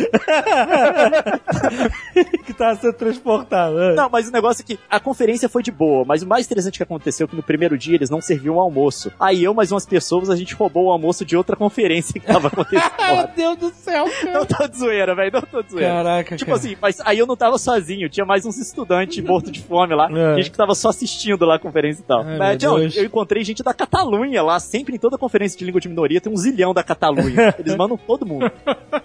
que 2.48 2.54
tava 2.58 2.76
sendo 2.80 2.92
transportado. 2.94 3.78
É. 3.80 3.94
Não, 3.94 4.08
mas 4.10 4.28
o 4.28 4.32
negócio 4.32 4.62
é 4.62 4.64
que 4.64 4.78
a 4.90 4.98
conferência 4.98 5.48
foi 5.48 5.62
de 5.62 5.70
boa, 5.70 6.04
mas 6.06 6.22
o 6.22 6.26
mais 6.26 6.46
interessante 6.46 6.76
que 6.78 6.82
aconteceu 6.82 7.26
é 7.26 7.28
que 7.28 7.36
no 7.36 7.42
primeiro 7.42 7.76
dia 7.78 7.94
eles 7.94 8.10
não 8.10 8.20
serviam 8.20 8.56
o 8.56 8.60
almoço. 8.60 9.12
Aí 9.20 9.44
eu 9.44 9.52
mais 9.54 9.70
umas 9.70 9.86
pessoas, 9.86 10.30
a 10.30 10.36
gente 10.36 10.54
roubou 10.54 10.86
o 10.86 10.90
almoço 10.90 11.24
de 11.24 11.36
outra 11.36 11.54
conferência 11.56 12.12
que 12.20 12.26
tava 12.26 12.48
acontecendo. 12.48 12.90
Meu 12.98 13.28
Deus 13.36 13.56
do 13.58 13.70
céu, 13.76 14.06
cara. 14.20 14.32
não 14.32 14.46
tô 14.46 14.66
de 14.68 14.78
zoeira, 14.78 15.14
velho, 15.14 15.30
não 15.32 15.42
tô 15.42 15.62
de 15.62 15.70
zoeira. 15.72 15.88
Caraca, 15.94 16.36
Tipo 16.36 16.50
cara. 16.52 16.58
assim, 16.58 16.76
mas 16.80 17.00
aí 17.04 17.18
eu 17.18 17.26
não 17.26 17.36
tava 17.36 17.58
sozinho, 17.58 18.08
tinha 18.08 18.24
mais 18.26 18.44
uns 18.46 18.58
estudantes 18.58 19.22
mortos 19.22 19.52
de 19.52 19.60
fome 19.62 19.94
lá, 19.94 20.08
É. 20.10 20.36
gente 20.36 20.50
que 20.50 20.56
tava 20.56 20.74
só 20.74 20.88
assistindo 20.88 21.44
lá 21.44 21.56
a 21.56 21.58
conferência 21.58 22.00
e 22.00 22.04
tal. 22.04 22.22
Ai, 22.22 22.38
mas, 22.38 22.62
eu 22.62 23.04
encontrei 23.04 23.44
gente 23.44 23.62
da 23.62 23.74
Catalunha 23.74 24.42
lá, 24.42 24.58
sempre 24.58 24.94
em 24.94 24.98
toda 24.98 25.16
conferência 25.18 25.58
de 25.58 25.64
língua 25.64 25.80
de 25.80 25.88
minoria 25.88 26.20
tem 26.20 26.32
um 26.32 26.36
zilhão 26.36 26.72
da 26.72 26.82
Catalunha. 26.82 27.54
Eles 27.58 27.76
mandam 27.76 27.96
todo 27.96 28.24
mundo. 28.26 28.50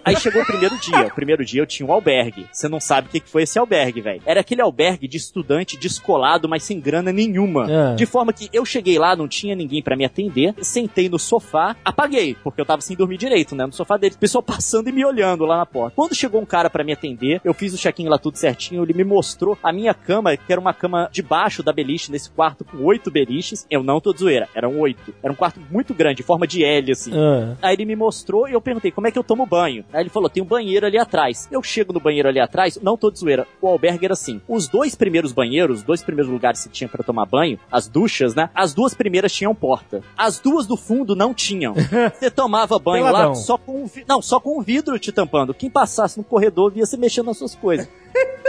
Aí 0.03 0.15
chegou 0.17 0.41
o 0.41 0.45
primeiro 0.45 0.77
dia. 0.77 1.07
O 1.07 1.13
primeiro 1.15 1.43
dia 1.45 1.61
eu 1.61 1.65
tinha 1.65 1.87
um 1.87 1.91
albergue. 1.91 2.47
Você 2.51 2.67
não 2.67 2.79
sabe 2.79 3.07
o 3.07 3.11
que 3.11 3.19
que 3.19 3.29
foi 3.33 3.43
esse 3.43 3.57
albergue, 3.57 3.99
velho. 3.99 4.21
Era 4.27 4.41
aquele 4.41 4.61
albergue 4.61 5.07
de 5.07 5.17
estudante 5.17 5.75
descolado, 5.75 6.47
mas 6.47 6.61
sem 6.61 6.79
grana 6.79 7.11
nenhuma. 7.11 7.65
É. 7.69 7.95
De 7.95 8.05
forma 8.05 8.31
que 8.31 8.47
eu 8.53 8.63
cheguei 8.63 8.99
lá, 8.99 9.15
não 9.15 9.27
tinha 9.27 9.55
ninguém 9.55 9.81
pra 9.81 9.95
me 9.95 10.05
atender, 10.05 10.53
sentei 10.61 11.09
no 11.09 11.17
sofá, 11.17 11.75
apaguei, 11.83 12.37
porque 12.43 12.61
eu 12.61 12.65
tava 12.65 12.83
sem 12.83 12.95
dormir 12.95 13.17
direito, 13.17 13.55
né? 13.55 13.65
No 13.65 13.73
sofá 13.73 13.97
dele, 13.97 14.15
pessoal 14.19 14.43
passando 14.45 14.87
e 14.87 14.91
me 14.91 15.03
olhando 15.03 15.45
lá 15.45 15.57
na 15.57 15.65
porta. 15.65 15.95
Quando 15.95 16.13
chegou 16.13 16.39
um 16.39 16.45
cara 16.45 16.69
pra 16.69 16.83
me 16.83 16.93
atender, 16.93 17.41
eu 17.43 17.55
fiz 17.55 17.73
o 17.73 17.77
check-in 17.77 18.07
lá 18.07 18.19
tudo 18.19 18.37
certinho, 18.37 18.83
ele 18.83 18.93
me 18.93 19.03
mostrou 19.03 19.57
a 19.63 19.73
minha 19.73 19.95
cama, 19.95 20.37
que 20.37 20.51
era 20.51 20.61
uma 20.61 20.73
cama 20.73 21.09
debaixo 21.11 21.63
da 21.63 21.73
beliche, 21.73 22.11
nesse 22.11 22.29
quarto 22.29 22.63
com 22.63 22.77
oito 22.83 23.09
beliches. 23.09 23.65
Eu 23.67 23.81
não 23.81 23.99
tô 23.99 24.13
de 24.13 24.19
zoeira, 24.19 24.47
eram 24.53 24.79
oito. 24.79 25.11
Era 25.23 25.33
um 25.33 25.35
quarto 25.35 25.59
muito 25.71 25.91
grande, 25.91 26.21
em 26.21 26.25
forma 26.25 26.45
de 26.45 26.63
L, 26.63 26.91
assim. 26.91 27.11
Ah. 27.15 27.55
Aí 27.63 27.73
ele 27.73 27.85
me 27.85 27.95
mostrou 27.95 28.47
e 28.47 28.53
eu 28.53 28.61
perguntei 28.61 28.91
como 28.91 29.07
é 29.07 29.11
que 29.11 29.17
eu 29.17 29.23
tomo 29.23 29.43
banho. 29.47 29.83
Aí 29.91 30.03
ele 30.03 30.09
falou: 30.11 30.29
tem 30.29 30.43
um 30.43 30.45
banheiro 30.45 30.85
ali 30.85 30.99
atrás. 30.99 31.49
Eu 31.51 31.63
chego 31.63 31.91
no 31.91 31.99
banheiro 31.99 32.29
ali 32.29 32.39
atrás, 32.39 32.77
não 32.79 32.95
tô 32.95 33.09
de 33.09 33.22
zoeira. 33.23 33.47
O 33.61 33.67
albergue 33.67 34.05
era 34.05 34.13
assim: 34.13 34.41
os 34.47 34.67
dois 34.67 34.95
primeiros 34.95 35.31
banheiros, 35.31 35.79
os 35.79 35.83
dois 35.83 36.03
primeiros 36.03 36.31
lugares 36.31 36.63
que 36.63 36.69
tinha 36.69 36.87
pra 36.87 37.03
tomar 37.03 37.25
banho, 37.25 37.59
as 37.71 37.87
duchas, 37.87 38.35
né? 38.35 38.49
As 38.53 38.73
duas 38.73 38.93
primeiras 38.93 39.31
tinham 39.31 39.55
porta. 39.55 40.01
As 40.17 40.39
duas 40.39 40.67
do 40.67 40.77
fundo 40.77 41.15
não 41.15 41.33
tinham. 41.33 41.73
Você 42.19 42.29
tomava 42.29 42.77
banho 42.79 43.05
Peladão. 43.05 43.29
lá 43.29 43.35
só 43.35 43.57
com 43.57 43.83
um 43.83 43.89
não, 44.07 44.21
só 44.21 44.39
com 44.39 44.59
um 44.59 44.61
vidro 44.61 44.97
te 44.99 45.11
tampando. 45.11 45.53
Quem 45.53 45.69
passasse 45.69 46.17
no 46.17 46.23
corredor 46.23 46.71
via 46.71 46.85
você 46.85 46.97
mexendo 46.97 47.27
nas 47.27 47.37
suas 47.37 47.55
coisas. 47.55 47.87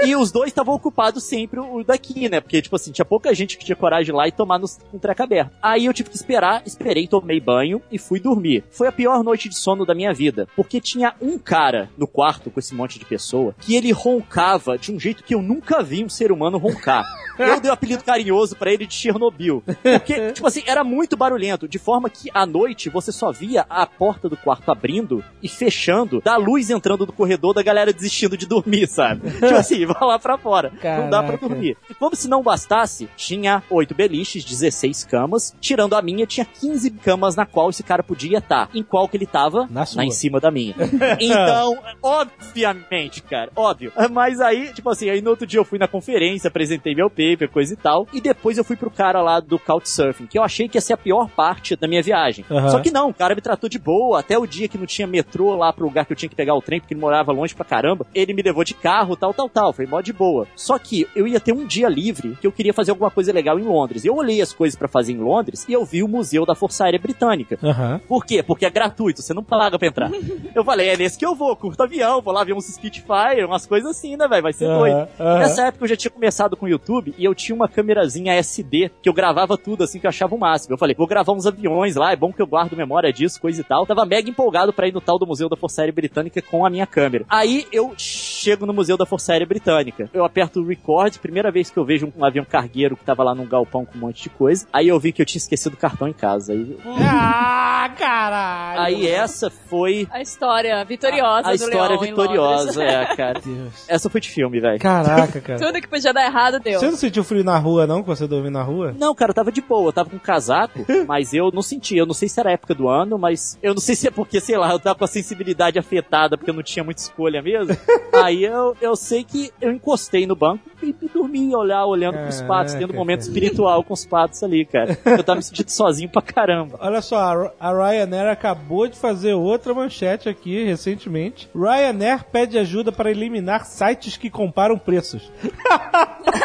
E 0.05 0.15
os 0.15 0.31
dois 0.31 0.49
estavam 0.49 0.74
ocupados 0.74 1.24
sempre 1.24 1.59
o 1.61 1.82
daqui, 1.82 2.28
né? 2.28 2.41
Porque, 2.41 2.61
tipo 2.61 2.77
assim, 2.77 2.93
tinha 2.93 3.05
pouca 3.05 3.35
gente 3.35 3.57
que 3.57 3.65
tinha 3.65 3.74
coragem 3.74 4.05
de 4.05 4.11
ir 4.11 4.15
lá 4.15 4.28
e 4.28 4.32
tomar 4.32 4.59
no, 4.59 4.69
com 4.91 4.97
o 4.99 5.01
treco 5.01 5.23
aberto. 5.23 5.53
Aí 5.62 5.86
eu 5.86 5.95
tive 5.95 6.11
que 6.11 6.16
esperar, 6.16 6.62
esperei, 6.66 7.07
tomei 7.07 7.41
banho 7.41 7.81
e 7.91 7.99
fui 7.99 8.20
dormir. 8.20 8.65
Foi 8.70 8.86
a 8.86 8.93
pior 8.93 9.24
noite 9.24 9.49
de 9.49 9.57
sono 9.57 9.86
da 9.86 9.95
minha 9.95 10.12
vida. 10.12 10.47
Porque 10.55 10.81
tinha 10.81 11.15
um 11.23 11.39
cara 11.39 11.89
no 11.97 12.07
quarto 12.07 12.51
com 12.51 12.61
esse 12.61 12.74
monte 12.74 12.99
de 12.99 13.05
pessoa 13.07 13.55
que 13.59 13.74
ele 13.74 13.93
roncava 13.93 14.77
de 14.77 14.93
um 14.93 15.01
jeito 15.01 15.24
que 15.24 15.35
eu 15.35 15.41
nunca 15.41 15.82
vi 15.82 16.05
um 16.05 16.09
ser 16.09 16.31
humano 16.31 16.59
roncar. 16.59 17.05
Eu 17.36 17.61
dei 17.61 17.69
o 17.69 17.74
apelido 17.74 18.05
carinhoso 18.05 18.55
pra 18.55 18.73
ele 18.73 18.86
de 18.86 18.95
Chernobyl. 18.95 19.61
Porque, 19.82 20.31
tipo 20.32 20.47
assim, 20.47 20.62
era 20.66 20.85
muito 20.85 21.16
barulhento. 21.16 21.66
De 21.66 21.81
forma 21.81 22.09
que 22.09 22.31
à 22.32 22.47
noite 22.47 22.89
você 22.89 23.11
só 23.11 23.32
via 23.32 23.66
a 23.69 23.85
porta 23.86 24.28
do 24.28 24.36
quarto 24.36 24.70
abrindo 24.70 25.24
e 25.43 25.49
fechando, 25.49 26.20
da 26.20 26.36
luz 26.36 26.70
entrando 26.70 27.05
do 27.05 27.12
corredor, 27.12 27.53
da 27.53 27.62
galera 27.62 27.93
desistindo 27.93 28.36
de 28.36 28.47
dormir, 28.47 28.86
sabe? 28.86 29.23
Tipo 29.55 29.60
assim, 29.60 29.86
vai 29.86 30.09
lá 30.09 30.18
pra 30.18 30.36
fora. 30.39 30.70
Não 30.70 31.10
dá 31.10 31.22
pra 31.22 31.36
Caraca. 31.36 31.48
dormir. 31.48 31.76
E 31.89 31.94
como 31.94 32.14
se 32.16 32.28
não 32.28 32.43
bastasse, 32.43 33.09
tinha 33.16 33.62
oito 33.70 33.94
beliches, 33.94 34.44
16 34.44 35.05
camas. 35.05 35.55
Tirando 35.60 35.94
a 35.94 36.02
minha, 36.02 36.26
tinha 36.26 36.44
15 36.44 36.90
camas 36.90 37.36
na 37.36 37.47
qual 37.47 37.70
esse 37.70 37.82
cara 37.82 38.02
podia 38.02 38.39
estar. 38.39 38.68
Em 38.74 38.82
qual 38.82 39.09
que 39.09 39.16
ele 39.16 39.26
tava? 39.26 39.66
Na 39.70 39.85
sua. 39.86 40.05
em 40.05 40.10
cima 40.10 40.40
da 40.40 40.51
minha. 40.51 40.74
Então, 41.20 41.78
obviamente, 42.02 43.22
cara, 43.22 43.51
óbvio. 43.56 43.93
Mas 44.10 44.40
aí, 44.40 44.72
tipo 44.72 44.89
assim, 44.90 45.09
aí 45.10 45.20
no 45.22 45.31
outro 45.31 45.47
dia 45.47 45.59
eu 45.60 45.64
fui 45.64 45.78
na 45.78 45.86
conferência, 45.89 46.48
apresentei 46.48 46.94
meu 46.94 47.09
paper, 47.09 47.48
coisa 47.51 47.72
e 47.72 47.76
tal. 47.76 48.06
E 48.12 48.20
depois 48.20 48.59
eu 48.59 48.64
fui 48.64 48.76
pro 48.76 48.90
cara 48.90 49.22
lá 49.22 49.40
do 49.40 49.59
Couchsurfing, 49.59 50.26
que 50.26 50.39
eu 50.39 50.43
achei 50.43 50.68
que 50.68 50.76
ia 50.76 50.81
ser 50.81 50.94
a 50.94 50.97
pior 50.97 51.28
parte 51.28 51.76
da 51.76 51.86
minha 51.89 52.02
viagem. 52.02 52.44
Aham. 52.51 52.68
Só 52.68 52.81
que 52.81 52.90
não, 52.90 53.10
o 53.10 53.14
cara 53.14 53.35
me 53.35 53.40
tratou 53.40 53.68
de 53.68 53.78
boa. 53.78 54.20
Até 54.20 54.39
o 54.39 54.47
dia 54.47 54.68
que 54.68 54.78
não 54.78 54.86
tinha 54.86 55.06
metrô 55.06 55.55
lá 55.56 55.72
pro 55.72 55.85
lugar 55.85 56.05
que 56.06 56.12
eu 56.12 56.16
tinha 56.16 56.28
que 56.28 56.36
pegar 56.36 56.55
o 56.55 56.62
trem, 56.62 56.81
porque 56.81 56.94
ele 56.94 57.01
morava 57.01 57.32
longe 57.32 57.55
pra 57.55 57.64
caramba. 57.64 58.06
Ele 58.14 58.32
me 58.35 58.43
levou 58.43 58.64
de 58.64 58.74
carro, 58.74 59.16
tal, 59.16 59.32
tal, 59.35 59.43
tal. 59.48 59.72
Foi 59.72 59.86
mó 59.86 60.00
de 60.00 60.12
boa. 60.12 60.46
Só 60.56 60.78
que 60.78 61.06
eu 61.14 61.26
ia 61.26 61.40
ter 61.40 61.52
um 61.52 61.66
dia 61.66 61.88
livre 61.88 62.36
que 62.40 62.46
eu 62.46 62.52
queria 62.52 62.72
fazer 62.74 62.90
alguma 62.90 63.10
coisa 63.10 63.32
legal 63.32 63.58
em 63.58 63.62
Londres. 63.64 64.04
Eu 64.04 64.14
olhei 64.16 64.40
as 64.40 64.52
coisas 64.52 64.78
pra 64.78 64.88
fazer 64.88 65.12
em 65.12 65.18
Londres 65.18 65.64
e 65.68 65.72
eu 65.72 65.84
vi 65.84 66.02
o 66.02 66.08
Museu 66.08 66.44
da 66.46 66.54
Força 66.54 66.84
Aérea 66.84 66.98
Britânica. 66.98 67.58
Aham. 67.62 68.00
Por 68.08 68.24
quê? 68.24 68.42
Porque 68.42 68.66
é 68.66 68.70
gratuito, 68.70 69.22
você 69.22 69.32
não 69.34 69.42
paga 69.42 69.78
pra 69.78 69.88
entrar. 69.88 70.10
eu 70.54 70.64
falei, 70.64 70.88
é 70.88 70.96
nesse 70.96 71.18
que 71.18 71.26
eu 71.26 71.34
vou, 71.34 71.54
curto 71.56 71.82
avião, 71.82 72.20
vou 72.22 72.32
lá 72.32 72.44
ver 72.44 72.52
uns 72.54 72.66
Spitfire, 72.66 73.44
umas 73.44 73.66
coisas 73.66 73.90
assim, 73.90 74.16
né, 74.16 74.26
velho? 74.28 74.42
Vai 74.42 74.52
ser 74.52 74.66
Aham, 74.66 74.78
doido. 74.78 75.08
aham. 75.18 75.38
Nessa 75.38 75.66
época 75.66 75.84
eu 75.84 75.88
já 75.88 75.96
tinha 75.96 76.10
começado 76.10 76.56
com 76.56 76.66
o 76.66 76.68
YouTube 76.68 77.14
e 77.16 77.24
eu 77.24 77.34
tinha 77.34 77.54
uma 77.54 77.68
câmerazinha 77.68 78.32
SD 78.34 78.90
que 79.02 79.08
eu 79.08 79.12
gravava 79.12 79.56
tudo 79.56 79.84
assim 79.84 79.98
que 79.98 80.06
eu 80.06 80.10
achava 80.10 80.34
o 80.34 80.38
máximo. 80.38 80.74
Eu 80.74 80.78
falei, 80.78 80.94
vou 80.94 81.06
gravar 81.06 81.32
uns 81.32 81.46
aviões 81.46 81.96
lá, 81.96 82.12
é 82.12 82.16
bom 82.16 82.32
que 82.32 82.40
eu 82.42 82.46
guardo 82.46 82.76
memória 82.76 83.12
disso, 83.12 83.40
coisa 83.40 83.60
e 83.60 83.64
tal. 83.64 83.86
Tava 83.86 84.04
mega 84.06 84.28
empolgado 84.28 84.72
pra 84.72 84.86
ir 84.88 84.92
no 84.92 85.00
tal 85.00 85.18
do 85.18 85.26
Museu 85.26 85.48
da 85.48 85.56
Força 85.56 85.82
Aérea 85.82 85.92
Britânica 85.94 86.40
com 86.42 86.64
a 86.64 86.70
minha 86.70 86.86
câmera. 86.86 87.24
Aí 87.28 87.66
eu 87.72 87.92
chego 87.96 88.66
no 88.66 88.72
Museu 88.72 88.96
da 88.96 89.06
Força 89.06 89.32
Aérea 89.32 89.34
Britânica. 89.47 90.09
Eu 90.12 90.24
aperto 90.24 90.61
o 90.61 90.66
record, 90.66 91.16
primeira 91.19 91.51
vez 91.51 91.70
que 91.70 91.77
eu 91.78 91.85
vejo 91.85 92.12
um 92.16 92.24
avião 92.24 92.44
cargueiro 92.44 92.97
que 92.97 93.05
tava 93.05 93.23
lá 93.24 93.35
num 93.35 93.47
galpão 93.47 93.85
com 93.85 93.97
um 93.97 94.01
monte 94.02 94.23
de 94.24 94.31
coisa. 94.31 94.66
Aí 94.73 94.89
eu 94.89 94.98
vi 95.01 95.12
que 95.12 95.20
eu 95.23 95.27
tinha 95.27 95.39
esquecido 95.39 95.74
o 95.74 95.77
cartão 95.77 96.06
em 96.09 96.12
casa. 96.12 96.52
Aí, 96.52 96.77
Ah, 96.86 97.90
caralho! 97.97 98.81
aí 98.81 99.06
essa 99.06 99.51
foi 99.51 100.06
A 100.11 100.20
história 100.20 100.82
vitoriosa 100.85 101.48
a 101.48 101.51
do 101.51 101.55
história 101.56 101.89
Leão 101.89 102.05
em 102.05 102.09
vitoriosa, 102.09 102.82
é, 102.85 103.06
cara. 103.16 103.40
Deus. 103.40 103.85
Essa 103.89 104.09
foi 104.09 104.20
de 104.20 104.28
filme, 104.31 104.61
velho. 104.61 104.78
Caraca, 104.78 105.40
cara. 105.43 105.59
Tudo 105.59 105.81
que 105.81 105.89
podia 105.89 106.12
dar 106.12 106.24
errado 106.24 106.61
deu. 106.61 106.78
Você 106.78 106.86
não 106.86 106.97
sentiu 106.97 107.24
frio 107.24 107.43
na 107.44 107.59
rua, 107.59 107.86
não, 107.86 108.02
quando 108.02 108.16
você 108.16 108.27
dormiu 108.27 108.51
na 108.51 108.62
rua? 108.62 108.94
Não, 108.98 109.15
cara, 109.15 109.31
eu 109.31 109.35
tava 109.35 109.51
de 109.52 109.61
boa, 109.61 109.89
eu 109.89 109.93
tava 109.93 110.11
com 110.11 110.19
casaco, 110.19 110.85
mas 111.06 111.32
eu 111.35 111.51
não 111.52 111.62
senti. 111.62 111.97
Eu 111.97 112.06
não 112.06 112.15
sei 112.15 112.28
se 112.28 112.39
era 112.40 112.51
a 112.51 112.52
época 112.52 112.74
do 112.74 112.89
ano, 112.89 113.19
mas 113.19 113.59
eu 113.62 113.74
não 113.74 113.81
sei 113.81 113.94
se 113.97 114.06
é 114.09 114.11
porque, 114.11 114.40
sei 114.40 114.56
lá, 114.56 114.70
eu 114.73 114.78
tava 114.78 114.98
com 114.98 115.05
a 115.05 115.09
sensibilidade 115.09 115.78
afetada 115.78 116.36
porque 116.36 116.51
eu 116.51 116.55
não 116.55 116.62
tinha 116.62 116.85
muita 116.85 117.01
escolha 117.01 117.43
mesmo. 117.43 117.77
Aí 118.12 118.44
eu, 118.44 118.77
eu 118.81 118.94
sei 118.97 119.23
que 119.24 119.51
eu 119.60 119.72
encostei 119.72 120.26
no 120.26 120.36
banco 120.36 120.62
e, 120.82 120.94
e 121.02 121.09
dormi 121.09 121.55
olhar, 121.55 121.84
olhando 121.86 122.18
pros 122.18 122.36
Caraca, 122.36 122.48
patos, 122.55 122.74
tendo 122.74 122.92
um 122.92 122.96
momento 122.96 123.20
cara. 123.20 123.28
espiritual 123.28 123.82
com 123.84 123.94
os 123.94 124.05
patos 124.06 124.42
ali, 124.42 124.64
cara. 124.64 124.96
Eu 125.05 125.22
tava 125.24 125.36
me 125.38 125.42
sentindo 125.42 125.68
sozinho 125.70 126.09
pra 126.09 126.22
caramba. 126.22 126.78
Olha 126.80 127.01
só, 127.02 127.16
a- 127.18 127.52
a 127.59 127.72
Ryanair 127.72 128.30
acabou 128.30 128.86
de 128.86 128.96
fazer 128.96 129.34
outra 129.34 129.72
manchete 129.74 130.28
aqui 130.28 130.64
recentemente. 130.64 131.48
Ryanair 131.55 132.24
pede 132.24 132.59
ajuda 132.59 132.92
para 132.92 133.10
eliminar 133.10 133.64
sites 133.66 134.16
que 134.16 134.30
comparam 134.30 134.78
preços. 134.78 135.30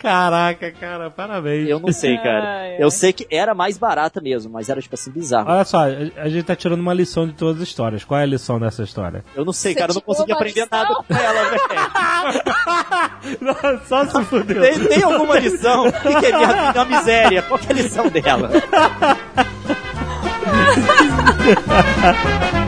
Caraca, 0.00 0.72
cara, 0.72 1.10
parabéns. 1.10 1.68
Eu 1.68 1.78
não 1.78 1.92
sei, 1.92 2.16
cara. 2.16 2.40
Ai, 2.60 2.70
ai. 2.76 2.76
Eu 2.82 2.90
sei 2.90 3.12
que 3.12 3.26
era 3.30 3.54
mais 3.54 3.76
barata 3.76 4.18
mesmo, 4.20 4.50
mas 4.50 4.70
era 4.70 4.80
tipo 4.80 4.94
assim 4.94 5.10
bizarro. 5.10 5.50
Olha 5.50 5.64
só, 5.64 5.80
a, 6.16 6.28
gente 6.28 6.44
tá 6.44 6.56
tirando 6.56 6.80
uma 6.80 6.94
lição 6.94 7.26
de 7.26 7.34
todas 7.34 7.60
as 7.60 7.68
histórias. 7.68 8.02
Qual 8.02 8.18
é 8.18 8.22
a 8.22 8.26
lição 8.26 8.58
dessa 8.58 8.82
história? 8.82 9.22
Eu 9.34 9.44
não 9.44 9.52
sei, 9.52 9.74
Você 9.74 9.78
cara, 9.78 9.92
eu 9.92 9.94
não 9.96 10.00
consegui 10.00 10.32
aprender 10.32 10.62
lição? 10.62 10.78
nada 10.78 10.94
com 10.94 11.04
ela, 11.14 11.50
velho. 11.50 11.60
Só 13.86 14.06
se 14.06 14.24
fudeu. 14.24 14.62
Tem, 14.62 14.78
tem 14.86 15.02
alguma 15.02 15.38
lição? 15.38 15.88
O 15.88 15.92
que, 15.92 16.20
que 16.20 16.26
é 16.26 16.36
minha, 16.36 16.72
minha 16.72 16.84
miséria? 16.86 17.42
Qual 17.42 17.58
que 17.58 17.66
é 17.68 17.70
a 17.70 17.74
lição 17.74 18.08
dela? 18.08 18.50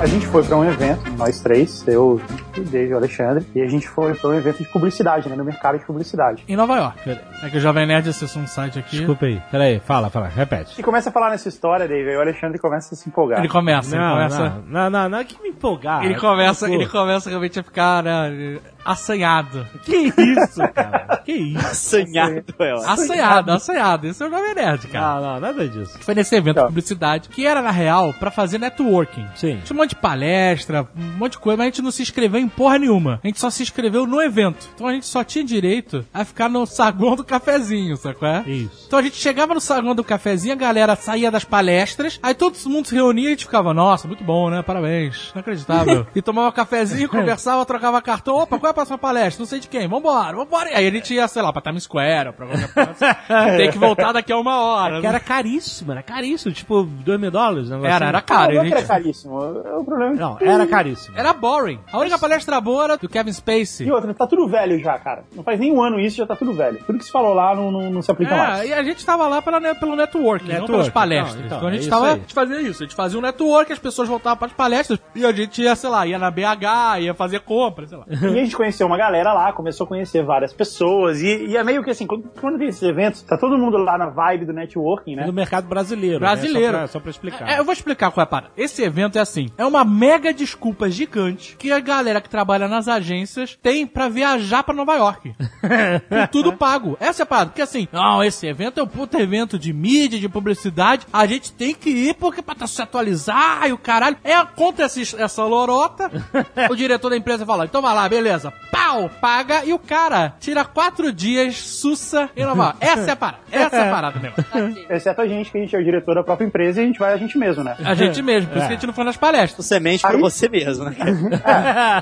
A 0.00 0.06
gente 0.06 0.26
foi 0.26 0.42
pra 0.42 0.56
um 0.56 0.64
evento, 0.64 1.10
nós 1.18 1.40
três, 1.40 1.86
eu, 1.86 2.18
evento, 2.50 2.70
Dave 2.70 2.90
e 2.90 2.94
o 2.94 2.96
Alexandre, 2.96 3.46
e 3.54 3.62
a 3.62 3.68
gente 3.68 3.88
foi 3.88 4.14
para 4.14 4.30
um 4.30 4.34
evento 4.34 4.58
de 4.58 4.68
publicidade, 4.68 5.28
né? 5.28 5.36
No 5.36 5.44
mercado 5.44 5.78
de 5.78 5.84
publicidade. 5.84 6.44
Em 6.48 6.56
Nova 6.56 6.76
York. 6.76 7.10
É 7.42 7.48
que 7.48 7.56
o 7.56 7.60
Jovem 7.60 7.86
Nerd 7.86 8.08
acessou 8.08 8.42
um 8.42 8.46
site 8.46 8.78
aqui. 8.78 8.96
Desculpa 8.98 9.26
aí. 9.26 9.40
Peraí, 9.50 9.80
fala, 9.80 10.10
fala, 10.10 10.28
repete. 10.28 10.78
E 10.80 10.82
começa 10.82 11.10
a 11.10 11.12
falar 11.12 11.30
nessa 11.30 11.48
história, 11.48 11.86
Dave, 11.86 12.10
aí 12.10 12.16
o 12.16 12.20
Alexandre 12.20 12.58
começa 12.58 12.94
a 12.94 12.98
se 12.98 13.08
empolgar. 13.08 13.38
Ele 13.40 13.48
começa, 13.48 13.94
ele 13.94 14.02
Não, 14.04 14.12
começa. 14.14 14.38
não, 14.38 14.62
não, 14.66 14.90
não, 14.90 15.08
não, 15.08 15.18
é 15.18 15.24
que 15.24 15.40
me 15.42 15.50
empolgar. 15.50 16.04
Ele 16.04 16.16
começa, 16.16 16.66
Pô, 16.66 16.72
ele 16.74 16.86
começa 16.86 17.28
realmente 17.28 17.58
a 17.58 17.62
ficar 17.62 18.02
né, 18.02 18.58
assanhado. 18.84 19.66
Que 19.82 20.12
isso, 20.16 20.60
cara? 20.74 21.20
Que 21.24 21.32
isso? 21.32 21.66
Assanhado, 21.66 22.44
é, 22.58 22.74
ó. 22.74 22.78
Assanhado, 22.86 23.52
assanhado. 23.52 24.06
Esse 24.06 24.22
é 24.22 24.26
o 24.26 24.30
Jovem 24.30 24.54
Nerd, 24.54 24.88
cara. 24.88 25.20
Não, 25.20 25.32
não, 25.34 25.40
nada 25.40 25.68
disso. 25.68 25.98
Foi 26.00 26.14
nesse 26.14 26.34
evento 26.34 26.50
Tá. 26.50 26.62
de 26.62 26.66
publicidade 26.68 27.28
que 27.28 27.46
era, 27.46 27.62
na 27.62 27.70
real, 27.70 28.12
pra 28.14 28.30
fazer 28.30 28.58
networking. 28.58 29.26
Sim. 29.36 29.60
Tinha 29.64 29.76
um 29.76 29.80
monte 29.80 29.90
de 29.90 29.96
palestra, 29.96 30.86
um 30.96 31.18
monte 31.18 31.32
de 31.32 31.38
coisa, 31.38 31.56
mas 31.56 31.66
a 31.66 31.70
gente 31.70 31.82
não 31.82 31.90
se 31.90 32.02
inscreveu 32.02 32.39
em 32.40 32.48
porra 32.48 32.78
nenhuma. 32.78 33.20
A 33.22 33.26
gente 33.26 33.38
só 33.40 33.50
se 33.50 33.62
inscreveu 33.62 34.06
no 34.06 34.20
evento. 34.20 34.68
Então 34.74 34.86
a 34.86 34.92
gente 34.92 35.06
só 35.06 35.22
tinha 35.24 35.44
direito 35.44 36.04
a 36.12 36.24
ficar 36.24 36.48
no 36.48 36.66
saguão 36.66 37.16
do 37.16 37.24
cafezinho, 37.24 37.96
sacou? 37.96 38.28
É? 38.28 38.42
Isso. 38.46 38.84
Então 38.86 38.98
a 38.98 39.02
gente 39.02 39.16
chegava 39.16 39.54
no 39.54 39.60
saguão 39.60 39.94
do 39.94 40.04
cafezinho, 40.04 40.54
a 40.54 40.56
galera 40.56 40.96
saía 40.96 41.30
das 41.30 41.44
palestras, 41.44 42.18
aí 42.22 42.34
todo 42.34 42.56
mundo 42.66 42.86
se 42.86 42.94
reunia 42.94 43.24
e 43.24 43.26
a 43.28 43.30
gente 43.30 43.44
ficava, 43.44 43.72
nossa, 43.74 44.06
muito 44.08 44.24
bom, 44.24 44.50
né? 44.50 44.62
Parabéns. 44.62 45.30
Inacreditável. 45.34 46.06
e 46.14 46.22
tomava 46.22 46.50
cafezinho, 46.52 47.08
conversava, 47.08 47.64
trocava 47.66 48.00
cartão. 48.02 48.36
Opa, 48.36 48.58
qual 48.58 48.68
é 48.68 48.70
a 48.70 48.74
próxima 48.74 48.98
palestra? 48.98 49.40
Não 49.42 49.46
sei 49.46 49.60
de 49.60 49.68
quem. 49.68 49.86
Vambora, 49.88 50.36
vambora. 50.36 50.70
E 50.70 50.74
aí 50.74 50.86
a 50.86 50.90
gente 50.90 51.14
ia, 51.14 51.26
sei 51.28 51.42
lá, 51.42 51.52
pra 51.52 51.62
Times 51.62 51.84
Square, 51.84 52.28
ou 52.28 52.32
pra 52.34 52.46
qualquer 52.46 52.72
coisa. 52.72 53.16
Tem 53.56 53.70
que 53.70 53.78
voltar 53.78 54.12
daqui 54.12 54.32
a 54.32 54.38
uma 54.38 54.60
hora. 54.62 55.00
Que 55.00 55.06
era 55.06 55.20
caríssimo, 55.20 55.92
era 55.92 56.02
caríssimo. 56.02 56.52
Tipo, 56.52 56.82
dois 56.84 57.20
mil 57.20 57.30
dólares. 57.30 57.70
Era, 57.70 57.96
assim. 57.96 58.04
era 58.04 58.20
caro. 58.20 58.54
não 58.54 58.60
é 58.62 58.64
que 58.66 58.70
era 58.72 58.80
gente- 58.80 58.88
caríssimo. 58.88 59.38
O 59.78 59.84
problema 59.84 60.12
é 60.12 60.14
que 60.14 60.20
Não, 60.20 60.38
era 60.40 60.66
caríssimo. 60.66 61.18
Era 61.18 61.32
boring. 61.32 61.80
A 61.92 61.98
única 61.98 62.18
palestra 62.30 62.60
boa 62.60 62.96
do 62.96 63.08
Kevin 63.08 63.32
Spacey. 63.32 63.86
E 63.88 63.92
outra, 63.92 64.14
tá 64.14 64.26
tudo 64.26 64.46
velho 64.46 64.78
já, 64.78 64.96
cara. 64.98 65.24
Não 65.34 65.42
faz 65.42 65.58
nem 65.58 65.72
um 65.72 65.82
ano 65.82 65.98
isso, 65.98 66.16
já 66.16 66.26
tá 66.26 66.36
tudo 66.36 66.52
velho. 66.52 66.78
Tudo 66.86 66.98
que 66.98 67.04
se 67.04 67.10
falou 67.10 67.34
lá 67.34 67.54
não, 67.54 67.70
não, 67.72 67.90
não 67.90 68.02
se 68.02 68.10
aplica 68.10 68.34
É, 68.34 68.38
mais. 68.38 68.68
e 68.68 68.72
a 68.72 68.82
gente 68.84 69.04
tava 69.04 69.26
lá 69.26 69.42
pela, 69.42 69.60
pelo 69.74 69.96
network, 69.96 70.46
não 70.48 70.66
pelas 70.66 70.88
palestras. 70.88 71.34
então, 71.44 71.46
Então, 71.46 71.58
então, 71.58 71.68
a 71.68 71.70
é 71.70 71.72
gente 71.74 71.80
isso 71.82 71.90
tava. 71.90 72.06
aí. 72.06 72.12
A 72.12 72.16
gente 72.16 72.34
fazia 72.34 72.60
isso. 72.62 72.82
A 72.82 72.86
gente 72.86 72.94
fazia 72.94 73.18
um 73.18 73.22
network, 73.22 73.72
as 73.72 73.78
pessoas 73.78 74.08
voltavam 74.08 74.38
para 74.38 74.46
as 74.46 74.52
palestras 74.52 74.98
e 75.14 75.24
a 75.26 75.32
gente 75.32 75.60
ia, 75.62 75.74
sei 75.74 75.90
lá, 75.90 76.06
ia 76.06 76.18
na 76.18 76.30
BH, 76.30 77.00
ia 77.00 77.14
fazer 77.14 77.40
compra, 77.40 77.86
sei 77.86 77.98
lá. 77.98 78.04
E 78.08 78.14
a 78.26 78.28
gente 78.44 78.56
conheceu 78.56 78.86
uma 78.86 78.96
galera 78.96 79.32
lá, 79.32 79.52
começou 79.52 79.84
a 79.84 79.88
conhecer 79.88 80.22
várias 80.24 80.52
pessoas. 80.52 81.20
E, 81.20 81.46
e 81.46 81.56
é 81.56 81.64
meio 81.64 81.82
que 81.82 81.90
assim, 81.90 82.06
quando, 82.06 82.30
quando 82.40 82.58
tem 82.58 82.68
esses 82.68 82.82
eventos, 82.82 83.22
tá 83.22 83.36
todo 83.36 83.58
mundo 83.58 83.76
lá 83.76 83.98
na 83.98 84.06
vibe 84.08 84.46
do 84.46 84.52
networking, 84.52 85.16
né? 85.16 85.24
Do 85.24 85.32
mercado 85.32 85.66
brasileiro. 85.66 86.14
né? 86.20 86.26
Brasileiro. 86.26 86.72
Só, 86.72 86.78
pra, 86.78 86.86
só 86.88 87.00
pra 87.00 87.10
explicar. 87.10 87.48
É, 87.50 87.58
eu 87.58 87.64
vou 87.64 87.72
explicar 87.72 88.10
qual 88.12 88.22
é 88.22 88.24
a 88.24 88.26
parada. 88.26 88.52
Esse 88.56 88.82
evento 88.82 89.18
é 89.18 89.20
assim: 89.20 89.48
é 89.58 89.64
uma 89.64 89.84
mega 89.84 90.32
desculpa 90.32 90.88
gigante 90.88 91.56
que 91.56 91.72
a 91.72 91.80
galera 91.80 92.19
que 92.20 92.28
trabalha 92.28 92.68
nas 92.68 92.88
agências 92.88 93.58
tem 93.62 93.86
pra 93.86 94.08
viajar 94.08 94.62
pra 94.62 94.74
Nova 94.74 94.94
York. 94.96 95.34
Com 96.08 96.26
tudo 96.30 96.52
pago. 96.52 96.96
Essa 97.00 97.22
é 97.22 97.24
a 97.24 97.26
parada. 97.26 97.50
Porque 97.50 97.62
assim, 97.62 97.88
não, 97.92 98.22
esse 98.22 98.46
evento 98.46 98.80
é 98.80 98.82
um 98.82 98.86
puta 98.86 99.20
evento 99.20 99.58
de 99.58 99.72
mídia, 99.72 100.18
de 100.18 100.28
publicidade. 100.28 101.06
A 101.12 101.26
gente 101.26 101.52
tem 101.52 101.74
que 101.74 101.90
ir 101.90 102.14
porque 102.14 102.42
pra 102.42 102.66
se 102.66 102.80
atualizar 102.82 103.66
e 103.68 103.72
o 103.72 103.78
caralho. 103.78 104.16
É 104.24 104.44
contra 104.44 104.86
esse- 104.86 105.16
essa 105.20 105.44
lorota. 105.44 106.10
o 106.70 106.76
diretor 106.76 107.10
da 107.10 107.16
empresa 107.16 107.44
fala: 107.46 107.64
então 107.64 107.82
vai 107.82 107.94
lá, 107.94 108.08
beleza. 108.08 108.52
Pau, 108.70 109.08
paga 109.20 109.64
e 109.64 109.72
o 109.72 109.78
cara 109.78 110.34
tira 110.40 110.64
quatro 110.64 111.12
dias 111.12 111.56
sussa 111.56 112.30
em 112.36 112.44
Nova 112.44 112.62
York. 112.64 112.78
Essa 112.80 113.10
é 113.10 113.12
a 113.12 113.16
parada. 113.16 113.38
Essa 113.50 113.76
é 113.76 113.88
a 113.88 113.92
parada 113.92 114.20
mesmo. 114.20 114.36
Exceto 114.90 115.20
a 115.20 115.26
gente, 115.26 115.50
que 115.50 115.58
a 115.58 115.60
gente 115.60 115.74
é 115.76 115.78
o 115.78 115.84
diretor 115.84 116.14
da 116.14 116.22
própria 116.22 116.46
empresa 116.46 116.80
e 116.80 116.84
a 116.84 116.86
gente 116.86 116.98
vai 116.98 117.12
a 117.12 117.16
gente 117.16 117.36
mesmo, 117.38 117.62
né? 117.64 117.76
A 117.84 117.94
gente 117.94 118.22
mesmo, 118.22 118.50
por 118.50 118.58
isso 118.58 118.66
que 118.66 118.72
a 118.72 118.76
gente 118.76 118.86
não 118.86 118.94
foi 118.94 119.04
nas 119.04 119.16
palestras. 119.16 119.66
Semente 119.66 120.02
pra 120.02 120.10
Aí- 120.12 120.20
você 120.20 120.48
mesmo, 120.48 120.84
né? 120.84 120.96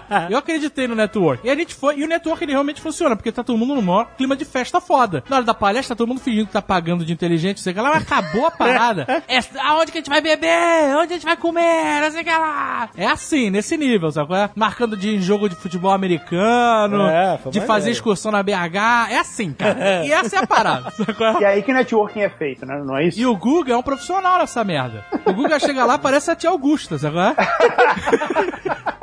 Eu 0.30 0.38
acreditei 0.38 0.86
no 0.86 0.94
network. 0.94 1.46
E 1.46 1.50
a 1.50 1.54
gente 1.54 1.74
foi, 1.74 1.96
e 1.98 2.04
o 2.04 2.08
network 2.08 2.42
ele 2.44 2.52
realmente 2.52 2.80
funciona, 2.80 3.14
porque 3.16 3.30
tá 3.32 3.42
todo 3.42 3.58
mundo 3.58 3.74
no 3.74 3.82
maior 3.82 4.06
clima 4.16 4.36
de 4.36 4.44
festa 4.44 4.80
foda. 4.80 5.22
Na 5.28 5.36
hora 5.36 5.44
da 5.44 5.54
palestra, 5.54 5.94
tá 5.94 5.98
todo 5.98 6.08
mundo 6.08 6.20
fingindo 6.20 6.46
que 6.46 6.52
tá 6.52 6.62
pagando 6.62 7.04
de 7.04 7.12
inteligente, 7.12 7.60
sei 7.60 7.72
que 7.74 7.80
lá, 7.80 7.90
mas 7.90 8.02
acabou 8.02 8.46
a 8.46 8.50
parada. 8.50 9.06
É, 9.28 9.40
aonde 9.62 9.92
que 9.92 9.98
a 9.98 10.00
gente 10.00 10.08
vai 10.08 10.20
beber? 10.20 10.96
Onde 10.96 11.12
a 11.12 11.16
gente 11.16 11.24
vai 11.24 11.36
comer? 11.36 12.00
Não 12.00 12.10
sei 12.10 12.24
que 12.24 12.30
lá. 12.30 12.88
É 12.96 13.06
assim, 13.06 13.50
nesse 13.50 13.76
nível, 13.76 14.10
sabe? 14.10 14.34
é? 14.34 14.48
Marcando 14.54 14.96
de 14.96 15.14
em 15.16 15.20
jogo 15.20 15.48
de 15.48 15.54
futebol 15.54 15.90
americano, 15.92 17.06
É, 17.06 17.38
de 17.50 17.60
fazer 17.60 17.90
excursão 17.90 18.32
na 18.32 18.42
BH. 18.42 19.10
É 19.10 19.18
assim, 19.18 19.52
cara. 19.52 19.78
E 20.08 20.12
essa 20.12 20.36
é 20.36 20.38
a 20.38 20.46
parada, 20.46 20.90
sabe? 20.90 21.12
é? 21.22 21.42
E 21.42 21.44
aí 21.44 21.62
que 21.62 21.72
networking 21.72 22.20
é 22.20 22.28
feito, 22.30 22.64
né? 22.64 22.80
Não 22.84 22.96
é 22.96 23.06
isso? 23.06 23.18
E 23.20 23.26
o 23.26 23.36
Guga 23.36 23.72
é 23.74 23.76
um 23.76 23.82
profissional 23.82 24.38
nessa 24.38 24.64
merda. 24.64 25.04
O 25.26 25.32
Guga 25.32 25.58
chega 25.58 25.84
lá, 25.84 25.98
parece 25.98 26.30
a 26.30 26.36
tia 26.36 26.50
Augusta, 26.50 26.96
sabe? 26.98 27.16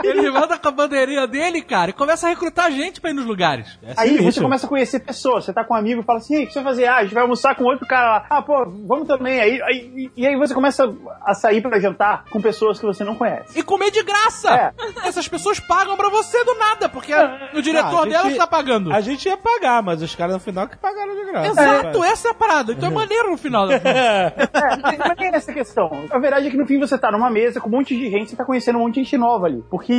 É? 0.08 0.10
Ele 0.12 0.32
manda 0.32 0.58
com 0.58 0.68
a 0.68 0.72
bandeirinha 0.72 1.28
dele, 1.28 1.62
cara, 1.62 1.90
e 1.90 1.94
começa 1.94 2.26
a 2.28 2.30
recrutar 2.30 2.72
gente 2.72 3.00
pra 3.02 3.10
ir 3.12 3.14
nos 3.14 3.26
lugares. 3.26 3.78
É 3.84 3.94
Aí 3.98 4.18
você 4.24 4.42
começa 4.42 4.66
a 4.66 4.70
conhecer 4.70 5.00
pessoas, 5.00 5.46
você 5.46 5.54
tá 5.54 5.64
com 5.64 5.74
um 5.74 5.78
amigo 5.78 6.02
e 6.02 6.04
fala 6.06 6.20
assim, 6.20 6.36
"Ei, 6.36 6.44
o 6.44 6.48
que 6.48 6.54
você 6.54 6.60
vai 6.62 6.72
fazer? 6.74 6.86
Ah, 6.88 6.98
a 6.98 7.04
gente 7.04 7.14
vai 7.14 7.24
almoçar 7.24 7.56
com 7.56 7.64
outro 7.64 7.86
cara 7.88 8.10
lá. 8.10 8.26
Ah, 8.30 8.42
pô, 8.42 8.66
vamos 8.88 9.08
também. 9.08 9.40
Aí, 9.40 9.62
aí- 9.62 10.12
e 10.16 10.28
aí 10.28 10.36
você 10.36 10.54
começa 10.54 10.92
a 11.26 11.34
sair 11.34 11.62
pra 11.62 11.80
jantar 11.80 12.26
com 12.30 12.42
pessoas 12.42 12.80
que 12.80 12.86
você 12.86 13.04
não 13.04 13.16
conhece. 13.16 13.58
E 13.58 13.64
comer 13.64 13.92
de 13.92 14.04
graça! 14.04 14.54
É. 14.56 15.08
Essas 15.08 15.28
pessoas 15.28 15.60
pagam 15.60 15.96
pra 15.98 16.10
você 16.10 16.44
do 16.44 16.56
nada, 16.56 16.88
porque 16.90 17.14
o 17.54 17.62
diretor 17.62 17.88
Ah, 17.88 18.00
a 18.00 18.04
gente- 18.04 18.10
dela 18.12 18.32
está 18.32 18.48
pagando. 18.48 18.92
A 18.94 19.02
gente 19.02 19.28
ia 19.28 19.38
pagar, 19.38 19.82
mas 19.84 20.02
os 20.02 20.14
caras 20.16 20.34
no 20.34 20.40
final 20.40 20.68
que 20.68 20.78
pagaram 20.78 21.16
de 21.16 21.26
graça. 21.26 21.48
Exato, 21.50 22.04
essa 22.04 22.28
é 22.28 22.32
a 22.32 22.34
parada. 22.34 22.72
Então 22.74 22.90
é 22.90 22.92
maneiro 22.94 23.32
no 23.32 23.38
final. 23.38 23.68
Da... 23.68 23.76
É, 23.86 24.98
mas 24.98 25.18
tem 25.18 25.28
essa 25.34 25.54
questão. 25.54 25.90
A 26.12 26.20
verdade 26.20 26.48
é 26.48 26.50
que 26.52 26.58
no 26.58 26.66
fim 26.66 26.80
você 26.80 26.98
tá 26.98 27.12
numa 27.12 27.30
mesa 27.30 27.60
com 27.60 27.68
um 27.68 27.72
monte 27.72 27.96
de 27.96 28.10
gente, 28.10 28.30
você 28.32 28.36
tá 28.36 28.46
conhecendo 28.46 28.78
um 28.78 28.82
monte 28.82 28.96
de 28.96 29.04
gente 29.04 29.18
nova 29.18 29.46
ali. 29.48 29.64
Porque 29.70 29.95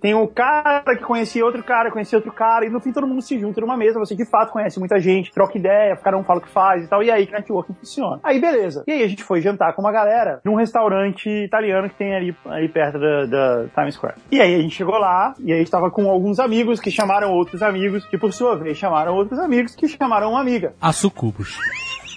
tem 0.00 0.14
o 0.14 0.26
cara 0.28 0.82
que 0.96 1.02
conhecia 1.04 1.44
outro 1.44 1.62
cara, 1.62 1.90
conhecia 1.90 2.18
outro 2.18 2.32
cara, 2.32 2.64
e 2.66 2.70
no 2.70 2.80
fim 2.80 2.92
todo 2.92 3.06
mundo 3.06 3.22
se 3.22 3.38
junta 3.38 3.60
numa 3.60 3.76
mesa, 3.76 3.98
você 3.98 4.14
de 4.14 4.24
fato 4.24 4.52
conhece 4.52 4.78
muita 4.78 4.98
gente, 5.00 5.30
troca 5.32 5.56
ideia, 5.58 5.96
cada 5.96 6.16
um 6.16 6.24
fala 6.24 6.38
o 6.40 6.42
que 6.42 6.48
faz 6.48 6.84
e 6.84 6.88
tal, 6.88 7.02
e 7.02 7.10
aí 7.10 7.26
que 7.26 7.32
networking 7.32 7.74
funciona. 7.74 8.20
Aí 8.22 8.40
beleza. 8.40 8.84
E 8.86 8.92
aí 8.92 9.02
a 9.02 9.08
gente 9.08 9.22
foi 9.24 9.40
jantar 9.40 9.72
com 9.74 9.82
uma 9.82 9.92
galera 9.92 10.40
num 10.44 10.54
restaurante 10.54 11.28
italiano 11.28 11.88
que 11.88 11.96
tem 11.96 12.14
ali, 12.14 12.36
ali 12.46 12.68
perto 12.68 12.98
da, 12.98 13.26
da 13.26 13.64
Times 13.74 13.94
Square. 13.94 14.14
E 14.30 14.40
aí 14.40 14.54
a 14.54 14.60
gente 14.60 14.74
chegou 14.74 14.98
lá, 14.98 15.34
e 15.40 15.52
aí 15.52 15.56
a 15.58 15.62
gente 15.62 15.70
tava 15.70 15.90
com 15.90 16.08
alguns 16.08 16.38
amigos 16.40 16.80
que 16.80 16.90
chamaram 16.90 17.30
outros 17.32 17.62
amigos, 17.62 18.04
que 18.06 18.18
por 18.18 18.32
sua 18.32 18.56
vez 18.56 18.76
chamaram 18.76 19.14
outros 19.14 19.38
amigos 19.38 19.74
que 19.74 19.88
chamaram 19.88 20.30
uma 20.30 20.40
amiga. 20.40 20.74
A 20.80 20.92
Sucubus. 20.92 21.56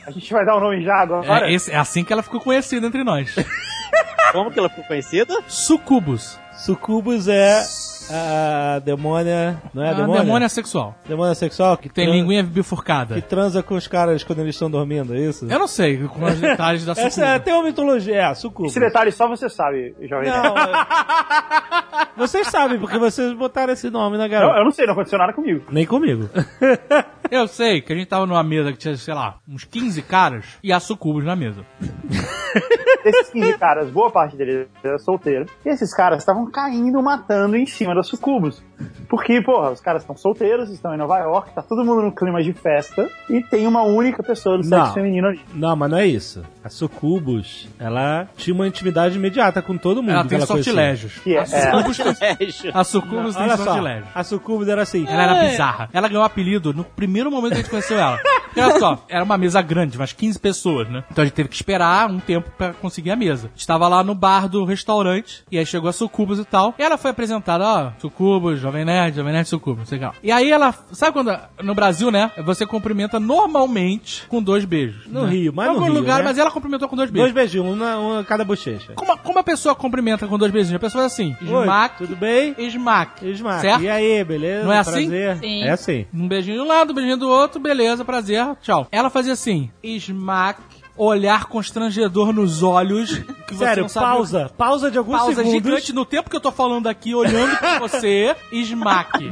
A 0.07 0.09
gente 0.11 0.33
vai 0.33 0.43
dar 0.43 0.55
o 0.55 0.59
nome 0.59 0.81
já 0.81 0.95
agora. 0.95 1.47
É, 1.47 1.53
esse- 1.53 1.71
é 1.71 1.77
assim 1.77 2.03
que 2.03 2.11
ela 2.11 2.23
ficou 2.23 2.39
conhecida 2.41 2.87
entre 2.87 3.03
nós. 3.03 3.35
Como 4.31 4.49
que 4.49 4.57
ela 4.57 4.69
ficou 4.69 4.85
conhecida? 4.85 5.31
Sucubus. 5.47 6.39
Sucubus 6.65 7.27
é 7.27 7.61
a 8.09 8.79
demônia. 8.79 9.61
Não 9.73 9.83
é 9.83 9.87
a 9.89 9.91
a 9.91 9.93
demônia? 9.95 10.21
demônia 10.21 10.49
sexual. 10.49 10.95
Demônia 11.07 11.33
sexual 11.33 11.77
que 11.77 11.89
Tem 11.89 12.09
linguinha 12.11 12.43
bifurcada. 12.43 13.15
Que 13.15 13.21
transa 13.21 13.63
com 13.63 13.75
os 13.75 13.87
caras 13.87 14.23
quando 14.23 14.39
eles 14.39 14.55
estão 14.55 14.69
dormindo, 14.69 15.15
é 15.15 15.19
isso? 15.19 15.45
Eu 15.49 15.59
não 15.59 15.67
sei 15.67 15.97
com 16.07 16.23
os 16.23 16.37
detalhes 16.39 16.85
da 16.85 16.93
Sucubus. 16.93 17.17
Essa 17.17 17.25
é, 17.29 17.39
tem 17.39 17.53
uma 17.53 17.63
mitologia, 17.63 18.15
é, 18.21 18.33
Sucubus. 18.35 18.71
Esse 18.71 18.79
detalhe 18.79 19.11
só 19.11 19.27
você 19.27 19.49
sabe, 19.49 19.95
Jovem. 20.01 20.29
Não, 20.29 20.57
é- 20.57 20.87
vocês 22.17 22.47
sabem, 22.47 22.77
porque 22.79 22.97
vocês 22.97 23.33
botaram 23.33 23.73
esse 23.73 23.89
nome 23.89 24.17
na 24.17 24.25
Eu, 24.25 24.29
garota. 24.29 24.59
eu 24.59 24.63
não 24.65 24.71
sei, 24.71 24.85
não 24.85 24.93
aconteceu 24.93 25.17
nada 25.17 25.33
comigo. 25.33 25.63
Nem 25.71 25.85
comigo. 25.85 26.29
Eu 27.31 27.47
sei 27.47 27.81
que 27.81 27.93
a 27.93 27.95
gente 27.95 28.09
tava 28.09 28.25
numa 28.25 28.43
mesa 28.43 28.73
que 28.73 28.77
tinha, 28.77 28.97
sei 28.97 29.13
lá, 29.13 29.39
uns 29.47 29.63
15 29.63 30.01
caras 30.01 30.45
e 30.61 30.73
a 30.73 30.81
Sucubus 30.81 31.23
na 31.23 31.33
mesa. 31.33 31.65
Desses 33.05 33.29
15 33.29 33.57
caras, 33.57 33.89
boa 33.89 34.11
parte 34.11 34.35
deles 34.35 34.67
era 34.83 34.99
solteiro. 34.99 35.45
E 35.65 35.69
esses 35.69 35.95
caras 35.95 36.19
estavam 36.19 36.51
caindo, 36.51 37.01
matando 37.01 37.55
em 37.55 37.65
cima 37.65 37.95
da 37.95 38.03
sucubus. 38.03 38.61
Porque, 39.09 39.41
porra, 39.41 39.71
os 39.71 39.81
caras 39.81 40.03
estão 40.03 40.15
solteiros, 40.15 40.69
estão 40.69 40.93
em 40.93 40.97
Nova 40.97 41.17
York, 41.19 41.53
tá 41.53 41.61
todo 41.61 41.83
mundo 41.83 42.01
no 42.01 42.11
clima 42.11 42.41
de 42.41 42.53
festa 42.53 43.09
e 43.29 43.41
tem 43.41 43.67
uma 43.67 43.83
única 43.83 44.23
pessoa 44.23 44.57
do 44.57 44.63
sexo 44.63 44.85
Não. 44.87 44.93
feminino 44.93 45.27
ali. 45.27 45.41
Não, 45.53 45.75
mas 45.75 45.91
não 45.91 45.97
é 45.97 46.07
isso. 46.07 46.43
A 46.63 46.69
Sucubus, 46.69 47.67
ela 47.79 48.27
tinha 48.37 48.53
uma 48.53 48.67
intimidade 48.67 49.17
imediata 49.17 49.61
com 49.61 49.77
todo 49.77 50.01
mundo. 50.01 50.11
Ela 50.11 50.25
tem 50.25 50.39
sortilégios. 50.41 51.19
Que 51.19 51.35
é, 51.35 51.39
A 51.39 51.43
é, 51.43 51.45
Sucubus 51.45 51.97
tem, 51.97 52.05
Sortilégio. 52.05 52.71
a 52.73 52.83
Sucubus 52.83 53.35
tem 53.35 53.57
sortilégios. 53.57 54.07
a 54.13 54.23
Sucubus 54.23 54.67
era 54.67 54.81
assim. 54.81 55.05
Ela 55.07 55.23
era 55.23 55.49
bizarra. 55.49 55.89
Ela 55.93 56.07
ganhou 56.07 56.23
o 56.23 56.25
apelido 56.25 56.73
no 56.73 56.83
primeiro 56.83 57.31
momento 57.31 57.51
que 57.51 57.59
a 57.59 57.61
gente 57.61 57.69
conheceu 57.69 57.99
ela. 57.99 58.19
E 58.55 58.59
olha 58.59 58.79
só, 58.79 59.05
era 59.07 59.23
uma 59.23 59.37
mesa 59.37 59.61
grande, 59.61 59.97
umas 59.97 60.11
15 60.11 60.39
pessoas, 60.39 60.89
né? 60.89 61.03
Então 61.09 61.21
a 61.21 61.25
gente 61.25 61.33
teve 61.33 61.47
que 61.47 61.55
esperar 61.55 62.09
um 62.09 62.19
tempo 62.19 62.49
pra 62.57 62.73
conseguir 62.73 63.11
a 63.11 63.15
mesa. 63.15 63.49
Estava 63.55 63.87
lá 63.87 64.03
no 64.03 64.13
bar 64.13 64.49
do 64.49 64.65
restaurante, 64.65 65.43
e 65.49 65.57
aí 65.57 65.65
chegou 65.65 65.89
a 65.89 65.93
Sucubus 65.93 66.37
e 66.37 66.45
tal. 66.45 66.75
E 66.77 66.83
ela 66.83 66.97
foi 66.97 67.11
apresentada, 67.11 67.63
ó, 67.63 67.91
Sucubus, 67.99 68.59
Jovem 68.71 68.85
Nerd, 68.85 69.15
Jovem 69.17 69.33
Nerd, 69.33 69.47
Sucubus, 69.49 69.89
sei 69.89 69.99
lá. 69.99 70.13
E 70.23 70.31
aí 70.31 70.49
ela, 70.49 70.73
sabe 70.93 71.11
quando, 71.11 71.37
no 71.61 71.75
Brasil, 71.75 72.09
né, 72.09 72.31
você 72.45 72.65
cumprimenta 72.65 73.19
normalmente 73.19 74.25
com 74.27 74.41
dois 74.41 74.63
beijos. 74.65 75.05
No 75.07 75.25
né? 75.25 75.31
Rio, 75.31 75.53
mas 75.53 75.65
Em 75.65 75.69
no 75.69 75.75
algum 75.75 75.91
Rio, 75.91 75.99
lugar, 75.99 76.19
né? 76.19 76.23
mas 76.25 76.37
ela 76.37 76.49
cumprimentou 76.49 76.87
com 76.87 76.95
dois 76.95 77.11
Dois 77.11 77.31
beijos. 77.33 77.51
beijinhos, 77.53 77.75
um, 77.75 77.75
na, 77.75 77.99
um 77.99 78.19
a 78.19 78.23
cada 78.23 78.45
bochecha. 78.45 78.93
Como, 78.95 79.17
como 79.17 79.39
a 79.39 79.43
pessoa 79.43 79.75
cumprimenta 79.75 80.25
com 80.27 80.37
dois 80.37 80.51
beijinhos? 80.51 80.75
A 80.75 80.79
pessoa 80.79 81.01
faz 81.03 81.13
assim, 81.13 81.35
Oi, 81.41 81.61
smack, 81.63 81.97
tudo 81.97 82.15
bem? 82.15 82.55
smack. 82.57 83.27
Esmaca. 83.29 83.59
Certo? 83.61 83.81
E 83.83 83.89
aí, 83.89 84.23
beleza? 84.23 84.63
Não 84.65 84.71
é 84.73 84.79
assim? 84.79 85.09
Prazer? 85.09 85.37
Sim. 85.37 85.63
É 85.63 85.69
assim. 85.71 86.05
Um 86.13 86.27
beijinho 86.27 86.57
de 86.57 86.63
um 86.63 86.67
lado, 86.67 86.91
um 86.91 86.95
beijinho 86.95 87.17
do 87.17 87.27
outro, 87.29 87.59
beleza, 87.59 88.05
prazer, 88.05 88.45
tchau. 88.61 88.87
Ela 88.91 89.09
fazia 89.09 89.33
assim, 89.33 89.69
smack, 89.83 90.61
olhar 91.05 91.45
constrangedor 91.45 92.31
nos 92.33 92.61
olhos. 92.63 93.17
Que 93.47 93.53
você 93.55 93.65
Sério, 93.65 93.81
não 93.83 93.89
sabe- 93.89 94.05
pausa. 94.05 94.51
Pausa 94.57 94.91
de 94.91 94.97
alguns 94.97 95.17
Pausa 95.17 95.35
segundos. 95.35 95.51
gigante 95.51 95.93
no 95.93 96.05
tempo 96.05 96.29
que 96.29 96.35
eu 96.35 96.41
tô 96.41 96.51
falando 96.51 96.87
aqui, 96.87 97.13
olhando 97.15 97.57
pra 97.57 97.79
você, 97.79 98.35
smack. 98.51 99.29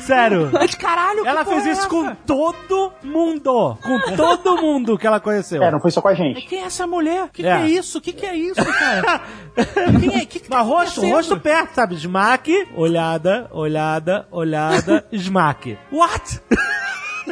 Sério. 0.00 0.50
Mas 0.52 0.74
caralho, 0.74 1.22
que 1.22 1.28
Ela 1.28 1.44
fez 1.44 1.66
é 1.66 1.72
isso 1.72 1.88
com 1.88 2.04
essa? 2.06 2.16
todo 2.26 2.92
mundo. 3.02 3.76
Com 3.82 4.16
todo 4.16 4.56
mundo 4.62 4.96
que 4.98 5.06
ela 5.06 5.20
conheceu. 5.20 5.62
É, 5.62 5.70
não 5.70 5.80
foi 5.80 5.90
só 5.90 6.00
com 6.00 6.08
a 6.08 6.14
gente. 6.14 6.40
Quem 6.42 6.60
é 6.62 6.64
essa 6.66 6.86
mulher? 6.86 7.28
Que 7.32 7.42
que 7.42 7.48
É. 7.48 7.62
é 7.62 7.66
isso? 7.68 8.00
Que 8.00 8.12
que 8.12 8.24
é 8.26 8.34
isso, 8.36 8.64
cara? 8.64 9.20
Quem 10.00 10.14
é? 10.20 10.24
Que 10.24 10.40
que 10.40 10.48
tá 10.48 10.58
Mas 10.58 10.66
rosto, 10.66 10.82
acontecendo? 11.00 11.12
rosto 11.14 11.40
perto, 11.40 11.74
sabe? 11.74 11.94
Smack, 11.96 12.68
olhada, 12.74 13.48
olhada, 13.52 14.26
olhada, 14.30 15.04
smack. 15.12 15.76
What? 15.92 16.40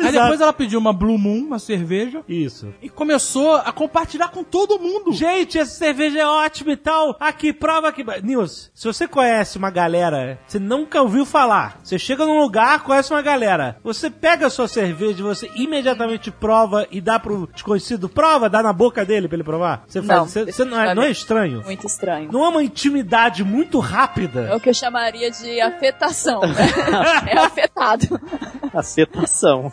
Aí 0.03 0.13
depois 0.13 0.41
ela 0.41 0.53
pediu 0.53 0.79
uma 0.79 0.93
Blue 0.93 1.19
Moon, 1.19 1.45
uma 1.47 1.59
cerveja, 1.59 2.23
Isso. 2.29 2.73
e 2.83 2.89
começou 2.89 3.57
a 3.57 3.73
compartilhar 3.73 4.29
com 4.29 4.43
todo 4.43 4.79
mundo. 4.79 5.13
Gente, 5.13 5.59
essa 5.59 5.75
cerveja 5.75 6.21
é 6.21 6.27
ótima 6.27 6.73
e 6.73 6.77
tal. 6.77 7.17
Aqui, 7.21 7.53
prova 7.53 7.89
aqui. 7.89 8.05
Nils, 8.23 8.71
se 8.75 8.87
você 8.87 9.07
conhece 9.07 9.59
uma 9.59 9.71
galera, 9.71 10.39
você 10.47 10.59
nunca 10.59 11.01
ouviu 11.03 11.25
falar. 11.25 11.79
Você 11.83 11.99
chega 11.99 12.25
num 12.27 12.41
lugar, 12.41 12.83
conhece 12.83 13.13
uma 13.13 13.23
galera. 13.23 13.79
Você 13.83 14.11
pega 14.11 14.47
a 14.47 14.51
sua 14.51 14.69
cerveja, 14.69 15.23
você 15.23 15.51
imediatamente 15.55 16.31
prova 16.31 16.87
e 16.91 17.01
dá 17.01 17.19
pro 17.19 17.49
desconhecido. 17.53 18.09
Prova, 18.09 18.49
dá 18.49 18.63
na 18.63 18.73
boca 18.73 19.05
dele 19.05 19.29
pra 19.29 19.37
ele 19.37 19.45
provar. 19.45 19.85
Você 19.87 20.03
faz. 20.03 20.19
Não. 20.19 20.27
Você, 20.27 20.45
você 20.47 20.65
não, 20.65 20.81
é, 20.81 20.95
não 20.95 21.03
é 21.03 21.11
estranho? 21.11 21.63
Muito 21.65 21.87
estranho. 21.87 22.31
Não 22.33 22.45
é 22.45 22.49
uma 22.49 22.63
intimidade 22.63 23.45
muito 23.45 23.79
rápida? 23.79 24.49
É 24.49 24.55
o 24.55 24.61
que 24.61 24.69
eu 24.69 24.75
chamaria 24.75 25.31
de 25.31 25.61
afetação. 25.61 26.41
né? 26.41 26.55
é 27.29 27.39
afetado. 27.39 28.21
Acetação. 28.73 29.73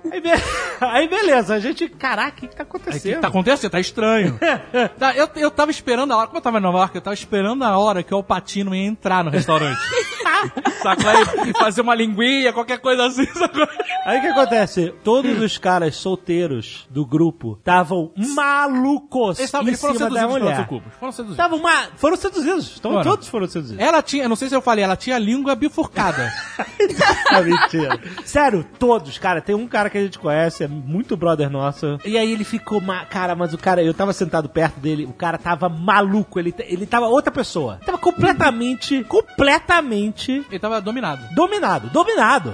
Aí, 0.11 0.19
be- 0.21 0.29
aí 0.81 1.07
beleza, 1.07 1.55
a 1.55 1.59
gente. 1.59 1.87
Caraca, 1.87 2.31
o 2.37 2.41
que, 2.41 2.47
que 2.49 2.55
tá 2.55 2.63
Aí, 2.63 2.67
o 2.67 2.71
que 2.71 2.77
acontecendo? 2.77 3.21
tá 3.21 3.27
acontecendo? 3.29 3.71
Tá 3.71 3.79
estranho. 3.79 4.37
Tá, 4.97 5.15
eu, 5.15 5.29
eu 5.35 5.49
tava 5.51 5.71
esperando 5.71 6.11
a 6.11 6.17
hora, 6.17 6.27
como 6.27 6.37
eu 6.37 6.41
tava 6.41 6.57
em 6.57 6.61
Nova 6.61 6.79
York, 6.79 6.95
eu 6.95 7.01
tava 7.01 7.13
esperando 7.13 7.63
a 7.63 7.77
hora 7.77 8.03
que 8.03 8.13
o 8.13 8.21
Patino 8.23 8.73
ia 8.75 8.85
entrar 8.85 9.23
no 9.23 9.29
restaurante. 9.29 9.79
sacou? 10.81 11.09
Aí, 11.09 11.53
fazer 11.53 11.81
uma 11.81 11.95
linguinha, 11.95 12.51
qualquer 12.53 12.79
coisa 12.79 13.05
assim, 13.05 13.25
sacou? 13.27 13.67
Aí 14.05 14.17
o 14.19 14.21
que 14.21 14.27
acontece? 14.27 14.93
Todos 15.03 15.39
os 15.39 15.57
caras 15.57 15.95
solteiros 15.95 16.87
do 16.89 17.05
grupo 17.05 17.55
estavam 17.59 18.11
malucos 18.15 19.39
Eles, 19.39 19.51
tavam, 19.51 19.65
em 19.67 19.69
eles 19.69 19.81
foram 19.81 19.93
cima 19.95 20.09
da 20.09 20.15
seduzidos 20.15 20.41
mulher. 20.41 20.57
sucubos. 20.57 20.93
Foram 20.99 21.11
seduzidos. 21.11 21.37
Estavam 21.43 21.59
ma... 21.61 21.87
Foram 21.95 22.17
seduzidos. 22.17 22.75
Então, 22.79 22.91
Foram. 22.91 23.03
todos 23.03 23.27
foram 23.27 23.47
seduzidos. 23.47 23.83
Ela 23.83 24.01
tinha, 24.01 24.27
não 24.27 24.35
sei 24.35 24.49
se 24.49 24.55
eu 24.55 24.61
falei, 24.61 24.83
ela 24.83 24.95
tinha 24.95 25.17
língua 25.17 25.55
bifurcada. 25.55 26.31
Ah, 27.29 27.41
mentira. 27.41 27.99
Sério, 28.25 28.65
todos, 28.79 29.17
cara. 29.17 29.41
Tem 29.41 29.55
um 29.55 29.67
cara 29.67 29.89
que 29.89 30.00
a 30.01 30.05
gente 30.05 30.19
conhece, 30.19 30.63
é 30.63 30.67
muito 30.67 31.15
brother 31.15 31.49
nosso. 31.49 31.99
E 32.05 32.17
aí 32.17 32.31
ele 32.31 32.43
ficou, 32.43 32.81
ma... 32.81 33.05
cara, 33.05 33.35
mas 33.35 33.53
o 33.53 33.57
cara, 33.57 33.83
eu 33.83 33.93
tava 33.93 34.13
sentado 34.13 34.49
perto 34.49 34.79
dele, 34.79 35.05
o 35.05 35.13
cara 35.13 35.37
tava 35.37 35.69
maluco, 35.69 36.39
ele, 36.39 36.53
ele 36.59 36.85
tava 36.85 37.07
outra 37.07 37.31
pessoa. 37.31 37.79
Tava 37.85 37.97
completamente, 37.97 39.03
completamente 39.05 40.45
Ele 40.49 40.59
tava 40.59 40.81
dominado. 40.81 41.33
dominado, 41.33 41.89
dominado. 41.89 42.53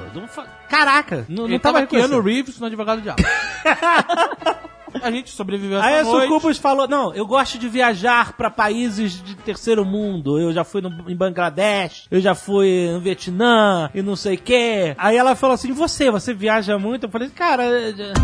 Caraca, 0.69 1.25
não, 1.29 1.45
Ele 1.45 1.53
não 1.53 1.59
tava 1.59 1.73
tava 1.73 1.79
reconhecendo. 1.79 2.21
Reeves 2.21 2.59
no 2.59 2.67
Advogado 2.67 2.97
do 2.99 3.03
Diabo. 3.03 3.23
a 5.01 5.11
gente 5.11 5.29
sobreviveu 5.31 5.77
essa 5.79 5.87
Aí 5.87 5.99
a 5.99 6.03
noite. 6.03 6.27
Sucubus 6.27 6.57
falou: 6.57 6.87
Não, 6.87 7.13
eu 7.13 7.25
gosto 7.25 7.57
de 7.57 7.67
viajar 7.67 8.33
pra 8.33 8.49
países 8.49 9.21
de 9.23 9.35
terceiro 9.35 9.85
mundo. 9.85 10.39
Eu 10.39 10.51
já 10.53 10.63
fui 10.63 10.81
no- 10.81 11.09
em 11.09 11.15
Bangladesh, 11.15 12.07
eu 12.11 12.19
já 12.19 12.33
fui 12.35 12.89
no 12.91 12.99
Vietnã 12.99 13.89
e 13.93 14.01
não 14.01 14.15
sei 14.15 14.35
o 14.35 14.39
quê. 14.39 14.95
Aí 14.97 15.15
ela 15.17 15.35
falou 15.35 15.53
assim: 15.53 15.71
Você, 15.73 16.09
você 16.11 16.33
viaja 16.33 16.77
muito? 16.77 17.05
Eu 17.05 17.09
falei: 17.09 17.29
Cara, 17.29 17.63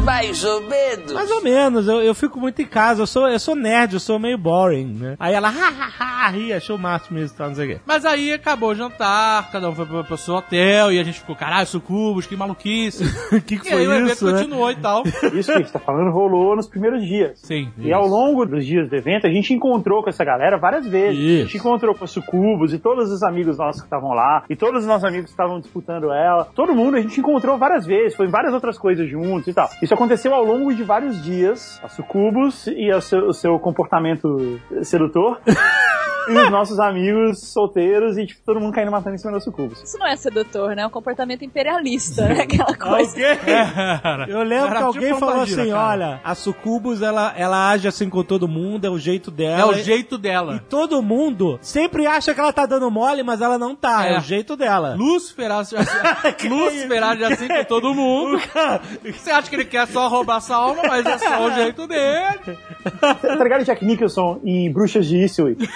Mais 0.03 0.43
ou 0.43 0.61
menos. 0.61 1.11
mais 1.13 1.31
ou 1.31 1.41
menos. 1.41 1.87
Eu, 1.87 2.01
eu 2.01 2.15
fico 2.15 2.39
muito 2.39 2.61
em 2.61 2.65
casa. 2.65 3.01
Eu 3.01 3.07
sou, 3.07 3.27
eu 3.27 3.39
sou 3.39 3.55
nerd, 3.55 3.93
eu 3.93 3.99
sou 3.99 4.19
meio 4.19 4.37
boring, 4.37 4.85
né? 4.93 5.15
Aí 5.19 5.33
ela, 5.33 5.49
ha, 5.49 5.67
ha, 5.69 6.25
ha, 6.25 6.29
ri, 6.29 6.53
achou 6.53 6.75
o 6.75 6.79
máximo 6.79 7.19
isso, 7.19 7.35
tal, 7.35 7.49
não 7.49 7.55
sei 7.55 7.65
o 7.65 7.69
quê. 7.75 7.81
Mas 7.85 8.05
aí 8.05 8.33
acabou 8.33 8.69
o 8.71 8.75
jantar, 8.75 9.49
cada 9.51 9.69
um 9.69 9.75
foi 9.75 9.85
pro, 9.85 10.03
pro 10.03 10.17
seu 10.17 10.35
hotel 10.35 10.91
e 10.91 10.99
a 10.99 11.03
gente 11.03 11.19
ficou, 11.19 11.35
caralho, 11.35 11.67
sucubus, 11.67 12.25
que 12.25 12.35
maluquice. 12.35 13.03
O 13.31 13.41
que, 13.41 13.57
que 13.59 13.69
e 13.69 13.73
aí 13.73 13.85
o 13.85 13.89
foi 13.89 13.97
evento 13.97 14.11
isso? 14.13 14.25
Né? 14.25 14.31
continuou 14.33 14.71
e 14.71 14.75
tal. 14.75 15.03
Isso 15.33 15.51
que 15.51 15.57
a 15.57 15.57
gente 15.61 15.71
tá 15.71 15.79
falando 15.79 16.11
rolou 16.11 16.52
nos 16.55 16.67
primeiros 16.67 17.05
dias. 17.05 17.39
Sim. 17.39 17.71
E 17.77 17.93
ao 17.93 18.07
longo 18.07 18.45
dos 18.45 18.65
dias 18.65 18.89
do 18.89 18.95
evento, 18.95 19.27
a 19.27 19.29
gente 19.29 19.53
encontrou 19.53 20.03
com 20.03 20.09
essa 20.09 20.23
galera 20.23 20.57
várias 20.57 20.87
vezes. 20.87 21.19
Isso. 21.19 21.41
A 21.41 21.45
gente 21.45 21.57
encontrou 21.57 21.95
com 21.95 22.03
a 22.03 22.07
Sucubus 22.07 22.73
e 22.73 22.79
todos 22.79 23.11
os 23.11 23.23
amigos 23.23 23.57
nossos 23.57 23.81
que 23.81 23.87
estavam 23.87 24.13
lá, 24.13 24.43
e 24.49 24.55
todos 24.55 24.81
os 24.81 24.87
nossos 24.87 25.05
amigos 25.05 25.25
que 25.25 25.31
estavam 25.31 25.59
disputando 25.59 26.11
ela. 26.11 26.45
Todo 26.55 26.75
mundo 26.75 26.97
a 26.97 27.01
gente 27.01 27.19
encontrou 27.19 27.57
várias 27.57 27.85
vezes, 27.85 28.15
foi 28.15 28.27
em 28.27 28.31
várias 28.31 28.53
outras 28.53 28.77
coisas 28.77 29.09
juntos 29.09 29.47
e 29.47 29.53
tal. 29.53 29.69
Isso 29.81 29.93
aconteceu 29.93 30.33
ao 30.33 30.43
longo 30.43 30.73
de 30.73 30.83
vários 30.83 31.23
dias. 31.23 31.79
A 31.83 31.87
Sucubus 31.87 32.67
e 32.67 32.91
o 32.91 33.01
seu, 33.01 33.27
o 33.27 33.33
seu 33.33 33.59
comportamento 33.59 34.59
sedutor. 34.81 35.39
e 36.29 36.37
os 36.37 36.49
nossos 36.51 36.79
amigos 36.79 37.39
solteiros 37.51 38.17
e, 38.17 38.25
tipo, 38.25 38.41
todo 38.45 38.59
mundo 38.59 38.73
caindo 38.73 38.91
matando 38.91 39.15
em 39.15 39.17
cima 39.17 39.31
da 39.33 39.39
Sucubus. 39.39 39.81
Isso 39.83 39.97
não 39.97 40.07
é 40.07 40.15
sedutor, 40.15 40.75
né? 40.75 40.83
É 40.83 40.87
um 40.87 40.89
comportamento 40.89 41.43
imperialista, 41.43 42.25
né? 42.27 42.41
Aquela 42.43 42.75
coisa. 42.75 43.11
Alguém? 43.11 44.27
Eu 44.33 44.43
lembro 44.43 44.67
Era 44.69 44.77
que 44.79 44.83
alguém 44.83 45.07
tipo 45.13 45.19
falou 45.19 45.41
assim: 45.43 45.69
cara. 45.69 45.87
olha, 45.89 46.21
a 46.23 46.35
Sucubus 46.35 47.01
ela, 47.01 47.33
ela 47.35 47.69
age 47.71 47.87
assim 47.87 48.09
com 48.09 48.23
todo 48.23 48.47
mundo, 48.47 48.85
é 48.85 48.89
o 48.89 48.97
jeito 48.97 49.29
É 49.31 49.33
dela. 49.33 49.71
o 49.71 49.75
jeito 49.75 50.17
dela. 50.17 50.55
E 50.55 50.59
todo 50.61 51.01
mundo 51.01 51.59
sempre 51.61 52.05
acha 52.05 52.33
que 52.33 52.39
ela 52.39 52.53
tá 52.53 52.65
dando 52.65 52.89
mole, 52.89 53.23
mas 53.23 53.41
ela 53.41 53.57
não 53.57 53.75
tá. 53.75 54.05
É, 54.07 54.13
É. 54.13 54.17
o 54.17 54.21
jeito 54.21 54.55
dela. 54.55 54.95
Lúcifer 54.97 55.51
age 55.51 55.75
assim, 55.75 55.97
Lúcifer 56.49 57.03
age 57.03 57.23
assim 57.23 57.47
com 57.47 57.63
todo 57.65 57.93
mundo. 57.93 58.39
Você 59.03 59.31
acha 59.31 59.49
que 59.49 59.55
ele 59.55 59.65
quer 59.65 59.87
só 59.87 60.07
roubar 60.07 60.37
essa 60.37 60.55
alma, 60.55 60.83
mas 60.87 61.05
é 61.05 61.17
só 61.17 61.45
o 61.45 61.51
jeito 61.51 61.87
dele. 61.87 62.57
Tá 62.99 63.35
ligado 63.43 63.63
Jack 63.63 63.83
Nicholson 63.85 64.39
em 64.43 64.71
Bruxas 64.71 65.05
de 65.05 65.17
Eastwick? 65.17 65.67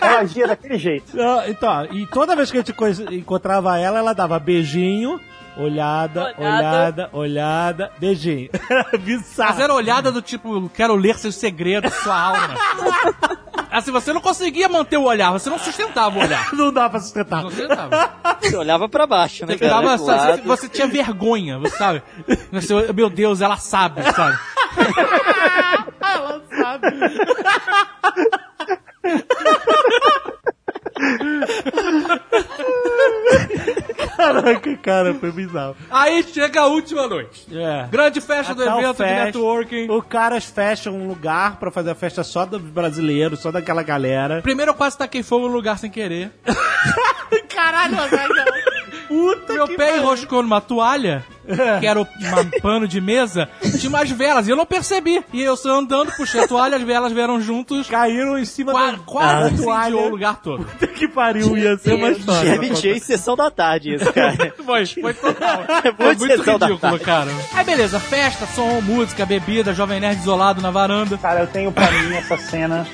Ela 0.00 0.18
agia 0.20 0.46
daquele 0.48 0.78
jeito. 0.78 1.12
Então, 1.48 1.84
e 1.92 2.06
toda 2.06 2.34
vez 2.36 2.50
que 2.50 2.58
a 2.58 2.62
gente 2.62 2.74
encontrava 3.14 3.78
ela, 3.78 3.98
ela 3.98 4.12
dava 4.12 4.38
beijinho, 4.38 5.20
olhada, 5.56 6.34
Olhada. 6.38 6.40
olhada, 6.42 7.10
olhada, 7.12 7.92
beijinho. 7.98 8.50
Bizarro. 9.00 9.50
Mas 9.50 9.60
era 9.60 9.74
olhada 9.74 10.10
do 10.10 10.20
tipo, 10.22 10.68
quero 10.70 10.94
ler 10.96 11.16
seus 11.18 11.34
segredos, 11.36 11.92
sua 11.94 12.18
alma. 12.20 12.54
Assim, 13.70 13.90
você 13.90 14.12
não 14.12 14.20
conseguia 14.20 14.68
manter 14.68 14.98
o 14.98 15.04
olhar, 15.04 15.30
você 15.30 15.48
não 15.48 15.58
sustentava 15.58 16.18
o 16.18 16.22
olhar. 16.22 16.52
Não 16.52 16.70
dá 16.70 16.90
pra 16.90 17.00
sustentar. 17.00 17.42
Não 17.42 17.48
sustentava. 17.50 18.10
Você 18.38 18.54
olhava 18.54 18.86
pra 18.86 19.06
baixo, 19.06 19.46
né, 19.46 19.54
Você, 19.56 19.66
cara? 19.66 19.96
sabe, 19.96 20.04
lado. 20.04 20.28
você, 20.36 20.42
você 20.42 20.68
tinha 20.68 20.86
vergonha, 20.86 21.58
você 21.58 21.76
sabe? 21.78 22.02
Você, 22.52 22.92
meu 22.92 23.08
Deus, 23.08 23.40
ela 23.40 23.56
sabe, 23.56 24.02
sabe? 24.12 24.38
Ela 26.02 26.42
sabe. 26.50 26.86
Caraca, 34.16 34.78
cara, 34.92 35.14
foi 35.14 35.32
bizarro. 35.32 35.76
Aí 35.90 36.22
chega 36.22 36.60
a 36.60 36.66
última 36.66 37.06
noite. 37.06 37.46
É. 37.52 37.86
Grande 37.90 38.20
festa 38.20 38.54
do 38.54 38.62
A 38.62 38.66
tal 38.66 38.80
evento 38.80 38.96
de 38.96 39.04
networking. 39.04 39.90
O 39.90 40.02
caras 40.02 40.44
fecham 40.44 40.94
um 40.94 41.08
lugar 41.08 41.56
pra 41.56 41.70
fazer 41.70 41.90
a 41.90 41.94
festa 41.94 42.22
só 42.22 42.44
dos 42.44 42.60
brasileiros, 42.60 43.40
só 43.40 43.50
daquela 43.50 43.82
galera. 43.82 44.40
Primeiro 44.42 44.70
eu 44.72 44.74
quase 44.74 44.96
taquei 44.98 45.22
fogo 45.22 45.48
no 45.48 45.54
lugar 45.54 45.78
sem 45.78 45.90
querer. 45.90 46.30
Caralho, 47.54 47.96
Puta 49.08 49.52
Meu 49.52 49.66
que 49.66 49.76
pé 49.76 49.86
pariu. 49.88 50.02
enroscou 50.02 50.42
numa 50.42 50.60
toalha, 50.60 51.24
que 51.80 51.86
era 51.86 52.00
um 52.00 52.06
pano 52.60 52.86
de 52.86 53.00
mesa, 53.00 53.48
tinha 53.78 53.88
umas 53.88 54.10
velas, 54.10 54.46
e 54.48 54.50
eu 54.50 54.56
não 54.56 54.66
percebi. 54.66 55.22
E 55.32 55.42
eu 55.42 55.56
só 55.56 55.78
andando, 55.78 56.12
puxei 56.12 56.42
a 56.44 56.48
toalha, 56.48 56.76
as 56.76 56.82
velas 56.82 57.12
vieram 57.12 57.40
juntos, 57.40 57.88
Caíram 57.88 58.38
em 58.38 58.44
cima 58.44 58.72
da, 58.72 58.98
quase 59.04 59.62
toalha. 59.62 59.96
o 59.96 60.08
lugar 60.08 60.40
todo. 60.42 60.64
Puta 60.64 60.86
que 60.86 61.08
pariu, 61.08 61.56
ia 61.56 61.76
ser 61.76 61.94
uma 61.94 62.10
história. 62.10 62.56
GMG 62.58 62.92
em 62.96 63.00
sessão 63.00 63.36
da 63.36 63.50
tarde, 63.50 63.94
isso, 63.94 64.10
cara. 64.12 64.54
Foi, 64.64 64.86
foi 64.86 65.14
total. 65.14 65.64
É 65.84 65.92
Foi 65.92 66.06
muito 66.06 66.18
muito 66.20 66.36
sessão 66.36 66.58
da 66.58 66.66
ridículo, 66.66 66.98
tarde. 66.98 67.04
cara. 67.04 67.30
Aí 67.54 67.64
beleza, 67.64 67.98
festa, 68.00 68.46
som, 68.46 68.80
música, 68.80 69.26
bebida, 69.26 69.74
jovem 69.74 70.00
nerd 70.00 70.20
isolado 70.20 70.60
na 70.62 70.70
varanda. 70.70 71.18
Cara, 71.18 71.40
eu 71.40 71.46
tenho 71.46 71.70
pra 71.72 71.90
mim 71.90 72.14
essa 72.14 72.36
cena. 72.36 72.86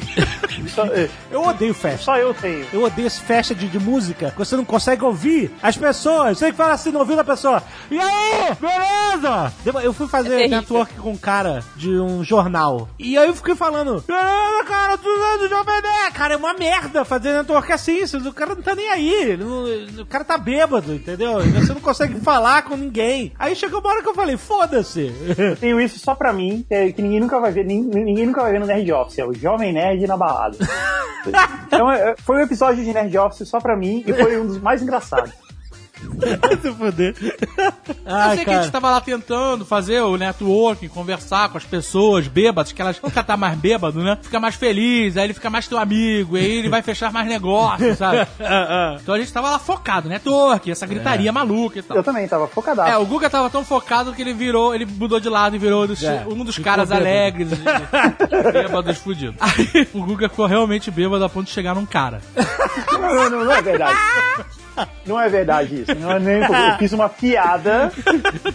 Só, 0.74 0.84
é, 0.86 1.08
Eu 1.30 1.42
odeio 1.46 1.72
festa. 1.74 2.02
só 2.04 2.16
eu 2.16 2.34
tenho. 2.34 2.66
Eu 2.72 2.82
odeio 2.84 3.06
essa 3.06 3.22
festa 3.22 3.54
de, 3.54 3.68
de 3.68 3.78
música, 3.78 4.34
você 4.36 4.56
não 4.56 4.64
consegue 4.64 5.04
ouvir 5.04 5.50
as 5.62 5.76
pessoas. 5.76 6.36
Você 6.38 6.46
tem 6.46 6.52
que 6.52 6.56
falar 6.58 6.72
assim 6.72 6.90
no 6.90 6.98
ouvido 6.98 7.16
da 7.16 7.24
pessoa. 7.24 7.62
E 7.90 7.98
aí, 7.98 8.47
beleza? 8.54 9.52
Eu 9.82 9.92
fui 9.92 10.06
fazer 10.08 10.30
terrível. 10.30 10.58
network 10.58 10.94
com 10.94 11.10
um 11.10 11.16
cara 11.16 11.62
de 11.76 11.90
um 11.98 12.22
jornal. 12.24 12.88
E 12.98 13.16
aí 13.18 13.28
eu 13.28 13.34
fiquei 13.34 13.54
falando, 13.54 14.02
beleza, 14.06 14.64
cara, 14.66 14.96
tu 14.98 15.08
é 15.08 15.38
do 15.38 15.48
Jovem 15.48 15.82
Nerd. 15.82 16.12
Cara, 16.14 16.34
é 16.34 16.36
uma 16.36 16.54
merda 16.54 17.04
fazer 17.04 17.32
network 17.32 17.72
assim. 17.72 18.02
O 18.04 18.32
cara 18.32 18.54
não 18.54 18.62
tá 18.62 18.74
nem 18.74 18.88
aí. 18.90 19.36
não- 19.36 20.02
o 20.02 20.06
cara 20.06 20.24
tá 20.24 20.38
bêbado, 20.38 20.92
entendeu? 20.94 21.40
Você 21.40 21.72
não 21.74 21.80
consegue 21.80 22.18
falar 22.20 22.62
com 22.62 22.76
ninguém. 22.76 23.32
Aí 23.38 23.54
chegou 23.54 23.80
uma 23.80 23.90
hora 23.90 24.02
que 24.02 24.08
eu 24.08 24.14
falei, 24.14 24.36
foda-se. 24.36 25.12
Eu 25.38 25.56
tenho 25.56 25.80
isso 25.80 25.98
só 25.98 26.14
pra 26.14 26.32
mim, 26.32 26.64
que, 26.68 26.74
é- 26.74 26.94
ninguém 26.98 27.20
nunca 27.20 27.38
vai 27.40 27.52
ver, 27.52 27.64
nin- 27.64 27.82
ninguém 27.88 28.26
nunca 28.26 28.42
vai 28.42 28.52
ver 28.52 28.60
no 28.60 28.66
Nerd 28.66 28.90
Office, 28.92 29.18
é 29.18 29.24
o 29.24 29.32
Jovem 29.34 29.72
Nerd 29.72 30.06
na 30.06 30.16
balada. 30.16 30.56
Então, 31.66 31.90
é- 31.90 32.14
foi 32.24 32.36
um 32.38 32.40
episódio 32.40 32.82
de 32.82 32.92
Nerd 32.92 33.16
Office 33.18 33.46
só 33.48 33.60
pra 33.60 33.76
mim 33.76 34.02
e 34.06 34.12
foi 34.14 34.40
um 34.40 34.46
dos 34.46 34.58
mais 34.60 34.80
engraçados. 34.82 35.30
Se 36.62 36.72
fuder. 36.72 37.14
Eu 37.20 37.72
Ai, 38.06 38.36
sei 38.36 38.44
que 38.44 38.50
a 38.50 38.54
gente 38.54 38.60
cara. 38.62 38.70
tava 38.70 38.90
lá 38.90 39.00
tentando 39.00 39.64
fazer 39.64 40.00
o 40.00 40.16
networking, 40.16 40.88
conversar 40.88 41.48
com 41.48 41.58
as 41.58 41.64
pessoas 41.64 42.26
bêbadas, 42.28 42.72
que 42.72 42.80
elas 42.80 43.00
nunca 43.02 43.22
tá 43.22 43.36
mais 43.36 43.56
bêbado, 43.58 44.02
né? 44.02 44.18
Fica 44.22 44.38
mais 44.40 44.54
feliz, 44.54 45.16
aí 45.16 45.24
ele 45.24 45.34
fica 45.34 45.50
mais 45.50 45.66
teu 45.68 45.78
amigo, 45.78 46.36
aí 46.36 46.44
ele 46.58 46.68
vai 46.68 46.82
fechar 46.82 47.12
mais 47.12 47.26
negócios, 47.28 47.98
sabe? 47.98 48.26
Então 49.00 49.14
a 49.14 49.18
gente 49.18 49.32
tava 49.32 49.50
lá 49.50 49.58
focado, 49.58 50.08
networking, 50.08 50.70
essa 50.70 50.86
gritaria 50.86 51.32
maluca 51.32 51.78
e 51.78 51.82
tal. 51.82 51.96
Eu 51.96 52.02
também 52.02 52.26
tava 52.28 52.46
focadaço. 52.48 52.90
É, 52.90 52.96
o 52.98 53.04
Guga 53.06 53.28
tava 53.30 53.48
tão 53.50 53.64
focado 53.64 54.12
que 54.12 54.22
ele 54.22 54.32
virou, 54.34 54.74
ele 54.74 54.84
mudou 54.86 55.20
de 55.20 55.28
lado 55.28 55.56
e 55.56 55.58
virou 55.58 55.86
dos- 55.86 56.02
É, 56.02 56.24
um 56.28 56.44
dos 56.44 56.54
ficou 56.56 56.70
caras 56.70 56.88
bêbado. 56.88 57.06
alegres, 57.06 57.48
bêbados 58.52 58.98
fudidos. 58.98 59.36
Aí 59.40 59.88
o 59.94 60.02
Guga 60.04 60.28
ficou 60.28 60.46
realmente 60.46 60.90
bêbado 60.90 61.24
a 61.24 61.28
ponto 61.28 61.46
de 61.46 61.52
chegar 61.52 61.74
num 61.74 61.86
cara. 61.86 62.20
Não, 62.92 63.30
não, 63.30 63.44
não 63.44 63.52
é 63.52 63.62
verdade. 63.62 63.98
Não 65.06 65.20
é 65.20 65.28
verdade 65.28 65.82
isso. 65.82 65.94
Não 65.94 66.12
é 66.12 66.18
nem 66.18 66.36
eu 66.42 66.78
fiz 66.78 66.92
uma 66.92 67.08
piada 67.08 67.90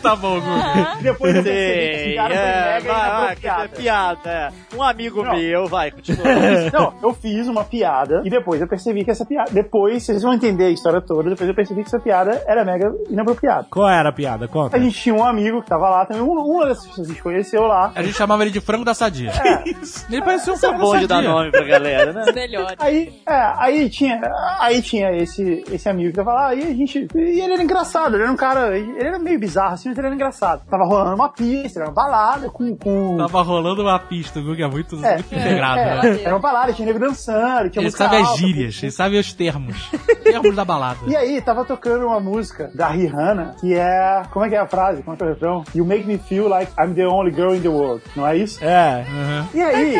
tá 0.01 0.15
bom, 0.15 0.39
Guga. 0.39 0.97
e 0.99 1.03
depois 1.03 1.35
eu 1.35 1.43
percebi 1.43 2.13
que 2.13 2.19
esse 2.19 2.27
foi 2.27 2.37
é, 2.37 2.73
mega 2.73 2.93
vai, 2.93 3.35
vai, 3.35 3.67
piada, 3.67 4.29
é. 4.29 4.49
Um 4.75 4.83
amigo 4.83 5.23
Não. 5.23 5.33
meu, 5.35 5.67
vai, 5.67 5.91
continua. 5.91 6.23
Não, 6.73 6.93
eu 7.01 7.13
fiz 7.13 7.47
uma 7.47 7.63
piada 7.63 8.21
e 8.25 8.29
depois 8.29 8.61
eu 8.61 8.67
percebi 8.67 9.03
que 9.03 9.11
essa 9.11 9.25
piada. 9.25 9.49
Depois, 9.51 10.03
vocês 10.03 10.21
vão 10.21 10.33
entender 10.33 10.65
a 10.65 10.69
história 10.69 11.01
toda, 11.01 11.29
depois 11.29 11.47
eu 11.49 11.55
percebi 11.55 11.81
que 11.81 11.87
essa 11.87 11.99
piada 11.99 12.41
era 12.47 12.63
mega 12.65 12.91
inapropriada. 13.09 13.67
Qual 13.69 13.87
era 13.89 14.09
a 14.09 14.11
piada? 14.13 14.47
Conta. 14.47 14.75
A 14.77 14.79
gente 14.79 14.99
tinha 14.99 15.15
um 15.15 15.23
amigo 15.23 15.61
que 15.61 15.69
tava 15.69 15.89
lá 15.89 16.05
também, 16.05 16.21
um- 16.23 16.31
uma 16.33 16.65
dessas 16.67 16.87
pessoas 16.87 17.07
que 17.07 17.11
a 17.11 17.15
gente 17.15 17.23
conheceu 17.23 17.63
lá. 17.63 17.91
A 17.95 18.03
gente 18.03 18.15
chamava 18.15 18.43
ele 18.43 18.51
de 18.51 18.59
frango 18.61 18.85
da 18.85 18.93
sadia. 18.93 19.31
É. 19.31 19.63
Ele 20.09 20.21
parecia 20.21 20.51
um 20.53 20.55
Isso 20.55 20.65
é 20.65 20.69
frango 20.69 20.83
bom 20.85 20.93
da 20.93 20.99
de 20.99 21.07
dar 21.07 21.15
sadia. 21.15 21.29
nome 21.29 21.51
pra 21.51 21.63
galera, 21.63 22.13
né? 22.13 22.25
Melhor. 22.33 22.73
Aí, 22.79 23.13
é, 23.27 23.53
aí 23.57 23.89
tinha, 23.89 24.19
aí 24.59 24.81
tinha 24.81 25.11
esse, 25.11 25.63
esse 25.71 25.87
amigo 25.89 26.12
que 26.13 26.17
tava 26.17 26.33
lá, 26.33 26.55
e 26.55 26.61
a 26.63 26.73
gente, 26.73 27.07
e 27.15 27.41
ele 27.41 27.53
era 27.53 27.63
engraçado, 27.63 28.15
ele 28.15 28.23
era 28.23 28.31
um 28.31 28.35
cara, 28.35 28.77
ele 28.77 28.95
era 28.99 29.17
meio 29.17 29.39
bizarro 29.39 29.73
assim, 29.73 29.89
mas 29.89 29.97
ele 29.97 30.07
era 30.07 30.15
engraçado. 30.15 30.61
Tava 30.69 30.85
rolando 30.85 31.15
uma 31.15 31.29
pista, 31.29 31.79
era 31.79 31.89
uma 31.89 31.93
balada 31.93 32.49
com, 32.49 32.75
com... 32.77 33.17
Tava 33.17 33.41
rolando 33.41 33.81
uma 33.81 33.99
pista, 33.99 34.39
o 34.39 34.43
Guga 34.43 34.65
é 34.65 34.67
muito, 34.67 34.95
É, 35.03 35.15
muito 35.15 35.33
integrado, 35.33 35.79
é, 35.79 36.01
né? 36.01 36.21
era 36.23 36.35
uma 36.35 36.39
balada, 36.39 36.73
tinha 36.73 36.85
nego 36.85 36.99
dançando, 36.99 37.69
tinha 37.69 37.81
Ele 37.81 37.87
música 37.87 38.03
sabe 38.03 38.17
as 38.17 38.27
alta, 38.27 38.39
gírias, 38.39 38.83
ele 38.83 38.91
sabe 38.91 39.17
os 39.17 39.33
termos. 39.33 39.89
termos 40.23 40.55
da 40.55 40.63
balada. 40.63 40.99
E 41.07 41.15
aí, 41.15 41.41
tava 41.41 41.65
tocando 41.65 42.05
uma 42.05 42.19
música 42.19 42.71
da 42.75 42.87
Rihanna, 42.87 43.55
que 43.59 43.73
é. 43.73 44.23
Como 44.31 44.45
é 44.45 44.49
que 44.49 44.55
é 44.55 44.59
a 44.59 44.67
frase? 44.67 45.01
Como 45.01 45.15
é 45.15 45.17
que 45.17 45.23
é 45.23 45.25
o 45.25 45.29
refrão? 45.29 45.63
You 45.73 45.85
make 45.85 46.05
me 46.05 46.17
feel 46.17 46.47
like 46.47 46.71
I'm 46.79 46.93
the 46.93 47.07
only 47.07 47.33
girl 47.33 47.55
in 47.55 47.61
the 47.61 47.69
world. 47.69 48.03
Não 48.15 48.27
é 48.27 48.37
isso? 48.37 48.63
É. 48.63 49.05
Uhum. 49.09 49.47
E 49.53 49.61
aí, 49.61 49.97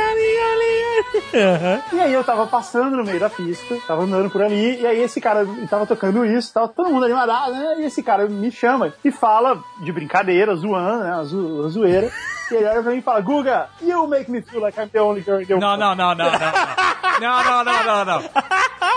Aham. 1.36 1.82
e 1.92 2.00
aí 2.00 2.14
eu 2.14 2.24
tava 2.24 2.46
passando 2.46 2.96
no 2.96 3.04
meio 3.04 3.20
da 3.20 3.30
pista, 3.30 3.76
tava 3.88 4.04
andando 4.04 4.30
por 4.30 4.42
ali, 4.42 4.80
e 4.80 4.86
aí 4.86 5.02
esse 5.02 5.20
cara 5.20 5.46
tava 5.70 5.86
tocando 5.86 5.93
isso, 6.26 6.54
tava 6.54 6.68
todo 6.68 6.90
mundo 6.90 7.06
animado, 7.06 7.52
né? 7.54 7.76
E 7.80 7.86
esse 7.86 8.02
cara 8.04 8.28
me 8.28 8.52
chama 8.52 8.94
e 9.04 9.12
fala 9.12 9.58
de 9.82 9.92
brincadeira, 9.92 10.56
zoando, 10.56 11.04
né? 11.04 11.14
Uma, 11.16 11.24
zo- 11.24 11.60
uma 11.62 11.70
zoeira. 11.70 12.12
E 12.52 12.56
ele 12.56 12.66
olha 12.68 12.84
pra 12.84 12.92
mim 12.92 12.98
e 12.98 13.02
fala, 13.02 13.22
Guga, 13.22 13.68
you 13.82 14.06
make 14.08 14.30
me 14.30 14.42
feel 14.42 14.62
like 14.62 14.78
I'm 14.80 14.90
the 14.90 15.00
only 15.02 15.22
girl 15.22 15.42
in 15.42 15.46
the 15.46 15.54
world. 15.56 15.66
Não, 15.80 15.96
não, 15.96 15.96
não, 15.96 16.16
não, 16.16 16.32
não. 16.32 16.40
Não, 16.40 16.40
não, 17.20 17.64
não, 17.64 17.84
não, 17.84 18.06
não. 18.06 18.24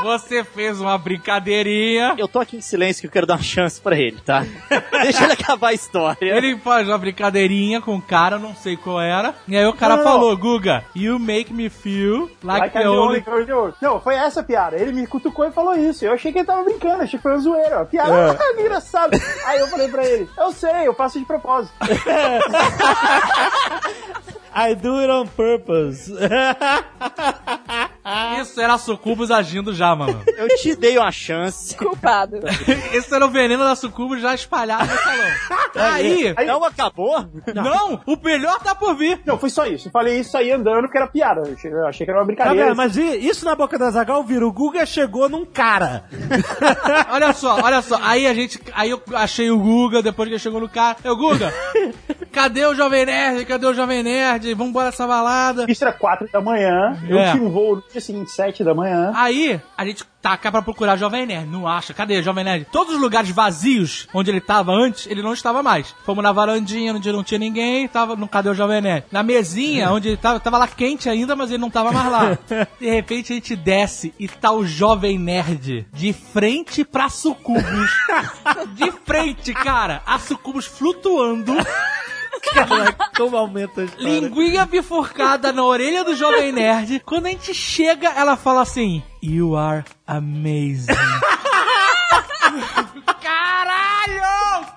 Você 0.02 0.44
fez 0.44 0.80
uma 0.80 0.98
brincadeirinha. 0.98 2.14
Eu 2.18 2.28
tô 2.28 2.38
aqui 2.38 2.56
em 2.56 2.60
silêncio 2.60 3.00
que 3.00 3.06
eu 3.06 3.10
quero 3.10 3.26
dar 3.26 3.34
uma 3.34 3.42
chance 3.42 3.80
pra 3.80 3.96
ele, 3.96 4.20
tá? 4.20 4.44
Deixa 5.02 5.24
ele 5.24 5.32
acabar 5.32 5.68
a 5.68 5.72
história. 5.72 6.36
Ele 6.36 6.56
faz 6.58 6.86
uma 6.86 6.98
brincadeirinha 6.98 7.80
com 7.80 7.96
o 7.96 8.02
cara, 8.02 8.38
não 8.38 8.54
sei 8.54 8.76
qual 8.76 9.00
era. 9.00 9.34
E 9.48 9.56
aí 9.56 9.64
o 9.66 9.72
cara 9.72 9.96
Não, 9.96 10.04
não, 10.04 10.10
falou, 10.10 10.36
Guga, 10.36 10.84
you 10.94 11.18
make 11.18 11.52
me 11.52 11.68
feel 11.70 12.30
like, 12.42 12.60
Like 12.60 12.72
the 12.72 12.82
the 12.82 12.88
only 12.88 13.24
only... 13.26 13.74
Não, 13.80 14.00
foi 14.00 14.14
essa 14.16 14.40
a 14.40 14.44
piada. 14.44 14.76
Ele 14.76 14.92
me 14.92 15.06
cutucou 15.06 15.46
e 15.46 15.52
falou 15.52 15.74
isso. 15.74 16.04
Eu 16.04 16.12
achei 16.12 16.32
que 16.32 16.38
ele 16.38 16.46
tava 16.46 16.62
brincando, 16.64 17.02
achei 17.02 17.18
que 17.18 17.22
foi 17.22 17.32
uma 17.32 17.40
zoeira. 17.40 17.80
A 17.80 17.84
piada, 17.84 18.12
É. 18.32 18.54
que 18.54 18.60
engraçado. 18.60 19.18
Aí 19.46 19.58
eu 19.60 19.68
falei 19.68 19.88
pra 19.88 20.04
ele, 20.04 20.28
eu 20.36 20.52
sei, 20.52 20.86
eu 20.86 20.94
faço 20.94 21.18
de 21.18 21.24
propósito. 21.24 21.74
I 24.54 24.74
do 24.74 24.98
it 25.00 25.10
on 25.10 25.26
purpose. 25.26 26.10
Isso 28.40 28.60
era 28.60 28.78
sucubus 28.78 29.30
agindo 29.30 29.74
já, 29.74 29.94
mano. 29.94 30.22
Eu 30.36 30.48
te 30.56 30.74
dei 30.76 30.96
uma 30.98 31.10
chance. 31.10 31.76
Culpado. 31.76 32.38
Esse 32.92 33.12
era 33.14 33.26
o 33.26 33.30
veneno 33.30 33.64
da 33.64 33.74
sucubus 33.74 34.20
já 34.20 34.34
espalhado 34.34 34.86
no 34.86 34.98
salão. 34.98 35.26
Aí... 35.94 36.32
Aí- 36.36 36.46
Não 36.46 36.62
acabou? 36.64 37.24
Não, 37.54 38.00
o 38.06 38.16
melhor 38.22 38.58
tá 38.60 38.74
por 38.74 38.94
vir. 38.96 39.20
Não, 39.26 39.38
foi 39.38 39.50
só 39.50 39.66
isso. 39.66 39.88
Eu 39.88 39.92
falei 39.92 40.20
isso 40.20 40.36
aí 40.36 40.50
andando 40.52 40.88
que 40.88 40.96
era 40.96 41.06
piada. 41.06 41.42
Eu 41.46 41.52
achei, 41.54 41.72
eu 41.72 41.86
achei 41.86 42.06
que 42.06 42.10
era 42.10 42.18
uma 42.20 42.24
Tá 42.24 42.26
brincadeira. 42.26 42.66
vendo? 42.68 42.76
Mas 42.76 42.96
isso 42.96 43.44
na 43.44 43.54
boca 43.54 43.78
da 43.78 43.90
Zagal 43.90 44.22
vira. 44.24 44.46
O 44.46 44.52
Guga 44.52 44.86
chegou 44.86 45.28
num 45.28 45.44
cara. 45.44 46.04
Olha 47.10 47.32
só, 47.32 47.60
olha 47.62 47.82
só. 47.82 47.98
Aí 48.02 48.26
a 48.26 48.34
gente. 48.34 48.60
Aí 48.72 48.90
eu 48.90 49.02
achei 49.14 49.50
o 49.50 49.58
Guga 49.58 50.02
depois 50.02 50.28
que 50.28 50.34
ele 50.34 50.38
chegou 50.40 50.60
no 50.60 50.68
cara. 50.68 50.96
Eu, 51.04 51.16
Guga, 51.16 51.52
cadê 52.32 52.64
o 52.66 52.74
Jovem 52.74 53.04
Nerd? 53.06 53.44
Cadê 53.44 53.66
o 53.66 53.74
Jovem 53.74 54.02
Nerd? 54.02 54.52
Vamos 54.54 54.70
embora 54.70 54.88
essa 54.88 55.06
balada. 55.06 55.66
Isso 55.68 55.84
era 55.84 55.92
4 55.92 56.28
da 56.32 56.40
manhã. 56.40 56.96
Eu 57.08 57.18
É. 57.18 57.32
tinha 57.32 57.42
um 57.42 57.50
voo 57.50 57.82
dia 57.96 58.00
seguinte, 58.00 58.30
7 58.30 58.62
da 58.62 58.74
manhã. 58.74 59.12
Aí 59.14 59.60
a 59.76 59.84
gente 59.84 60.04
taca 60.20 60.50
pra 60.50 60.60
procurar 60.60 60.96
Jovem 60.96 61.26
Nerd. 61.26 61.48
Não 61.48 61.66
acha. 61.66 61.94
Cadê 61.94 62.22
Jovem 62.22 62.44
Nerd? 62.44 62.66
Todos 62.70 62.94
os 62.94 63.00
lugares 63.00 63.30
vazios 63.30 64.06
onde 64.12 64.30
ele 64.30 64.40
tava 64.40 64.72
antes, 64.72 65.06
ele 65.06 65.22
não 65.22 65.32
estava 65.32 65.62
mais. 65.62 65.94
Fomos 66.04 66.22
na 66.22 66.32
varandinha, 66.32 66.92
onde 66.92 67.10
não 67.10 67.24
tinha 67.24 67.38
ninguém, 67.38 67.88
tava. 67.88 68.14
Não, 68.16 68.28
cadê 68.28 68.48
o 68.48 68.54
Jovem 68.54 68.80
Nerd? 68.80 69.06
Na 69.10 69.22
mesinha, 69.22 69.90
onde 69.90 70.08
ele 70.08 70.16
tava, 70.16 70.40
tava 70.40 70.58
lá 70.58 70.68
quente 70.68 71.08
ainda, 71.08 71.34
mas 71.34 71.50
ele 71.50 71.60
não 71.60 71.70
tava 71.70 71.90
mais 71.92 72.10
lá. 72.10 72.38
De 72.78 72.90
repente 72.90 73.32
a 73.32 73.36
gente 73.36 73.56
desce 73.56 74.12
e 74.18 74.28
tá 74.28 74.52
o 74.52 74.66
Jovem 74.66 75.18
Nerd 75.18 75.86
de 75.92 76.12
frente 76.12 76.84
pra 76.84 77.08
sucubus. 77.08 77.90
de 78.74 78.90
frente, 79.04 79.54
cara. 79.54 80.02
A 80.04 80.18
sucubus 80.18 80.66
flutuando. 80.66 81.54
Caraca, 82.52 83.10
como 83.16 83.36
aumenta 83.36 83.80
a 83.80 83.84
história. 83.84 84.20
Linguinha 84.20 84.64
bifurcada 84.66 85.52
na 85.52 85.64
orelha 85.64 86.04
do 86.04 86.14
Jovem 86.14 86.52
Nerd. 86.52 87.00
Quando 87.04 87.26
a 87.26 87.30
gente 87.30 87.52
chega, 87.54 88.08
ela 88.10 88.36
fala 88.36 88.62
assim: 88.62 89.02
You 89.22 89.56
are 89.56 89.84
amazing. 90.06 90.86
Caralho! 93.22 94.20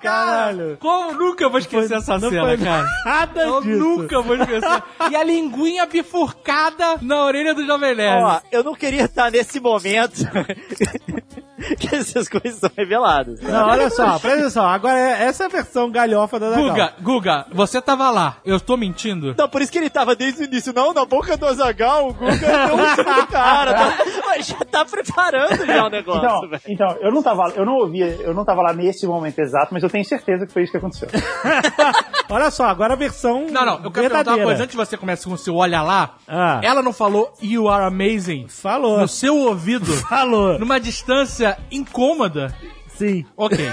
Caralho. 0.00 0.76
Como 0.80 1.12
nunca 1.12 1.48
vou 1.48 1.58
esquecer 1.58 1.94
essa 1.98 2.18
não 2.18 2.30
cena, 2.30 2.42
foi 2.46 2.58
cara? 2.58 2.86
nada 3.04 3.42
Eu 3.42 3.60
disso. 3.60 3.78
nunca 3.78 4.20
vou 4.22 4.34
esquecer. 4.36 4.82
E 5.10 5.16
a 5.16 5.22
linguinha 5.22 5.86
bifurcada 5.86 6.98
na 7.02 7.24
orelha 7.24 7.54
do 7.54 7.64
Jovem 7.66 7.94
Nerd. 7.94 8.22
Ó, 8.24 8.40
eu 8.50 8.64
não 8.64 8.74
queria 8.74 9.04
estar 9.04 9.30
nesse 9.30 9.60
momento 9.60 10.16
que 11.78 11.94
essas 11.94 12.28
coisas 12.28 12.58
são 12.58 12.70
reveladas. 12.76 13.40
Não, 13.40 13.68
olha 13.68 13.90
só, 13.90 14.18
presta 14.18 14.40
atenção. 14.40 14.66
Agora, 14.66 14.98
é- 14.98 15.24
essa 15.24 15.44
é 15.44 15.46
a 15.46 15.50
versão 15.50 15.90
galhofa 15.90 16.38
da 16.38 16.50
Zagal. 16.50 16.68
Guga, 16.70 16.92
Guga, 17.00 17.46
você 17.52 17.80
tava 17.80 18.10
lá. 18.10 18.36
Eu 18.44 18.58
tô 18.60 18.76
mentindo? 18.76 19.34
Não, 19.36 19.48
por 19.48 19.60
isso 19.62 19.70
que 19.72 19.78
ele 19.78 19.90
tava 19.90 20.14
desde 20.16 20.42
o 20.42 20.44
início. 20.44 20.72
Não, 20.74 20.92
na 20.94 21.04
boca 21.04 21.36
do 21.36 21.46
Azagal, 21.46 22.08
o 22.08 22.14
Guga 22.14 22.36
deu 22.36 22.76
um 22.76 23.26
cara. 23.26 23.74
Tá, 23.74 23.98
mas 24.26 24.46
já 24.46 24.58
tá 24.64 24.84
preparando 24.84 25.66
já 25.66 25.86
o 25.86 25.90
negócio, 25.90 26.20
Então, 26.46 26.60
então, 26.68 26.96
eu 27.00 27.12
não 27.12 27.22
tava, 27.22 27.52
eu 27.56 27.64
não 27.66 27.74
ouvia, 27.74 28.06
eu 28.20 28.32
não 28.34 28.44
tava 28.44 28.62
lá 28.62 28.72
nesse 28.72 29.06
momento 29.06 29.38
exato, 29.38 29.68
mas 29.72 29.82
eu 29.82 29.90
tenho 29.90 30.04
certeza 30.04 30.46
que 30.46 30.52
foi 30.52 30.62
isso 30.62 30.72
que 30.72 30.78
aconteceu. 30.78 31.08
Olha 32.28 32.50
só, 32.50 32.66
agora 32.66 32.92
a 32.92 32.96
versão 32.96 33.46
Não, 33.50 33.66
não, 33.66 33.74
eu 33.82 33.90
quero 33.90 33.92
perguntar 33.92 34.06
uma 34.08 34.14
verdadeira. 34.22 34.44
coisa. 34.44 34.62
Antes 34.62 34.70
de 34.70 34.76
você 34.76 34.96
começar 34.96 35.28
com 35.28 35.34
o 35.34 35.38
seu 35.38 35.56
olha 35.56 35.82
lá, 35.82 36.14
Ah. 36.28 36.60
ela 36.62 36.80
não 36.80 36.92
falou 36.92 37.32
You 37.42 37.68
are 37.68 37.84
amazing 37.86 38.46
Falou. 38.48 39.00
no 39.00 39.08
seu 39.08 39.36
ouvido, 39.36 39.86
Falou. 40.08 40.56
numa 40.58 40.78
distância 40.78 41.49
incômoda? 41.70 42.54
Sim. 42.88 43.24
Ok. 43.36 43.58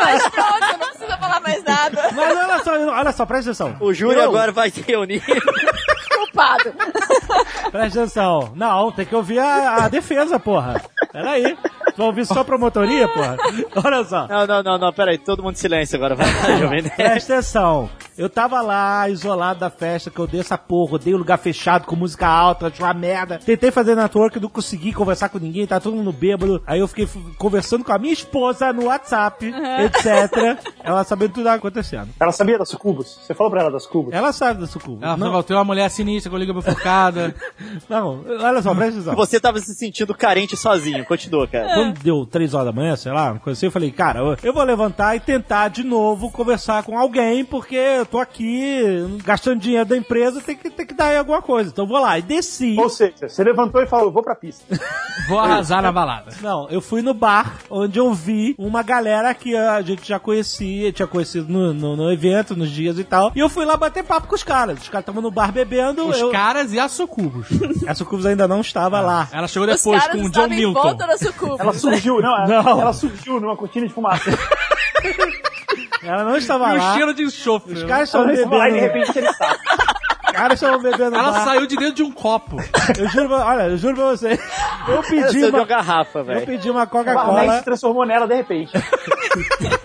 Mas 0.00 0.28
pronto, 0.30 0.78
não 0.80 0.88
precisa 0.88 1.16
falar 1.16 1.40
mais 1.40 1.62
nada. 1.62 2.10
Mas 2.12 2.36
olha 2.36 2.58
só, 2.64 2.72
olha 2.92 3.12
só, 3.12 3.24
presta 3.26 3.50
atenção. 3.52 3.76
O 3.80 3.92
Júlio 3.94 4.18
Eu- 4.18 4.28
agora 4.30 4.50
vai 4.52 4.70
se 4.70 4.80
reunir. 4.80 5.22
Culpado. 6.14 6.72
Presta 7.70 8.00
atenção. 8.00 8.52
Não, 8.56 8.90
tem 8.90 9.06
que 9.06 9.14
ouvir 9.14 9.38
a, 9.38 9.84
a 9.84 9.88
defesa, 9.88 10.40
porra. 10.40 10.82
Peraí. 11.14 11.56
Vai 11.96 12.06
ouvir 12.08 12.26
só 12.26 12.40
a 12.40 12.44
promotoria, 12.44 13.06
porra? 13.06 13.36
Olha 13.84 14.02
só. 14.04 14.26
Não, 14.26 14.46
não, 14.48 14.62
não, 14.64 14.78
não, 14.78 14.92
peraí, 14.92 15.16
todo 15.16 15.44
mundo 15.44 15.52
em 15.54 15.58
silêncio 15.58 15.94
agora, 15.96 16.16
vai 16.16 16.26
lá, 16.26 16.56
Jovem 16.58 16.82
Nerd. 16.82 16.96
Presta 16.96 17.34
atenção. 17.34 17.88
Eu 18.18 18.28
tava 18.28 18.60
lá, 18.60 19.08
isolado 19.08 19.60
da 19.60 19.70
festa, 19.70 20.08
que 20.10 20.18
eu 20.18 20.26
dei 20.26 20.40
essa 20.40 20.56
porra, 20.58 20.98
dei 20.98 21.14
um 21.14 21.18
lugar 21.18 21.36
fechado 21.38 21.84
com 21.84 21.94
música 21.96 22.26
alta, 22.26 22.70
tinha 22.70 22.86
uma 22.86 22.94
merda. 22.94 23.38
Tentei 23.44 23.70
fazer 23.70 23.94
network, 23.96 24.38
não 24.40 24.48
consegui 24.48 24.92
conversar 24.92 25.28
com 25.28 25.38
ninguém, 25.38 25.66
tá 25.66 25.78
todo 25.80 25.96
mundo 25.96 26.12
bêbado. 26.12 26.62
Aí 26.66 26.78
eu 26.80 26.88
fiquei 26.88 27.08
conversando 27.38 27.84
com 27.84 27.92
a 27.92 27.98
minha 27.98 28.12
esposa 28.12 28.72
no 28.72 28.86
WhatsApp, 28.86 29.46
etc. 29.46 30.58
Ela 30.82 31.02
sabendo 31.04 31.30
tudo 31.30 31.38
que 31.38 31.44
tava 31.44 31.56
acontecendo. 31.56 32.08
Ela 32.20 32.32
sabia 32.32 32.58
das 32.58 32.68
sucubus? 32.68 33.18
Você 33.22 33.34
falou 33.34 33.50
pra 33.50 33.62
ela 33.62 33.70
das 33.70 33.82
sucubus? 33.84 34.12
Ela 34.12 34.32
sabe 34.32 34.60
da 34.60 34.66
sucuba. 34.66 35.04
Ela 35.04 35.16
Não, 35.16 35.26
falou, 35.28 35.42
tem 35.42 35.56
uma 35.56 35.64
mulher 35.64 35.88
sinistra 35.90 36.30
com 36.30 36.36
liga 36.38 36.52
bifurcada. 36.52 37.34
não, 37.88 38.24
olha 38.40 38.62
só, 38.62 38.72
presta 38.74 38.94
atenção. 39.00 39.16
Você 39.16 39.40
tava 39.40 39.58
se 39.60 39.74
sentindo 39.74 40.14
carente 40.14 40.56
sozinho. 40.56 41.03
Continua, 41.04 41.46
cara. 41.46 41.74
Quando 41.74 41.98
deu 42.00 42.26
três 42.26 42.54
horas 42.54 42.66
da 42.66 42.72
manhã, 42.72 42.96
sei 42.96 43.12
lá, 43.12 43.32
uma 43.32 43.40
coisa 43.40 43.58
assim, 43.58 43.66
eu 43.66 43.72
falei, 43.72 43.90
cara, 43.90 44.20
eu- 44.42 44.54
vou 44.54 44.62
levantar 44.62 45.16
e 45.16 45.20
tentar 45.20 45.68
de 45.68 45.82
novo 45.82 46.30
conversar 46.30 46.84
com 46.84 46.96
alguém, 46.96 47.44
porque 47.44 47.74
eu 47.74 48.06
tô 48.06 48.18
aqui 48.18 48.80
gastando 49.24 49.60
dinheiro 49.60 49.84
da 49.84 49.96
empresa, 49.96 50.40
tem 50.40 50.56
que, 50.56 50.70
tem 50.70 50.86
que 50.86 50.94
dar 50.94 51.06
aí 51.06 51.16
alguma 51.16 51.42
coisa. 51.42 51.70
Então 51.70 51.84
eu 51.84 51.88
vou 51.88 52.00
lá. 52.00 52.18
E 52.18 52.22
desci. 52.22 52.76
Ou 52.78 52.88
seja, 52.88 53.28
você 53.28 53.42
levantou 53.42 53.82
e 53.82 53.86
falou, 53.86 54.12
vou 54.12 54.22
pra 54.22 54.34
pista. 54.34 54.64
Vou 55.28 55.38
arrasar 55.38 55.80
na 55.80 55.90
balada. 55.90 56.32
Não, 56.42 56.68
eu 56.68 56.80
fui 56.80 57.00
no 57.00 57.14
bar 57.14 57.58
onde 57.70 57.98
eu 57.98 58.12
vi 58.12 58.54
uma 58.58 58.82
galera 58.82 59.32
que 59.32 59.56
a 59.56 59.80
gente 59.80 60.06
já 60.06 60.18
conhecia, 60.18 60.92
tinha 60.92 61.06
conhecido 61.06 61.50
no, 61.50 61.72
no, 61.72 61.96
no 61.96 62.12
evento, 62.12 62.54
nos 62.54 62.68
dias 62.68 62.98
e 62.98 63.04
tal. 63.04 63.32
E 63.34 63.38
eu 63.38 63.48
fui 63.48 63.64
lá 63.64 63.76
bater 63.76 64.04
papo 64.04 64.26
com 64.26 64.34
os 64.34 64.42
caras. 64.42 64.82
Os 64.82 64.88
caras 64.88 65.02
estavam 65.02 65.22
no 65.22 65.30
bar 65.30 65.52
bebendo. 65.52 66.06
Os 66.06 66.18
eu... 66.18 66.30
caras 66.30 66.72
e 66.72 66.78
a 66.78 66.88
Sucubus. 66.88 67.46
A 67.86 67.94
Sucubus 67.94 68.26
ainda 68.26 68.46
não 68.48 68.60
estava 68.60 69.00
lá. 69.00 69.28
Ela 69.32 69.46
chegou 69.48 69.66
depois 69.66 70.06
com 70.08 70.24
o 70.24 70.30
John 70.30 70.48
Milton. 70.48 70.93
Volta 70.96 71.06
da 71.06 71.18
sucuba. 71.18 71.56
Ela 71.58 71.72
surgiu, 71.74 72.20
não, 72.20 72.36
ela, 72.44 72.62
Não. 72.62 72.80
ela 72.80 72.92
surgiu 72.92 73.40
numa 73.40 73.56
cortina 73.56 73.86
de 73.86 73.92
fumaça. 73.92 74.30
Ela 76.02 76.22
não 76.24 76.36
estava 76.36 76.68
E 76.74 76.78
o 76.78 76.82
lá. 76.82 76.92
cheiro 76.94 77.14
de 77.14 77.22
enxofre. 77.22 77.72
Os 77.72 77.82
né? 77.82 77.88
caras 77.88 78.14
Ela 78.14 78.30
estavam 78.30 78.44
estava 78.44 78.56
lá 78.58 78.68
e 78.68 78.72
de 78.74 78.80
bebendo. 78.80 78.92
repente 78.98 79.18
ele 79.18 79.26
está. 79.28 79.56
Os 80.26 80.32
caras 80.32 80.62
estavam 80.62 80.82
bebendo 80.82 81.16
Ela 81.16 81.30
bar. 81.32 81.44
saiu 81.44 81.66
de 81.66 81.76
dentro 81.76 81.94
de 81.94 82.02
um 82.02 82.12
copo. 82.12 82.56
Eu 82.98 83.08
juro, 83.08 83.28
pra- 83.28 83.46
olha, 83.46 83.62
eu 83.68 83.78
juro 83.78 83.94
pra 83.94 84.04
você. 84.10 84.38
Eu 84.88 85.02
pedi 85.02 85.44
uma 85.46 85.58
uma, 85.58 85.64
garrafa, 85.66 86.18
eu 86.18 86.24
velho. 86.24 86.44
pedi 86.46 86.70
uma 86.70 86.82
O 86.82 86.86
Coca-Cola. 86.86 87.58
se 87.58 87.64
transformou 87.64 88.04
nela 88.04 88.26
de 88.26 88.34
repente. 88.34 88.72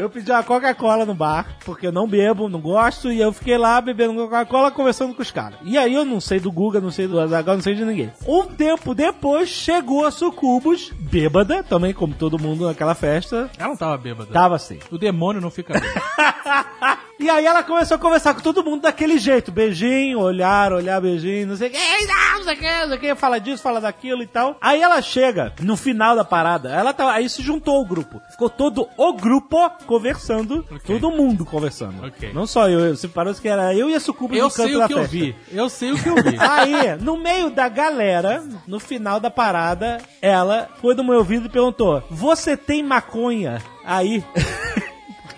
Eu 0.00 0.10
pedi 0.10 0.30
uma 0.30 0.42
Coca-Cola 0.42 1.04
no 1.04 1.14
bar, 1.14 1.46
porque 1.64 1.86
eu 1.86 1.92
não 1.92 2.06
bebo, 2.06 2.48
não 2.48 2.60
gosto, 2.60 3.10
e 3.10 3.20
eu 3.20 3.32
fiquei 3.32 3.56
lá 3.58 3.80
bebendo 3.80 4.14
Coca-Cola, 4.14 4.70
conversando 4.70 5.14
com 5.14 5.22
os 5.22 5.30
caras. 5.30 5.58
E 5.64 5.76
aí 5.76 5.94
eu 5.94 6.04
não 6.04 6.20
sei 6.20 6.40
do 6.40 6.52
Guga, 6.52 6.80
não 6.80 6.90
sei 6.90 7.06
do 7.06 7.20
Azaghal, 7.20 7.56
não 7.56 7.62
sei 7.62 7.74
de 7.74 7.84
ninguém. 7.84 8.12
Um 8.26 8.46
tempo 8.46 8.94
depois, 8.94 9.48
chegou 9.48 10.06
a 10.06 10.10
Sucubus, 10.10 10.90
bêbada, 10.90 11.62
também 11.62 11.92
como 11.92 12.14
todo 12.14 12.38
mundo 12.38 12.66
naquela 12.66 12.94
festa. 12.94 13.50
Ela 13.58 13.68
não 13.68 13.76
tava 13.76 13.96
bêbada. 13.96 14.32
Tava 14.32 14.56
assim. 14.56 14.78
O 14.90 14.98
demônio 14.98 15.40
não 15.40 15.50
fica 15.50 15.74
bêbado. 15.74 16.98
E 17.18 17.28
aí 17.28 17.44
ela 17.46 17.62
começou 17.62 17.96
a 17.96 17.98
conversar 17.98 18.32
com 18.34 18.40
todo 18.40 18.62
mundo 18.62 18.82
daquele 18.82 19.18
jeito. 19.18 19.50
Beijinho, 19.50 20.20
olhar, 20.20 20.72
olhar, 20.72 21.00
beijinho, 21.00 21.48
não 21.48 21.56
sei 21.56 21.68
o 21.68 21.70
que. 21.72 21.78
Não, 22.06 22.44
sei 22.44 22.54
o 22.54 22.56
que, 22.56 22.70
não 22.80 22.86
sei 22.88 22.96
o 22.96 23.00
que. 23.00 23.14
Fala 23.16 23.40
disso, 23.40 23.62
fala 23.62 23.80
daquilo 23.80 24.22
e 24.22 24.26
tal. 24.26 24.56
Aí 24.60 24.80
ela 24.80 25.02
chega 25.02 25.52
no 25.60 25.76
final 25.76 26.14
da 26.14 26.24
parada. 26.24 26.70
Ela 26.70 26.92
tá, 26.92 27.12
aí 27.12 27.28
se 27.28 27.42
juntou 27.42 27.80
o 27.80 27.84
grupo. 27.84 28.20
Ficou 28.30 28.48
todo 28.48 28.88
o 28.96 29.12
grupo 29.14 29.68
conversando. 29.86 30.64
Todo 30.86 31.10
mundo 31.10 31.44
conversando. 31.44 32.06
Ok. 32.06 32.32
Não 32.32 32.46
só 32.46 32.68
eu. 32.68 32.94
Você 32.96 33.08
parece 33.08 33.40
que 33.42 33.48
era 33.48 33.74
eu 33.74 33.90
e 33.90 33.94
a 33.94 34.00
Sucuba 34.00 34.36
Eu 34.36 34.44
no 34.44 34.50
canto 34.50 34.66
sei 34.68 34.76
o 34.76 34.78
da 34.78 34.86
que 34.86 34.92
eu 34.94 34.98
festa. 34.98 35.12
vi. 35.16 35.36
Eu 35.52 35.68
sei 35.68 35.92
o 35.92 36.02
que 36.02 36.08
eu 36.08 36.14
vi. 36.16 36.36
Aí, 36.40 36.96
no 37.00 37.16
meio 37.16 37.50
da 37.50 37.68
galera, 37.68 38.44
no 38.66 38.78
final 38.78 39.18
da 39.18 39.30
parada, 39.30 39.98
ela 40.22 40.68
foi 40.80 40.94
do 40.94 41.02
meu 41.04 41.16
ouvido 41.18 41.46
e 41.46 41.50
perguntou: 41.50 42.02
Você 42.10 42.56
tem 42.56 42.82
maconha 42.82 43.60
aí? 43.84 44.22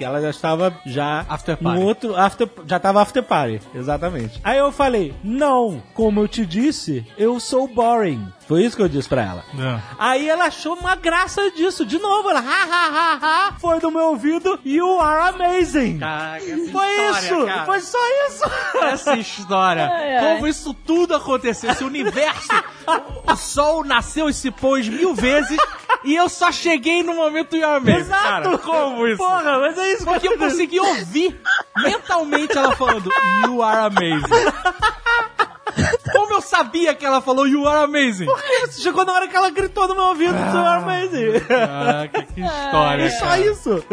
Porque 0.00 0.06
ela 0.06 0.22
já 0.22 0.30
estava 0.30 0.74
já 0.86 1.26
After 1.28 1.58
no 1.60 1.68
party. 1.68 1.84
outro 1.84 2.16
after, 2.16 2.48
já 2.66 2.78
estava 2.78 3.02
after 3.02 3.22
party, 3.22 3.60
exatamente. 3.74 4.40
Aí 4.42 4.56
eu 4.56 4.72
falei: 4.72 5.12
"Não, 5.22 5.82
como 5.92 6.20
eu 6.20 6.26
te 6.26 6.46
disse, 6.46 7.06
eu 7.18 7.38
sou 7.38 7.68
boring". 7.68 8.26
Foi 8.50 8.64
isso 8.64 8.74
que 8.74 8.82
eu 8.82 8.88
disse 8.88 9.08
pra 9.08 9.22
ela. 9.22 9.44
Não. 9.54 9.80
Aí 9.96 10.28
ela 10.28 10.46
achou 10.46 10.74
uma 10.74 10.96
graça 10.96 11.52
disso. 11.52 11.86
De 11.86 12.00
novo, 12.00 12.30
ela, 12.30 12.40
ha, 12.40 12.64
ha, 12.64 12.88
ha, 12.88 13.18
ha, 13.22 13.52
foi 13.60 13.78
do 13.78 13.92
meu 13.92 14.06
ouvido, 14.06 14.58
you 14.64 15.00
are 15.00 15.28
amazing. 15.28 16.00
Foi 16.72 16.88
isso, 17.10 17.46
foi 17.64 17.80
só 17.80 17.98
isso. 18.26 18.44
Essa 18.82 19.16
história. 19.16 19.86
Ai, 19.86 20.16
ai. 20.16 20.34
Como 20.34 20.48
isso 20.48 20.74
tudo 20.74 21.14
aconteceu. 21.14 21.70
Esse 21.70 21.84
universo, 21.84 22.48
o 23.32 23.36
sol 23.36 23.84
nasceu 23.84 24.28
e 24.28 24.34
se 24.34 24.50
pôs 24.50 24.88
mil 24.88 25.14
vezes 25.14 25.56
e 26.02 26.16
eu 26.16 26.28
só 26.28 26.50
cheguei 26.50 27.04
no 27.04 27.14
momento 27.14 27.54
e 27.54 27.62
amei. 27.62 27.98
Exato. 27.98 28.20
Cara, 28.20 28.58
como 28.58 29.06
isso? 29.06 29.18
Porra, 29.18 29.60
mas 29.60 29.78
é 29.78 29.92
isso 29.92 30.04
Porque 30.04 30.26
eu 30.26 30.36
consegui 30.36 30.80
ouvir 30.80 31.40
mentalmente 31.76 32.58
ela 32.58 32.74
falando 32.74 33.08
You 33.44 33.62
are 33.62 33.86
amazing. 33.86 34.50
Como 36.12 36.34
eu 36.34 36.40
sabia 36.40 36.94
que 36.94 37.04
ela 37.04 37.20
falou 37.20 37.46
You 37.46 37.66
are 37.66 37.84
amazing? 37.84 38.26
Chegou 38.78 39.04
na 39.04 39.12
hora 39.12 39.28
que 39.28 39.36
ela 39.36 39.50
gritou 39.50 39.86
no 39.88 39.94
meu 39.94 40.04
ouvido, 40.04 40.34
you 40.34 40.58
are 40.58 40.82
amazing. 40.82 41.40
Caraca, 41.46 42.22
que 42.22 42.40
história. 42.40 43.02
É 43.04 43.10
só 43.10 43.26
cara. 43.26 43.40
isso. 43.40 43.84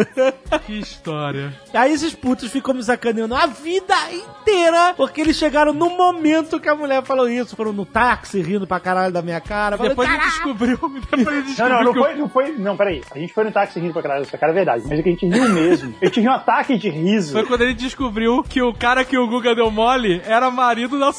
Que 0.66 0.80
história. 0.80 1.54
Aí 1.74 1.94
esses 1.94 2.14
putos 2.14 2.52
ficam 2.52 2.74
me 2.74 2.84
sacaneando 2.84 3.36
a 3.36 3.46
vida 3.46 3.96
inteira, 4.12 4.94
porque 4.96 5.22
eles 5.22 5.36
chegaram 5.38 5.74
no 5.74 5.90
momento 5.90 6.60
que 6.60 6.70
a 6.70 6.76
mulher 6.76 7.04
falou 7.04 7.30
isso. 7.30 7.56
Foram 7.56 7.74
no 7.74 7.86
táxi 7.86 8.42
rindo 8.42 8.66
pra 8.68 8.80
caralho 8.80 9.14
da 9.14 9.22
minha 9.22 9.40
cara. 9.42 9.78
Falei, 9.78 9.90
Depois 9.92 10.10
ele 10.10 10.20
descobriu. 10.20 10.78
Depois 11.16 11.28
ele 11.28 11.36
Não, 11.36 11.44
descobriu 11.44 11.76
não, 11.76 11.84
não 11.84 11.94
que 11.94 12.00
eu- 12.00 12.04
foi, 12.04 12.16
não 12.16 12.30
foi. 12.30 12.52
Não, 12.58 12.78
peraí. 12.78 13.02
A 13.14 13.20
gente 13.20 13.34
foi 13.34 13.44
no 13.44 13.52
táxi 13.52 13.80
rindo 13.80 13.94
pra 13.94 14.02
caralho, 14.02 14.22
essa 14.24 14.38
cara 14.38 14.52
é 14.52 14.56
verdade. 14.56 14.84
Mas 14.88 15.00
é 15.00 15.04
que 15.04 15.10
a 15.10 15.12
gente 15.12 15.28
riu 15.28 15.50
mesmo. 15.50 15.96
Eu 16.02 16.10
tive 16.10 16.28
um 16.28 16.32
ataque 16.34 16.78
de 16.78 16.90
riso. 16.90 17.34
Foi 17.34 17.46
quando 17.46 17.62
ele 17.62 17.74
descobriu 17.74 18.44
que 18.44 18.62
o 18.62 18.74
cara 18.74 19.04
que 19.06 19.18
o 19.18 19.28
Guga 19.28 19.56
deu 19.56 19.70
mole 19.72 20.22
era 20.26 20.50
marido 20.50 21.00
da 21.00 21.12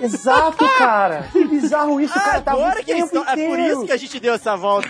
Exato, 0.00 0.64
cara. 0.78 1.28
Que 1.32 1.44
bizarro 1.44 2.00
isso, 2.00 2.14
cara. 2.14 2.40
Tá 2.40 2.52
Agora 2.52 2.82
que 2.82 2.90
eles 2.90 3.04
tempo 3.10 3.16
estão- 3.18 3.32
É 3.32 3.48
por 3.48 3.58
isso 3.58 3.84
que 3.86 3.92
a 3.92 3.96
gente 3.96 4.20
deu 4.20 4.34
essa 4.34 4.56
volta. 4.56 4.88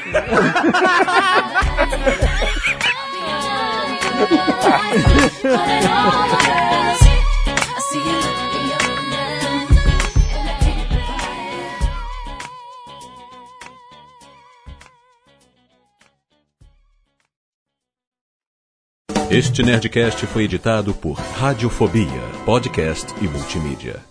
Este 19.31 19.63
Nerdcast 19.63 20.27
foi 20.27 20.45
editado 20.45 20.95
por 20.95 21.15
Radiofobia, 21.15 22.21
podcast 22.45 23.13
e 23.23 23.29
multimídia. 23.29 24.03